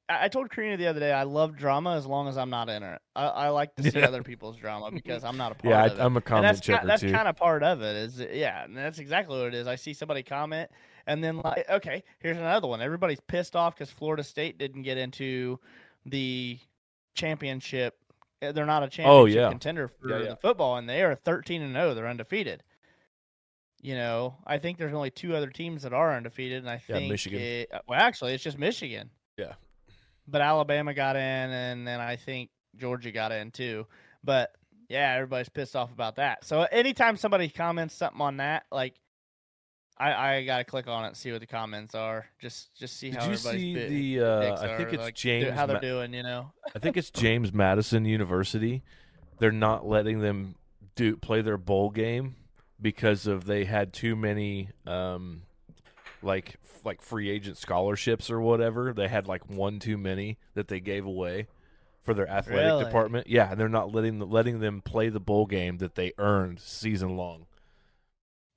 I 0.10 0.28
told 0.28 0.50
Karina 0.52 0.76
the 0.78 0.88
other 0.88 1.00
day, 1.00 1.12
I 1.14 1.24
love 1.24 1.56
drama 1.56 1.96
as 1.96 2.06
long 2.06 2.28
as 2.28 2.38
I'm 2.38 2.50
not 2.50 2.70
in 2.70 2.84
it. 2.84 3.02
I, 3.16 3.26
I 3.26 3.50
like 3.50 3.74
to 3.76 3.84
see 3.90 4.00
Yeah. 4.00 4.08
other 4.08 4.22
people's 4.22 4.58
drama 4.58 4.92
because 4.94 5.24
I'm 5.24 5.38
not 5.38 5.54
a 5.54 5.56
part 5.56 5.72
yeah, 5.74 5.86
of 5.86 5.92
it. 5.94 6.02
I, 6.02 6.06
I'm 6.06 6.16
a 6.16 6.18
and 6.18 6.26
comment 6.26 6.44
that's 6.44 6.60
ki- 6.60 6.74
checker 6.74 6.88
that's 6.88 7.02
kind 7.04 7.28
of 7.28 7.38
part 7.38 7.64
of 7.64 7.82
it. 7.82 7.96
Is 7.96 8.20
yeah, 8.34 8.66
and 8.66 8.76
that's 8.76 9.00
exactly 9.00 9.38
what 9.38 9.48
it 9.48 9.54
is. 9.54 9.66
I 9.66 9.76
see 9.76 9.94
somebody 9.94 10.22
comment, 10.22 10.70
and 11.08 11.24
then 11.24 11.38
like, 11.38 11.70
okay, 11.70 12.04
here's 12.20 12.38
another 12.38 12.68
one. 12.68 12.82
Everybody's 12.82 13.22
pissed 13.22 13.56
off 13.56 13.76
because 13.76 13.90
Florida 13.90 14.24
State 14.24 14.58
didn't 14.58 14.82
get 14.84 14.98
into 14.98 15.58
the 16.06 16.60
championship. 17.16 17.96
Uh, 18.42 18.52
They're 18.52 18.66
not 18.66 18.84
a 18.84 18.90
championship 18.90 19.10
Oh, 19.22 19.26
yeah. 19.26 19.50
contender 19.50 19.88
for 19.88 20.10
Yeah, 20.10 20.18
yeah. 20.20 20.30
the 20.32 20.36
football, 20.36 20.76
and 20.78 20.90
they 20.90 21.02
are 21.04 21.16
13 21.16 21.62
and 21.62 21.74
0. 21.74 21.94
They're 21.94 22.08
undefeated. 22.08 22.62
You 23.82 23.96
know, 23.96 24.36
I 24.46 24.58
think 24.58 24.78
there's 24.78 24.94
only 24.94 25.12
two 25.12 25.36
other 25.36 25.50
teams 25.50 25.84
that 25.84 25.94
are 25.94 26.14
undefeated, 26.16 26.60
and 26.60 26.70
I 26.70 26.82
Yeah, 26.88 26.96
think 26.98 27.10
Michigan. 27.12 27.40
it- 27.42 27.74
uh, 27.74 27.80
well, 27.88 28.00
actually, 28.00 28.34
it's 28.34 28.44
just 28.44 28.58
Michigan. 28.58 29.10
Yeah. 29.38 29.54
But 30.28 30.42
Alabama 30.42 30.94
got 30.94 31.16
in, 31.16 31.22
and 31.22 31.88
then 31.88 32.00
I 32.00 32.16
think 32.16 32.50
Georgia 32.78 33.12
got 33.12 33.32
in 33.32 33.52
too. 33.52 33.86
But 34.24 34.52
yeah, 34.90 35.14
everybody's 35.16 35.50
pissed 35.50 35.76
off 35.76 35.92
about 35.92 36.16
that. 36.16 36.46
So 36.46 36.62
anytime 36.72 37.18
somebody 37.18 37.50
comments 37.50 37.94
something 37.96 38.22
on 38.22 38.38
that, 38.38 38.64
like 38.72 38.96
I, 39.98 40.14
I 40.38 40.46
gotta 40.46 40.64
click 40.64 40.88
on 40.88 41.04
it 41.04 41.08
and 41.10 41.18
see 41.18 41.32
what 41.32 41.42
the 41.42 41.48
comments 41.48 41.94
are. 41.94 42.26
Just 42.40 42.74
just 42.76 42.98
see 42.98 43.10
Did 43.12 43.20
how 43.20 43.26
you 43.28 43.34
everybody's 43.34 43.62
see 43.62 43.74
bit- 43.74 43.90
the? 43.90 44.20
Uh, 44.22 44.40
dicks 44.42 44.62
I 44.62 44.68
are, 44.70 44.78
think 44.78 44.94
it's 44.94 45.04
like, 45.04 45.16
James. 45.16 45.52
how 45.54 45.66
they're 45.66 45.76
Ma- 45.76 45.80
doing. 45.82 46.14
You 46.14 46.24
know. 46.24 46.52
I 46.76 46.80
think 46.80 46.98
it's 46.98 47.12
James 47.12 47.54
Madison 47.54 48.06
University. 48.06 48.84
They're 49.40 49.52
not 49.52 49.86
letting 49.86 50.20
them 50.20 50.56
do 50.96 51.16
play 51.18 51.42
their 51.42 51.58
bowl 51.58 51.90
game 51.90 52.36
because 52.82 53.28
of 53.28 53.46
they 53.46 53.66
had 53.66 53.94
too 53.94 54.16
many 54.16 54.70
um 54.88 55.44
like 56.24 56.56
f- 56.64 56.82
like 56.84 57.02
free 57.02 57.30
agent 57.30 57.58
scholarships 57.58 58.30
or 58.30 58.40
whatever. 58.42 58.94
They 58.94 59.08
had 59.08 59.28
like 59.28 59.50
one 59.50 59.80
too 59.80 59.98
many 59.98 60.38
that 60.56 60.68
they 60.68 60.80
gave 60.80 61.06
away 61.06 61.48
for 62.02 62.14
their 62.14 62.28
athletic 62.30 62.66
Really? 62.66 62.84
department. 62.86 63.28
Yeah, 63.28 63.52
and 63.52 63.60
they're 63.60 63.70
not 63.70 63.94
letting 63.94 64.20
letting 64.20 64.60
them 64.60 64.82
play 64.82 65.10
the 65.10 65.20
bowl 65.20 65.46
game 65.46 65.78
that 65.78 65.96
they 65.96 66.14
earned 66.18 66.60
season 66.60 67.16
long. 67.18 67.46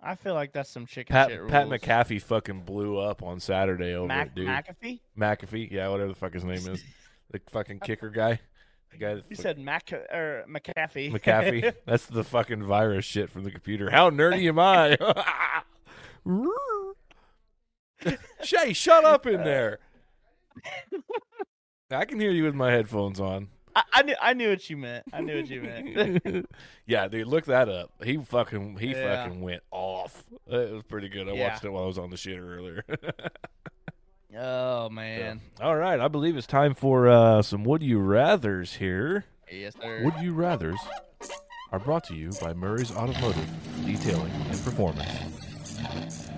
I 0.03 0.15
feel 0.15 0.35
like 0.35 0.53
that's 0.53 0.71
some 0.71 0.87
chicken 0.87 1.13
Pat 1.15 1.31
shit 1.31 1.49
Pat 1.49 1.69
rules. 1.69 1.81
McAfee 1.81 2.23
fucking 2.23 2.61
blew 2.63 2.99
up 2.99 3.23
on 3.23 3.41
Saturday 3.41 3.95
over 3.95 4.07
Mac- 4.07 4.29
it, 4.29 4.35
dude. 4.37 4.47
McAfee. 4.47 5.01
McAfee, 5.19 5.71
yeah, 5.73 5.89
whatever 5.89 6.11
the 6.11 6.15
fuck 6.15 6.33
his 6.35 6.45
name 6.45 6.59
is, 6.59 6.85
the 7.31 7.41
fucking 7.51 7.81
kicker 7.81 8.11
guy, 8.11 8.39
the 8.93 8.99
guy 8.99 9.15
that 9.15 9.25
You 9.29 9.35
fuck- 9.37 9.43
said 9.43 9.59
Mac 9.59 9.93
or 9.93 10.45
McAfee. 10.49 11.11
McAfee. 11.13 11.73
That's 11.87 12.07
the 12.07 12.23
fucking 12.23 12.63
virus 12.63 13.05
shit 13.05 13.31
from 13.31 13.43
the 13.45 13.51
computer. 13.51 13.91
How 13.91 14.11
nerdy 14.11 14.47
am 14.49 14.59
I? 14.61 14.97
Shay, 18.43 18.73
shut 18.73 19.05
up 19.05 19.27
in 19.27 19.43
there. 19.45 19.79
I 21.91 22.05
can 22.05 22.19
hear 22.19 22.31
you 22.31 22.45
with 22.45 22.55
my 22.55 22.71
headphones 22.71 23.21
on. 23.21 23.49
I, 23.75 23.83
I 23.93 24.03
knew 24.03 24.15
I 24.23 24.33
knew 24.33 24.49
what 24.51 24.69
you 24.71 24.77
meant. 24.79 25.05
I 25.13 25.21
knew 25.21 25.37
what 25.37 25.49
you 25.51 25.61
meant. 25.63 26.47
yeah, 26.87 27.09
dude, 27.09 27.27
look 27.27 27.45
that 27.45 27.69
up. 27.69 27.91
He 28.03 28.17
fucking 28.17 28.79
he 28.79 28.93
Yeah. 28.93 29.25
fucking 29.25 29.41
went 29.43 29.63
off. 29.71 30.25
It 30.47 30.73
was 30.73 30.83
pretty 30.85 31.09
good. 31.11 31.29
I 31.29 31.33
Yeah. 31.33 31.51
watched 31.51 31.65
it 31.65 31.69
while 31.71 31.85
I 31.85 31.87
was 31.87 31.99
on 31.99 32.09
the 32.11 32.17
shit 32.17 32.39
earlier. 32.39 32.85
oh 34.39 34.89
man. 34.89 35.43
All 35.61 35.77
right, 35.77 36.01
I 36.01 36.09
believe 36.09 36.37
it's 36.37 36.47
time 36.47 36.75
for 36.75 37.09
uh, 37.09 37.43
some 37.43 37.65
would 37.65 37.83
you 37.83 37.99
rather's 37.99 38.75
here. 38.77 39.27
Yes, 39.53 39.75
sir. 39.81 40.03
Would 40.05 40.15
you 40.23 40.33
rather's 40.33 40.81
are 41.71 41.79
brought 41.79 42.05
to 42.05 42.15
you 42.15 42.31
by 42.41 42.55
Murray's 42.55 42.91
Automotive 42.93 43.49
Detailing 43.85 44.33
and 44.33 44.65
Performance. 44.65 46.31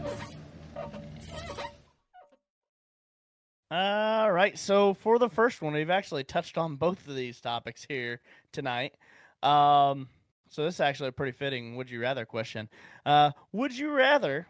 All 3.70 4.31
right. 4.32 4.59
So 4.59 4.95
for 4.95 5.19
the 5.19 5.28
first 5.28 5.61
one, 5.61 5.74
we've 5.74 5.90
actually 5.90 6.24
touched 6.24 6.57
on 6.57 6.77
both 6.77 7.07
of 7.07 7.15
these 7.15 7.40
topics 7.40 7.85
here 7.89 8.20
tonight. 8.53 8.95
Um, 9.43 10.09
so 10.49 10.65
this 10.65 10.74
is 10.77 10.81
actually 10.81 11.11
a 11.11 11.12
pretty 11.12 11.32
fitting 11.32 11.77
would 11.77 11.90
you 11.90 12.01
rather 12.01 12.24
question. 12.24 12.69
Uh, 13.05 13.32
would 13.53 13.77
you 13.77 13.90
rather 13.90 14.47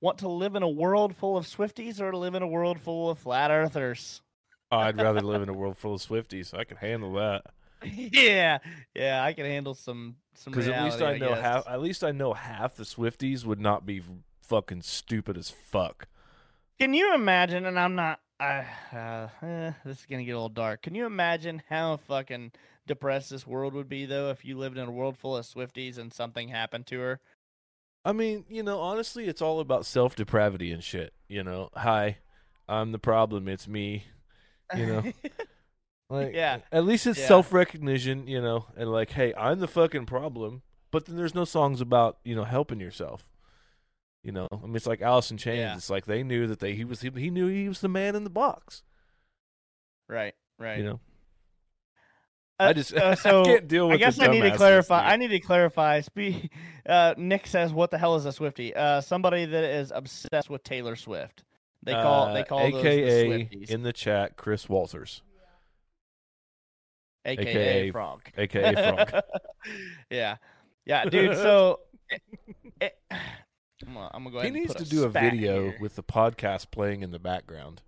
want 0.00 0.18
to 0.18 0.28
live 0.28 0.56
in 0.56 0.62
a 0.62 0.68
world 0.68 1.14
full 1.14 1.36
of 1.36 1.46
Swifties 1.46 2.00
or 2.00 2.16
live 2.16 2.34
in 2.34 2.42
a 2.42 2.48
world 2.48 2.80
full 2.80 3.10
of 3.10 3.18
flat 3.18 3.50
earthers? 3.50 4.22
I'd 4.70 4.96
rather 4.96 5.20
live 5.20 5.42
in 5.42 5.50
a 5.50 5.52
world 5.52 5.76
full 5.76 5.94
of 5.94 6.00
Swifties. 6.00 6.56
I 6.58 6.64
can 6.64 6.78
handle 6.78 7.12
that 7.14 7.42
yeah, 7.84 8.58
yeah, 8.94 9.22
I 9.22 9.32
can 9.32 9.46
handle 9.46 9.74
some 9.74 10.16
some. 10.34 10.52
because 10.52 10.68
at 10.68 10.84
least 10.84 10.96
I 10.98 11.12
reality, 11.12 11.20
know 11.20 11.34
guess. 11.34 11.40
half. 11.40 11.68
At 11.68 11.80
least 11.80 12.04
I 12.04 12.12
know 12.12 12.32
half 12.32 12.76
the 12.76 12.84
Swifties 12.84 13.44
would 13.44 13.60
not 13.60 13.84
be 13.86 14.02
fucking 14.42 14.82
stupid 14.82 15.36
as 15.36 15.50
fuck. 15.50 16.08
Can 16.78 16.94
you 16.94 17.14
imagine? 17.14 17.66
And 17.66 17.78
I'm 17.78 17.94
not. 17.94 18.20
I 18.42 18.66
uh, 18.92 19.28
eh, 19.46 19.72
this 19.84 20.00
is 20.00 20.06
gonna 20.10 20.24
get 20.24 20.32
a 20.32 20.36
little 20.36 20.48
dark. 20.48 20.82
Can 20.82 20.96
you 20.96 21.06
imagine 21.06 21.62
how 21.68 21.96
fucking 21.96 22.50
depressed 22.88 23.30
this 23.30 23.46
world 23.46 23.72
would 23.74 23.88
be 23.88 24.04
though 24.04 24.30
if 24.30 24.44
you 24.44 24.58
lived 24.58 24.76
in 24.78 24.88
a 24.88 24.90
world 24.90 25.16
full 25.16 25.36
of 25.36 25.46
Swifties 25.46 25.96
and 25.96 26.12
something 26.12 26.48
happened 26.48 26.86
to 26.88 26.98
her? 26.98 27.20
I 28.04 28.12
mean, 28.12 28.44
you 28.48 28.64
know, 28.64 28.80
honestly, 28.80 29.26
it's 29.26 29.40
all 29.40 29.60
about 29.60 29.86
self 29.86 30.16
depravity 30.16 30.72
and 30.72 30.82
shit. 30.82 31.12
You 31.28 31.44
know, 31.44 31.70
hi, 31.74 32.18
I'm 32.68 32.90
the 32.90 32.98
problem. 32.98 33.46
It's 33.46 33.68
me. 33.68 34.06
You 34.74 34.86
know, 34.86 35.04
like 36.10 36.34
Yeah. 36.34 36.58
At 36.72 36.84
least 36.84 37.06
it's 37.06 37.20
Yeah. 37.20 37.28
self 37.28 37.52
recognition. 37.52 38.26
You 38.26 38.40
know, 38.42 38.66
and 38.76 38.90
like, 38.90 39.10
hey, 39.10 39.32
I'm 39.34 39.60
the 39.60 39.68
fucking 39.68 40.06
problem. 40.06 40.62
But 40.90 41.06
then 41.06 41.16
there's 41.16 41.34
no 41.34 41.44
songs 41.44 41.80
about 41.80 42.18
you 42.24 42.34
know 42.34 42.44
helping 42.44 42.80
yourself. 42.80 43.24
You 44.22 44.32
know, 44.32 44.46
I 44.52 44.66
mean, 44.66 44.76
it's 44.76 44.86
like 44.86 45.02
Alice 45.02 45.30
in 45.30 45.36
Chains. 45.36 45.58
Yeah. 45.58 45.74
It's 45.76 45.90
like 45.90 46.06
they 46.06 46.22
knew 46.22 46.46
that 46.46 46.60
they 46.60 46.74
he 46.74 46.84
was 46.84 47.00
he, 47.00 47.10
he 47.10 47.28
knew 47.30 47.48
he 47.48 47.68
was 47.68 47.80
the 47.80 47.88
man 47.88 48.14
in 48.14 48.24
the 48.24 48.30
box. 48.30 48.82
right, 50.08 50.34
right. 50.58 50.78
You 50.78 50.84
know, 50.84 51.00
Uh, 52.60 52.64
I 52.64 52.72
just 52.72 52.94
uh, 52.96 53.16
so 53.16 53.40
I 53.42 53.44
can't 53.44 53.66
deal 53.68 53.88
with. 53.88 53.94
I 53.96 53.98
guess 53.98 54.20
I 54.20 54.28
need 54.28 54.42
to 54.42 54.56
clarify. 54.56 55.02
dude. 55.02 55.12
I 55.12 55.16
need 55.16 55.28
to 55.28 55.40
clarify. 55.40 56.00
Spe- 56.02 56.48
uh, 56.86 57.14
Nick 57.16 57.46
says, 57.48 57.72
"What 57.72 57.90
the 57.90 57.98
hell 57.98 58.14
is 58.14 58.24
a 58.24 58.32
Swifty?" 58.32 58.72
Uh, 58.74 59.00
somebody 59.00 59.44
that 59.44 59.64
is 59.64 59.90
obsessed 59.92 60.48
with 60.48 60.62
Taylor 60.62 60.94
Swift. 60.94 61.42
They 61.82 61.92
call 61.94 62.28
Uh, 62.28 62.34
they 62.34 62.44
call 62.44 62.70
those 62.70 62.80
the 62.80 62.88
AKA 62.88 63.26
Swifties, 63.28 63.70
in 63.70 63.82
the 63.82 63.92
chat, 63.92 64.36
Chris 64.36 64.68
Walters, 64.68 65.22
AKA, 67.24 67.48
AKA 67.50 67.90
Frank. 67.90 68.32
AKA 68.38 68.72
Frank. 68.74 69.24
yeah, 70.10 70.36
yeah, 70.84 71.04
dude. 71.06 71.36
So 71.36 71.80
it, 72.10 72.22
it, 72.80 72.96
I'm, 73.86 73.94
gonna, 73.94 74.10
I'm 74.14 74.24
gonna 74.24 74.34
go 74.34 74.40
he 74.42 74.48
ahead. 74.48 74.56
and 74.56 74.66
needs 74.68 74.74
to 74.74 74.84
do 74.84 75.04
a 75.04 75.08
video 75.08 75.62
here. 75.70 75.76
with 75.80 75.96
the 75.96 76.02
podcast 76.02 76.70
playing 76.70 77.02
in 77.02 77.10
the 77.10 77.18
background. 77.18 77.82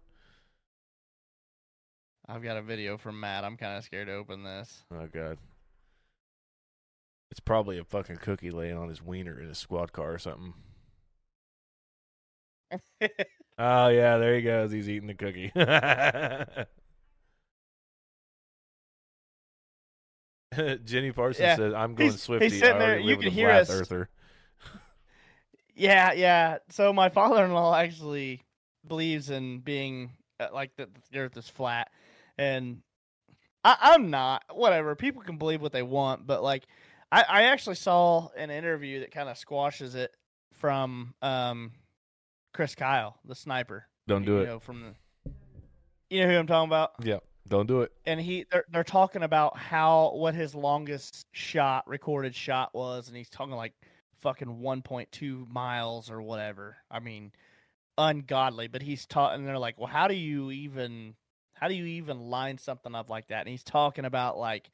I've 2.27 2.43
got 2.43 2.57
a 2.57 2.62
video 2.62 2.97
from 2.97 3.21
Matt. 3.21 3.45
I'm 3.45 3.57
kind 3.57 3.77
of 3.77 3.85
scared 3.85 4.07
to 4.09 4.15
open 4.15 4.45
this. 4.45 4.83
Oh 4.93 5.07
god. 5.12 5.39
It's 7.31 7.41
probably 7.41 7.79
a 7.79 7.85
fucking 7.85 8.16
cookie 8.16 8.51
laying 8.51 8.77
on 8.77 8.89
his 8.89 9.03
wiener 9.03 9.41
in 9.41 9.49
his 9.49 9.59
squad 9.59 9.93
car 9.93 10.12
or 10.15 10.19
something. 10.19 10.55
Oh 13.57 13.87
yeah, 13.87 14.19
there 14.19 14.35
he 14.35 14.43
goes. 14.43 14.73
He's 14.73 14.89
eating 14.89 15.07
the 15.07 15.15
cookie. 15.15 15.53
Jenny 20.85 21.12
Parsons 21.12 21.41
Yeah, 21.41 21.57
says, 21.57 21.75
"I'm 21.75 21.95
going 21.95 22.11
he's- 22.11 22.15
he's 22.15 22.23
Swifty. 22.23 22.47
I 22.47 22.49
sitting 22.51 22.79
there, 22.79 22.99
you 22.99 23.16
can 23.16 23.33
hear 23.33 23.51
us- 23.51 23.71
earther." 23.71 24.09
Yeah, 25.74 26.12
yeah. 26.12 26.59
So 26.70 26.92
my 26.92 27.09
father-in-law 27.09 27.76
actually 27.76 28.42
believes 28.86 29.30
in 29.30 29.60
being 29.60 30.10
uh, 30.38 30.48
like 30.52 30.76
that 30.76 30.88
the 31.10 31.18
earth 31.18 31.36
is 31.36 31.48
flat, 31.48 31.90
and 32.38 32.82
I, 33.64 33.76
I'm 33.80 34.10
not. 34.10 34.44
Whatever. 34.52 34.94
People 34.94 35.22
can 35.22 35.36
believe 35.36 35.60
what 35.60 35.72
they 35.72 35.82
want, 35.82 36.26
but 36.26 36.42
like, 36.42 36.64
I, 37.10 37.24
I 37.28 37.42
actually 37.44 37.76
saw 37.76 38.28
an 38.36 38.51
interview 38.51 39.01
that 39.01 39.10
kind 39.10 39.28
of 39.28 39.38
squashes 39.38 39.94
it 39.94 40.14
from 40.52 41.14
um, 41.22 41.72
Chris 42.52 42.74
Kyle, 42.74 43.18
the 43.24 43.34
sniper. 43.34 43.86
Don't 44.06 44.24
do 44.24 44.32
you 44.32 44.38
it. 44.40 44.46
Know, 44.46 44.59
from 44.60 44.82
the, 44.82 45.32
you 46.10 46.22
know 46.22 46.30
who 46.30 46.38
I'm 46.38 46.46
talking 46.46 46.68
about? 46.68 46.92
Yeah, 47.02 47.18
don't 47.48 47.66
do 47.66 47.82
it. 47.82 47.92
and 48.06 48.20
he 48.20 48.44
they're, 48.51 48.64
they're 48.70 48.84
talking 48.84 49.22
about 49.22 49.56
how 49.56 50.12
what 50.14 50.34
his 50.34 50.55
longest 50.55 51.26
shot 51.32 51.86
recorded 51.88 52.34
shot 52.34 52.74
was 52.74 53.09
and 53.09 53.16
he's 53.16 53.30
talking 53.30 53.55
like 53.55 53.72
fucking 54.24 54.59
1.2 54.60 55.48
miles 55.48 56.10
or 56.10 56.20
whatever. 56.20 56.78
I 56.90 56.98
mean 56.98 57.30
ungodly 57.96 58.66
but 58.66 58.82
he's 58.82 59.06
taught 59.06 59.36
and 59.36 59.46
they're 59.46 59.56
like 59.56 59.78
well 59.78 59.86
how 59.86 60.09
do 60.09 60.14
you 60.14 60.51
even 60.51 61.14
how 61.55 61.68
do 61.68 61.74
you 61.74 61.84
even 61.84 62.18
line 62.18 62.59
something 62.59 62.94
up 62.94 63.09
like 63.09 63.28
that? 63.28 63.40
And 63.40 63.48
he's 63.48 63.62
talking 63.62 64.05
about 64.05 64.36
like 64.36 64.70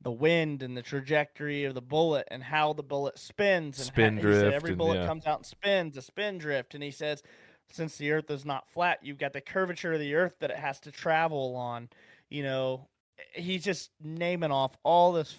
the 0.00 0.12
wind 0.12 0.62
and 0.62 0.76
the 0.76 0.82
trajectory 0.82 1.64
of 1.64 1.74
the 1.74 1.82
bullet 1.82 2.28
and 2.30 2.42
how 2.42 2.72
the 2.72 2.82
bullet 2.82 3.18
spins 3.18 3.78
and 3.78 3.86
Spin 3.86 4.16
how, 4.16 4.22
drift 4.22 4.54
every 4.54 4.70
and- 4.70 4.78
bullet 4.78 5.00
yeah. 5.00 5.06
comes 5.06 5.26
out 5.26 5.38
and 5.40 5.46
spins 5.46 5.96
a 5.96 6.02
spin 6.02 6.38
drift. 6.38 6.74
And 6.74 6.84
he 6.84 6.92
says 6.92 7.22
since 7.70 7.96
the 7.96 8.12
earth 8.12 8.30
is 8.30 8.44
not 8.44 8.68
flat 8.68 9.00
you've 9.02 9.18
got 9.18 9.32
the 9.32 9.40
curvature 9.40 9.94
of 9.94 10.00
the 10.00 10.14
earth 10.14 10.34
that 10.40 10.50
it 10.50 10.56
has 10.56 10.78
to 10.80 10.92
travel 10.92 11.56
on. 11.56 11.88
You 12.28 12.44
know 12.44 12.88
he's 13.34 13.64
just 13.64 13.90
naming 14.00 14.50
off 14.50 14.76
all 14.82 15.12
this 15.12 15.36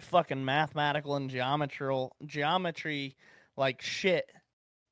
fucking 0.00 0.44
mathematical 0.44 1.16
and 1.16 1.30
geometrical 1.30 2.14
geometry 2.26 3.16
like 3.56 3.82
shit 3.82 4.30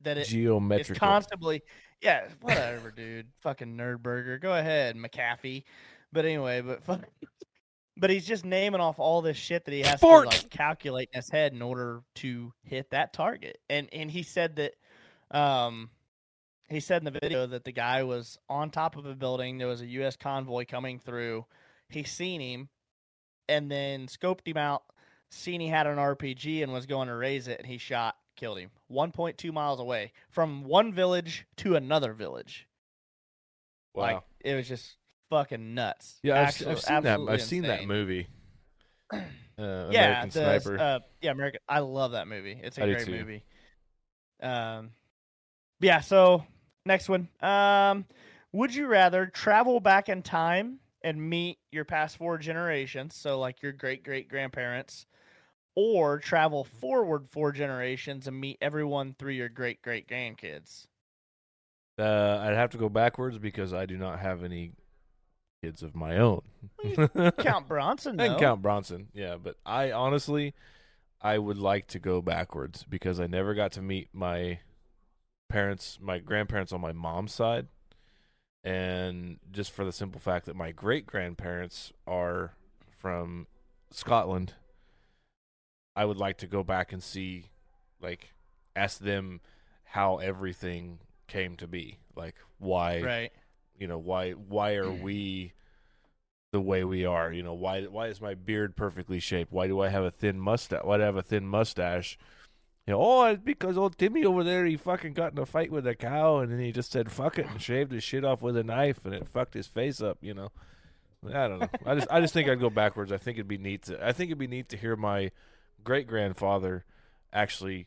that 0.03 0.19
it 0.19 0.23
is 0.23 0.29
Geometrical. 0.29 0.97
constantly 0.99 1.63
yeah 2.03 2.29
whatever 2.41 2.91
dude. 2.91 3.29
Fucking 3.41 3.77
nerd 3.77 4.01
burger 4.01 4.39
go 4.39 4.53
ahead 4.55 4.97
mcafee. 4.97 5.65
But 6.13 6.25
anyway 6.25 6.61
but 6.61 6.83
fuck, 6.83 7.03
but 7.97 8.11
he's 8.11 8.27
just 8.27 8.45
naming 8.45 8.81
off 8.81 8.99
all 8.99 9.23
this 9.23 9.37
shit 9.37 9.65
that 9.65 9.73
he 9.73 9.81
has 9.83 10.01
Sports. 10.01 10.37
to 10.37 10.43
like 10.45 10.51
calculate 10.51 11.09
in 11.13 11.19
his 11.19 11.31
head 11.31 11.53
in 11.53 11.63
order 11.63 12.03
to 12.17 12.53
hit 12.63 12.91
that 12.91 13.13
target. 13.13 13.59
And 13.71 13.89
and 13.93 14.11
he 14.11 14.23
said 14.23 14.57
that 14.57 14.75
um 15.31 15.91
he 16.69 16.81
said 16.81 17.01
in 17.01 17.05
the 17.05 17.19
video 17.21 17.47
that 17.47 17.65
the 17.65 17.73
guy 17.73 18.03
was 18.03 18.39
on 18.49 18.71
top 18.71 18.97
of 18.97 19.07
a 19.07 19.15
building. 19.15 19.59
There 19.59 19.69
was 19.69 19.83
a 19.83 19.87
us 19.87 20.17
convoy 20.17 20.65
coming 20.67 20.99
through. 20.99 21.47
He 21.89 22.03
seen 22.03 22.41
him 22.41 22.69
and 23.49 23.71
then 23.71 24.07
scoped 24.09 24.47
him 24.47 24.57
out 24.57 24.83
seen 25.31 25.61
he 25.61 25.69
had 25.69 25.87
an 25.87 25.97
rpg 25.97 26.63
and 26.63 26.73
was 26.73 26.87
going 26.87 27.09
to 27.09 27.15
raise 27.15 27.49
it 27.49 27.59
and 27.59 27.67
he 27.67 27.79
shot 27.79 28.15
killed 28.37 28.59
him 28.59 28.71
1.2 28.93 29.53
miles 29.53 29.81
away 29.81 30.13
from 30.31 30.65
one 30.65 30.93
village 30.93 31.47
to 31.57 31.75
another 31.75 32.13
village 32.13 32.67
wow. 33.95 34.03
like 34.03 34.23
it 34.41 34.55
was 34.55 34.69
just 34.69 34.97
fucking 35.31 35.75
nuts 35.75 36.21
yeah, 36.23 36.43
I've, 36.43 36.69
I've 36.69 36.81
seen 36.81 37.03
that. 37.03 37.21
I've 37.29 37.43
seen 37.43 37.63
that 37.63 37.87
movie. 37.87 38.29
Uh, 39.59 39.89
yeah 39.91 40.21
American 40.21 40.29
the, 40.29 40.61
Sniper. 40.61 40.79
uh, 40.79 40.99
yeah 41.23 41.31
american 41.31 41.61
i 41.67 41.79
love 41.79 42.13
that 42.13 42.29
movie 42.29 42.61
it's 42.63 42.77
a 42.77 42.83
I 42.83 42.93
great 42.93 43.09
movie 43.09 43.43
um 44.43 44.91
yeah 45.81 46.01
so 46.01 46.45
next 46.85 47.09
one 47.09 47.27
um 47.41 48.05
would 48.53 48.75
you 48.75 48.87
rather 48.87 49.25
travel 49.25 49.81
back 49.81 50.11
in 50.11 50.21
time 50.21 50.79
and 51.01 51.19
meet 51.19 51.57
your 51.73 51.87
past 51.87 52.19
four 52.19 52.37
generations 52.37 53.15
so 53.15 53.41
like 53.41 53.63
your 53.63 53.73
great 53.73 54.05
great 54.05 54.29
grandparents 54.29 55.07
or 55.77 56.19
travel 56.19 56.65
forward 56.65 57.29
four 57.29 57.53
generations 57.53 58.27
and 58.27 58.41
meet 58.41 58.59
everyone 58.61 59.15
through 59.17 59.35
your 59.35 59.49
great 59.49 59.81
great 59.83 60.09
grandkids? 60.09 60.87
Uh, 61.99 62.41
I'd 62.43 62.57
have 62.57 62.71
to 62.71 62.79
go 62.79 62.89
backwards 62.89 63.39
because 63.39 63.73
I 63.73 63.87
do 63.87 63.97
not 63.97 64.19
have 64.19 64.43
any 64.43 64.73
kids 65.63 65.83
of 65.83 65.95
my 65.95 66.17
own. 66.17 66.43
count 67.39 67.69
bronson 67.69 68.19
can 68.19 68.39
count 68.39 68.63
Bronson, 68.63 69.09
yeah, 69.15 69.37
but 69.43 69.57
I 69.65 69.93
honestly, 69.93 70.55
I 71.21 71.39
would 71.39 71.59
like 71.59 71.87
to 71.89 71.99
go 71.99 72.21
backwards 72.21 72.85
because 72.89 73.21
I 73.21 73.27
never 73.27 73.55
got 73.55 73.73
to 73.73 73.83
meet 73.83 74.09
my 74.13 74.61
parents, 75.49 75.99
my 76.01 76.19
grandparents 76.19 76.73
on 76.73 76.81
my 76.81 76.93
mom's 76.93 77.33
side, 77.33 77.69
and 78.63 79.39
just 79.51 79.73
for 79.73 79.85
the 79.85 79.93
simple 79.93 80.21
fact 80.21 80.47
that 80.47 80.57
my 80.57 80.73
great 80.73 81.07
grandparents 81.07 81.93
are 82.07 82.55
from 82.99 83.47
Scotland, 83.91 84.55
I 85.97 86.05
would 86.05 86.19
like 86.19 86.39
to 86.39 86.47
go 86.47 86.63
back 86.63 86.93
and 86.93 87.03
see, 87.03 87.47
like, 88.01 88.35
ask 88.77 89.01
them 89.01 89.41
how 89.85 90.19
everything 90.19 90.99
came 91.27 91.57
to 91.57 91.67
be, 91.67 91.99
like 92.15 92.35
why 92.59 93.03
right. 93.03 93.33
you 93.79 93.87
know 93.87 93.99
why 93.99 94.33
why 94.33 94.75
are 94.75 94.85
mm. 94.85 95.03
we 95.03 95.53
the 96.53 96.61
way 96.61 96.85
we 96.85 97.05
are? 97.05 97.33
You 97.33 97.43
know 97.43 97.55
why 97.55 97.83
why 97.85 98.09
is 98.09 98.21
my 98.21 98.35
beard 98.35 98.77
perfectly 98.77 99.21
shaped? 99.21 99.53
Why 99.53 99.67
do 99.67 99.81
i 99.81 99.89
have 99.89 100.05
a 100.05 100.11
thin 100.11 100.39
mustache 100.39 100.85
why 100.85 100.99
do 100.99 101.03
i 101.03 101.07
have 101.07 101.17
a 101.17 101.23
thin 101.23 101.47
mustache? 101.47 102.19
You 102.87 102.93
know 102.93 103.01
oh 103.01 103.25
it's 103.25 103.43
because 103.43 103.77
old 103.77 103.99
timmy 103.99 104.25
over 104.25 104.45
there 104.45 104.65
he 104.65 104.77
fucking 104.77 105.15
got 105.15 105.33
in 105.33 105.39
a 105.39 105.47
fight 105.47 105.73
with 105.73 105.87
a 105.87 105.95
cow 105.95 106.39
and 106.39 106.53
then 106.53 106.61
he 106.61 106.71
just 106.71 106.93
said 106.93 107.11
fuck 107.11 107.39
it 107.39 107.47
and 107.47 107.61
shaved 107.61 107.93
his 107.93 108.05
shit 108.05 108.25
off 108.25 108.43
with 108.43 108.57
a 108.57 108.63
knife 108.63 109.05
and 109.05 109.15
it 109.15 109.27
fucked 109.27 109.55
his 109.55 109.67
face 109.67 110.01
up 110.01 110.19
you 110.21 110.35
know? 110.35 110.53
I 111.27 111.49
don't 111.49 111.59
know. 111.59 111.69
I 111.85 111.95
just 111.97 112.07
i 112.11 112.21
just 112.21 112.33
think 112.33 112.49
i'd 112.49 112.61
go 112.61 112.71
backwards. 112.71 113.11
I 113.11 113.17
think 113.17 113.39
it'd 113.39 113.49
be 113.49 113.59
neat 113.59 113.83
to 113.85 114.07
i 114.07 114.13
think 114.13 114.29
it'd 114.29 114.39
be 114.39 114.47
neat 114.47 114.69
to 114.69 114.77
hear 114.77 114.95
my 114.95 115.33
great 115.87 116.07
grandfather 116.07 116.85
actually 117.33 117.87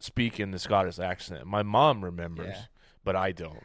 speak 0.00 0.40
in 0.40 0.50
the 0.50 0.58
scottish 0.58 0.98
accent 0.98 1.46
my 1.46 1.62
mom 1.62 2.02
remembers 2.04 2.56
Yeah. 2.56 2.62
but 3.04 3.14
i 3.16 3.30
don't 3.32 3.62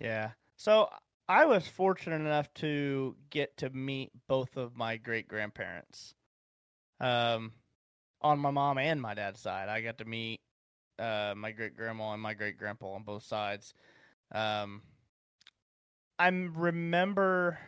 Yeah. 0.00 0.32
So 0.56 0.88
I 1.28 1.44
was 1.44 1.68
fortunate 1.68 2.20
enough 2.20 2.52
to 2.54 3.14
get 3.30 3.56
to 3.58 3.70
meet 3.70 4.10
both 4.26 4.56
of 4.56 4.76
my 4.76 4.96
great 4.96 5.28
grandparents. 5.28 6.14
Um 7.00 7.52
on 8.20 8.38
my 8.38 8.50
mom 8.50 8.78
and 8.78 9.00
my 9.00 9.14
dad's 9.14 9.40
side. 9.40 9.68
I 9.68 9.80
got 9.80 9.98
to 9.98 10.04
meet 10.04 10.40
uh 10.98 11.34
my 11.36 11.52
great 11.52 11.76
grandma 11.76 12.12
and 12.12 12.22
my 12.22 12.34
great 12.34 12.58
grandpa 12.58 12.94
on 12.94 13.04
both 13.04 13.22
sides. 13.22 13.74
Um 14.32 14.82
I 16.18 16.28
remember 16.28 17.58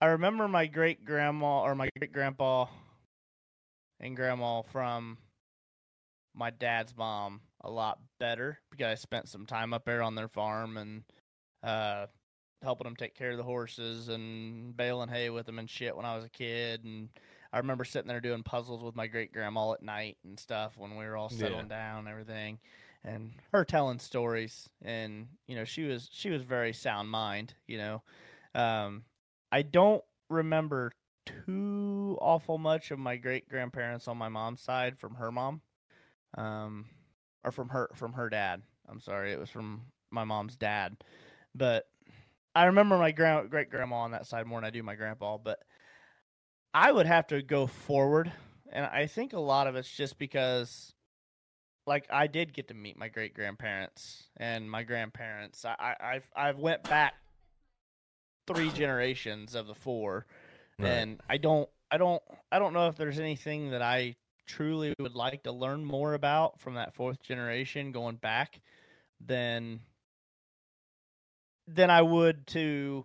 I 0.00 0.06
remember 0.06 0.48
my 0.48 0.66
great 0.66 1.04
grandma 1.04 1.62
or 1.62 1.74
my 1.74 1.88
great 1.98 2.12
grandpa 2.12 2.66
and 4.00 4.16
grandma 4.16 4.62
from 4.62 5.18
my 6.34 6.50
dad's 6.50 6.96
mom 6.96 7.40
a 7.62 7.70
lot 7.70 7.98
better 8.20 8.58
because 8.70 8.86
I 8.86 8.94
spent 8.94 9.28
some 9.28 9.46
time 9.46 9.74
up 9.74 9.84
there 9.84 10.02
on 10.02 10.14
their 10.14 10.28
farm 10.28 10.76
and 10.76 11.02
uh 11.62 12.06
helping 12.62 12.84
them 12.84 12.96
take 12.96 13.14
care 13.14 13.30
of 13.30 13.36
the 13.36 13.42
horses 13.44 14.08
and 14.08 14.76
baling 14.76 15.08
hay 15.08 15.30
with 15.30 15.46
them 15.46 15.58
and 15.58 15.70
shit 15.70 15.96
when 15.96 16.04
I 16.04 16.16
was 16.16 16.24
a 16.24 16.28
kid. 16.28 16.82
And 16.84 17.08
I 17.52 17.58
remember 17.58 17.84
sitting 17.84 18.08
there 18.08 18.20
doing 18.20 18.42
puzzles 18.42 18.82
with 18.82 18.96
my 18.96 19.06
great 19.06 19.32
grandma 19.32 19.72
at 19.72 19.82
night 19.82 20.16
and 20.24 20.38
stuff 20.38 20.76
when 20.76 20.96
we 20.96 21.04
were 21.04 21.16
all 21.16 21.30
Yeah. 21.30 21.38
settling 21.38 21.68
down 21.68 22.00
and 22.00 22.08
everything 22.08 22.58
and 23.04 23.32
her 23.52 23.64
telling 23.64 24.00
stories. 24.00 24.68
And 24.82 25.28
you 25.46 25.54
know 25.56 25.64
she 25.64 25.84
was 25.84 26.08
she 26.12 26.30
was 26.30 26.42
very 26.42 26.72
sound 26.72 27.10
mind 27.10 27.54
you 27.66 27.78
know. 27.78 28.02
Um 28.54 29.04
I 29.52 29.62
don't 29.62 30.04
remember 30.28 30.92
too 31.44 32.18
awful 32.20 32.58
much 32.58 32.90
of 32.90 32.98
my 32.98 33.16
great 33.16 33.48
grandparents 33.48 34.08
on 34.08 34.16
my 34.16 34.28
mom's 34.28 34.60
side 34.60 34.98
from 34.98 35.14
her 35.14 35.30
mom 35.30 35.60
um 36.36 36.86
or 37.44 37.50
from 37.50 37.68
her 37.70 37.90
from 37.94 38.12
her 38.12 38.28
dad. 38.28 38.62
I'm 38.88 39.00
sorry, 39.00 39.32
it 39.32 39.38
was 39.38 39.50
from 39.50 39.82
my 40.10 40.24
mom's 40.24 40.56
dad. 40.56 40.96
But 41.54 41.84
I 42.54 42.64
remember 42.64 42.98
my 42.98 43.12
grand 43.12 43.50
great 43.50 43.70
grandma 43.70 43.96
on 43.96 44.12
that 44.12 44.26
side 44.26 44.46
more 44.46 44.60
than 44.60 44.66
I 44.66 44.70
do 44.70 44.82
my 44.82 44.94
grandpa. 44.94 45.38
But 45.38 45.60
I 46.74 46.92
would 46.92 47.06
have 47.06 47.26
to 47.28 47.42
go 47.42 47.66
forward, 47.66 48.32
and 48.70 48.84
I 48.84 49.06
think 49.06 49.32
a 49.32 49.40
lot 49.40 49.66
of 49.66 49.76
it's 49.76 49.90
just 49.90 50.18
because, 50.18 50.92
like 51.86 52.06
I 52.10 52.26
did 52.26 52.52
get 52.52 52.68
to 52.68 52.74
meet 52.74 52.98
my 52.98 53.08
great 53.08 53.34
grandparents 53.34 54.24
and 54.36 54.70
my 54.70 54.82
grandparents. 54.82 55.64
I, 55.64 55.74
I 55.78 55.94
I've 56.14 56.30
I've 56.36 56.58
went 56.58 56.82
back 56.84 57.14
three 58.46 58.70
generations 58.70 59.54
of 59.54 59.66
the 59.66 59.74
four, 59.74 60.26
Right. 60.78 60.88
and 60.90 61.20
I 61.28 61.36
don't 61.38 61.68
I 61.90 61.98
don't 61.98 62.22
I 62.52 62.58
don't 62.58 62.72
know 62.72 62.88
if 62.88 62.96
there's 62.96 63.18
anything 63.18 63.70
that 63.70 63.82
I 63.82 64.16
truly 64.46 64.94
would 64.98 65.14
like 65.14 65.42
to 65.42 65.52
learn 65.52 65.84
more 65.84 66.14
about 66.14 66.60
from 66.60 66.74
that 66.74 66.94
fourth 66.94 67.22
generation 67.22 67.92
going 67.92 68.16
back 68.16 68.60
than 69.20 69.80
than 71.66 71.90
I 71.90 72.02
would 72.02 72.46
to 72.48 73.04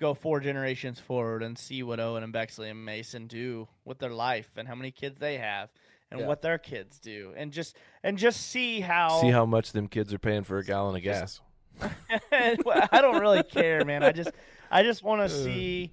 go 0.00 0.14
four 0.14 0.40
generations 0.40 0.98
forward 0.98 1.42
and 1.42 1.56
see 1.56 1.82
what 1.82 2.00
Owen 2.00 2.22
and 2.24 2.32
Bexley 2.32 2.68
and 2.68 2.84
Mason 2.84 3.26
do 3.26 3.68
with 3.84 3.98
their 3.98 4.10
life 4.10 4.50
and 4.56 4.66
how 4.66 4.74
many 4.74 4.90
kids 4.90 5.20
they 5.20 5.38
have 5.38 5.70
and 6.10 6.20
Yeah. 6.20 6.26
what 6.26 6.42
their 6.42 6.58
kids 6.58 6.98
do 6.98 7.32
and 7.36 7.52
just 7.52 7.76
and 8.02 8.18
just 8.18 8.48
see 8.48 8.80
how 8.80 9.20
See 9.20 9.30
how 9.30 9.46
much 9.46 9.72
them 9.72 9.88
kids 9.88 10.12
are 10.12 10.18
paying 10.18 10.44
for 10.44 10.58
a 10.58 10.64
gallon 10.64 10.96
of 10.96 11.02
gas. 11.02 11.40
I 12.32 13.00
don't 13.00 13.20
really 13.20 13.44
care, 13.44 13.84
man. 13.84 14.02
I 14.02 14.12
just 14.12 14.32
I 14.70 14.82
just 14.82 15.02
want 15.02 15.22
to 15.22 15.28
see 15.44 15.92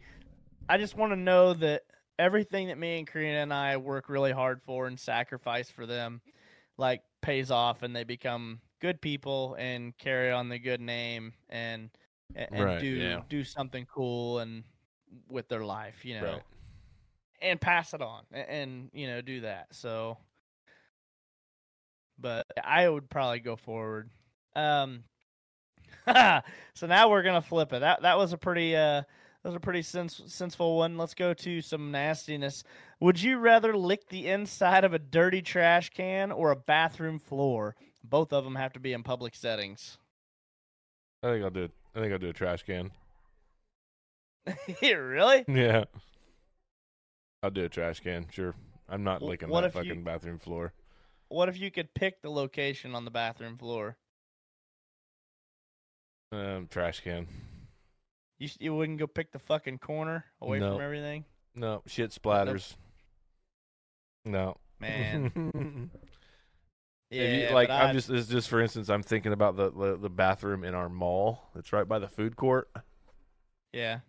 I 0.70 0.78
just 0.78 0.96
want 0.96 1.12
to 1.12 1.16
know 1.18 1.54
that 1.56 1.82
everything 2.20 2.68
that 2.68 2.78
me 2.78 3.00
and 3.00 3.08
Karina 3.08 3.40
and 3.40 3.54
I 3.54 3.78
work 3.78 4.08
really 4.08 4.32
hard 4.32 4.62
for 4.62 4.86
and 4.88 5.00
sacrifice 5.00 5.70
for 5.70 5.86
them 5.86 6.22
like 6.78 7.02
pays 7.22 7.50
off 7.50 7.82
and 7.82 7.96
they 7.96 8.04
become 8.04 8.60
good 8.80 9.02
people 9.02 9.56
and 9.58 9.98
carry 9.98 10.32
on 10.32 10.48
the 10.48 10.60
good 10.60 10.80
name 10.80 11.34
and 11.50 11.90
and, 12.36 12.64
Right, 12.64 12.80
do 12.80 12.86
yeah. 12.86 13.22
do 13.28 13.44
something 13.44 13.88
cool 13.92 14.38
and 14.40 14.64
with 15.28 15.48
their 15.48 15.66
life, 15.66 16.06
you 16.06 16.22
know. 16.22 16.34
Right. 16.34 16.42
And 17.42 17.60
pass 17.60 17.96
it 17.96 18.02
on 18.02 18.24
and, 18.32 18.50
and 18.50 18.90
you 18.94 19.08
know 19.08 19.22
do 19.22 19.42
that. 19.42 19.68
So 19.72 20.18
but 22.20 22.46
I 22.64 22.88
would 22.88 23.10
probably 23.10 23.40
go 23.40 23.56
forward. 23.56 24.10
Um 24.56 25.04
so 26.76 26.88
now 26.88 27.10
we're 27.10 27.24
gonna 27.24 27.42
flip 27.42 27.74
it. 27.74 27.80
That 27.80 28.04
that 28.04 28.18
was 28.18 28.34
a 28.34 28.38
pretty 28.38 28.76
uh 28.76 29.02
that 29.44 29.50
was 29.50 29.56
a 29.56 29.60
pretty 29.60 29.82
sens- 29.82 30.22
senseful 30.28 30.78
one. 30.78 30.98
Let's 30.98 31.14
go 31.14 31.34
to 31.34 31.62
some 31.62 31.92
nastiness. 31.92 32.64
Would 33.00 33.22
you 33.22 33.38
rather 33.38 33.76
lick 33.76 34.10
the 34.10 34.28
inside 34.28 34.84
of 34.84 34.94
a 34.94 35.00
dirty 35.00 35.42
trash 35.42 35.90
can 35.92 36.32
or 36.32 36.52
a 36.52 36.56
bathroom 36.56 37.20
floor? 37.20 37.76
Both 38.04 38.34
of 38.34 38.44
them 38.44 38.56
have 38.56 38.74
to 38.74 38.80
be 38.80 38.94
in 38.94 39.04
public 39.04 39.36
settings. 39.36 39.98
I 41.24 41.32
think 41.32 41.44
I'll 41.44 41.50
do 41.52 41.64
it. 41.64 41.72
I 41.96 42.00
think 42.00 42.12
I'll 42.14 42.20
do 42.20 42.30
a 42.30 42.34
trash 42.34 42.64
can. 42.64 42.92
really? 44.82 45.46
Yeah. 45.48 45.86
I'll 47.42 47.50
do 47.52 47.66
a 47.66 47.70
trash 47.70 48.00
can. 48.02 48.28
Sure. 48.32 48.54
I'm 48.90 49.04
not 49.04 49.22
licking 49.22 49.50
that 49.50 49.64
if 49.66 49.76
you- 49.76 49.82
fucking 49.82 50.04
bathroom 50.04 50.40
floor. 50.40 50.74
What 51.30 51.48
if 51.48 51.60
you 51.60 51.70
could 51.70 51.94
pick 51.94 52.22
the 52.22 52.30
location 52.32 52.96
on 52.96 53.06
the 53.06 53.12
bathroom 53.12 53.58
floor? 53.58 53.98
Um, 56.32 56.68
trash 56.72 57.02
can. 57.02 57.28
You 58.40 58.50
you 58.60 58.74
wouldn't 58.76 58.98
go 59.00 59.08
pick 59.08 59.32
the 59.32 59.40
fucking 59.40 59.80
corner 59.80 60.26
away 60.42 60.60
No. 60.60 60.74
from 60.74 60.82
everything, 60.82 61.26
No 61.56 61.82
shit 61.86 62.12
splatters. 62.12 62.76
No. 64.26 64.58
man. 64.80 65.92
Yeah, 67.12 67.48
you- 67.50 67.56
like 67.56 67.72
I'm 67.72 67.88
I- 67.90 67.94
just 67.94 68.08
just 68.30 68.50
for 68.50 68.62
instance, 68.62 68.88
I'm 68.88 69.02
thinking 69.02 69.34
about 69.34 69.56
the, 69.56 69.72
the 69.72 69.98
the 69.98 70.10
bathroom 70.12 70.64
in 70.64 70.76
our 70.76 70.90
mall. 70.90 71.50
That's 71.56 71.74
right 71.74 71.88
by 71.88 71.98
the 71.98 72.08
food 72.08 72.36
court. 72.36 72.70
yeah. 73.74 74.00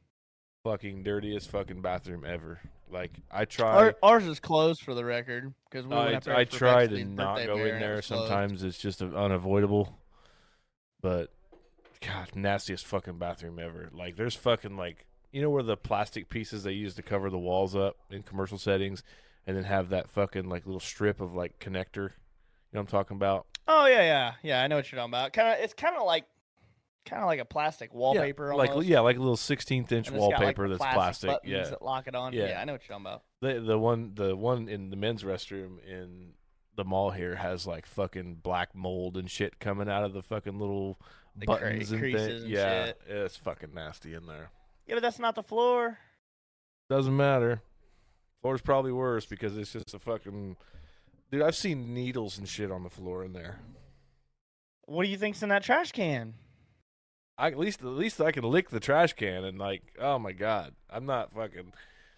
Fucking 0.65 1.03
dirtiest 1.03 1.49
fucking 1.51 1.81
bathroom 1.81 2.27
ever. 2.27 2.61
Like 2.91 3.13
I 3.31 3.47
try. 3.47 3.75
Our, 3.75 3.95
ours 4.03 4.27
is 4.27 4.39
closed 4.39 4.83
for 4.83 4.93
the 4.95 5.03
record 5.07 5.55
because 5.71 5.87
we 5.87 5.95
I, 5.97 6.21
I 6.27 6.45
try 6.45 6.87
to 6.87 7.03
not 7.07 7.39
go 7.47 7.57
in 7.57 7.77
it 7.77 7.81
there. 7.81 7.97
was 7.97 8.07
closed. 8.07 8.29
Sometimes 8.29 8.63
it's 8.65 8.77
just 8.77 9.01
unavoidable. 9.01 9.97
But 11.01 11.33
God, 12.07 12.31
nastiest 12.35 12.87
fucking 12.87 13.19
bathroom 13.19 13.59
ever. 13.59 13.91
Like 13.93 14.17
there's 14.17 14.35
fucking 14.35 14.77
like 14.77 15.07
you 15.33 15.43
know 15.43 15.51
where 15.51 15.63
the 15.63 15.77
plastic 15.77 16.29
pieces 16.29 16.63
they 16.63 16.73
use 16.73 16.95
to 16.95 17.03
cover 17.03 17.31
the 17.31 17.39
walls 17.39 17.77
up 17.77 17.97
in 18.11 18.23
commercial 18.23 18.59
settings, 18.59 19.03
and 19.47 19.57
then 19.57 19.65
have 19.65 19.91
that 19.91 20.09
fucking 20.09 20.49
like 20.49 20.67
little 20.67 20.81
strip 20.81 21.21
of 21.21 21.35
like 21.35 21.59
connector. 21.59 22.11
You 22.73 22.77
know 22.77 22.81
what 22.81 22.81
I'm 22.81 22.87
talking 22.87 23.17
about? 23.17 23.47
Oh 23.69 23.87
yeah, 23.87 24.03
yeah, 24.03 24.33
yeah. 24.43 24.63
I 24.63 24.67
know 24.67 24.77
what 24.77 24.91
you're 24.91 24.99
talking 24.99 25.11
about. 25.11 25.33
Kind 25.33 25.49
of, 25.49 25.63
it's 25.63 25.75
kind 25.75 25.97
of 25.97 26.05
like, 26.05 26.25
kind 27.05 27.23
of 27.23 27.27
like 27.27 27.41
a 27.41 27.45
plastic 27.45 27.93
wallpaper. 27.93 28.49
yeah, 28.49 28.55
like 28.55 28.71
almost. 28.71 28.89
yeah, 28.89 29.01
like 29.01 29.17
a 29.17 29.21
little 29.21 29.37
16th 29.37 29.93
inch 29.93 30.09
it's 30.09 30.11
got, 30.11 30.21
like, 30.21 30.31
wallpaper 30.31 30.69
that's 30.69 30.79
plastic. 30.79 31.31
buttons 31.31 31.51
Yeah, 31.53 31.65
that 31.65 31.83
lock 31.83 32.07
it 32.07 32.15
on. 32.15 32.33
Yeah. 32.33 32.49
Yeah. 32.49 32.61
I 32.61 32.65
know 32.65 32.73
what 32.73 32.83
you're 32.89 32.99
talking 32.99 33.07
about. 33.07 33.23
the 33.41 33.61
the 33.61 33.79
one 33.79 34.13
the 34.15 34.35
one 34.35 34.69
in 34.69 34.91
the 34.91 34.97
men's 34.97 35.23
restroom 35.23 35.85
in 35.87 36.33
the 36.77 36.85
mall 36.85 37.11
here 37.11 37.37
has 37.37 37.67
like 37.67 37.87
fucking 37.87 38.37
black 38.37 38.75
mold 38.75 39.17
and 39.17 39.31
shit 39.31 39.59
coming 39.59 39.89
out 39.89 40.05
of 40.05 40.13
the 40.13 40.23
fucking 40.23 40.59
little 40.59 40.99
The 41.37 41.47
buttons 41.47 41.91
and 41.93 42.01
creases 42.01 42.43
and 42.45 42.53
Yeah, 42.53 42.87
shit. 42.87 43.01
it's 43.09 43.37
fucking 43.37 43.73
nasty 43.75 44.15
in 44.15 44.27
there. 44.27 44.51
Yeah, 44.87 44.97
but 44.97 45.03
that's 45.03 45.19
not 45.19 45.35
the 45.35 45.43
floor. 45.43 45.99
Doesn't 46.89 47.17
matter. 47.17 47.63
Floor's 48.43 48.61
probably 48.63 48.93
worse 48.93 49.27
because 49.27 49.57
it's 49.57 49.73
just 49.73 49.95
a 49.95 49.99
fucking. 49.99 50.57
Dude, 51.31 51.43
I've 51.43 51.55
seen 51.57 51.95
needles 51.95 52.39
and 52.39 52.49
shit 52.49 52.71
on 52.73 52.83
the 52.83 52.91
floor 52.91 53.25
in 53.25 53.33
there. 53.33 53.61
What 54.87 55.05
do 55.05 55.11
you 55.11 55.17
think's 55.17 55.43
in 55.43 55.51
that 55.51 55.63
trash 55.63 55.93
can? 55.93 56.35
I, 57.39 57.49
at 57.49 57.59
least, 57.59 57.81
at 57.81 57.87
least 57.87 58.21
I 58.21 58.33
can 58.33 58.43
lick 58.45 58.71
the 58.71 58.81
trash 58.81 59.13
can 59.13 59.45
and 59.45 59.59
like, 59.59 59.83
oh 60.01 60.19
my 60.19 60.33
god, 60.33 60.75
I'm 60.91 61.07
not 61.07 61.33
fucking. 61.33 61.73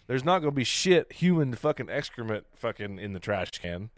There's 0.07 0.25
not 0.25 0.39
gonna 0.39 0.51
be 0.51 0.63
shit, 0.63 1.13
human 1.13 1.53
fucking 1.53 1.89
excrement, 1.89 2.45
fucking 2.55 2.99
in 2.99 3.13
the 3.13 3.19
trash 3.19 3.51
can. 3.51 3.89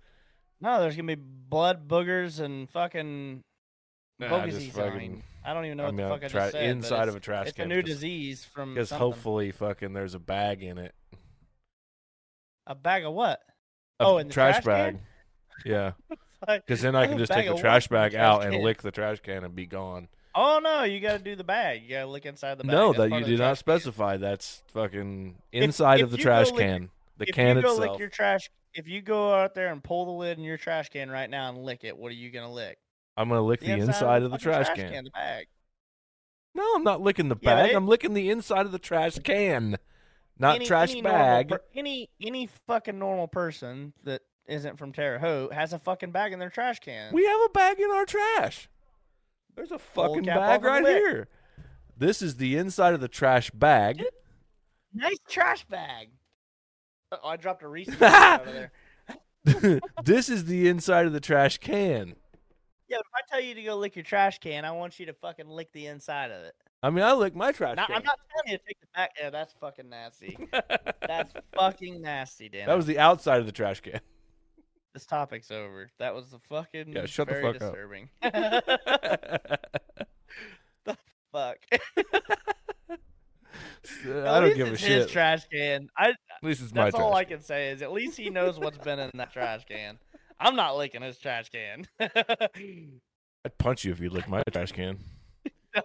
No, 0.61 0.79
there's 0.81 0.95
gonna 0.95 1.15
be 1.15 1.21
blood 1.21 1.87
boogers 1.87 2.39
and 2.39 2.69
fucking 2.69 3.43
Nah, 4.19 4.29
bogus 4.29 4.67
fucking- 4.69 5.23
I 5.43 5.53
don't 5.53 5.65
even 5.65 5.77
know 5.77 5.83
I 5.83 5.87
what 5.87 5.95
mean, 5.95 6.07
the 6.07 6.13
fuck 6.15 6.23
I 6.23 6.27
tra- 6.27 6.39
just 6.41 6.51
said. 6.53 6.63
inside 6.69 7.07
of 7.09 7.15
a 7.15 7.19
trash 7.19 7.47
it's 7.47 7.55
can. 7.57 7.65
a 7.65 7.75
new 7.75 7.81
because- 7.83 7.95
disease 7.97 8.45
from 8.45 8.73
Because 8.73 8.89
hopefully, 8.91 9.51
fucking, 9.51 9.93
there's 9.93 10.13
a 10.15 10.19
bag 10.19 10.63
in 10.63 10.77
it. 10.77 10.95
a 12.67 12.75
bag 12.75 13.05
of 13.05 13.13
what? 13.13 13.41
A 13.99 14.05
Oh, 14.05 14.17
in 14.17 14.27
the 14.27 14.33
trash, 14.33 14.55
trash 14.55 14.65
bag. 14.65 14.93
can? 15.63 15.71
Yeah, 15.71 15.91
Like, 16.47 16.65
because 16.65 16.81
then 16.81 16.95
I 16.95 17.07
can 17.07 17.17
just 17.17 17.31
take 17.31 17.47
the 17.47 17.55
trash 17.55 17.89
what 17.89 17.97
in 17.97 18.01
the 18.03 18.05
bag 18.05 18.11
trash 18.13 18.23
out 18.23 18.45
and 18.45 18.63
lick 18.63 18.81
the 18.81 18.91
trash 18.91 19.19
can 19.21 19.43
and 19.43 19.55
be 19.55 19.65
gone. 19.65 20.07
oh 20.33 20.59
no, 20.61 20.83
you 20.83 20.99
got 20.99 21.13
to 21.13 21.19
do 21.23 21.35
the 21.35 21.43
bag. 21.43 21.83
You 21.83 21.89
got 21.91 22.01
to 22.01 22.07
lick 22.07 22.25
inside 22.25 22.57
the 22.57 22.63
bag. 22.63 22.71
No, 22.73 22.93
That's 22.93 23.09
that 23.11 23.19
you 23.19 23.25
did 23.25 23.39
not 23.39 23.45
trash 23.45 23.49
can. 23.49 23.55
specify. 23.57 24.17
That's 24.17 24.63
fucking 24.67 25.35
inside 25.51 25.99
if 25.99 26.05
of 26.05 26.11
the 26.11 26.17
trash 26.17 26.51
can. 26.51 26.89
The 27.17 27.25
if 27.29 27.35
can 27.35 27.55
you 27.57 27.61
go 27.63 27.71
itself. 27.73 27.91
lick 27.91 27.99
your 27.99 28.09
trash, 28.09 28.49
if 28.73 28.87
you 28.87 29.01
go 29.01 29.33
out 29.33 29.53
there 29.55 29.67
and 29.71 29.81
pull 29.83 30.05
the 30.05 30.11
lid 30.11 30.37
in 30.37 30.43
your 30.43 30.57
trash 30.57 30.89
can 30.89 31.09
right 31.09 31.29
now 31.29 31.49
and 31.49 31.59
lick 31.63 31.83
it, 31.85 31.97
what 31.97 32.09
are 32.11 32.15
you 32.15 32.29
gonna 32.31 32.51
lick? 32.51 32.77
I'm 33.17 33.29
gonna 33.29 33.41
lick 33.41 33.61
the, 33.61 33.71
inside 33.71 34.23
of 34.23 34.31
the 34.31 34.37
fucking 34.39 34.43
trash 34.65 34.69
can. 34.75 35.03
the 35.05 35.09
bag. 35.11 35.47
No, 36.53 36.63
I'm 36.75 36.83
not 36.83 37.01
licking 37.01 37.29
the 37.29 37.35
Yeah, 37.41 37.55
bag. 37.55 37.71
it- 37.71 37.75
I'm 37.75 37.87
licking 37.87 38.13
the 38.13 38.29
inside 38.29 38.65
of 38.65 38.71
the 38.71 38.79
trash 38.79 39.17
can, 39.19 39.77
not 40.37 40.55
any, 40.57 40.65
trash 40.65 40.91
any 40.91 41.01
bag. 41.01 41.49
per- 41.49 41.61
any 41.75 42.09
any 42.21 42.47
fucking 42.67 42.97
normal 42.99 43.27
person 43.27 43.93
that 44.03 44.21
isn't 44.47 44.77
from 44.77 44.91
Terre 44.93 45.19
Haute 45.19 45.53
has 45.53 45.73
a 45.73 45.79
fucking 45.79 46.11
bag 46.11 46.31
in 46.33 46.39
their 46.39 46.49
trash 46.49 46.79
can. 46.79 47.13
We 47.13 47.25
have 47.25 47.39
a 47.45 47.49
bag 47.49 47.79
in 47.79 47.89
our 47.91 48.05
trash. 48.05 48.69
There's 49.55 49.71
a 49.71 49.79
fucking 49.79 50.23
bag 50.23 50.63
right 50.63 50.83
lick. 50.83 50.97
here. 50.97 51.27
This 51.97 52.21
is 52.21 52.35
the 52.35 52.57
inside 52.57 52.93
of 52.93 52.99
the 53.01 53.07
trash 53.07 53.49
bag. 53.51 54.03
nice 54.93 55.17
trash 55.29 55.63
bag. 55.65 56.09
Oh, 57.11 57.27
I 57.29 57.37
dropped 57.37 57.63
a 57.63 57.67
Reese's 57.67 57.93
of 57.93 57.99
there. 58.01 58.71
this 60.03 60.27
is 60.29 60.45
the 60.45 60.67
inside 60.67 61.05
of 61.05 61.13
the 61.13 61.19
trash 61.21 61.57
can. 61.59 62.15
Yeah, 62.87 62.97
but 62.97 63.05
if 63.05 63.11
I 63.15 63.21
tell 63.31 63.41
you 63.43 63.55
to 63.55 63.63
go 63.63 63.75
lick 63.77 63.95
your 63.95 64.03
trash 64.03 64.39
can, 64.39 64.63
I 64.65 64.71
want 64.71 64.99
you 64.99 65.05
to 65.07 65.13
fucking 65.13 65.47
lick 65.47 65.71
the 65.73 65.87
inside 65.87 66.29
of 66.31 66.43
it. 66.43 66.53
I 66.83 66.89
mean, 66.91 67.03
I 67.03 67.13
lick 67.13 67.35
my 67.35 67.51
trash 67.51 67.75
Now, 67.77 67.87
can. 67.87 67.95
I'm 67.97 68.03
not 68.03 68.19
telling 68.31 68.51
you 68.51 68.57
to 68.57 68.63
take 68.63 68.79
the 68.79 68.87
back. 68.93 69.11
Yeah, 69.19 69.29
that's 69.31 69.53
fucking 69.59 69.89
nasty. 69.89 70.37
That's 71.07 71.33
fucking 71.55 72.01
nasty, 72.01 72.47
Dan. 72.49 72.67
that 72.67 72.77
was 72.77 72.85
the 72.85 72.99
outside 72.99 73.39
of 73.39 73.47
the 73.47 73.51
trash 73.51 73.81
can. 73.81 73.99
this 74.93 75.05
topic's 75.07 75.49
over. 75.49 75.89
That 75.97 76.13
was 76.13 76.29
the 76.29 76.37
fucking 76.39 76.93
Yeah, 76.93 77.07
shut 77.07 77.27
the 77.27 77.35
fuck 77.35 77.55
up. 77.55 77.59
disturbing. 77.59 78.09
Fuck. 81.31 81.57
I 84.07 84.39
don't 84.39 84.55
give 84.55 84.69
a 84.69 84.71
it's 84.71 84.81
shit. 84.81 85.01
His 85.01 85.11
trash 85.11 85.45
can. 85.51 85.89
I. 85.97 86.09
At 86.09 86.15
least 86.43 86.61
it's 86.61 86.73
my 86.73 86.85
That's 86.85 86.95
all 86.95 87.13
I 87.13 87.25
can 87.25 87.41
say 87.41 87.71
is 87.71 87.81
at 87.81 87.91
least 87.91 88.17
he 88.17 88.29
knows 88.29 88.57
what's 88.57 88.77
been 88.77 88.99
in 88.99 89.11
that 89.15 89.33
trash 89.33 89.65
can. 89.65 89.99
I'm 90.39 90.55
not 90.55 90.75
licking 90.77 91.01
his 91.01 91.17
trash 91.17 91.49
can. 91.49 91.85
I'd 91.99 93.57
punch 93.57 93.85
you 93.85 93.91
if 93.91 93.99
you 93.99 94.09
licked 94.09 94.27
my 94.29 94.43
trash 94.51 94.71
can. 94.71 94.97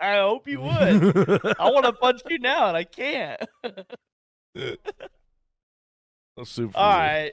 I 0.00 0.16
hope 0.18 0.46
you 0.48 0.60
would. 0.60 1.56
I 1.58 1.70
want 1.70 1.84
to 1.84 1.92
punch 1.92 2.22
you 2.28 2.38
now 2.38 2.68
and 2.68 2.76
I 2.76 2.84
can't. 2.84 3.40
Sue 6.44 6.70
for 6.70 6.78
all 6.78 6.88
right. 6.90 7.32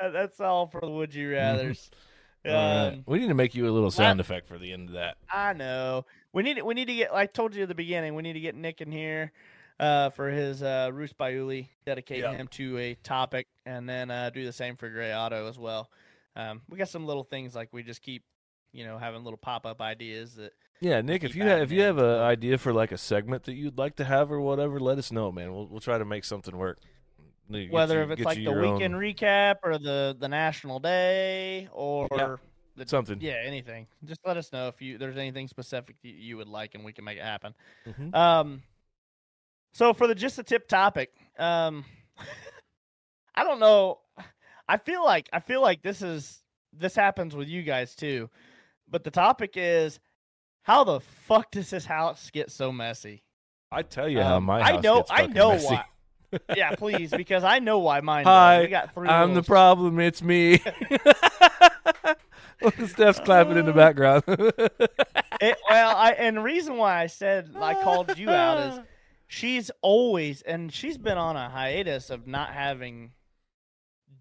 Uh, 0.00 0.10
That's 0.10 0.40
all 0.40 0.66
for 0.66 0.80
the 0.80 0.90
would 0.90 1.14
you 1.14 1.32
rather's. 1.32 1.90
Right. 2.44 2.86
Um, 2.90 3.02
We 3.08 3.18
need 3.18 3.26
to 3.26 3.34
make 3.34 3.56
you 3.56 3.68
a 3.68 3.72
little 3.72 3.90
sound 3.90 4.20
effect 4.20 4.46
for 4.46 4.56
the 4.56 4.72
end 4.72 4.88
of 4.90 4.94
that. 4.94 5.16
I 5.28 5.52
know. 5.52 6.06
We 6.32 6.44
need 6.44 6.62
we 6.62 6.74
need 6.74 6.84
to 6.86 6.94
get. 6.94 7.12
I 7.12 7.26
told 7.26 7.56
you 7.56 7.64
at 7.64 7.68
the 7.68 7.74
beginning. 7.74 8.14
We 8.14 8.22
need 8.22 8.34
to 8.34 8.40
get 8.40 8.54
Nick 8.54 8.80
in 8.80 8.92
here 8.92 9.32
uh, 9.80 10.10
for 10.10 10.28
his 10.30 10.62
uh, 10.62 10.90
Roos 10.92 11.12
Bayuli, 11.12 11.66
dedicating 11.84 12.22
Yeah. 12.22 12.36
him 12.36 12.46
to 12.52 12.78
a 12.78 12.94
topic, 13.02 13.48
and 13.64 13.88
then 13.88 14.12
uh, 14.12 14.30
do 14.30 14.44
the 14.44 14.52
same 14.52 14.76
for 14.76 14.88
Gray 14.88 15.12
Auto 15.12 15.48
as 15.48 15.58
well. 15.58 15.90
Um, 16.36 16.62
we 16.68 16.76
got 16.78 16.88
some 16.88 17.06
little 17.06 17.24
things 17.24 17.54
like 17.54 17.70
we 17.72 17.82
just 17.82 18.02
keep, 18.02 18.22
you 18.72 18.84
know, 18.84 18.98
having 18.98 19.24
little 19.24 19.38
pop 19.38 19.64
up 19.66 19.80
ideas 19.80 20.34
that 20.36 20.52
Yeah, 20.80 21.00
Nick, 21.00 21.24
if 21.24 21.34
you 21.34 21.42
have 21.44 21.62
if 21.62 21.72
you 21.72 21.82
have 21.82 21.98
an 21.98 22.20
idea 22.20 22.58
for 22.58 22.72
like 22.72 22.92
a 22.92 22.98
segment 22.98 23.44
that 23.44 23.54
you'd 23.54 23.78
like 23.78 23.96
to 23.96 24.04
have 24.04 24.30
or 24.30 24.40
whatever, 24.40 24.78
let 24.78 24.98
us 24.98 25.10
know, 25.10 25.32
man. 25.32 25.52
We'll 25.52 25.66
we'll 25.66 25.80
try 25.80 25.96
to 25.98 26.04
make 26.04 26.24
something 26.24 26.56
work. 26.56 26.78
Whether 27.48 27.96
you- 27.98 28.02
if 28.02 28.10
it's 28.10 28.22
like 28.24 28.36
the 28.36 28.42
your 28.42 28.64
own- 28.64 28.74
weekend 28.74 28.94
recap 28.94 29.56
or 29.62 29.78
the 29.78 30.16
the 30.18 30.28
national 30.28 30.78
day 30.80 31.68
or 31.72 32.08
the, 32.76 32.86
something. 32.86 33.18
yeah, 33.22 33.40
anything. 33.42 33.86
Just 34.04 34.20
let 34.26 34.36
us 34.36 34.52
know 34.52 34.68
if 34.68 34.82
you 34.82 34.98
there's 34.98 35.16
anything 35.16 35.48
specific 35.48 35.96
that 36.02 36.08
you 36.10 36.36
would 36.36 36.48
like 36.48 36.74
and 36.74 36.84
we 36.84 36.92
can 36.92 37.04
make 37.04 37.16
it 37.16 37.24
happen. 37.24 37.54
Mhm. 37.86 38.14
Um, 38.14 38.62
so 39.72 39.94
for 39.94 40.06
the 40.06 40.14
just 40.14 40.38
a 40.38 40.42
tip 40.42 40.68
topic, 40.68 41.10
um, 41.38 41.84
I 43.34 43.44
don't 43.44 43.60
know. 43.60 44.00
I 44.68 44.76
feel 44.78 45.04
like 45.04 45.28
I 45.32 45.40
feel 45.40 45.60
like 45.62 45.82
this 45.82 46.02
is 46.02 46.42
this 46.72 46.94
happens 46.94 47.34
with 47.36 47.48
you 47.48 47.62
guys 47.62 47.94
too, 47.94 48.28
but 48.88 49.04
the 49.04 49.10
topic 49.10 49.52
is 49.56 49.98
how 50.62 50.84
the 50.84 51.00
fuck 51.00 51.50
does 51.52 51.70
this 51.70 51.84
house 51.86 52.30
get 52.32 52.50
so 52.50 52.72
messy? 52.72 53.22
I 53.70 53.82
tell 53.82 54.08
you 54.08 54.20
how 54.22 54.36
Um, 54.36 54.44
my 54.44 54.60
I 54.60 54.80
know 54.80 54.98
gets 54.98 55.10
I 55.12 55.26
know 55.26 55.50
messy. 55.52 55.66
why. 55.74 55.84
yeah, 56.56 56.74
please, 56.74 57.10
because 57.12 57.44
I 57.44 57.60
know 57.60 57.78
why 57.78 58.00
mine. 58.00 58.24
Hi, 58.24 58.62
we 58.62 58.66
got 58.68 58.92
three. 58.92 59.08
I'm 59.08 59.34
the 59.34 59.42
problem. 59.42 60.00
It's 60.00 60.22
me. 60.22 60.60
Look, 62.62 62.74
Steph's 62.88 63.20
clapping 63.20 63.56
in 63.56 63.66
the 63.66 63.72
background. 63.72 64.24
It, 65.38 65.58
well, 65.68 65.94
I 65.94 66.12
and 66.12 66.38
the 66.38 66.40
reason 66.40 66.78
why 66.78 66.98
I 67.02 67.08
said 67.08 67.50
I 67.60 67.74
called 67.74 68.16
you 68.16 68.30
out 68.30 68.72
is 68.72 68.80
she's 69.26 69.70
always 69.82 70.40
and 70.40 70.72
she's 70.72 70.96
been 70.96 71.18
on 71.18 71.36
a 71.36 71.50
hiatus 71.50 72.08
of 72.08 72.26
not 72.26 72.54
having 72.54 73.12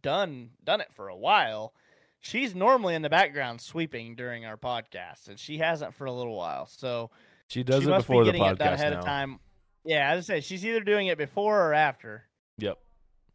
done 0.06 0.52
done 0.64 0.82
it 0.82 0.94
for 0.94 1.10
a 1.10 1.16
while. 1.18 1.74
She's 2.22 2.56
normally 2.56 2.96
in 2.96 3.02
the 3.02 3.10
background 3.10 3.60
sweeping 3.60 4.16
during 4.16 4.46
our 4.46 4.58
podcast, 4.58 5.28
and 5.28 5.40
she 5.40 5.58
hasn't 5.58 5.94
for 5.96 6.06
a 6.06 6.12
little 6.12 6.36
while. 6.36 6.68
So 6.68 7.10
she 7.48 7.64
does 7.64 7.84
she 7.84 7.90
it 7.90 7.98
before 7.98 8.24
be 8.24 8.32
the 8.32 8.38
getting 8.38 8.54
it 8.54 8.60
done 8.60 8.68
podcast 8.68 8.74
ahead 8.74 8.94
now. 8.94 9.00
of 9.00 9.06
time. 9.06 9.40
Yeah, 9.84 10.12
as 10.12 10.30
I 10.30 10.36
say, 10.36 10.42
she's 10.42 10.66
either 10.66 10.82
doing 10.82 11.08
it 11.08 11.18
before 11.18 11.60
or 11.60 11.74
after. 11.74 12.24
Yep. 12.60 12.78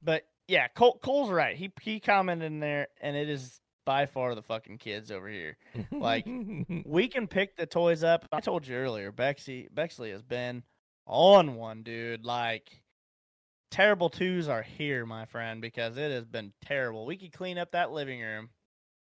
But 0.03 0.23
yeah, 0.49 0.69
Cole, 0.69 0.99
Cole's 1.03 1.31
right. 1.31 1.57
He 1.57 1.73
he 1.81 1.99
commented 1.99 2.47
in 2.47 2.61
there, 2.61 2.89
and 3.01 3.17
it 3.17 3.29
is 3.29 3.61
by 3.85 4.07
far 4.07 4.37
the 4.37 4.43
fucking 4.43 4.79
kids 4.79 5.11
over 5.11 5.29
here. 5.29 5.57
Like, 5.91 6.27
we 6.85 7.09
can 7.09 7.27
pick 7.27 7.57
the 7.57 7.67
toys 7.67 8.05
up. 8.05 8.27
I 8.33 8.41
told 8.41 8.67
you 8.67 8.77
earlier, 8.77 9.11
Bexley 9.11 9.69
Bexley 9.73 10.11
has 10.11 10.23
been 10.23 10.63
on 11.07 11.57
one, 11.57 11.83
dude. 11.83 12.25
Like 12.25 12.80
terrible 13.71 14.11
twos 14.11 14.49
are 14.49 14.63
here, 14.63 15.07
my 15.07 15.25
friend, 15.27 15.61
because 15.61 15.97
it 15.97 16.11
has 16.11 16.27
been 16.27 16.53
terrible. 16.65 17.07
We 17.07 17.17
could 17.17 17.33
clean 17.33 17.59
up 17.59 17.73
that 17.73 17.93
living 17.93 18.21
room. 18.21 18.51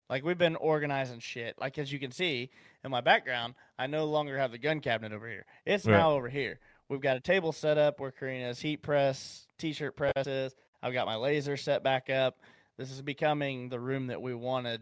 Like 0.09 0.23
we've 0.23 0.37
been 0.37 0.55
organizing 0.55 1.19
shit. 1.19 1.55
Like 1.59 1.77
as 1.77 1.91
you 1.91 1.99
can 1.99 2.11
see 2.11 2.49
in 2.83 2.91
my 2.91 3.01
background, 3.01 3.55
I 3.77 3.87
no 3.87 4.05
longer 4.05 4.37
have 4.37 4.51
the 4.51 4.57
gun 4.57 4.79
cabinet 4.79 5.13
over 5.13 5.27
here. 5.27 5.45
It's 5.65 5.85
Right. 5.85 5.97
now 5.97 6.11
over 6.11 6.29
here. 6.29 6.59
We've 6.89 7.01
got 7.01 7.17
a 7.17 7.21
table 7.21 7.51
set 7.51 7.77
up 7.77 7.99
where 7.99 8.11
Karina's 8.11 8.61
heat 8.61 8.81
press, 8.81 9.45
t-shirt 9.57 9.97
presses. 9.97 10.55
I've 10.81 10.93
got 10.93 11.07
my 11.07 11.17
laser 11.17 11.57
set 11.57 11.83
back 11.83 12.09
up. 12.09 12.39
This 12.77 12.91
is 12.91 13.01
becoming 13.01 13.67
the 13.67 13.79
room 13.79 14.07
that 14.07 14.21
we 14.21 14.33
wanted 14.33 14.81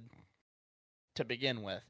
to 1.16 1.26
begin 1.26 1.64
with. 1.64 1.82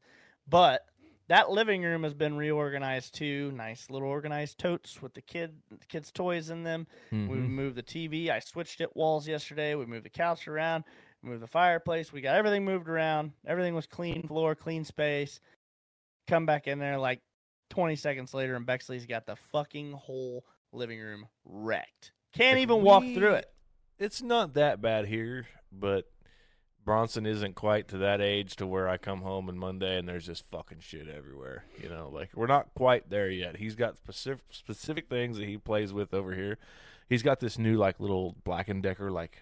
But 0.48 0.86
that 1.28 1.50
living 1.50 1.82
room 1.84 2.04
has 2.04 2.14
been 2.14 2.36
reorganized 2.38 3.16
too. 3.16 3.52
Nice 3.52 3.90
little 3.90 4.08
organized 4.08 4.58
totes 4.60 5.02
with 5.02 5.14
the 5.14 5.22
kid 5.22 5.62
the 5.70 5.86
kids' 5.88 6.12
toys 6.12 6.50
in 6.50 6.64
them. 6.64 6.88
We 7.12 7.18
Mhm. 7.18 7.50
moved 7.50 7.76
the 7.76 7.84
TV. 7.84 8.30
I 8.30 8.40
switched 8.40 8.82
it 8.82 8.96
walls 8.96 9.28
yesterday. 9.28 9.76
We 9.76 9.86
moved 9.86 10.06
the 10.06 10.10
couch 10.10 10.48
around. 10.48 10.84
We 11.24 11.30
moved 11.30 11.42
the 11.42 11.48
fireplace. 11.48 12.14
We 12.14 12.22
got 12.22 12.36
everything 12.36 12.64
moved 12.66 12.88
around. 12.88 13.34
Everything 13.46 13.74
was 13.74 13.88
clean 13.88 14.28
floor, 14.28 14.56
clean 14.56 14.84
space. 14.86 15.40
Come 16.28 16.46
back 16.46 16.68
in 16.68 16.80
there 16.80 16.98
like 16.98 17.22
20 17.70 17.96
seconds 17.96 18.34
later, 18.34 18.56
and 18.56 18.66
Bexley's 18.66 19.06
got 19.06 19.26
the 19.26 19.36
fucking 19.36 19.94
whole 19.94 20.46
living 20.72 21.00
room 21.00 21.28
wrecked. 21.44 22.12
Can't 22.34 22.60
even 22.60 22.84
walk 22.84 23.04
through 23.04 23.36
it. 23.36 23.52
It's 23.98 24.22
not 24.22 24.54
that 24.56 24.82
bad 24.82 25.06
here, 25.08 25.48
but 25.72 26.06
Bronson 26.86 27.26
isn't 27.26 27.56
quite 27.56 27.88
to 27.90 27.98
that 27.98 28.22
age 28.22 28.56
to 28.58 28.68
where 28.68 28.88
I 28.88 28.98
come 28.98 29.22
home 29.22 29.50
on 29.50 29.58
Monday 29.58 29.98
and 29.98 30.08
there's 30.08 30.26
just 30.26 30.46
fucking 30.52 30.80
shit 30.82 31.08
everywhere. 31.10 31.66
You 31.82 31.90
know, 31.90 32.10
like 32.14 32.30
we're 32.36 32.46
not 32.46 32.68
quite 32.76 33.10
there 33.10 33.30
yet. 33.30 33.58
He's 33.58 33.76
got 33.76 33.98
specific 33.98 34.44
specific 34.52 35.10
things 35.10 35.38
that 35.38 35.48
he 35.48 35.58
plays 35.58 35.92
with 35.92 36.14
over 36.14 36.34
here. 36.34 36.60
He's 37.10 37.24
got 37.24 37.40
this 37.40 37.58
new 37.58 37.76
like 37.76 38.00
little 38.00 38.36
Black 38.44 38.70
and 38.70 38.84
Decker 38.84 39.12
like 39.12 39.40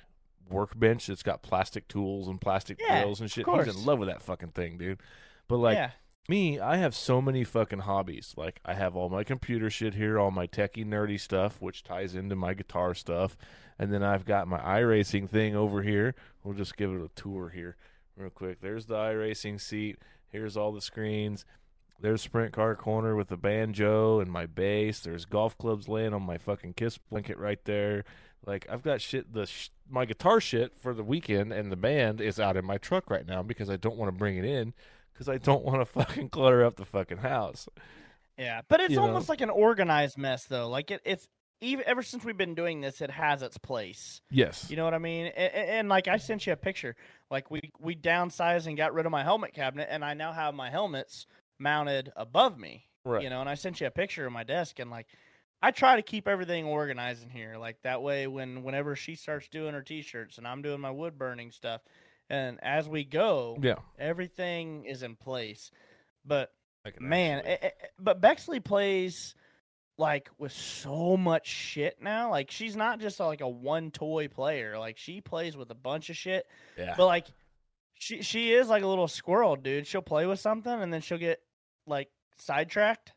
workbench 0.49 1.07
that's 1.07 1.23
got 1.23 1.41
plastic 1.41 1.87
tools 1.89 2.27
and 2.27 2.39
plastic 2.39 2.79
Yeah, 2.79 3.01
drills 3.01 3.19
and 3.19 3.29
shit. 3.29 3.45
He's 3.47 3.75
in 3.75 3.85
love 3.85 3.99
with 3.99 4.09
that 4.09 4.21
fucking 4.21 4.51
thing, 4.51 4.77
dude. 4.77 5.01
But 5.49 5.57
like 5.57 5.75
yeah. 5.75 5.91
Me, 6.29 6.59
I 6.59 6.77
have 6.77 6.95
so 6.95 7.21
many 7.21 7.43
fucking 7.43 7.79
hobbies. 7.79 8.33
Like 8.37 8.59
I 8.65 8.73
have 8.73 8.95
all 8.95 9.09
my 9.09 9.23
computer 9.23 9.69
shit 9.69 9.95
here, 9.95 10.17
all 10.17 10.31
my 10.31 10.47
techie 10.47 10.85
nerdy 10.85 11.19
stuff, 11.19 11.61
which 11.61 11.83
ties 11.83 12.15
into 12.15 12.35
my 12.35 12.53
guitar 12.53 12.93
stuff, 12.93 13.37
and 13.77 13.91
then 13.91 14.03
I've 14.03 14.25
got 14.25 14.47
my 14.47 14.59
iRacing 14.59 15.29
thing 15.29 15.55
over 15.55 15.81
here. 15.81 16.15
We'll 16.43 16.55
just 16.55 16.77
give 16.77 16.91
it 16.91 17.01
a 17.01 17.09
tour 17.21 17.49
here, 17.49 17.75
real 18.15 18.29
quick. 18.29 18.61
There's 18.61 18.85
the 18.85 18.95
iRacing 18.95 19.59
seat. 19.59 19.97
Here's 20.27 20.57
all 20.57 20.71
the 20.71 20.81
screens. 20.81 21.45
There's 21.99 22.21
Sprint 22.21 22.53
Car 22.53 22.75
Corner 22.75 23.15
with 23.15 23.29
the 23.29 23.37
banjo 23.37 24.19
and 24.19 24.31
my 24.31 24.45
bass. 24.45 24.99
There's 25.01 25.25
golf 25.25 25.57
clubs 25.57 25.87
laying 25.87 26.13
on 26.13 26.23
my 26.23 26.37
fucking 26.37 26.73
kiss 26.73 26.97
blanket 26.97 27.37
right 27.37 27.63
there. 27.65 28.03
Like 28.45 28.65
I've 28.69 28.81
got 28.81 28.99
shit. 28.99 29.33
The 29.33 29.45
sh- 29.45 29.69
my 29.89 30.05
guitar 30.05 30.41
shit 30.41 30.73
for 30.77 30.93
the 30.93 31.03
weekend 31.03 31.53
and 31.53 31.71
the 31.71 31.77
band 31.77 32.19
is 32.19 32.39
out 32.39 32.57
in 32.57 32.65
my 32.65 32.77
truck 32.77 33.09
right 33.09 33.25
now 33.25 33.41
because 33.41 33.69
I 33.69 33.77
don't 33.77 33.95
want 33.95 34.11
to 34.11 34.17
bring 34.17 34.37
it 34.37 34.45
in 34.45 34.73
because 35.13 35.29
I 35.29 35.37
don't 35.37 35.63
want 35.63 35.81
to 35.81 35.85
fucking 35.85 36.29
clutter 36.29 36.63
up 36.65 36.75
the 36.75 36.85
fucking 36.85 37.19
house. 37.19 37.67
Yeah, 38.37 38.61
but 38.67 38.79
it's 38.79 38.91
you 38.91 38.97
know. 38.97 39.03
almost 39.03 39.29
like 39.29 39.41
an 39.41 39.49
organized 39.49 40.17
mess, 40.17 40.45
though. 40.45 40.67
Like 40.67 40.91
it, 40.91 41.01
it's 41.05 41.27
even 41.61 41.85
ever 41.87 42.03
since 42.03 42.25
we've 42.25 42.37
been 42.37 42.55
doing 42.55 42.81
this, 42.81 43.01
it 43.01 43.11
has 43.11 43.41
its 43.41 43.57
place. 43.57 44.21
Yes. 44.29 44.69
You 44.69 44.75
know 44.75 44.83
what 44.83 44.93
I 44.93 44.99
mean? 44.99 45.27
And, 45.27 45.53
and 45.53 45.89
like 45.89 46.07
I 46.07 46.17
sent 46.17 46.45
you 46.45 46.53
a 46.53 46.57
picture. 46.57 46.95
Like 47.31 47.49
we 47.49 47.71
we 47.79 47.95
downsized 47.95 48.67
and 48.67 48.75
got 48.75 48.93
rid 48.93 49.05
of 49.05 49.11
my 49.11 49.23
helmet 49.23 49.53
cabinet, 49.53 49.87
and 49.89 50.03
I 50.03 50.13
now 50.13 50.33
have 50.33 50.53
my 50.53 50.69
helmets 50.69 51.25
mounted 51.59 52.11
above 52.15 52.57
me. 52.57 52.87
right. 53.05 53.23
You 53.23 53.29
know, 53.29 53.39
and 53.39 53.49
I 53.49 53.55
sent 53.55 53.79
you 53.81 53.87
a 53.87 53.91
picture 53.91 54.25
of 54.25 54.33
my 54.33 54.43
desk, 54.43 54.79
and 54.79 54.89
like 54.89 55.07
I 55.61 55.71
try 55.71 55.95
to 55.95 56.01
keep 56.01 56.27
everything 56.27 56.65
organized 56.65 57.23
in 57.23 57.29
here. 57.29 57.55
Like 57.57 57.77
that 57.83 58.01
way, 58.01 58.27
when 58.27 58.63
whenever 58.63 58.95
she 58.95 59.15
starts 59.15 59.47
doing 59.47 59.73
her 59.73 59.81
t-shirts 59.81 60.37
and 60.37 60.47
I'm 60.47 60.61
doing 60.61 60.81
my 60.81 60.91
wood 60.91 61.17
burning 61.17 61.51
stuff, 61.51 61.81
and 62.29 62.59
as 62.63 62.87
we 62.87 63.03
go, 63.03 63.57
yeah. 63.61 63.75
everything 63.99 64.85
is 64.85 65.03
in 65.03 65.15
place. 65.15 65.71
But 66.25 66.51
man, 66.99 67.39
actually- 67.39 67.51
eh, 67.51 67.57
eh, 67.61 67.69
eh, 67.81 67.87
but 67.99 68.21
Bexley 68.21 68.59
plays 68.59 69.35
like 69.97 70.29
with 70.37 70.51
so 70.51 71.15
much 71.17 71.47
shit 71.47 72.01
now. 72.01 72.31
Like 72.31 72.49
she's 72.49 72.75
not 72.75 72.99
just 72.99 73.19
like 73.19 73.41
a 73.41 73.47
one 73.47 73.91
toy 73.91 74.27
player. 74.27 74.77
Like 74.79 74.97
she 74.97 75.21
plays 75.21 75.55
with 75.55 75.69
a 75.71 75.75
bunch 75.75 76.09
of 76.09 76.17
shit. 76.17 76.45
yeah. 76.77 76.95
But 76.97 77.05
like 77.05 77.27
she 77.93 78.21
she 78.21 78.53
is 78.53 78.67
like 78.69 78.83
a 78.83 78.87
little 78.87 79.07
squirrel, 79.07 79.55
dude. 79.55 79.85
She'll 79.87 80.01
play 80.01 80.25
with 80.25 80.39
something 80.39 80.73
and 80.73 80.91
then 80.91 81.01
she'll 81.01 81.17
get 81.17 81.41
like 81.85 82.09
sidetracked 82.37 83.13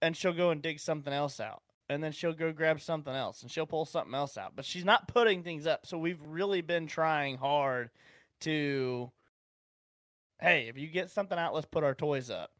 and 0.00 0.16
she'll 0.16 0.32
go 0.32 0.50
and 0.50 0.62
dig 0.62 0.78
something 0.80 1.12
else 1.12 1.40
out. 1.40 1.62
And 1.92 2.02
then 2.02 2.12
she'll 2.12 2.32
go 2.32 2.52
grab 2.52 2.80
something 2.80 3.14
else 3.14 3.42
and 3.42 3.50
she'll 3.50 3.66
pull 3.66 3.84
something 3.84 4.14
else 4.14 4.36
out. 4.36 4.52
But 4.56 4.64
she's 4.64 4.84
not 4.84 5.08
putting 5.08 5.42
things 5.42 5.66
up. 5.66 5.86
So 5.86 5.98
we've 5.98 6.20
really 6.24 6.60
been 6.60 6.86
trying 6.86 7.36
hard 7.36 7.90
to 8.40 9.10
hey, 10.40 10.66
if 10.68 10.76
you 10.76 10.88
get 10.88 11.08
something 11.10 11.38
out, 11.38 11.54
let's 11.54 11.66
put 11.66 11.84
our 11.84 11.94
toys 11.94 12.28
up. 12.28 12.50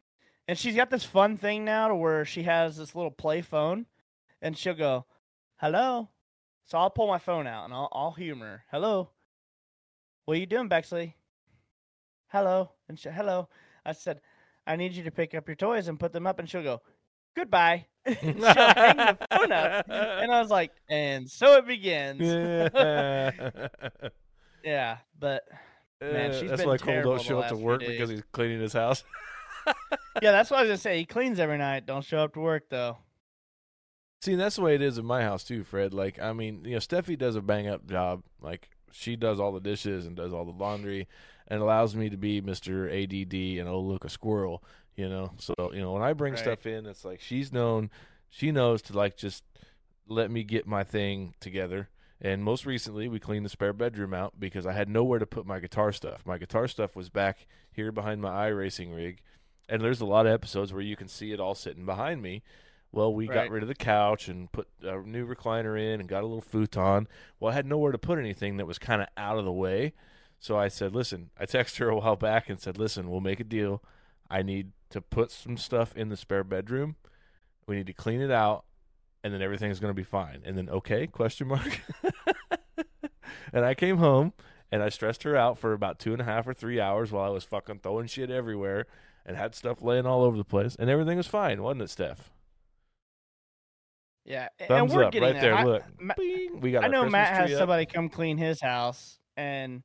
And 0.46 0.56
she's 0.56 0.76
got 0.76 0.88
this 0.88 1.04
fun 1.04 1.36
thing 1.36 1.64
now 1.64 1.88
to 1.88 1.96
where 1.96 2.24
she 2.24 2.44
has 2.44 2.76
this 2.76 2.94
little 2.94 3.10
play 3.10 3.42
phone 3.42 3.86
and 4.40 4.56
she'll 4.56 4.74
go, 4.74 5.06
Hello. 5.56 6.08
So 6.64 6.78
I'll 6.78 6.90
pull 6.90 7.08
my 7.08 7.18
phone 7.18 7.46
out 7.46 7.64
and 7.64 7.74
I'll, 7.74 7.88
I'll 7.92 8.12
humor 8.12 8.46
her. 8.46 8.64
Hello. 8.70 9.10
What 10.24 10.36
are 10.36 10.40
you 10.40 10.46
doing, 10.46 10.68
Bexley? 10.68 11.16
Hello. 12.28 12.70
And 12.88 12.98
she, 12.98 13.08
hello. 13.08 13.48
I 13.84 13.92
said, 13.92 14.20
I 14.66 14.76
need 14.76 14.92
you 14.92 15.04
to 15.04 15.10
pick 15.10 15.34
up 15.34 15.48
your 15.48 15.56
toys 15.56 15.88
and 15.88 15.98
put 15.98 16.12
them 16.12 16.26
up. 16.26 16.38
And 16.38 16.48
she'll 16.48 16.62
go, 16.62 16.82
Goodbye. 17.34 17.86
she'll 18.06 18.16
hang 18.16 18.96
the 18.96 19.18
phone 19.30 19.52
up. 19.52 19.86
And 19.88 20.32
I 20.32 20.40
was 20.40 20.50
like, 20.50 20.72
And 20.88 21.30
so 21.30 21.56
it 21.56 21.66
begins. 21.66 22.20
yeah. 22.20 23.68
yeah. 24.64 24.96
But 25.18 25.44
Man, 26.00 26.30
Uh, 26.30 26.40
she's 26.40 26.50
that's 26.50 26.62
been 26.62 26.68
why 26.68 26.78
Cole 26.78 27.02
don't 27.02 27.22
show 27.22 27.38
up 27.40 27.48
to 27.48 27.56
work 27.56 27.80
because 27.80 28.10
he's 28.10 28.22
cleaning 28.32 28.60
his 28.60 28.72
house. 28.72 29.04
yeah, 30.20 30.32
that's 30.32 30.50
what 30.50 30.58
I 30.58 30.62
was 30.62 30.68
going 30.68 30.76
to 30.78 30.82
say. 30.82 30.98
He 30.98 31.04
cleans 31.04 31.38
every 31.38 31.58
night. 31.58 31.86
Don't 31.86 32.04
show 32.04 32.18
up 32.18 32.34
to 32.34 32.40
work, 32.40 32.64
though. 32.68 32.98
See, 34.20 34.34
that's 34.36 34.56
the 34.56 34.62
way 34.62 34.74
it 34.74 34.82
is 34.82 34.98
in 34.98 35.04
my 35.04 35.22
house 35.22 35.44
too, 35.44 35.64
Fred. 35.64 35.94
Like, 35.94 36.20
I 36.20 36.32
mean, 36.32 36.64
you 36.64 36.72
know, 36.72 36.78
Steffi 36.78 37.18
does 37.18 37.36
a 37.36 37.40
bang 37.42 37.68
up 37.68 37.86
job. 37.88 38.22
Like, 38.40 38.68
she 38.92 39.16
does 39.16 39.40
all 39.40 39.52
the 39.52 39.60
dishes 39.60 40.06
and 40.06 40.16
does 40.16 40.32
all 40.32 40.44
the 40.44 40.52
laundry, 40.52 41.08
and 41.48 41.60
allows 41.60 41.96
me 41.96 42.08
to 42.10 42.16
be 42.16 42.40
Mister 42.40 42.88
ADD 42.88 43.34
and 43.34 43.68
oh 43.68 43.80
look 43.80 44.04
a 44.04 44.08
squirrel. 44.08 44.62
You 44.96 45.08
know, 45.08 45.32
so 45.38 45.54
you 45.72 45.80
know 45.80 45.92
when 45.92 46.02
I 46.02 46.12
bring 46.12 46.34
Right. 46.34 46.40
stuff 46.42 46.66
in, 46.66 46.84
it's 46.86 47.04
like 47.04 47.20
she's 47.20 47.52
known, 47.52 47.90
she 48.28 48.52
knows 48.52 48.82
to 48.82 48.92
like 48.96 49.16
just 49.16 49.42
let 50.06 50.30
me 50.30 50.44
get 50.44 50.66
my 50.66 50.84
thing 50.84 51.34
together, 51.40 51.88
And 52.20 52.44
most 52.44 52.66
recently, 52.66 53.08
we 53.08 53.18
cleaned 53.18 53.44
the 53.44 53.48
spare 53.50 53.72
bedroom 53.72 54.12
out 54.14 54.38
because 54.38 54.64
I 54.66 54.72
had 54.72 54.88
nowhere 54.88 55.18
to 55.18 55.26
put 55.26 55.44
my 55.46 55.58
guitar 55.58 55.90
stuff. 55.92 56.24
My 56.26 56.38
guitar 56.38 56.68
stuff 56.68 56.94
was 56.94 57.08
back 57.08 57.46
here 57.72 57.90
behind 57.90 58.20
my 58.20 58.48
iRacing 58.50 58.94
rig, 58.94 59.22
and 59.68 59.80
there's 59.82 60.00
a 60.00 60.04
lot 60.06 60.26
of 60.26 60.32
episodes 60.32 60.72
where 60.72 60.82
you 60.82 60.94
can 60.94 61.08
see 61.08 61.32
it 61.32 61.40
all 61.40 61.54
sitting 61.54 61.84
behind 61.86 62.22
me. 62.22 62.42
Well, 62.92 63.12
we 63.14 63.26
got 63.26 63.50
rid 63.50 63.62
of 63.62 63.68
the 63.68 63.74
couch 63.74 64.28
and 64.28 64.52
put 64.52 64.68
a 64.82 64.98
new 65.00 65.26
recliner 65.26 65.76
in 65.80 65.98
and 65.98 66.08
got 66.08 66.22
a 66.22 66.26
little 66.26 66.42
futon. 66.42 67.08
Well, 67.40 67.50
I 67.50 67.54
had 67.54 67.66
nowhere 67.66 67.90
to 67.92 67.98
put 67.98 68.18
anything 68.18 68.58
that 68.58 68.66
was 68.66 68.78
kind 68.78 69.00
of 69.00 69.08
out 69.16 69.38
of 69.38 69.44
the 69.46 69.52
way. 69.52 69.94
So 70.38 70.58
I 70.58 70.68
said, 70.68 70.94
listen, 70.94 71.30
I 71.40 71.46
texted 71.46 71.78
her 71.78 71.88
a 71.88 71.96
while 71.96 72.16
back 72.16 72.50
and 72.50 72.60
said, 72.60 72.76
listen, 72.78 73.10
we'll 73.10 73.20
make 73.20 73.40
a 73.40 73.44
deal. 73.44 73.82
I 74.32 74.42
need 74.42 74.72
to 74.90 75.00
put 75.00 75.30
some 75.30 75.56
stuff 75.56 75.96
in 75.96 76.08
the 76.08 76.16
spare 76.16 76.42
bedroom. 76.44 76.96
We 77.66 77.76
need 77.76 77.86
to 77.86 77.92
clean 77.92 78.20
it 78.20 78.30
out, 78.30 78.64
and 79.22 79.32
then 79.32 79.42
everything's 79.42 79.78
going 79.78 79.90
to 79.90 79.94
be 79.96 80.02
fine. 80.02 80.42
And 80.44 80.56
then, 80.56 80.68
okay, 80.68 81.06
question 81.06 81.48
mark. 81.48 81.80
and 83.52 83.64
I 83.64 83.74
came 83.74 83.98
home 83.98 84.32
and 84.70 84.82
I 84.82 84.88
stressed 84.88 85.22
her 85.24 85.36
out 85.36 85.58
for 85.58 85.72
about 85.72 85.98
two 85.98 86.12
and 86.12 86.20
a 86.20 86.24
half 86.24 86.46
or 86.48 86.54
three 86.54 86.80
hours 86.80 87.12
while 87.12 87.24
I 87.24 87.28
was 87.28 87.44
fucking 87.44 87.80
throwing 87.80 88.06
shit 88.06 88.30
everywhere 88.30 88.86
and 89.26 89.36
had 89.36 89.54
stuff 89.54 89.82
laying 89.82 90.06
all 90.06 90.22
over 90.24 90.36
the 90.36 90.44
place, 90.44 90.74
and 90.78 90.90
everything 90.90 91.16
was 91.16 91.26
fine, 91.28 91.62
wasn't 91.62 91.82
it, 91.82 91.90
Steph? 91.90 92.30
Yeah, 94.24 94.48
a- 94.60 94.72
and 94.72 94.90
we're 94.90 95.04
up 95.04 95.12
getting 95.12 95.32
right 95.34 95.40
there. 95.40 95.54
I- 95.54 95.64
look, 95.64 95.82
Ma- 96.00 96.14
we 96.60 96.72
got. 96.72 96.84
I 96.84 96.88
know 96.88 97.02
Christmas 97.02 97.12
Matt 97.12 97.32
has 97.50 97.58
somebody 97.58 97.86
come 97.86 98.08
clean 98.08 98.38
his 98.38 98.60
house, 98.60 99.18
and 99.36 99.82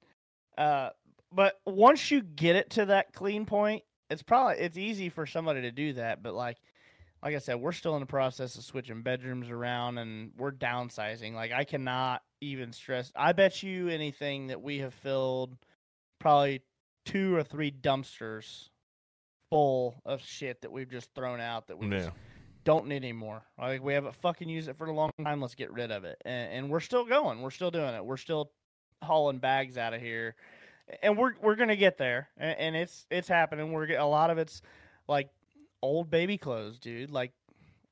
uh, 0.58 0.90
but 1.32 1.60
once 1.66 2.12
you 2.12 2.22
get 2.22 2.56
it 2.56 2.72
to 2.72 2.86
that 2.86 3.14
clean 3.14 3.46
point, 3.46 3.84
it's 4.10 4.24
probably 4.24 4.58
it's 4.58 4.78
easy 4.78 5.10
for 5.10 5.26
somebody 5.26 5.62
to 5.62 5.72
do 5.72 5.94
that. 5.94 6.22
But 6.24 6.34
like, 6.34 6.58
like 7.24 7.36
I 7.36 7.40
said, 7.40 7.56
we're 7.56 7.72
still 7.72 7.96
in 7.96 8.00
the 8.00 8.06
process 8.06 8.56
of 8.58 8.64
switching 8.64 9.02
bedrooms 9.02 9.50
around, 9.50 9.98
and 9.98 10.32
we're 10.38 10.52
downsizing. 10.52 11.34
Like, 11.34 11.52
I 11.52 11.64
cannot 11.64 12.22
even 12.42 12.72
stress. 12.74 13.12
I 13.16 13.34
bet 13.34 13.64
you 13.64 13.90
anything 13.90 14.48
that 14.48 14.62
we 14.62 14.80
have 14.80 14.94
filled 14.94 15.58
probably 16.20 16.62
two 17.06 17.36
or 17.36 17.44
three 17.44 17.72
dumpsters 17.72 18.70
full 19.50 19.96
of 20.06 20.22
shit 20.22 20.62
that 20.62 20.72
we've 20.72 20.90
just 20.90 21.14
thrown 21.16 21.40
out 21.40 21.68
that 21.68 21.78
we 21.78 21.88
Yeah. 21.90 22.12
don't 22.66 22.88
need 22.88 22.98
anymore. 22.98 23.44
Like 23.58 23.82
we 23.82 23.94
haven't 23.94 24.16
fucking 24.16 24.50
used 24.50 24.68
it 24.68 24.78
for 24.78 24.88
a 24.88 24.92
long 24.94 25.10
time. 25.24 25.40
Let's 25.42 25.56
get 25.56 25.72
rid 25.72 25.90
of 25.92 26.04
it. 26.04 26.22
And, 26.26 26.52
and 26.54 26.70
we're 26.70 26.82
still 26.82 27.06
going. 27.06 27.42
We're 27.42 27.52
still 27.52 27.72
doing 27.72 27.94
it. 27.96 28.04
We're 28.06 28.18
still 28.18 28.52
hauling 29.04 29.38
bags 29.38 29.78
out 29.78 29.94
of 29.94 30.02
here, 30.02 30.36
and 31.02 31.18
we're 31.18 31.34
we're 31.42 31.56
gonna 31.56 31.76
get 31.76 31.98
there. 31.98 32.30
And, 32.38 32.58
and 32.60 32.76
it's 32.76 33.06
it's 33.10 33.28
happening. 33.28 33.72
We're 33.72 33.88
get, 33.88 34.00
a 34.00 34.06
lot 34.06 34.30
of 34.30 34.38
it's 34.38 34.62
like 35.08 35.30
old 35.82 36.10
baby 36.10 36.38
clothes, 36.38 36.80
dude. 36.80 37.12
Like 37.12 37.34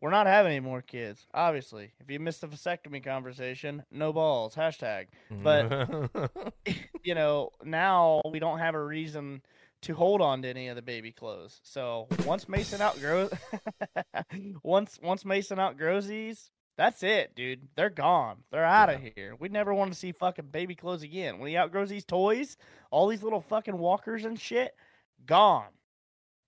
we're 0.01 0.11
not 0.11 0.27
having 0.27 0.51
any 0.51 0.59
more 0.59 0.81
kids. 0.81 1.25
Obviously, 1.33 1.93
if 1.99 2.09
you 2.09 2.19
missed 2.19 2.41
the 2.41 2.47
vasectomy 2.47 3.03
conversation, 3.03 3.83
no 3.91 4.13
balls. 4.13 4.55
Hashtag. 4.55 5.07
But- 5.31 6.31
you 7.03 7.15
know, 7.15 7.51
now 7.63 8.21
we 8.29 8.39
don't 8.39 8.59
have 8.59 8.75
a 8.75 8.83
reason 8.83 9.41
to 9.83 9.93
hold 9.93 10.21
on 10.21 10.41
to 10.41 10.49
any 10.49 10.67
of 10.67 10.75
the 10.75 10.81
baby 10.81 11.11
clothes. 11.11 11.59
So 11.63 12.07
once 12.25 12.49
Mason 12.49 12.81
outgrows, 12.81 13.31
once 14.63 14.99
once 15.01 15.23
Mason 15.23 15.59
outgrows 15.59 16.07
these, 16.07 16.49
that's 16.77 17.03
it, 17.03 17.35
dude. 17.35 17.67
They're 17.75 17.89
gone. 17.89 18.37
They're 18.51 18.65
out 18.65 18.89
of 18.89 19.01
here. 19.01 19.35
We 19.39 19.49
never 19.49 19.73
want 19.73 19.93
to 19.93 19.97
see 19.97 20.11
fucking 20.11 20.47
baby 20.51 20.75
clothes 20.75 21.03
again. 21.03 21.39
When 21.39 21.49
he 21.49 21.55
outgrows 21.55 21.89
these 21.89 22.05
toys, 22.05 22.57
all 22.91 23.07
these 23.07 23.23
little 23.23 23.41
fucking 23.41 23.77
walkers 23.77 24.25
and 24.25 24.39
shit, 24.39 24.75
gone. 25.25 25.69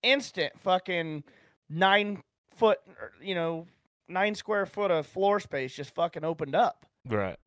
Instant 0.02 0.52
fucking 0.58 1.24
nine 1.70 2.22
foot, 2.54 2.78
er, 2.88 3.12
you 3.22 3.34
know, 3.34 3.66
nine 4.08 4.34
square 4.34 4.66
foot 4.66 4.90
of 4.90 5.06
floor 5.06 5.40
space 5.40 5.74
just 5.74 5.94
fucking 5.94 6.24
opened 6.24 6.54
up. 6.54 6.86
right. 7.06 7.38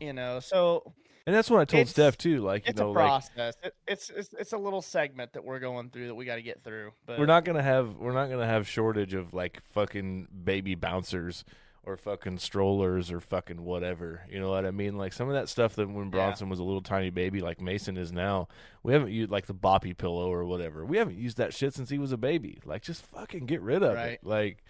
You 0.00 0.14
know, 0.14 0.40
so 0.40 0.94
And 1.26 1.36
that's 1.36 1.50
what 1.50 1.60
I 1.60 1.66
told 1.66 1.88
Steph 1.88 2.16
too. 2.16 2.38
Like 2.38 2.64
you 2.66 2.70
it's 2.70 2.80
know, 2.80 2.88
a 2.88 2.92
like 2.92 3.04
process. 3.04 3.54
It, 3.62 3.74
it's, 3.86 4.08
it's 4.08 4.32
it's 4.38 4.52
a 4.54 4.58
little 4.58 4.80
segment 4.80 5.34
that 5.34 5.44
we're 5.44 5.58
going 5.58 5.90
through 5.90 6.06
that 6.06 6.14
we 6.14 6.24
got 6.24 6.36
to 6.36 6.42
get 6.42 6.64
through. 6.64 6.92
But 7.04 7.18
we're 7.18 7.26
not 7.26 7.44
gonna 7.44 7.62
have 7.62 7.96
we're 7.96 8.14
not 8.14 8.30
gonna 8.30 8.46
have 8.46 8.66
shortage 8.66 9.12
of 9.12 9.34
like 9.34 9.60
fucking 9.72 10.28
baby 10.42 10.74
bouncers 10.74 11.44
or 11.90 11.96
fucking 11.96 12.38
strollers 12.38 13.10
or 13.10 13.20
fucking 13.20 13.62
whatever. 13.64 14.26
You 14.30 14.40
know 14.40 14.50
what 14.50 14.64
I 14.64 14.70
mean? 14.70 14.96
Like 14.96 15.12
some 15.12 15.28
of 15.28 15.34
that 15.34 15.48
stuff 15.48 15.74
that 15.76 15.88
when 15.88 16.06
Yeah. 16.06 16.10
Bronson 16.10 16.48
was 16.48 16.58
a 16.58 16.64
little 16.64 16.82
tiny 16.82 17.10
baby, 17.10 17.40
like 17.40 17.60
Mason 17.60 17.96
is 17.96 18.12
now, 18.12 18.48
we 18.82 18.92
haven't 18.92 19.10
used 19.12 19.30
like 19.30 19.46
the 19.46 19.54
boppy 19.54 19.96
pillow 19.96 20.32
or 20.32 20.44
whatever. 20.44 20.84
We 20.84 20.96
haven't 20.98 21.18
used 21.18 21.36
that 21.38 21.52
shit 21.54 21.74
since 21.74 21.90
he 21.90 21.98
was 21.98 22.12
a 22.12 22.16
baby. 22.16 22.58
Like 22.64 22.82
just 22.82 23.04
fucking 23.06 23.46
get 23.46 23.60
rid 23.60 23.82
of 23.82 23.94
Right. 23.94 24.12
it. 24.12 24.20
Like 24.24 24.64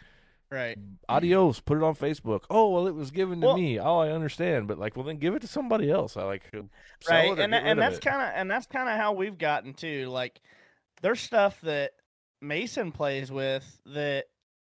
right. 0.50 0.76
adios, 1.08 1.60
put 1.60 1.76
it 1.78 1.84
on 1.84 1.94
Facebook. 1.94 2.44
Oh 2.50 2.68
well, 2.70 2.86
it 2.86 2.94
was 2.94 3.10
given 3.10 3.40
to 3.42 3.48
Well- 3.48 3.56
me. 3.56 3.78
Oh, 3.78 3.98
I 3.98 4.10
understand, 4.10 4.66
but 4.68 4.78
like, 4.78 4.96
well 4.96 5.04
then 5.04 5.18
give 5.18 5.34
it 5.34 5.42
to 5.42 5.48
somebody 5.48 5.90
else. 5.90 6.16
I 6.16 6.22
like 6.24 6.50
right 7.08 7.38
and 7.38 7.54
and 7.54 7.78
that's 7.80 7.98
kind 7.98 8.20
of 8.22 8.32
and 8.34 8.50
that's 8.50 8.66
kind 8.66 8.88
of 8.88 8.96
how 8.96 9.12
we've 9.12 9.38
gotten 9.38 9.74
to 9.74 10.06
like 10.08 10.40
there's 11.02 11.20
stuff 11.20 11.60
that 11.62 11.92
mason 12.42 12.90
plays 12.92 13.30
with 13.30 13.80
that 13.86 14.24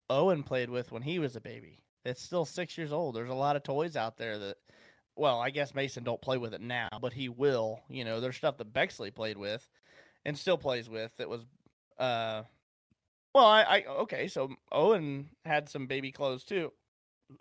owen 0.09 0.43
played 0.43 0.69
with 0.69 0.91
when 0.91 1.01
he 1.01 1.19
was 1.19 1.35
a 1.37 1.41
baby 1.41 1.79
it's 2.05 2.21
still 2.21 2.45
six 2.45 2.77
years 2.77 2.91
old 2.91 3.15
there's 3.15 3.29
a 3.29 3.33
lot 3.35 3.55
of 3.55 3.63
toys 3.63 3.95
out 3.95 4.17
there 4.17 4.37
that 4.37 4.57
well 5.15 5.39
i 5.39 5.49
guess 5.49 5.75
mason 5.75 6.03
don't 6.03 6.21
play 6.21 6.37
with 6.37 6.53
it 6.53 6.61
now 6.61 6.89
but 7.01 7.13
he 7.13 7.29
will 7.29 7.81
you 7.89 8.03
know 8.03 8.19
there's 8.19 8.35
stuff 8.37 8.57
that 8.57 8.73
bexley 8.73 9.11
played 9.11 9.37
with 9.37 9.67
and 10.25 10.37
still 10.37 10.57
plays 10.57 10.89
with 10.89 11.11
that 11.17 11.29
was 11.29 11.41
uh 11.99 12.41
well 13.33 13.45
i, 13.45 13.61
I 13.61 13.85
okay 13.99 14.27
so 14.27 14.49
owen 14.71 15.29
had 15.45 15.69
some 15.69 15.87
baby 15.87 16.11
clothes 16.11 16.43
too 16.43 16.71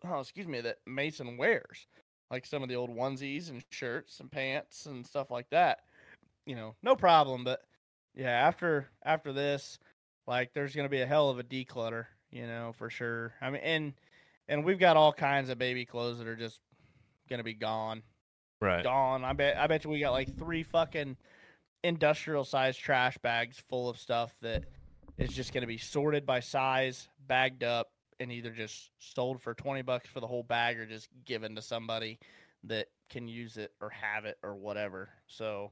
oh 0.04 0.20
excuse 0.20 0.46
me 0.46 0.60
that 0.60 0.78
mason 0.86 1.36
wears 1.36 1.86
like 2.30 2.46
some 2.46 2.62
of 2.62 2.68
the 2.68 2.76
old 2.76 2.90
onesies 2.90 3.50
and 3.50 3.62
shirts 3.70 4.20
and 4.20 4.30
pants 4.30 4.86
and 4.86 5.06
stuff 5.06 5.30
like 5.30 5.50
that. 5.50 5.80
You 6.46 6.54
know, 6.54 6.74
no 6.82 6.94
problem. 6.94 7.44
But 7.44 7.62
yeah, 8.14 8.30
after 8.30 8.88
after 9.04 9.32
this, 9.32 9.78
like 10.26 10.52
there's 10.54 10.74
gonna 10.74 10.88
be 10.88 11.00
a 11.00 11.06
hell 11.06 11.28
of 11.28 11.38
a 11.38 11.44
declutter, 11.44 12.06
you 12.30 12.46
know, 12.46 12.72
for 12.76 12.88
sure. 12.88 13.34
I 13.40 13.50
mean, 13.50 13.62
and 13.62 13.92
and 14.50 14.64
we've 14.64 14.80
got 14.80 14.96
all 14.96 15.12
kinds 15.12 15.48
of 15.48 15.56
baby 15.56 15.86
clothes 15.86 16.18
that 16.18 16.26
are 16.26 16.36
just 16.36 16.60
gonna 17.30 17.44
be 17.44 17.54
gone, 17.54 18.02
right. 18.60 18.82
gone. 18.82 19.24
I 19.24 19.32
bet 19.32 19.56
I 19.56 19.66
bet 19.68 19.84
you 19.84 19.90
we 19.90 20.00
got 20.00 20.10
like 20.10 20.36
three 20.36 20.64
fucking 20.64 21.16
industrial 21.84 22.44
size 22.44 22.76
trash 22.76 23.16
bags 23.18 23.58
full 23.70 23.88
of 23.88 23.96
stuff 23.96 24.34
that 24.42 24.64
is 25.16 25.30
just 25.30 25.54
gonna 25.54 25.68
be 25.68 25.78
sorted 25.78 26.26
by 26.26 26.40
size, 26.40 27.08
bagged 27.26 27.62
up, 27.62 27.92
and 28.18 28.32
either 28.32 28.50
just 28.50 28.90
sold 28.98 29.40
for 29.40 29.54
20 29.54 29.82
bucks 29.82 30.08
for 30.08 30.20
the 30.20 30.26
whole 30.26 30.42
bag 30.42 30.78
or 30.78 30.84
just 30.84 31.08
given 31.24 31.54
to 31.54 31.62
somebody 31.62 32.18
that 32.64 32.88
can 33.08 33.28
use 33.28 33.56
it 33.56 33.72
or 33.80 33.88
have 33.88 34.24
it 34.24 34.36
or 34.42 34.56
whatever. 34.56 35.08
So 35.28 35.70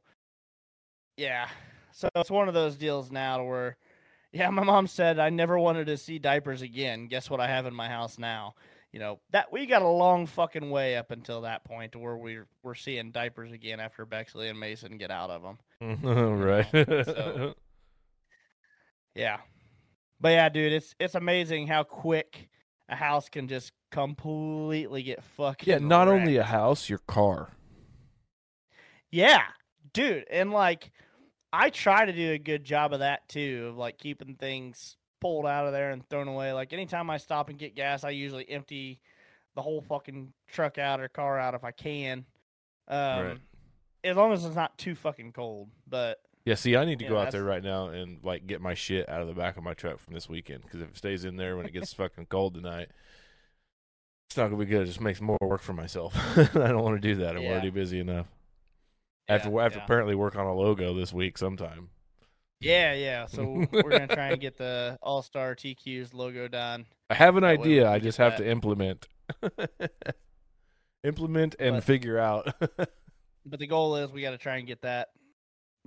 yeah. 1.16 1.48
So 1.90 2.08
it's 2.14 2.30
one 2.30 2.46
of 2.46 2.54
those 2.54 2.76
deals 2.76 3.10
now 3.10 3.38
to 3.38 3.44
where 3.44 3.76
yeah, 4.32 4.50
my 4.50 4.62
mom 4.64 4.86
said 4.86 5.18
I 5.18 5.30
never 5.30 5.58
wanted 5.58 5.86
to 5.86 5.96
see 5.96 6.18
diapers 6.18 6.62
again. 6.62 7.06
Guess 7.08 7.30
what 7.30 7.40
I 7.40 7.46
have 7.48 7.66
in 7.66 7.74
my 7.74 7.88
house 7.88 8.18
now? 8.18 8.54
You 8.92 9.00
know, 9.00 9.20
that 9.32 9.52
we 9.52 9.66
got 9.66 9.82
a 9.82 9.88
long 9.88 10.26
fucking 10.26 10.70
way 10.70 10.96
up 10.96 11.10
until 11.10 11.42
that 11.42 11.64
point 11.64 11.92
to 11.92 11.98
where 11.98 12.16
we're 12.16 12.46
we're 12.62 12.74
seeing 12.74 13.10
diapers 13.10 13.52
again 13.52 13.80
after 13.80 14.06
Bexley 14.06 14.48
and 14.48 14.58
Mason 14.58 14.96
get 14.98 15.10
out 15.10 15.30
of 15.30 15.42
them. 15.42 15.58
right. 16.40 16.66
so- 16.72 17.54
Yeah. 19.14 19.38
But 20.20 20.30
yeah, 20.30 20.48
dude, 20.48 20.72
it's 20.72 20.94
it's 20.98 21.14
amazing 21.14 21.66
how 21.66 21.82
quick 21.82 22.48
a 22.88 22.96
house 22.96 23.28
can 23.28 23.46
just 23.46 23.72
completely 23.90 25.02
get 25.02 25.22
fucking 25.22 25.68
yeah, 25.70 25.78
not 25.78 26.08
only 26.08 26.36
a 26.38 26.42
house, 26.44 26.88
your 26.88 26.98
car. 27.06 27.50
Yeah, 29.10 29.42
dude, 29.92 30.24
and 30.30 30.50
like 30.50 30.90
I 31.52 31.70
try 31.70 32.04
to 32.04 32.12
do 32.12 32.32
a 32.32 32.38
good 32.38 32.64
job 32.64 32.92
of 32.92 32.98
that 33.00 33.28
too, 33.28 33.68
of 33.70 33.76
like 33.78 33.98
keeping 33.98 34.34
things 34.34 34.96
pulled 35.20 35.46
out 35.46 35.66
of 35.66 35.72
there 35.72 35.90
and 35.90 36.06
thrown 36.08 36.28
away. 36.28 36.52
Like 36.52 36.72
anytime 36.72 37.08
I 37.10 37.16
stop 37.16 37.48
and 37.48 37.58
get 37.58 37.74
gas, 37.74 38.04
I 38.04 38.10
usually 38.10 38.48
empty 38.48 39.00
the 39.54 39.62
whole 39.62 39.80
fucking 39.80 40.32
truck 40.46 40.78
out 40.78 41.00
or 41.00 41.08
car 41.08 41.38
out 41.38 41.54
if 41.54 41.64
I 41.64 41.70
can. 41.72 42.24
Um 42.86 43.24
Right. 43.26 43.38
as 44.04 44.16
long 44.16 44.32
as 44.32 44.44
it's 44.44 44.54
not 44.54 44.76
too 44.78 44.94
fucking 44.94 45.32
cold. 45.32 45.70
But 45.88 46.20
Yeah, 46.44 46.54
see, 46.54 46.76
I 46.76 46.84
need 46.84 46.98
to 47.00 47.06
go 47.06 47.16
out 47.16 47.24
that's- 47.26 47.32
there 47.32 47.44
right 47.44 47.62
now 47.62 47.88
and 47.88 48.22
like 48.22 48.46
get 48.46 48.60
my 48.60 48.74
shit 48.74 49.08
out 49.08 49.20
of 49.22 49.26
the 49.28 49.34
back 49.34 49.56
of 49.56 49.62
my 49.64 49.74
truck 49.74 49.98
from 49.98 50.14
this 50.14 50.28
weekend 50.28 50.62
because 50.62 50.80
if 50.82 50.90
it 50.90 50.96
stays 50.96 51.24
in 51.24 51.36
there 51.36 51.56
when 51.56 51.66
it 51.66 51.72
gets 51.72 51.92
fucking 51.94 52.26
cold 52.26 52.54
tonight, 52.54 52.88
it's 54.28 54.36
not 54.36 54.44
gonna 54.50 54.58
be 54.58 54.66
good. 54.70 54.82
It 54.82 54.86
just 54.86 55.00
makes 55.00 55.20
more 55.20 55.38
work 55.40 55.62
for 55.62 55.72
myself. 55.72 56.14
I 56.38 56.68
don't 56.68 56.82
want 56.82 57.00
to 57.00 57.08
do 57.08 57.16
that. 57.22 57.36
I'm 57.36 57.42
Yeah. 57.42 57.50
already 57.52 57.70
busy 57.70 57.98
enough. 57.98 58.26
I 59.28 59.34
have 59.34 59.42
to, 59.42 59.50
yeah, 59.50 59.56
I 59.58 59.62
have 59.64 59.72
to 59.74 59.82
apparently 59.84 60.14
work 60.14 60.36
on 60.36 60.46
a 60.46 60.54
logo 60.54 60.94
this 60.94 61.12
week 61.12 61.36
sometime. 61.38 61.90
Yeah, 62.60 62.92
yeah. 62.94 63.26
So 63.26 63.64
we're 63.70 63.82
gonna 63.90 64.06
try 64.08 64.28
and 64.30 64.40
get 64.40 64.56
the 64.56 64.98
All 65.02 65.22
Star 65.22 65.54
TQ's 65.54 66.12
logo 66.14 66.48
done. 66.48 66.86
I 67.10 67.14
have 67.14 67.36
an 67.36 67.42
That 67.42 67.60
idea. 67.60 67.88
I 67.90 67.98
just 67.98 68.18
have 68.18 68.32
that. 68.38 68.44
to 68.44 68.50
implement, 68.50 69.06
implement 71.04 71.56
and 71.58 71.76
But- 71.76 71.84
figure 71.84 72.18
out. 72.18 72.54
But 73.50 73.60
the 73.60 73.66
goal 73.66 73.96
is 73.96 74.12
we 74.12 74.20
got 74.20 74.32
to 74.32 74.36
try 74.38 74.56
and 74.58 74.66
get 74.66 74.82
that 74.82 75.08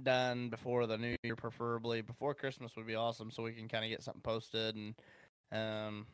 done 0.02 0.50
before 0.50 0.88
the 0.88 0.98
new 0.98 1.16
year, 1.24 1.36
preferably 1.36 2.02
before 2.02 2.34
Christmas 2.34 2.76
would 2.76 2.88
be 2.88 2.96
awesome, 2.96 3.30
so 3.30 3.44
we 3.44 3.52
can 3.52 3.68
kind 3.68 3.84
of 3.86 3.92
get 3.92 4.02
something 4.02 4.22
posted 4.24 4.76
and 4.76 4.96
um 5.52 6.08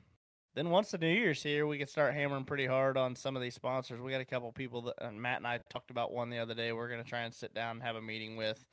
then 0.57 0.71
once 0.71 0.89
the 0.89 0.97
new 0.97 1.07
year's 1.07 1.43
here, 1.43 1.67
we 1.67 1.77
can 1.77 1.85
start 1.87 2.15
hammering 2.15 2.43
pretty 2.43 2.65
hard 2.65 2.97
on 2.97 3.15
some 3.15 3.35
of 3.35 3.43
these 3.43 3.53
sponsors. 3.53 4.01
We 4.01 4.11
got 4.11 4.21
a 4.21 4.25
couple 4.25 4.51
people 4.51 4.81
that 4.83 4.95
and 4.99 5.21
Matt 5.21 5.37
and 5.37 5.45
I 5.45 5.59
talked 5.69 5.91
about 5.91 6.11
one 6.11 6.31
the 6.31 6.39
other 6.39 6.55
day. 6.55 6.71
We're 6.71 6.89
gonna 6.89 7.03
try 7.03 7.21
and 7.21 7.33
sit 7.33 7.53
down 7.53 7.77
and 7.77 7.83
have 7.83 7.95
a 7.95 8.01
meeting 8.01 8.35
with. 8.37 8.65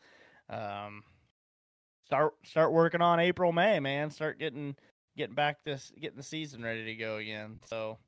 Um, 0.49 1.03
start 2.07 2.33
start 2.43 2.73
working 2.73 3.03
on 3.03 3.21
April 3.21 3.53
May, 3.53 3.81
man. 3.81 4.11
Start 4.11 4.39
getting 4.39 4.77
getting 5.17 5.35
back 5.35 5.59
this 5.63 5.93
getting 6.01 6.17
the 6.17 6.23
season 6.23 6.63
ready 6.63 6.87
to 6.87 6.95
go 6.95 7.17
again. 7.19 7.61
So, 7.67 7.99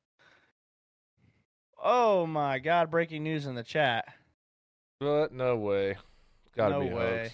oh 1.82 2.26
my 2.26 2.58
God! 2.58 2.90
Breaking 2.90 3.24
news 3.24 3.44
in 3.46 3.54
the 3.54 3.62
chat. 3.62 4.06
But 5.00 5.32
no 5.32 5.56
way. 5.56 5.96
Gotta 6.56 6.78
No 6.78 6.80
be 6.80 6.88
way. 6.94 7.30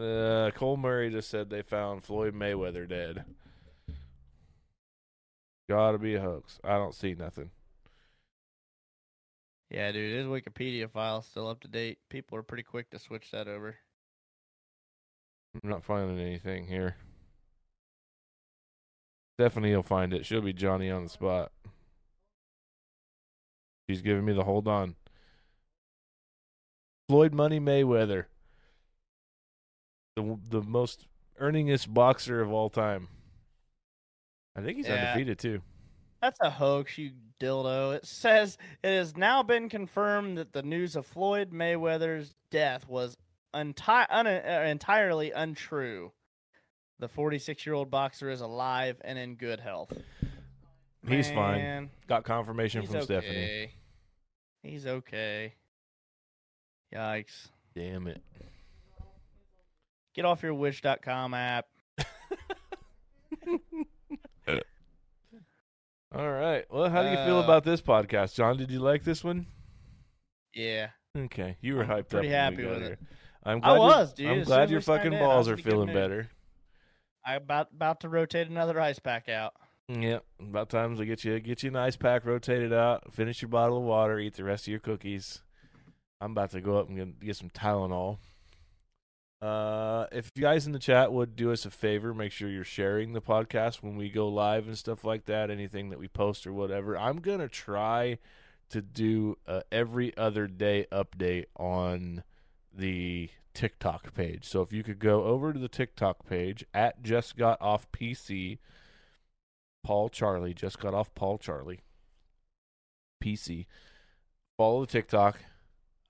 hoax. 0.00 0.08
Uh, 0.08 0.50
Cole 0.56 0.78
Murray 0.78 1.10
just 1.10 1.28
said 1.28 1.50
they 1.50 1.60
found 1.60 2.02
Floyd 2.02 2.34
Mayweather 2.34 2.88
dead. 2.88 3.24
Gotta 5.72 5.96
be 5.96 6.16
a 6.16 6.20
hoax. 6.20 6.60
I 6.62 6.76
don't 6.76 6.94
see 6.94 7.14
nothing. 7.14 7.48
Yeah, 9.70 9.90
dude, 9.90 10.14
his 10.14 10.26
Wikipedia 10.26 10.90
file's 10.90 11.24
still 11.24 11.48
up 11.48 11.60
to 11.60 11.68
date. 11.68 11.96
People 12.10 12.36
are 12.36 12.42
pretty 12.42 12.62
quick 12.62 12.90
to 12.90 12.98
switch 12.98 13.30
that 13.30 13.48
over. 13.48 13.76
I'm 15.54 15.70
not 15.70 15.82
finding 15.82 16.18
anything 16.18 16.66
here. 16.66 16.96
Stephanie 19.38 19.74
will 19.74 19.82
find 19.82 20.12
it. 20.12 20.26
She'll 20.26 20.42
be 20.42 20.52
Johnny 20.52 20.90
on 20.90 21.04
the 21.04 21.08
spot. 21.08 21.52
She's 23.88 24.02
giving 24.02 24.26
me 24.26 24.34
the 24.34 24.44
hold 24.44 24.68
on. 24.68 24.96
Floyd 27.08 27.32
Money 27.32 27.60
Mayweather. 27.60 28.26
The 30.16 30.38
the 30.50 30.60
most 30.60 31.06
earningest 31.40 31.94
boxer 31.94 32.42
of 32.42 32.52
all 32.52 32.68
time. 32.68 33.08
I 34.56 34.60
think 34.62 34.76
he's 34.78 34.86
Yeah. 34.88 35.10
undefeated 35.12 35.38
too. 35.38 35.62
That's 36.20 36.38
a 36.40 36.50
hoax, 36.50 36.98
you 36.98 37.12
dildo. 37.40 37.96
It 37.96 38.06
says 38.06 38.56
it 38.82 38.90
has 38.96 39.16
now 39.16 39.42
been 39.42 39.68
confirmed 39.68 40.38
that 40.38 40.52
the 40.52 40.62
news 40.62 40.94
of 40.94 41.04
Floyd 41.06 41.50
Mayweather's 41.52 42.34
death 42.50 42.86
was 42.88 43.16
un- 43.52 43.74
uh, 43.88 44.64
entirely 44.66 45.32
untrue. 45.32 46.12
The 47.00 47.08
46 47.08 47.66
year 47.66 47.74
old 47.74 47.90
boxer 47.90 48.30
is 48.30 48.40
alive 48.40 49.00
and 49.04 49.18
in 49.18 49.34
good 49.34 49.58
health. 49.58 49.92
He's 51.08 51.28
fine. 51.30 51.90
Got 52.06 52.22
confirmation 52.22 52.82
He's 52.82 52.90
from 52.90 52.98
okay. 52.98 53.04
Stephanie. 53.04 53.70
He's 54.62 54.86
okay. 54.86 55.54
Yikes. 56.94 57.48
Damn 57.74 58.06
it. 58.06 58.22
Get 60.14 60.24
off 60.24 60.42
your 60.44 60.54
wish.com 60.54 61.34
app. 61.34 61.66
All 66.14 66.30
right. 66.30 66.64
Well, 66.70 66.90
how 66.90 67.02
do 67.02 67.08
you 67.10 67.16
feel 67.16 67.38
Uh, 67.38 67.44
about 67.44 67.64
this 67.64 67.80
podcast, 67.80 68.34
John? 68.34 68.56
Did 68.56 68.70
you 68.70 68.80
like 68.80 69.04
this 69.04 69.24
one? 69.24 69.46
Yeah. 70.54 70.90
Okay, 71.16 71.56
you 71.60 71.76
were 71.76 71.84
I'm 71.84 71.88
hyped 71.90 72.08
pretty 72.10 72.28
up. 72.28 72.54
we 72.54 72.62
happy 72.62 72.64
with 72.66 72.82
it. 72.82 72.98
I'm 73.44 73.60
glad 73.60 73.72
your- 73.74 73.80
was, 73.80 74.12
dude. 74.14 74.28
I'm 74.30 74.38
As 74.40 74.46
glad 74.46 74.70
your 74.70 74.80
fucking 74.80 75.12
balls 75.12 75.48
are 75.48 75.54
in 75.54 75.58
a 75.58 75.62
good 75.62 75.70
feeling 75.70 75.92
better. 75.92 76.30
I 77.24 77.34
about 77.36 77.68
about 77.72 78.00
to 78.00 78.08
rotate 78.08 78.48
another 78.48 78.80
ice 78.80 78.98
pack 78.98 79.28
out. 79.28 79.54
Yep. 79.88 80.24
About 80.40 80.70
times 80.70 80.98
we 80.98 81.06
get 81.06 81.24
you 81.24 81.38
get 81.40 81.62
you 81.62 81.70
an 81.70 81.76
ice 81.76 81.96
pack, 81.96 82.24
rotate 82.24 82.62
it 82.62 82.72
out, 82.72 83.12
finish 83.12 83.42
your 83.42 83.48
bottle 83.48 83.78
of 83.78 83.84
water, 83.84 84.18
eat 84.18 84.34
the 84.34 84.44
rest 84.44 84.64
of 84.66 84.70
your 84.70 84.80
cookies. 84.80 85.42
I'm 86.20 86.32
about 86.32 86.50
to 86.52 86.60
go 86.60 86.78
up 86.78 86.88
and 86.88 86.96
get, 86.96 87.20
get 87.20 87.36
some 87.36 87.50
Tylenol. 87.50 88.18
Uh, 89.42 90.06
if 90.12 90.30
you 90.36 90.42
guys 90.42 90.66
in 90.66 90.72
the 90.72 90.78
chat 90.78 91.12
would 91.12 91.34
do 91.34 91.50
us 91.50 91.66
a 91.66 91.70
favor, 91.70 92.14
make 92.14 92.30
sure 92.30 92.48
you're 92.48 92.62
sharing 92.62 93.12
the 93.12 93.20
podcast 93.20 93.82
when 93.82 93.96
we 93.96 94.08
go 94.08 94.28
live 94.28 94.68
and 94.68 94.78
stuff 94.78 95.04
like 95.04 95.24
that. 95.26 95.50
Anything 95.50 95.90
that 95.90 95.98
we 95.98 96.06
post 96.06 96.46
or 96.46 96.52
whatever. 96.52 96.96
I'm 96.96 97.18
gonna 97.18 97.48
try 97.48 98.18
to 98.70 98.80
do 98.80 99.36
every 99.72 100.16
other 100.16 100.46
day 100.46 100.86
update 100.92 101.46
on 101.56 102.22
the 102.72 103.30
TikTok 103.54 104.14
page. 104.14 104.44
So 104.44 104.62
if 104.62 104.72
you 104.72 104.82
could 104.82 104.98
go 104.98 105.24
over 105.24 105.52
to 105.52 105.58
the 105.58 105.68
TikTok 105.68 106.26
page 106.26 106.64
at 106.72 107.02
just 107.02 107.36
got 107.36 107.60
off 107.60 107.90
PC, 107.92 108.58
Paul 109.84 110.08
Charlie 110.08 110.54
just 110.54 110.78
got 110.78 110.94
off 110.94 111.14
Paul 111.14 111.38
Charlie 111.38 111.80
PC. 113.22 113.66
Follow 114.56 114.82
the 114.82 114.92
TikTok. 114.92 115.40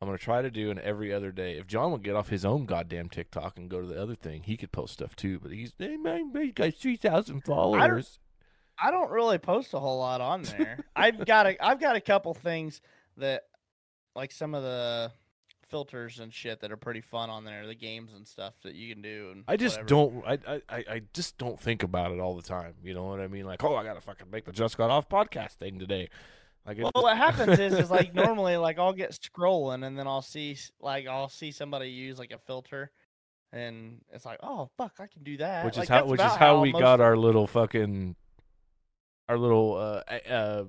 I'm 0.03 0.09
gonna 0.09 0.19
try 0.19 0.43
to 0.43 0.51
do 0.51 0.73
an 0.73 0.81
every 0.83 1.13
other 1.13 1.31
day. 1.31 1.59
If 1.59 1.69
John 1.69 1.93
would 1.93 2.03
get 2.03 2.17
off 2.17 2.29
his 2.29 2.45
own 2.45 2.67
goddamn 2.67 3.09
TikTok 3.09 3.57
and 3.57 3.71
go 3.71 3.81
to 3.81 3.87
the 3.87 4.03
other 4.03 4.17
thing, 4.17 4.43
he 4.43 4.57
could 4.57 4.73
post 4.73 4.95
stuff 4.95 5.15
too. 5.15 5.39
But 5.39 5.53
he's 5.53 5.73
hey 5.79 5.97
man, 5.97 6.33
he 6.35 6.51
got 6.51 6.75
three 6.75 6.97
thousand 6.97 7.43
followers. 7.45 8.19
I 8.77 8.91
don't 8.91 9.13
really 9.13 9.39
post 9.39 9.73
a 9.75 9.79
whole 9.79 10.01
lot 10.01 10.21
on 10.21 10.43
there. 10.43 10.81
I've 10.97 11.25
got 11.25 11.47
a 11.47 11.65
I've 11.65 11.79
got 11.79 11.95
a 11.95 12.01
couple 12.01 12.35
things 12.35 12.81
that 13.17 13.45
like 14.17 14.33
some 14.33 14.57
of 14.57 14.65
the 14.65 15.13
filters 15.69 16.19
and 16.19 16.35
shit 16.35 16.63
that 16.63 16.73
are 16.73 16.77
pretty 16.77 17.01
fun 17.01 17.31
on 17.31 17.45
there, 17.45 17.65
the 17.69 17.77
games 17.77 18.13
and 18.13 18.27
stuff 18.27 18.55
that 18.65 18.75
you 18.75 18.93
can 18.93 19.03
do. 19.03 19.29
And 19.31 19.45
I 19.47 19.57
just 19.57 19.83
whatever. 19.83 19.89
don't. 19.89 20.25
I, 20.27 20.33
I 20.53 20.63
I 20.69 20.85
I 20.95 21.03
just 21.13 21.39
don't 21.39 21.61
think 21.61 21.85
about 21.85 22.11
it 22.11 22.19
all 22.19 22.35
the 22.35 22.43
time. 22.43 22.75
You 22.83 22.95
know 22.95 23.05
what 23.05 23.21
I 23.21 23.29
mean? 23.29 23.45
Like, 23.45 23.63
oh, 23.63 23.77
I 23.77 23.85
gotta 23.85 24.01
fucking 24.01 24.33
make 24.33 24.47
the 24.47 24.53
just 24.53 24.77
got 24.77 24.91
off 24.91 25.09
podcast 25.09 25.53
thing 25.53 25.79
today. 25.79 26.09
Like, 26.67 26.79
Well, 26.79 26.93
just- 26.95 27.03
what 27.03 27.17
happens 27.17 27.59
is, 27.59 27.75
is 27.75 27.91
like 27.91 28.15
normally, 28.15 28.57
like 28.57 28.79
I'll 28.79 28.93
get 28.93 29.11
scrolling 29.13 29.85
and 29.85 29.99
then 29.99 30.07
I'll 30.07 30.23
see, 30.23 30.57
like 30.81 31.07
I'll 31.07 31.29
see 31.29 31.51
somebody 31.51 31.89
use 31.91 32.19
like 32.19 32.31
a 32.31 32.39
filter, 32.39 32.91
and 33.53 34.01
it's 34.13 34.25
like, 34.25 34.39
oh 34.43 34.71
fuck, 34.77 34.95
I 35.01 35.07
can 35.09 35.23
do 35.25 35.37
that. 35.39 35.65
which 35.65 35.77
Like, 35.77 35.85
is 35.85 35.89
how 35.89 36.05
which 36.07 36.21
is 36.21 36.33
how 36.33 36.61
we 36.61 36.73
got 36.73 37.01
our 37.01 37.17
little 37.17 37.47
fucking 37.47 38.15
our 39.29 39.39
little 39.39 39.75
uh, 39.77 40.15
uh 40.31 40.65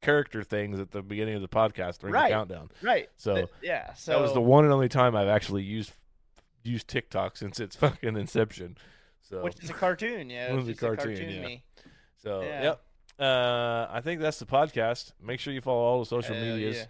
character 0.00 0.42
things 0.42 0.78
at 0.80 0.90
the 0.90 1.00
beginning 1.02 1.34
of 1.34 1.42
the 1.42 1.48
podcast 1.48 1.98
during 1.98 2.12
Right. 2.14 2.28
the 2.28 2.34
countdown. 2.34 2.70
right. 2.82 3.08
So 3.16 3.34
th- 3.36 3.48
yeah, 3.62 3.94
so 3.94 4.12
that 4.12 4.20
was 4.20 4.34
the 4.34 4.40
one 4.40 4.64
and 4.64 4.72
only 4.72 4.88
time 4.88 5.16
I've 5.16 5.28
actually 5.28 5.62
used 5.62 5.92
used 6.62 6.88
TikTok 6.88 7.36
since 7.36 7.60
its 7.60 7.76
fucking 7.84 8.16
inception. 8.16 8.76
So 9.22 9.42
which 9.42 9.62
is 9.62 9.70
a 9.70 9.74
cartoon, 9.74 10.28
yeah. 10.28 10.52
It 10.52 10.56
was 10.56 10.68
it's 10.68 10.82
a 10.82 10.86
cartoon, 10.86 11.30
yeah. 11.30 11.42
me. 11.42 11.62
so 12.22 12.42
yeah. 12.42 12.62
yep. 12.62 12.82
Uh, 13.18 13.86
I 13.90 14.00
think 14.02 14.20
that's 14.20 14.38
the 14.38 14.46
podcast. 14.46 15.12
Make 15.22 15.40
sure 15.40 15.52
you 15.52 15.60
follow 15.60 15.78
all 15.82 16.00
the 16.00 16.06
social 16.06 16.34
Hell 16.34 16.44
medias: 16.44 16.76
yeah. 16.76 16.84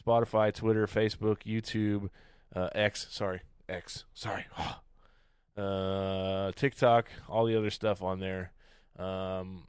Spotify, 0.00 0.52
Twitter, 0.52 0.86
Facebook, 0.86 1.38
YouTube, 1.44 2.10
uh, 2.54 2.68
X. 2.74 3.06
Sorry, 3.10 3.40
X. 3.68 4.04
Sorry. 4.14 4.46
uh, 5.56 6.52
TikTok, 6.56 7.08
all 7.28 7.44
the 7.46 7.56
other 7.56 7.70
stuff 7.70 8.02
on 8.02 8.20
there. 8.20 8.52
Um, 8.98 9.64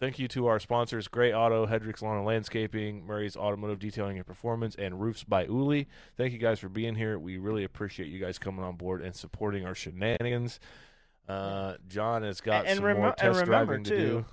thank 0.00 0.18
you 0.18 0.28
to 0.28 0.46
our 0.46 0.58
sponsors: 0.58 1.08
Great 1.08 1.32
Auto, 1.32 1.66
Hedrick's 1.66 2.02
Lawn 2.02 2.16
and 2.18 2.26
Landscaping, 2.26 3.04
Murray's 3.06 3.36
Automotive 3.36 3.78
Detailing 3.78 4.16
and 4.18 4.26
Performance, 4.26 4.74
and 4.76 5.00
Roofs 5.00 5.24
by 5.24 5.44
Uli. 5.44 5.88
Thank 6.16 6.32
you 6.32 6.38
guys 6.38 6.58
for 6.58 6.68
being 6.68 6.94
here. 6.94 7.18
We 7.18 7.38
really 7.38 7.64
appreciate 7.64 8.08
you 8.08 8.18
guys 8.18 8.38
coming 8.38 8.64
on 8.64 8.76
board 8.76 9.02
and 9.02 9.14
supporting 9.14 9.64
our 9.64 9.74
shenanigans. 9.74 10.60
Uh, 11.28 11.74
John 11.88 12.22
has 12.22 12.40
got 12.40 12.66
And 12.66 12.76
some 12.76 12.84
remem- 12.84 12.96
more 12.96 13.06
and 13.08 13.16
test 13.16 13.40
remember, 13.40 13.76
driving 13.76 13.84
to 13.84 13.96
do. 13.98 14.24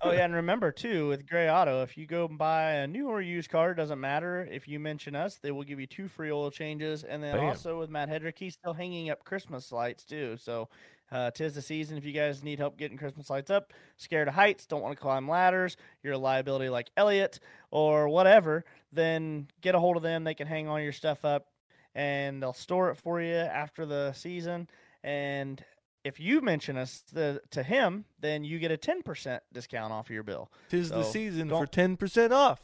Oh 0.00 0.12
yeah, 0.12 0.24
and 0.24 0.34
remember 0.34 0.72
too 0.72 1.08
with 1.08 1.28
Gray 1.28 1.50
Auto, 1.50 1.82
if 1.82 1.96
you 1.96 2.06
go 2.06 2.26
and 2.26 2.38
buy 2.38 2.72
a 2.72 2.86
new 2.86 3.08
or 3.08 3.20
used 3.20 3.50
car, 3.50 3.72
it 3.72 3.76
doesn't 3.76 4.00
matter. 4.00 4.46
If 4.50 4.68
you 4.68 4.80
mention 4.80 5.14
us, 5.14 5.36
they 5.36 5.50
will 5.50 5.64
give 5.64 5.80
you 5.80 5.86
two 5.86 6.08
free 6.08 6.30
oil 6.30 6.50
changes, 6.50 7.04
and 7.04 7.22
then 7.22 7.36
Bam. 7.36 7.44
also 7.44 7.78
with 7.78 7.90
Matt 7.90 8.08
Hedrick, 8.08 8.38
he's 8.38 8.54
still 8.54 8.72
hanging 8.72 9.10
up 9.10 9.24
Christmas 9.24 9.72
lights 9.72 10.04
too. 10.04 10.36
So, 10.38 10.68
uh, 11.12 11.30
tis 11.30 11.54
the 11.54 11.62
season. 11.62 11.96
If 11.96 12.04
you 12.04 12.12
guys 12.12 12.42
need 12.42 12.58
help 12.58 12.76
getting 12.76 12.98
Christmas 12.98 13.30
lights 13.30 13.50
up, 13.50 13.72
scared 13.96 14.28
of 14.28 14.34
heights, 14.34 14.66
don't 14.66 14.82
want 14.82 14.96
to 14.96 15.00
climb 15.00 15.28
ladders, 15.28 15.76
you're 16.02 16.14
a 16.14 16.18
liability 16.18 16.68
like 16.68 16.90
Elliot 16.96 17.38
or 17.70 18.08
whatever, 18.08 18.64
then 18.92 19.46
get 19.60 19.74
a 19.74 19.78
hold 19.78 19.96
of 19.96 20.02
them. 20.02 20.24
They 20.24 20.34
can 20.34 20.48
hang 20.48 20.68
all 20.68 20.80
your 20.80 20.92
stuff 20.92 21.24
up, 21.24 21.46
and 21.94 22.42
they'll 22.42 22.52
store 22.52 22.90
it 22.90 22.96
for 22.96 23.20
you 23.20 23.34
after 23.34 23.86
the 23.86 24.12
season. 24.12 24.68
And 25.04 25.62
if 26.06 26.20
you 26.20 26.40
mention 26.40 26.76
us 26.76 27.02
the, 27.12 27.40
to 27.50 27.64
him, 27.64 28.04
then 28.20 28.44
you 28.44 28.60
get 28.60 28.70
a 28.70 28.76
10% 28.76 29.40
discount 29.52 29.92
off 29.92 30.08
your 30.08 30.22
bill. 30.22 30.52
Tis 30.68 30.88
the 30.88 31.02
season 31.02 31.48
for 31.48 31.66
ten 31.66 31.96
percent 31.96 32.32
off. 32.32 32.60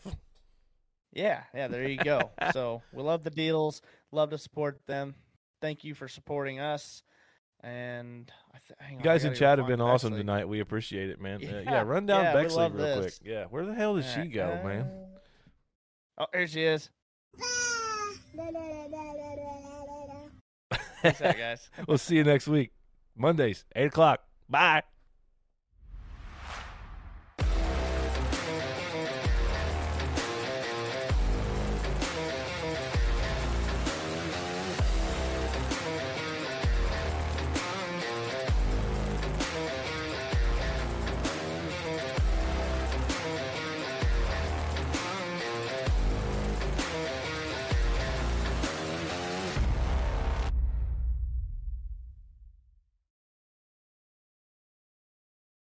Yeah, 1.12 1.42
yeah, 1.52 1.66
there 1.66 1.88
you 1.88 1.96
go. 1.96 2.30
so 2.52 2.82
we 2.92 3.02
love 3.02 3.24
the 3.24 3.30
deals, 3.30 3.82
love 4.12 4.30
to 4.30 4.38
support 4.38 4.80
them. 4.86 5.16
Thank 5.60 5.82
you 5.82 5.94
for 5.94 6.06
supporting 6.06 6.60
us. 6.60 7.02
And 7.64 8.30
I 8.54 8.58
th- 8.58 8.78
hang 8.78 8.92
You 8.92 8.98
on, 8.98 9.02
I 9.02 9.04
guys 9.04 9.24
in 9.24 9.30
gotta 9.30 9.38
chat 9.38 9.58
have 9.58 9.66
find 9.66 9.78
been 9.78 9.80
awesome 9.80 10.14
tonight. 10.14 10.48
We 10.48 10.60
appreciate 10.60 11.10
it, 11.10 11.20
man. 11.20 11.40
Uh, 11.42 11.46
yeah, 11.46 11.62
Yeah, 11.64 11.82
run 11.82 12.06
down 12.06 12.24
yeah, 12.24 12.32
Bexley 12.34 12.62
love 12.62 12.74
real 12.74 13.00
quick. 13.00 13.14
Yeah, 13.24 13.44
where 13.46 13.66
the 13.66 13.74
hell 13.74 13.96
does 13.96 14.10
she 14.12 14.28
go, 14.28 14.60
man? 14.64 14.88
Oh, 16.18 16.26
here 16.32 16.46
she 16.46 16.62
is. 16.62 16.90
Peace 21.02 21.20
out, 21.20 21.36
guys. 21.36 21.68
we'll 21.88 21.98
see 21.98 22.16
you 22.16 22.24
next 22.24 22.46
week, 22.46 22.70
Mondays, 23.16 23.64
eight 23.76 23.86
o'clock. 23.86 24.22
Bye. 24.48 24.82